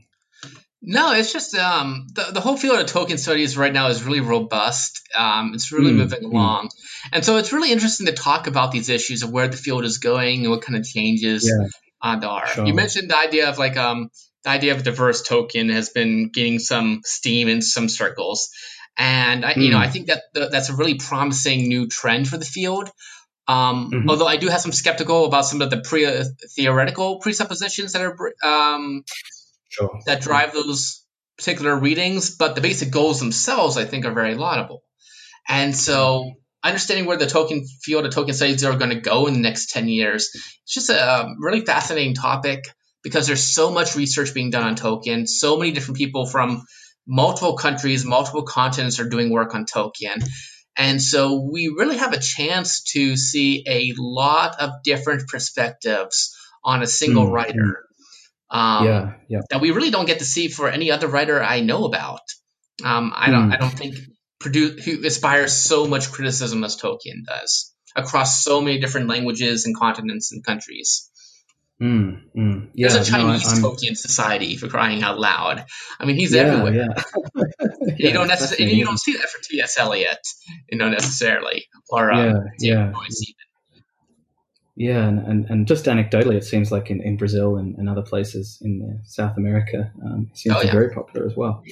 No, 0.84 1.12
it's 1.12 1.32
just 1.32 1.54
um, 1.54 2.08
the, 2.12 2.32
the 2.32 2.40
whole 2.40 2.56
field 2.56 2.80
of 2.80 2.86
Tolkien 2.86 3.18
studies 3.18 3.56
right 3.56 3.72
now 3.72 3.86
is 3.86 4.02
really 4.02 4.18
robust. 4.18 5.00
Um, 5.16 5.52
it's 5.54 5.70
really 5.70 5.92
mm, 5.92 5.98
moving 5.98 6.22
mm. 6.24 6.32
along. 6.32 6.70
And 7.12 7.24
so 7.24 7.36
it's 7.36 7.52
really 7.52 7.70
interesting 7.70 8.06
to 8.06 8.12
talk 8.12 8.48
about 8.48 8.72
these 8.72 8.88
issues 8.88 9.22
of 9.22 9.30
where 9.30 9.46
the 9.46 9.56
field 9.56 9.84
is 9.84 9.98
going 9.98 10.40
and 10.40 10.50
what 10.50 10.62
kind 10.62 10.76
of 10.76 10.84
changes 10.84 11.48
yeah. 11.48 11.68
uh, 12.02 12.18
there 12.18 12.28
are. 12.28 12.46
Sure. 12.48 12.66
You 12.66 12.74
mentioned 12.74 13.10
the 13.10 13.16
idea 13.16 13.48
of 13.48 13.58
like 13.58 13.76
um, 13.76 14.10
the 14.42 14.50
idea 14.50 14.72
of 14.74 14.80
a 14.80 14.82
diverse 14.82 15.26
Tolkien 15.26 15.72
has 15.72 15.90
been 15.90 16.30
gaining 16.30 16.58
some 16.58 17.02
steam 17.04 17.46
in 17.46 17.62
some 17.62 17.88
circles. 17.88 18.50
And 18.98 19.44
I, 19.44 19.54
mm. 19.54 19.62
you 19.62 19.70
know, 19.70 19.78
I 19.78 19.86
hmm. 19.86 19.92
think 19.92 20.06
that 20.08 20.22
that's 20.34 20.68
a 20.68 20.74
really 20.74 20.94
promising 20.94 21.68
new 21.68 21.86
trend 21.86 22.28
for 22.28 22.36
the 22.36 22.44
field. 22.44 22.90
Um, 23.46 23.90
mm-hmm. 23.90 24.10
Although 24.10 24.26
I 24.26 24.36
do 24.36 24.48
have 24.48 24.60
some 24.60 24.72
skeptical 24.72 25.26
about 25.26 25.46
some 25.46 25.62
of 25.62 25.70
the 25.70 25.80
pre- 25.80 26.24
theoretical 26.56 27.20
presuppositions 27.20 27.92
that 27.92 28.02
are 28.02 28.34
um, 28.44 29.04
sure. 29.72 30.00
that 30.06 30.20
drive 30.20 30.52
those 30.52 31.04
particular 31.36 31.76
readings, 31.76 32.36
but 32.36 32.54
the 32.54 32.60
basic 32.60 32.90
goals 32.90 33.18
themselves, 33.18 33.76
I 33.76 33.84
think, 33.84 34.04
are 34.04 34.12
very 34.12 34.34
laudable. 34.34 34.82
And 35.48 35.74
so, 35.74 36.30
understanding 36.62 37.06
where 37.06 37.16
the 37.16 37.26
Tolkien 37.26 37.64
field 37.82 38.06
of 38.06 38.12
Tolkien 38.12 38.34
studies 38.34 38.64
are 38.64 38.76
going 38.76 38.90
to 38.90 39.00
go 39.00 39.26
in 39.26 39.34
the 39.34 39.40
next 39.40 39.70
10 39.70 39.88
years, 39.88 40.30
it's 40.34 40.74
just 40.74 40.90
a 40.90 41.34
really 41.40 41.64
fascinating 41.64 42.14
topic 42.14 42.64
because 43.02 43.26
there's 43.26 43.42
so 43.42 43.72
much 43.72 43.96
research 43.96 44.34
being 44.34 44.50
done 44.50 44.62
on 44.62 44.76
Tolkien. 44.76 45.28
So 45.28 45.56
many 45.56 45.72
different 45.72 45.98
people 45.98 46.26
from 46.26 46.62
multiple 47.06 47.56
countries, 47.56 48.04
multiple 48.04 48.44
continents 48.44 49.00
are 49.00 49.08
doing 49.08 49.30
work 49.30 49.54
on 49.54 49.66
Tolkien. 49.66 50.24
And 50.76 51.02
so 51.02 51.48
we 51.52 51.74
really 51.76 51.96
have 51.96 52.12
a 52.12 52.20
chance 52.20 52.82
to 52.92 53.16
see 53.16 53.64
a 53.66 53.92
lot 53.98 54.60
of 54.60 54.70
different 54.84 55.28
perspectives 55.28 56.34
on 56.64 56.82
a 56.82 56.86
single 56.86 57.24
mm-hmm. 57.24 57.34
writer 57.34 57.84
um, 58.52 58.86
yeah, 58.86 59.12
yeah. 59.28 59.40
that 59.50 59.60
we 59.60 59.70
really 59.70 59.90
don't 59.90 60.06
get 60.06 60.18
to 60.18 60.24
see 60.24 60.48
for 60.48 60.68
any 60.68 60.90
other 60.90 61.08
writer 61.08 61.42
I 61.42 61.60
know 61.60 61.86
about. 61.86 62.20
Um, 62.84 63.12
I 63.14 63.30
don't, 63.30 63.50
mm. 63.50 63.54
I 63.54 63.56
don't 63.56 63.70
think 63.70 63.96
produce 64.38 64.84
who 64.84 65.04
aspires 65.06 65.54
so 65.54 65.86
much 65.86 66.12
criticism 66.12 66.62
as 66.62 66.76
Tolkien 66.76 67.24
does 67.26 67.72
across 67.96 68.44
so 68.44 68.60
many 68.60 68.78
different 68.78 69.08
languages 69.08 69.64
and 69.64 69.76
continents 69.76 70.32
and 70.32 70.44
countries. 70.44 71.08
Mm, 71.80 72.22
mm. 72.36 72.68
Yeah, 72.74 72.88
There's 72.88 73.08
a 73.08 73.10
Chinese 73.10 73.60
no, 73.60 73.70
Tolkien 73.70 73.96
society 73.96 74.56
for 74.56 74.68
crying 74.68 75.02
out 75.02 75.18
loud. 75.18 75.64
I 75.98 76.04
mean, 76.04 76.16
he's 76.16 76.34
yeah, 76.34 76.42
everywhere. 76.42 76.74
Yeah. 76.74 77.02
yeah, 77.80 78.08
you 78.08 78.12
don't 78.12 78.28
necessarily, 78.28 78.74
you 78.74 78.84
don't 78.84 79.00
see 79.00 79.14
that 79.14 79.28
for 79.28 79.42
T.S. 79.42 79.78
Eliot, 79.78 80.18
you 80.70 80.78
know, 80.78 80.90
necessarily, 80.90 81.66
or 81.88 82.12
yeah, 82.12 82.34
yeah. 82.60 82.92
Yeah, 84.74 85.06
and, 85.06 85.18
and, 85.18 85.50
and, 85.50 85.66
just 85.66 85.84
anecdotally, 85.84 86.34
it 86.34 86.44
seems 86.44 86.72
like 86.72 86.90
in, 86.90 87.02
in 87.02 87.18
Brazil 87.18 87.58
and, 87.58 87.76
and 87.76 87.90
other 87.90 88.00
places 88.00 88.56
in 88.62 88.80
uh, 88.82 89.04
South 89.04 89.36
America, 89.36 89.92
um, 90.02 90.28
it 90.30 90.38
seems 90.38 90.56
oh, 90.56 90.60
to 90.60 90.64
be 90.64 90.66
yeah. 90.68 90.72
very 90.72 90.90
popular 90.94 91.26
as 91.26 91.36
well. 91.36 91.62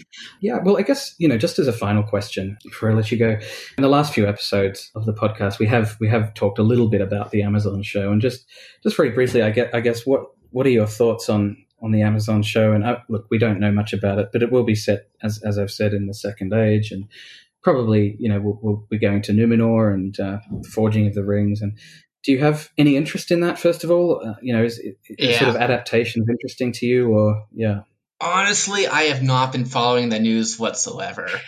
Yeah, 0.43 0.59
well, 0.63 0.77
I 0.77 0.83
guess 0.83 1.15
you 1.17 1.27
know, 1.27 1.39
just 1.39 1.59
as 1.59 1.67
a 1.67 1.73
final 1.73 2.03
question 2.03 2.59
before 2.63 2.91
I 2.91 2.95
let 2.95 3.11
you 3.11 3.17
go, 3.17 3.31
in 3.31 3.83
the 3.83 3.89
last 3.89 4.13
few 4.13 4.29
episodes 4.29 4.91
of 4.95 5.07
the 5.07 5.15
podcast, 5.15 5.59
we 5.59 5.67
have 5.67 5.97
we 5.99 6.09
have 6.09 6.35
talked 6.35 6.59
a 6.59 6.63
little 6.63 6.89
bit 6.89 7.01
about 7.01 7.31
the 7.31 7.43
Amazon 7.43 7.83
show, 7.83 8.13
and 8.13 8.21
just 8.21 8.47
just 8.83 8.99
very 8.99 9.11
briefly, 9.11 9.41
I 9.41 9.49
get 9.49 9.75
I 9.75 9.81
guess 9.81 10.05
what 10.05 10.27
what 10.51 10.67
are 10.67 10.71
your 10.71 10.87
thoughts 10.87 11.31
on 11.31 11.57
on 11.81 11.93
the 11.93 12.03
Amazon 12.03 12.43
show? 12.43 12.73
And 12.73 12.85
uh, 12.85 12.99
look, 13.09 13.27
we 13.31 13.39
don't 13.39 13.61
know 13.61 13.73
much 13.73 13.95
about 13.95 14.19
it, 14.19 14.29
but 14.31 14.43
it 14.43 14.53
will 14.53 14.65
be 14.65 14.75
set 14.75 15.09
as 15.23 15.43
as 15.43 15.59
I've 15.59 15.71
said 15.71 15.95
in 15.95 16.07
the 16.07 16.13
Second 16.13 16.53
Age, 16.53 16.93
and 16.93 17.09
probably 17.63 18.17
you 18.19 18.29
know 18.29 18.41
we'll, 18.41 18.59
we'll 18.61 18.87
be 18.91 18.99
going 18.99 19.23
to 19.23 19.33
Numenor 19.33 19.95
and 19.95 20.21
uh, 20.21 20.39
Forging 20.71 21.07
of 21.07 21.15
the 21.15 21.25
Rings, 21.25 21.63
and 21.63 21.79
do 22.23 22.33
you 22.33 22.39
have 22.41 22.69
any 22.77 22.97
interest 22.97 23.31
in 23.31 23.41
that? 23.41 23.59
First 23.59 23.85
of 23.85 23.91
all, 23.91 24.21
uh, 24.25 24.35
you 24.43 24.55
know, 24.55 24.63
is, 24.65 24.79
is 24.79 24.95
yeah. 25.19 25.39
sort 25.39 25.51
of 25.51 25.57
adaptations 25.57 26.29
interesting 26.29 26.73
to 26.73 26.87
you, 26.87 27.09
or 27.09 27.47
yeah? 27.53 27.81
Honestly, 28.23 28.87
I 28.87 29.05
have 29.05 29.23
not 29.23 29.53
been 29.53 29.65
following 29.65 30.11
the 30.11 30.19
news 30.19 30.59
whatsoever. 30.59 31.29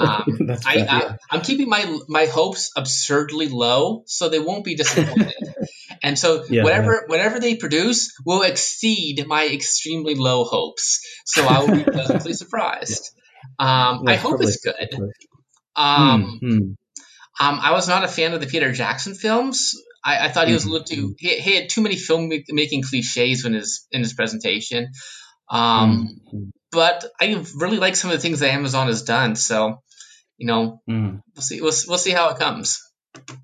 Um, 0.00 0.24
I, 0.64 1.14
am 1.30 1.42
keeping 1.42 1.68
my 1.68 1.98
my 2.08 2.24
hopes 2.24 2.70
absurdly 2.74 3.48
low, 3.48 4.04
so 4.06 4.30
they 4.30 4.38
won't 4.38 4.64
be 4.64 4.76
disappointed. 4.76 5.34
and 6.02 6.18
so 6.18 6.42
yeah, 6.48 6.62
whatever 6.62 6.92
yeah. 6.92 7.00
whatever 7.06 7.38
they 7.38 7.56
produce 7.56 8.14
will 8.24 8.44
exceed 8.44 9.26
my 9.26 9.46
extremely 9.46 10.14
low 10.14 10.44
hopes. 10.44 11.06
So 11.26 11.46
I 11.46 11.58
will 11.58 11.76
be 11.76 11.84
pleasantly 11.92 12.32
surprised. 12.32 13.10
Um, 13.58 14.04
I 14.06 14.16
hope 14.16 14.40
it's 14.40 14.64
good. 14.64 14.88
Um, 15.76 16.40
mm-hmm. 16.42 17.46
um, 17.46 17.60
I 17.60 17.72
was 17.72 17.86
not 17.86 18.04
a 18.04 18.08
fan 18.08 18.32
of 18.32 18.40
the 18.40 18.46
Peter 18.46 18.72
Jackson 18.72 19.14
films. 19.14 19.74
I, 20.04 20.26
I 20.26 20.28
thought 20.28 20.48
he 20.48 20.54
was 20.54 20.64
a 20.64 20.70
little 20.70 20.86
too. 20.86 21.14
He, 21.18 21.38
he, 21.40 21.56
had 21.56 21.68
too 21.68 21.82
many 21.82 21.96
filmmaking 21.96 22.88
cliches 22.88 23.44
in 23.44 23.54
his 23.54 23.86
in 23.90 24.00
his 24.02 24.14
presentation. 24.14 24.92
Um, 25.50 26.20
mm-hmm. 26.26 26.44
But 26.70 27.04
I 27.20 27.44
really 27.56 27.78
like 27.78 27.96
some 27.96 28.10
of 28.10 28.16
the 28.16 28.22
things 28.22 28.40
that 28.40 28.52
Amazon 28.52 28.88
has 28.88 29.02
done. 29.02 29.36
So, 29.36 29.82
you 30.36 30.46
know, 30.46 30.82
mm. 30.88 31.20
we'll 31.34 31.42
see. 31.42 31.60
We'll, 31.60 31.72
we'll 31.88 31.98
see 31.98 32.10
how 32.10 32.28
it 32.30 32.38
comes. 32.38 32.80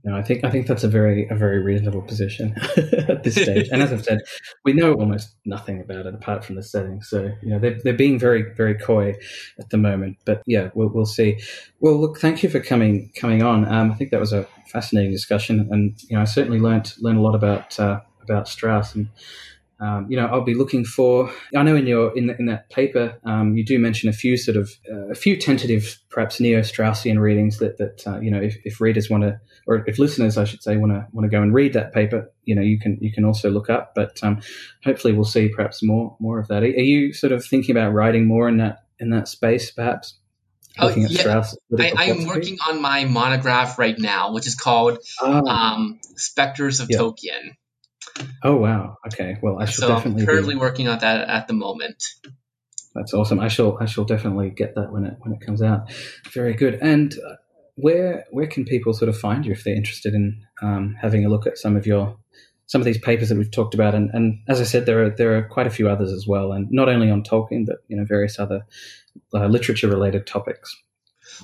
No, 0.03 0.17
I 0.17 0.23
think 0.23 0.45
I 0.45 0.51
think 0.51 0.67
that's 0.67 0.85
a 0.85 0.89
very 0.89 1.29
a 1.29 1.35
very 1.35 1.59
reasonable 1.63 2.03
position 2.03 2.55
at 3.09 3.23
this 3.23 3.35
stage. 3.35 3.69
and 3.71 3.83
as 3.83 3.93
I've 3.93 4.05
said, 4.05 4.21
we 4.65 4.73
know 4.73 4.95
almost 4.95 5.35
nothing 5.45 5.81
about 5.81 6.07
it 6.07 6.15
apart 6.15 6.45
from 6.45 6.57
the 6.57 6.63
setting. 6.63 7.03
So 7.03 7.31
you 7.43 7.51
know 7.51 7.59
they're 7.59 7.79
they're 7.83 7.93
being 7.93 8.19
very 8.19 8.55
very 8.55 8.75
coy 8.75 9.15
at 9.59 9.71
the 9.71 9.77
moment. 9.77 10.19
But 10.25 10.43
yeah, 10.47 10.71
we'll 10.75 10.89
we'll 10.89 11.07
see. 11.07 11.41
Well, 11.81 12.01
look, 12.01 12.19
thank 12.19 12.43
you 12.43 12.49
for 12.49 12.61
coming 12.61 13.13
coming 13.15 13.43
on. 13.43 13.67
Um, 13.71 13.93
I 13.93 13.95
think 13.95 14.11
that 14.11 14.21
was 14.21 14.33
a 14.33 14.47
fascinating 14.69 15.13
discussion, 15.13 15.69
and 15.71 15.95
you 16.09 16.17
know 16.17 16.23
I 16.23 16.25
certainly 16.25 16.61
learned 16.61 16.95
learned 17.01 17.19
a 17.19 17.23
lot 17.23 17.35
about 17.35 17.79
uh, 17.79 18.01
about 18.23 18.49
Strauss 18.49 18.95
and 18.95 19.09
um, 19.85 20.07
you 20.09 20.17
know, 20.17 20.27
I'll 20.27 20.41
be 20.45 20.55
looking 20.55 20.85
for. 20.85 21.31
I 21.55 21.63
know 21.63 21.77
in 21.77 21.87
your 21.87 22.17
in, 22.17 22.27
the, 22.27 22.37
in 22.39 22.47
that 22.47 22.71
paper, 22.71 23.19
um, 23.25 23.55
you 23.55 23.65
do 23.65 23.79
mention 23.79 24.09
a 24.09 24.15
few 24.15 24.39
sort 24.39 24.57
of 24.57 24.71
uh, 24.91 25.11
a 25.11 25.15
few 25.15 25.37
tentative, 25.37 25.99
perhaps 26.09 26.41
neo 26.41 26.61
Straussian 26.61 27.21
readings 27.21 27.59
that 27.59 27.77
that 27.77 28.03
uh, 28.07 28.19
you 28.21 28.31
know, 28.31 28.41
if, 28.41 28.57
if 28.65 28.81
readers 28.81 29.11
want 29.11 29.25
to, 29.25 29.39
or 29.67 29.85
if 29.87 29.99
listeners, 29.99 30.39
I 30.39 30.45
should 30.45 30.63
say, 30.63 30.79
want 30.79 30.93
to 30.93 31.07
want 31.13 31.27
to 31.27 31.29
go 31.29 31.43
and 31.43 31.53
read 31.53 31.75
that 31.75 31.93
paper, 31.93 32.33
you 32.45 32.55
know, 32.55 32.63
you 32.63 32.79
can 32.79 32.97
you 33.03 33.13
can 33.13 33.27
also 33.27 33.51
look 33.51 33.69
up. 33.69 33.93
But 33.95 34.19
um, 34.23 34.41
hopefully, 34.85 35.13
we'll 35.13 35.25
see 35.25 35.49
perhaps 35.49 35.83
more 35.83 36.17
more 36.19 36.39
of 36.39 36.49
that. 36.49 36.63
Are, 36.63 36.67
you 36.67 37.13
sort 37.13 37.33
of 37.33 37.45
thinking 37.45 37.77
about 37.77 37.93
writing 37.93 38.27
more 38.27 38.49
in 38.49 38.57
that 38.59 38.85
in 38.99 39.11
that 39.11 39.29
space, 39.29 39.71
perhaps? 39.71 40.19
Oh, 40.77 40.89
yeah. 40.89 41.07
Strauss, 41.07 41.57
I, 41.79 41.93
I 41.97 42.05
am 42.07 42.27
working 42.27 42.57
on 42.69 42.83
my 42.83 43.05
monograph 43.05 43.79
right 43.79 43.97
now, 43.97 44.33
which 44.33 44.49
is 44.49 44.57
called 44.57 44.99
oh. 45.21 45.47
um, 45.47 46.01
Spectres 46.17 46.81
of 46.81 46.89
Tolkien. 46.89 47.55
Oh 48.43 48.57
wow! 48.57 48.97
Okay, 49.07 49.39
well 49.43 49.59
I 49.61 49.65
shall 49.67 49.89
so 49.89 49.95
definitely. 49.95 50.23
I'm 50.23 50.27
currently 50.27 50.55
be... 50.55 50.61
working 50.61 50.89
on 50.89 50.99
that 51.01 51.29
at 51.29 51.49
the 51.49 51.55
moment. 51.55 52.03
That's 52.95 53.13
awesome. 53.13 53.41
I 53.41 53.49
shall 53.49 53.77
I 53.81 53.87
shall 53.87 54.05
definitely 54.05 54.51
get 54.51 54.75
that 54.77 54.93
when 54.93 55.05
it 55.05 55.15
when 55.21 55.35
it 55.35 55.41
comes 55.41 55.63
out. 55.63 55.93
Very 56.33 56.55
good. 56.55 56.79
And 56.81 57.13
uh, 57.13 57.37
where 57.75 58.25
where 58.31 58.47
can 58.47 58.65
people 58.65 58.93
sort 58.93 59.09
of 59.09 59.19
find 59.19 59.45
you 59.45 59.53
if 59.53 59.65
they're 59.65 59.75
interested 59.75 60.15
in 60.15 60.43
um, 60.63 60.97
having 61.01 61.25
a 61.25 61.29
look 61.29 61.47
at 61.47 61.59
some 61.59 61.77
of 61.77 61.87
your 61.87 62.17
some 62.67 62.81
of 62.81 62.85
these 62.85 62.99
papers 62.99 63.31
that 63.31 63.39
we've 63.39 63.51
talked 63.51 63.75
about? 63.75 63.95
And, 63.95 64.11
and 64.13 64.41
as 64.49 64.61
I 64.61 64.65
said, 64.65 64.87
there 64.87 65.05
are 65.05 65.11
there 65.11 65.39
are 65.39 65.49
quite 65.49 65.67
a 65.67 65.71
few 65.71 65.89
others 65.89 66.13
as 66.13 66.27
well, 66.27 66.53
and 66.53 66.69
not 66.71 66.89
only 66.89 67.11
on 67.11 67.23
Tolkien, 67.23 67.67
but 67.67 67.79
you 67.89 67.97
know 67.97 68.05
various 68.05 68.39
other 68.39 68.65
uh, 69.35 69.47
literature 69.47 69.89
related 69.89 70.27
topics. 70.27 70.77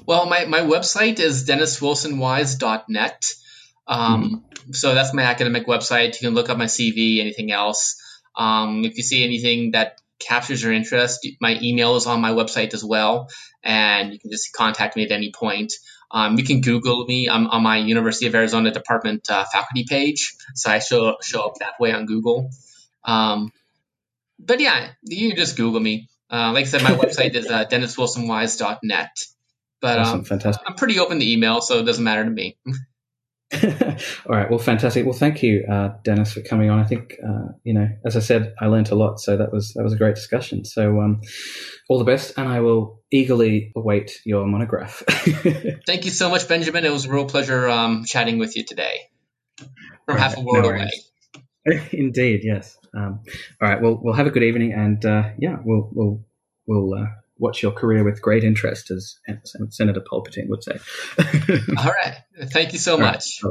Well, 0.06 0.26
my, 0.26 0.44
my 0.44 0.60
website 0.60 1.18
is 1.18 1.46
denniswilsonwise.net. 1.46 3.24
Um, 3.86 4.44
mm-hmm. 4.56 4.72
So 4.72 4.94
that's 4.94 5.12
my 5.14 5.22
academic 5.22 5.66
website. 5.66 6.20
You 6.20 6.28
can 6.28 6.34
look 6.34 6.48
up 6.48 6.58
my 6.58 6.66
CV, 6.66 7.20
anything 7.20 7.50
else. 7.50 8.00
Um, 8.36 8.84
if 8.84 8.96
you 8.96 9.02
see 9.02 9.24
anything 9.24 9.72
that 9.72 10.00
captures 10.18 10.62
your 10.62 10.72
interest, 10.72 11.26
my 11.40 11.58
email 11.60 11.96
is 11.96 12.06
on 12.06 12.20
my 12.20 12.30
website 12.30 12.74
as 12.74 12.84
well, 12.84 13.28
and 13.62 14.12
you 14.12 14.18
can 14.18 14.30
just 14.30 14.52
contact 14.52 14.96
me 14.96 15.04
at 15.04 15.10
any 15.10 15.32
point. 15.32 15.72
Um, 16.12 16.36
you 16.38 16.44
can 16.44 16.60
Google 16.60 17.04
me. 17.06 17.28
I'm 17.28 17.46
on 17.46 17.62
my 17.62 17.78
University 17.78 18.26
of 18.26 18.34
Arizona 18.34 18.70
department 18.70 19.28
uh, 19.30 19.44
faculty 19.44 19.84
page, 19.88 20.34
so 20.54 20.70
I 20.70 20.78
show 20.80 21.16
show 21.22 21.42
up 21.42 21.54
that 21.60 21.74
way 21.80 21.92
on 21.92 22.06
Google. 22.06 22.50
Um, 23.04 23.52
but 24.38 24.60
yeah, 24.60 24.90
you 25.02 25.28
can 25.28 25.36
just 25.36 25.56
Google 25.56 25.80
me. 25.80 26.08
Uh, 26.30 26.52
like 26.52 26.66
I 26.66 26.68
said, 26.68 26.82
my 26.82 26.90
website 27.04 27.34
is 27.34 27.48
uh, 27.48 27.64
denniswilsonwise.net. 27.64 29.10
But 29.80 29.98
awesome, 29.98 30.20
um, 30.20 30.24
fantastic. 30.24 30.62
I'm 30.66 30.74
pretty 30.74 30.98
open 30.98 31.20
to 31.20 31.26
email, 31.26 31.60
so 31.60 31.78
it 31.78 31.84
doesn't 31.84 32.04
matter 32.04 32.24
to 32.24 32.30
me. 32.30 32.56
All 33.62 34.36
right. 34.36 34.48
Well, 34.48 34.60
fantastic. 34.60 35.04
Well, 35.04 35.12
thank 35.12 35.42
you, 35.42 35.64
uh, 35.68 35.94
Dennis, 36.04 36.32
for 36.32 36.40
coming 36.40 36.70
on. 36.70 36.78
I 36.78 36.84
think 36.84 37.16
uh, 37.24 37.52
you 37.64 37.74
know, 37.74 37.88
as 38.04 38.16
I 38.16 38.20
said, 38.20 38.54
I 38.60 38.66
learnt 38.66 38.90
a 38.90 38.94
lot, 38.94 39.20
so 39.20 39.36
that 39.36 39.52
was 39.52 39.72
that 39.74 39.82
was 39.82 39.92
a 39.92 39.96
great 39.96 40.14
discussion. 40.14 40.64
So, 40.64 41.00
um, 41.00 41.20
all 41.88 41.98
the 41.98 42.04
best, 42.04 42.34
and 42.36 42.48
I 42.48 42.60
will 42.60 43.02
eagerly 43.10 43.72
await 43.74 44.20
your 44.24 44.46
monograph. 44.46 45.02
thank 45.86 46.04
you 46.04 46.12
so 46.12 46.30
much, 46.30 46.46
Benjamin. 46.46 46.84
It 46.84 46.92
was 46.92 47.06
a 47.06 47.12
real 47.12 47.26
pleasure 47.26 47.68
um, 47.68 48.04
chatting 48.04 48.38
with 48.38 48.56
you 48.56 48.64
today 48.64 49.00
from 49.56 49.68
right, 50.06 50.20
half 50.20 50.36
a 50.36 50.40
world 50.40 50.64
no 50.64 50.70
away. 50.70 50.90
Indeed, 51.92 52.42
yes. 52.44 52.78
Um, 52.94 53.20
all 53.60 53.68
right. 53.68 53.82
Well, 53.82 53.98
we'll 54.00 54.14
have 54.14 54.28
a 54.28 54.30
good 54.30 54.44
evening, 54.44 54.74
and 54.74 55.04
uh, 55.04 55.30
yeah, 55.38 55.56
we'll 55.64 55.90
we'll 55.92 56.24
we'll 56.68 56.94
uh, 56.94 57.06
watch 57.40 57.62
your 57.62 57.72
career 57.72 58.04
with 58.04 58.22
great 58.22 58.44
interest, 58.44 58.90
as 58.90 59.16
Senator 59.70 60.00
Palpatine 60.00 60.48
would 60.48 60.62
say. 60.62 60.78
All 61.76 61.90
right. 61.90 62.18
Thank 62.52 62.72
you 62.72 62.78
so 62.78 62.92
All 62.94 63.00
much. 63.00 63.40
Right. 63.42 63.50